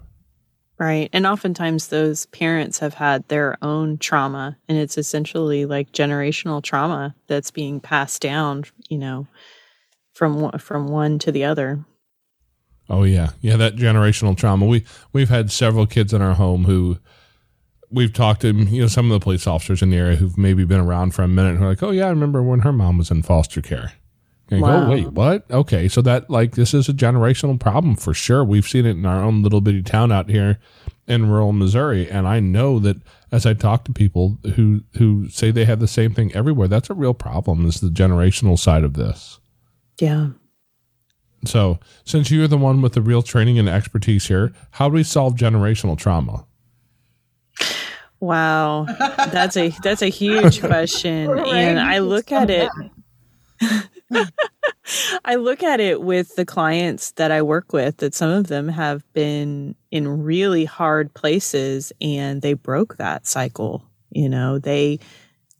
Right. 0.78 1.08
And 1.12 1.26
oftentimes 1.26 1.88
those 1.88 2.26
parents 2.26 2.80
have 2.80 2.94
had 2.94 3.26
their 3.28 3.56
own 3.62 3.96
trauma 3.96 4.58
and 4.68 4.76
it's 4.76 4.98
essentially 4.98 5.64
like 5.64 5.92
generational 5.92 6.62
trauma 6.62 7.14
that's 7.28 7.50
being 7.50 7.80
passed 7.80 8.20
down, 8.20 8.64
you 8.88 8.98
know, 8.98 9.26
from 10.12 10.50
from 10.58 10.88
one 10.88 11.18
to 11.20 11.32
the 11.32 11.44
other. 11.44 11.84
Oh 12.88 13.04
yeah, 13.04 13.30
yeah, 13.40 13.56
that 13.56 13.76
generational 13.76 14.36
trauma. 14.36 14.66
We 14.66 14.84
we've 15.12 15.30
had 15.30 15.50
several 15.50 15.86
kids 15.86 16.12
in 16.12 16.20
our 16.20 16.34
home 16.34 16.64
who 16.64 16.98
we've 17.90 18.12
talked 18.12 18.42
to. 18.42 18.52
You 18.52 18.82
know, 18.82 18.86
some 18.86 19.10
of 19.10 19.18
the 19.18 19.24
police 19.24 19.46
officers 19.46 19.82
in 19.82 19.90
the 19.90 19.96
area 19.96 20.16
who've 20.16 20.38
maybe 20.38 20.64
been 20.64 20.80
around 20.80 21.12
for 21.12 21.22
a 21.22 21.28
minute 21.28 21.56
who 21.56 21.64
are 21.64 21.68
like, 21.68 21.82
"Oh 21.82 21.90
yeah, 21.90 22.06
I 22.06 22.10
remember 22.10 22.42
when 22.42 22.60
her 22.60 22.72
mom 22.72 22.98
was 22.98 23.10
in 23.10 23.22
foster 23.22 23.62
care." 23.62 23.92
And 24.50 24.60
you 24.60 24.64
go, 24.66 24.72
Wow. 24.72 24.90
wait, 24.90 25.12
what? 25.12 25.50
Okay, 25.50 25.88
so 25.88 26.00
that 26.02 26.30
like 26.30 26.54
this 26.54 26.72
is 26.72 26.88
a 26.88 26.92
generational 26.92 27.58
problem 27.58 27.96
for 27.96 28.14
sure. 28.14 28.44
We've 28.44 28.66
seen 28.68 28.86
it 28.86 28.90
in 28.96 29.04
our 29.06 29.22
own 29.22 29.42
little 29.42 29.60
bitty 29.60 29.82
town 29.82 30.12
out 30.12 30.28
here 30.30 30.58
in 31.08 31.28
rural 31.30 31.52
Missouri, 31.52 32.08
and 32.10 32.26
I 32.28 32.40
know 32.40 32.78
that 32.80 32.96
as 33.32 33.44
I 33.46 33.54
talk 33.54 33.84
to 33.84 33.92
people 33.92 34.38
who 34.54 34.82
who 34.98 35.28
say 35.30 35.50
they 35.50 35.64
have 35.64 35.80
the 35.80 35.88
same 35.88 36.14
thing 36.14 36.32
everywhere, 36.34 36.68
that's 36.68 36.90
a 36.90 36.94
real 36.94 37.14
problem. 37.14 37.66
Is 37.66 37.80
the 37.80 37.88
generational 37.88 38.58
side 38.58 38.84
of 38.84 38.94
this. 38.94 39.40
Yeah. 40.00 40.28
So, 41.44 41.78
since 42.04 42.30
you're 42.30 42.48
the 42.48 42.56
one 42.58 42.82
with 42.82 42.94
the 42.94 43.02
real 43.02 43.22
training 43.22 43.58
and 43.58 43.68
expertise 43.68 44.26
here, 44.26 44.52
how 44.72 44.88
do 44.88 44.94
we 44.94 45.02
solve 45.04 45.34
generational 45.34 45.96
trauma? 45.98 46.44
Wow. 48.20 48.84
That's 49.30 49.56
a 49.56 49.68
that's 49.82 50.02
a 50.02 50.08
huge 50.08 50.60
question. 50.72 51.30
and 51.38 51.78
I 51.78 51.98
look 51.98 52.32
at 52.32 52.48
it 52.50 52.70
I 55.24 55.34
look 55.36 55.62
at 55.62 55.80
it 55.80 56.02
with 56.02 56.36
the 56.36 56.44
clients 56.44 57.12
that 57.12 57.30
I 57.30 57.42
work 57.42 57.72
with 57.72 57.98
that 57.98 58.14
some 58.14 58.30
of 58.30 58.46
them 58.46 58.68
have 58.68 59.04
been 59.12 59.74
in 59.90 60.22
really 60.22 60.64
hard 60.64 61.12
places 61.14 61.92
and 62.00 62.42
they 62.42 62.54
broke 62.54 62.96
that 62.96 63.26
cycle. 63.26 63.84
You 64.10 64.28
know, 64.28 64.58
they 64.58 65.00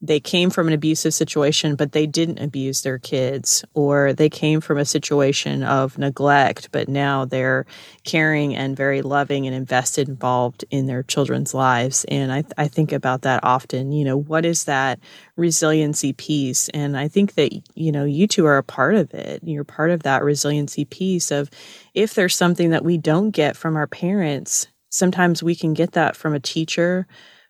they 0.03 0.21
came 0.21 0.51
from 0.51 0.69
an 0.69 0.75
abusive 0.75 1.15
situation 1.15 1.75
but 1.75 1.93
they 1.93 2.07
didn't 2.07 2.39
abuse 2.39 2.83
their 2.83 2.99
kids 2.99 3.65
or 3.75 4.13
they 4.13 4.29
came 4.29 4.61
from 4.61 4.79
a 4.79 4.85
situation 4.85 5.63
of 5.63 5.99
neglect 5.99 6.71
but 6.73 6.89
now 6.89 7.25
they're 7.25 7.65
caring 8.05 8.55
and 8.55 8.77
very 8.77 9.03
loving 9.03 9.47
and 9.47 9.57
invested 9.57 10.09
involved 10.09 10.65
in 10.71 10.87
their 10.87 11.03
children's 11.03 11.55
lives. 11.55 12.05
And 12.09 12.33
I, 12.33 12.45
I 12.57 12.69
think 12.69 12.93
about 12.93 13.23
that 13.23 13.43
often 13.43 13.93
you 13.93 14.05
know 14.05 14.17
what 14.17 14.45
is 14.45 14.65
that 14.65 14.99
resiliency 15.37 16.13
piece? 16.13 16.69
And 16.71 16.97
i 16.97 17.09
think 17.09 17.35
that 17.35 17.53
you 17.75 17.93
know 17.93 18.05
you 18.05 18.27
two 18.27 18.47
are 18.47 18.59
a 18.59 18.63
part 18.63 18.95
of 18.95 19.13
it. 19.15 19.43
You're 19.45 19.65
part 19.65 19.91
of 19.91 20.03
that 20.03 20.23
resiliency 20.23 20.85
piece 20.85 21.31
of 21.31 21.51
if 21.95 22.15
there's 22.15 22.37
something 22.37 22.71
that 22.71 22.85
we 22.85 22.99
don't 22.99 23.31
get 23.31 23.57
from 23.57 23.77
our 23.77 23.87
parents 23.87 24.69
sometimes 24.89 25.43
we 25.43 25.55
can 25.55 25.75
get 25.75 25.93
that 25.93 26.17
from 26.17 26.33
a 26.35 26.41
teacher 26.41 27.07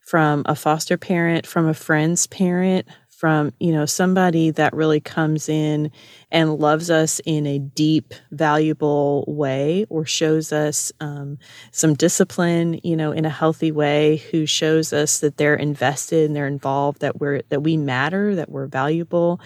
from 0.06 0.44
a 0.46 0.54
foster 0.54 0.96
parent, 0.96 1.46
from 1.46 1.66
a 1.66 1.74
friend's 1.74 2.28
parent, 2.28 2.86
from, 3.08 3.50
you 3.58 3.72
know, 3.72 3.86
somebody 3.86 4.50
that 4.50 4.72
really 4.74 5.00
comes 5.00 5.48
in 5.48 5.90
and 6.30 6.58
loves 6.58 6.90
us 6.90 7.20
in 7.24 7.46
a 7.46 7.58
deep, 7.58 8.14
valuable 8.30 9.24
way 9.26 9.84
or 9.88 10.04
shows 10.04 10.52
us 10.52 10.92
um, 11.00 11.38
some 11.72 11.94
discipline, 11.94 12.78
you 12.84 12.94
know, 12.94 13.10
in 13.10 13.24
a 13.24 13.30
healthy 13.30 13.72
way, 13.72 14.18
who 14.30 14.46
shows 14.46 14.92
us 14.92 15.20
that 15.20 15.38
they're 15.38 15.56
invested 15.56 16.26
and 16.26 16.36
they're 16.36 16.46
involved, 16.46 17.00
that 17.00 17.18
we're, 17.18 17.40
that 17.48 17.62
we 17.62 17.76
matter, 17.76 18.34
that 18.34 18.50
we're 18.50 18.66
valuable. 18.66 19.40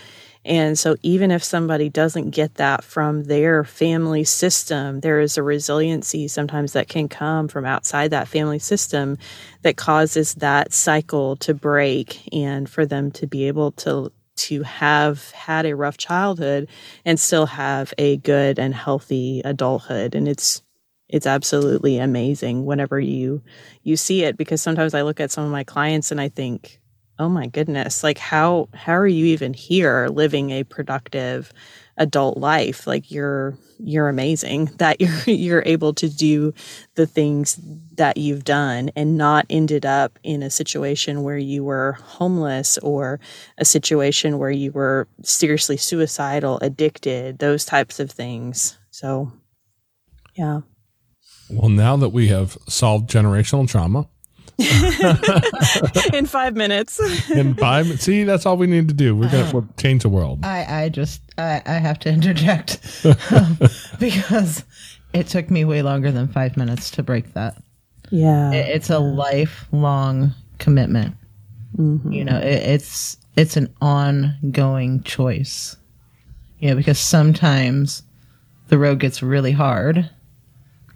And 0.45 0.78
so, 0.78 0.97
even 1.03 1.30
if 1.30 1.45
somebody 1.45 1.91
doesn't 1.91 2.30
get 2.30 2.55
that 2.55 2.82
from 2.82 3.24
their 3.24 3.62
family 3.62 4.24
system, 4.24 5.01
there 5.01 5.20
is 5.20 5.36
a 5.36 5.43
resiliency 5.43 6.28
sometimes 6.28 6.72
that 6.72 6.88
can 6.88 7.09
come 7.09 7.47
from 7.47 7.66
outside 7.66 8.11
that 8.11 8.28
family 8.28 8.59
system 8.59 9.18
that 9.62 9.76
causes 9.76 10.34
that 10.36 10.72
cycle 10.72 11.36
to 11.36 11.52
break 11.52 12.32
and 12.35 12.70
for 12.70 12.86
them 12.86 13.10
to 13.12 13.27
be 13.27 13.48
able 13.48 13.73
to 13.73 14.10
to 14.36 14.62
have 14.62 15.31
had 15.32 15.66
a 15.66 15.77
rough 15.77 15.98
childhood 15.98 16.66
and 17.05 17.20
still 17.20 17.44
have 17.44 17.93
a 17.98 18.16
good 18.19 18.59
and 18.59 18.74
healthy 18.74 19.43
adulthood. 19.44 20.14
And 20.14 20.27
it's 20.27 20.62
it's 21.09 21.27
absolutely 21.27 21.98
amazing 21.98 22.64
whenever 22.64 22.98
you 22.98 23.43
you 23.82 23.97
see 23.97 24.24
it 24.24 24.39
because 24.39 24.62
sometimes 24.62 24.94
I 24.94 25.02
look 25.02 25.20
at 25.20 25.31
some 25.31 25.44
of 25.44 25.51
my 25.51 25.64
clients 25.64 26.10
and 26.10 26.20
I 26.20 26.28
think 26.28 26.80
oh 27.20 27.28
my 27.28 27.47
goodness 27.47 28.02
like 28.02 28.18
how 28.18 28.68
how 28.74 28.94
are 28.94 29.06
you 29.06 29.26
even 29.26 29.55
here 29.55 30.09
living 30.09 30.51
a 30.51 30.64
productive 30.64 31.52
adult 32.01 32.38
life? 32.38 32.86
Like 32.86 33.12
you're 33.12 33.56
you're 33.78 34.09
amazing 34.09 34.64
that 34.78 35.01
you're 35.01 35.22
you're 35.26 35.62
able 35.64 35.94
to 35.94 36.09
do 36.09 36.52
the 36.97 37.06
things 37.06 37.60
that 37.94 38.16
you've 38.16 38.44
done 38.44 38.90
and 38.97 39.16
not 39.16 39.47
ended 39.48 39.86
up 39.86 40.18
in 40.24 40.42
a 40.42 40.51
situation 40.51 41.22
where 41.22 41.38
you 41.38 41.62
were 41.62 41.92
homeless 42.02 42.78
or 42.78 43.20
a 43.59 43.64
situation 43.64 44.38
where 44.38 44.51
you 44.51 44.72
were 44.72 45.06
seriously 45.22 45.76
suicidal 45.76 46.59
addicted 46.60 47.38
those 47.38 47.64
types 47.64 48.01
of 48.01 48.10
things. 48.10 48.78
So 48.90 49.30
yeah. 50.34 50.62
Well, 51.51 51.68
now 51.68 51.97
that 51.97 52.10
we 52.10 52.28
have 52.28 52.56
solved 52.68 53.10
generational 53.10 53.68
trauma 53.68 54.09
in 56.12 56.27
5 56.27 56.55
minutes 56.57 56.99
in 57.31 57.55
five, 57.55 58.01
see, 58.01 58.24
that's 58.24 58.47
all 58.47 58.57
we 58.57 58.66
need 58.66 58.89
to 58.89 58.95
do. 58.95 59.16
We're 59.16 59.31
gonna 59.31 59.43
uh-huh. 59.45 59.51
we'll 59.55 59.69
change 59.78 60.03
the 60.03 60.09
world. 60.09 60.45
I, 60.45 60.85
I 60.85 60.89
just 60.89 61.23
I, 61.39 61.62
I 61.66 61.73
have 61.74 61.99
to 62.01 62.09
interject 62.12 62.81
because 63.99 64.65
it 65.12 65.27
took 65.28 65.51
me 65.51 65.65
way 65.65 65.82
longer 65.82 66.11
than 66.12 66.28
five 66.28 66.57
minutes 66.57 66.91
to 66.93 67.03
break 67.03 67.32
that. 67.35 67.62
yeah 68.11 68.53
It- 68.53 68.69
It's 68.77 68.91
a 68.91 68.99
lifelong 68.99 70.35
commitment. 70.59 71.16
Mm-hmm. 71.77 72.12
You 72.12 72.24
know, 72.24 72.39
it, 72.39 72.62
it's 72.74 73.16
it's 73.37 73.57
an 73.57 73.73
ongoing 73.81 75.03
choice. 75.03 75.77
You 76.59 76.70
know, 76.70 76.77
because 76.77 76.99
sometimes 76.99 78.03
the 78.69 78.77
road 78.78 78.99
gets 79.01 79.23
really 79.23 79.53
hard, 79.53 80.11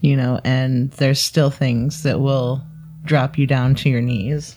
you 0.01 0.15
know, 0.16 0.39
and 0.45 0.91
there's 0.93 1.20
still 1.20 1.49
things 1.51 2.03
that 2.03 2.20
will 2.20 2.62
drop 3.05 3.39
you 3.39 3.47
down 3.47 3.74
to 3.76 3.89
your 3.89 4.01
knees. 4.01 4.56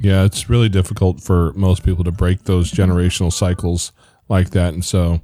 Yeah, 0.00 0.24
it's 0.24 0.48
really 0.48 0.68
difficult 0.68 1.20
for 1.20 1.52
most 1.54 1.84
people 1.84 2.04
to 2.04 2.12
break 2.12 2.44
those 2.44 2.70
generational 2.70 3.32
cycles 3.32 3.92
like 4.28 4.50
that, 4.50 4.72
and 4.72 4.84
so 4.84 5.20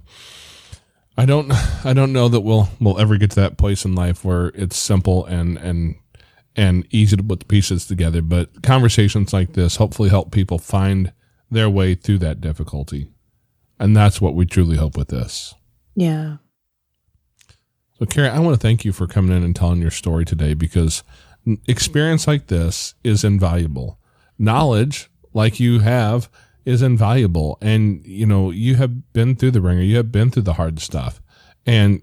I 1.16 1.26
don't, 1.26 1.52
I 1.84 1.92
don't 1.92 2.12
know 2.12 2.28
that 2.28 2.40
we'll 2.40 2.68
we'll 2.80 2.98
ever 2.98 3.16
get 3.16 3.30
to 3.30 3.40
that 3.40 3.56
place 3.56 3.84
in 3.84 3.94
life 3.94 4.24
where 4.24 4.48
it's 4.48 4.76
simple 4.76 5.24
and 5.26 5.56
and 5.58 5.94
and 6.56 6.86
easy 6.90 7.16
to 7.16 7.22
put 7.22 7.40
the 7.40 7.46
pieces 7.46 7.86
together. 7.86 8.22
But 8.22 8.62
conversations 8.62 9.32
like 9.32 9.52
this 9.52 9.76
hopefully 9.76 10.08
help 10.08 10.32
people 10.32 10.58
find 10.58 11.12
their 11.50 11.70
way 11.70 11.94
through 11.94 12.18
that 12.18 12.40
difficulty, 12.40 13.08
and 13.78 13.96
that's 13.96 14.20
what 14.20 14.34
we 14.34 14.44
truly 14.44 14.76
hope 14.76 14.96
with 14.96 15.08
this. 15.08 15.54
Yeah. 15.94 16.38
So, 17.98 18.06
Carrie, 18.06 18.28
I 18.28 18.40
want 18.40 18.54
to 18.54 18.60
thank 18.60 18.84
you 18.84 18.92
for 18.92 19.06
coming 19.06 19.36
in 19.36 19.44
and 19.44 19.54
telling 19.54 19.80
your 19.80 19.90
story 19.90 20.24
today 20.24 20.54
because 20.54 21.04
experience 21.68 22.26
like 22.26 22.48
this 22.48 22.94
is 23.04 23.22
invaluable. 23.22 23.98
Knowledge 24.36 25.10
like 25.32 25.60
you 25.60 25.78
have 25.78 26.28
is 26.64 26.82
invaluable. 26.82 27.56
And, 27.60 28.04
you 28.04 28.26
know, 28.26 28.50
you 28.50 28.74
have 28.76 29.12
been 29.12 29.36
through 29.36 29.52
the 29.52 29.60
ringer, 29.60 29.82
you 29.82 29.96
have 29.96 30.10
been 30.10 30.30
through 30.30 30.42
the 30.42 30.54
hard 30.54 30.80
stuff 30.80 31.20
and 31.64 32.02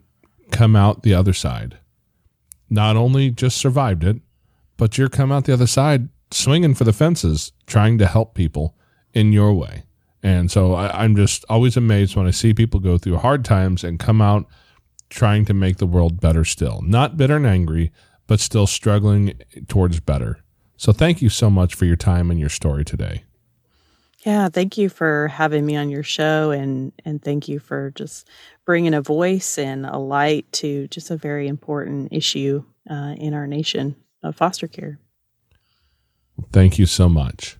come 0.49 0.77
out 0.77 1.03
the 1.03 1.13
other 1.13 1.33
side. 1.33 1.77
Not 2.69 2.95
only 2.95 3.29
just 3.29 3.57
survived 3.57 4.05
it, 4.05 4.21
but 4.77 4.97
you're 4.97 5.09
come 5.09 5.31
out 5.31 5.43
the 5.43 5.53
other 5.53 5.67
side 5.67 6.07
swinging 6.31 6.73
for 6.73 6.85
the 6.85 6.93
fences, 6.93 7.51
trying 7.67 7.97
to 7.97 8.07
help 8.07 8.33
people 8.33 8.75
in 9.13 9.33
your 9.33 9.53
way. 9.53 9.83
And 10.23 10.49
so 10.49 10.73
I, 10.73 11.03
I'm 11.03 11.17
just 11.17 11.43
always 11.49 11.75
amazed 11.75 12.15
when 12.15 12.27
I 12.27 12.31
see 12.31 12.53
people 12.53 12.79
go 12.79 12.97
through 12.97 13.17
hard 13.17 13.43
times 13.43 13.83
and 13.83 13.99
come 13.99 14.21
out 14.21 14.45
trying 15.11 15.45
to 15.45 15.53
make 15.53 15.77
the 15.77 15.85
world 15.85 16.19
better 16.19 16.43
still. 16.43 16.81
Not 16.81 17.17
bitter 17.17 17.35
and 17.35 17.45
angry, 17.45 17.91
but 18.25 18.39
still 18.39 18.65
struggling 18.65 19.33
towards 19.67 19.99
better. 19.99 20.39
So 20.77 20.91
thank 20.91 21.21
you 21.21 21.29
so 21.29 21.49
much 21.49 21.75
for 21.75 21.85
your 21.85 21.95
time 21.95 22.31
and 22.31 22.39
your 22.39 22.49
story 22.49 22.83
today. 22.83 23.23
Yeah, 24.25 24.49
thank 24.49 24.77
you 24.77 24.87
for 24.89 25.27
having 25.27 25.65
me 25.65 25.75
on 25.75 25.89
your 25.89 26.03
show 26.03 26.51
and 26.51 26.91
and 27.05 27.21
thank 27.21 27.47
you 27.47 27.59
for 27.59 27.91
just 27.95 28.27
bringing 28.65 28.93
a 28.93 29.01
voice 29.01 29.57
and 29.57 29.85
a 29.85 29.97
light 29.97 30.51
to 30.53 30.87
just 30.87 31.11
a 31.11 31.17
very 31.17 31.47
important 31.47 32.13
issue 32.13 32.63
uh, 32.89 33.15
in 33.17 33.33
our 33.33 33.47
nation 33.47 33.95
of 34.23 34.35
foster 34.35 34.67
care. 34.67 34.99
Thank 36.51 36.79
you 36.79 36.85
so 36.85 37.09
much. 37.09 37.57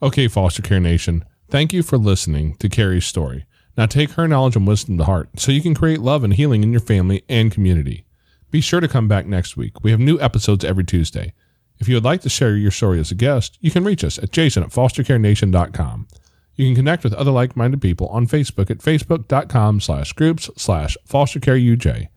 Okay, 0.00 0.26
Foster 0.26 0.62
Care 0.62 0.80
Nation, 0.80 1.24
thank 1.48 1.72
you 1.72 1.82
for 1.82 1.96
listening 1.96 2.56
to 2.56 2.68
Carrie's 2.68 3.06
story. 3.06 3.46
Now 3.76 3.86
take 3.86 4.12
her 4.12 4.28
knowledge 4.28 4.56
and 4.56 4.66
wisdom 4.66 4.98
to 4.98 5.04
heart 5.04 5.30
so 5.36 5.52
you 5.52 5.62
can 5.62 5.74
create 5.74 6.00
love 6.00 6.24
and 6.24 6.34
healing 6.34 6.62
in 6.62 6.72
your 6.72 6.80
family 6.80 7.24
and 7.28 7.50
community. 7.50 8.04
Be 8.50 8.60
sure 8.60 8.80
to 8.80 8.88
come 8.88 9.08
back 9.08 9.26
next 9.26 9.56
week. 9.56 9.82
We 9.82 9.90
have 9.92 10.00
new 10.00 10.20
episodes 10.20 10.64
every 10.64 10.84
Tuesday. 10.84 11.32
If 11.78 11.88
you 11.88 11.96
would 11.96 12.04
like 12.04 12.20
to 12.22 12.28
share 12.28 12.54
your 12.54 12.70
story 12.70 13.00
as 13.00 13.10
a 13.10 13.14
guest, 13.14 13.58
you 13.60 13.70
can 13.70 13.82
reach 13.82 14.04
us 14.04 14.18
at 14.18 14.30
jason 14.30 14.62
at 14.62 14.70
fostercarenation.com. 14.70 16.06
You 16.54 16.66
can 16.66 16.76
connect 16.76 17.02
with 17.02 17.14
other 17.14 17.30
like-minded 17.30 17.80
people 17.80 18.08
on 18.08 18.26
Facebook 18.26 18.70
at 18.70 18.78
facebook.com 18.78 19.80
slash 19.80 20.12
groups 20.12 20.50
slash 20.56 20.96
fostercareuj. 21.08 22.08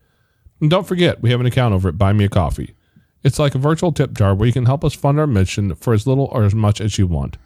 And 0.60 0.70
don't 0.70 0.86
forget, 0.86 1.22
we 1.22 1.30
have 1.30 1.40
an 1.40 1.46
account 1.46 1.74
over 1.74 1.88
at 1.88 1.98
Buy 1.98 2.12
Me 2.12 2.24
a 2.24 2.28
Coffee. 2.28 2.74
It's 3.24 3.38
like 3.38 3.54
a 3.54 3.58
virtual 3.58 3.92
tip 3.92 4.12
jar 4.12 4.34
where 4.34 4.46
you 4.46 4.52
can 4.52 4.66
help 4.66 4.84
us 4.84 4.94
fund 4.94 5.18
our 5.18 5.26
mission 5.26 5.74
for 5.74 5.94
as 5.94 6.06
little 6.06 6.26
or 6.26 6.44
as 6.44 6.54
much 6.54 6.80
as 6.80 6.98
you 6.98 7.06
want. 7.06 7.38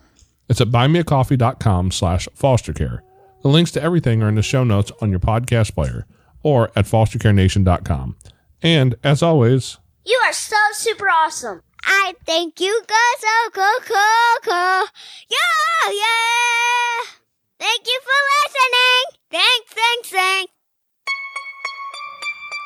It's 0.48 0.60
at 0.60 0.68
buymeacoffee.com 0.68 1.92
slash 1.92 2.28
fostercare. 2.36 3.00
The 3.42 3.48
links 3.48 3.70
to 3.72 3.82
everything 3.82 4.22
are 4.22 4.28
in 4.28 4.34
the 4.34 4.42
show 4.42 4.64
notes 4.64 4.92
on 5.00 5.10
your 5.10 5.20
podcast 5.20 5.74
player 5.74 6.06
or 6.42 6.70
at 6.76 6.84
fostercarenation.com. 6.86 8.16
And 8.62 8.94
as 9.02 9.22
always, 9.22 9.78
You 10.04 10.20
are 10.26 10.32
so 10.32 10.56
super 10.72 11.08
awesome. 11.08 11.62
I 11.84 12.14
think 12.26 12.60
you 12.60 12.82
guys 12.86 13.20
so 13.20 13.50
cool, 13.52 13.80
cool, 13.86 14.40
cool. 14.44 14.84
Yeah, 15.30 15.90
yeah. 15.90 17.10
Thank 17.58 17.86
you 17.86 18.00
for 18.02 18.18
listening. 18.36 19.20
Thanks, 19.30 19.72
thanks, 19.72 20.08
thanks. 20.10 20.52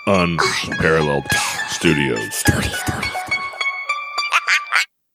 Unparalleled 0.07 1.25
Studios. 1.69 2.35
Studio, 2.35 2.69
studio. 2.69 3.04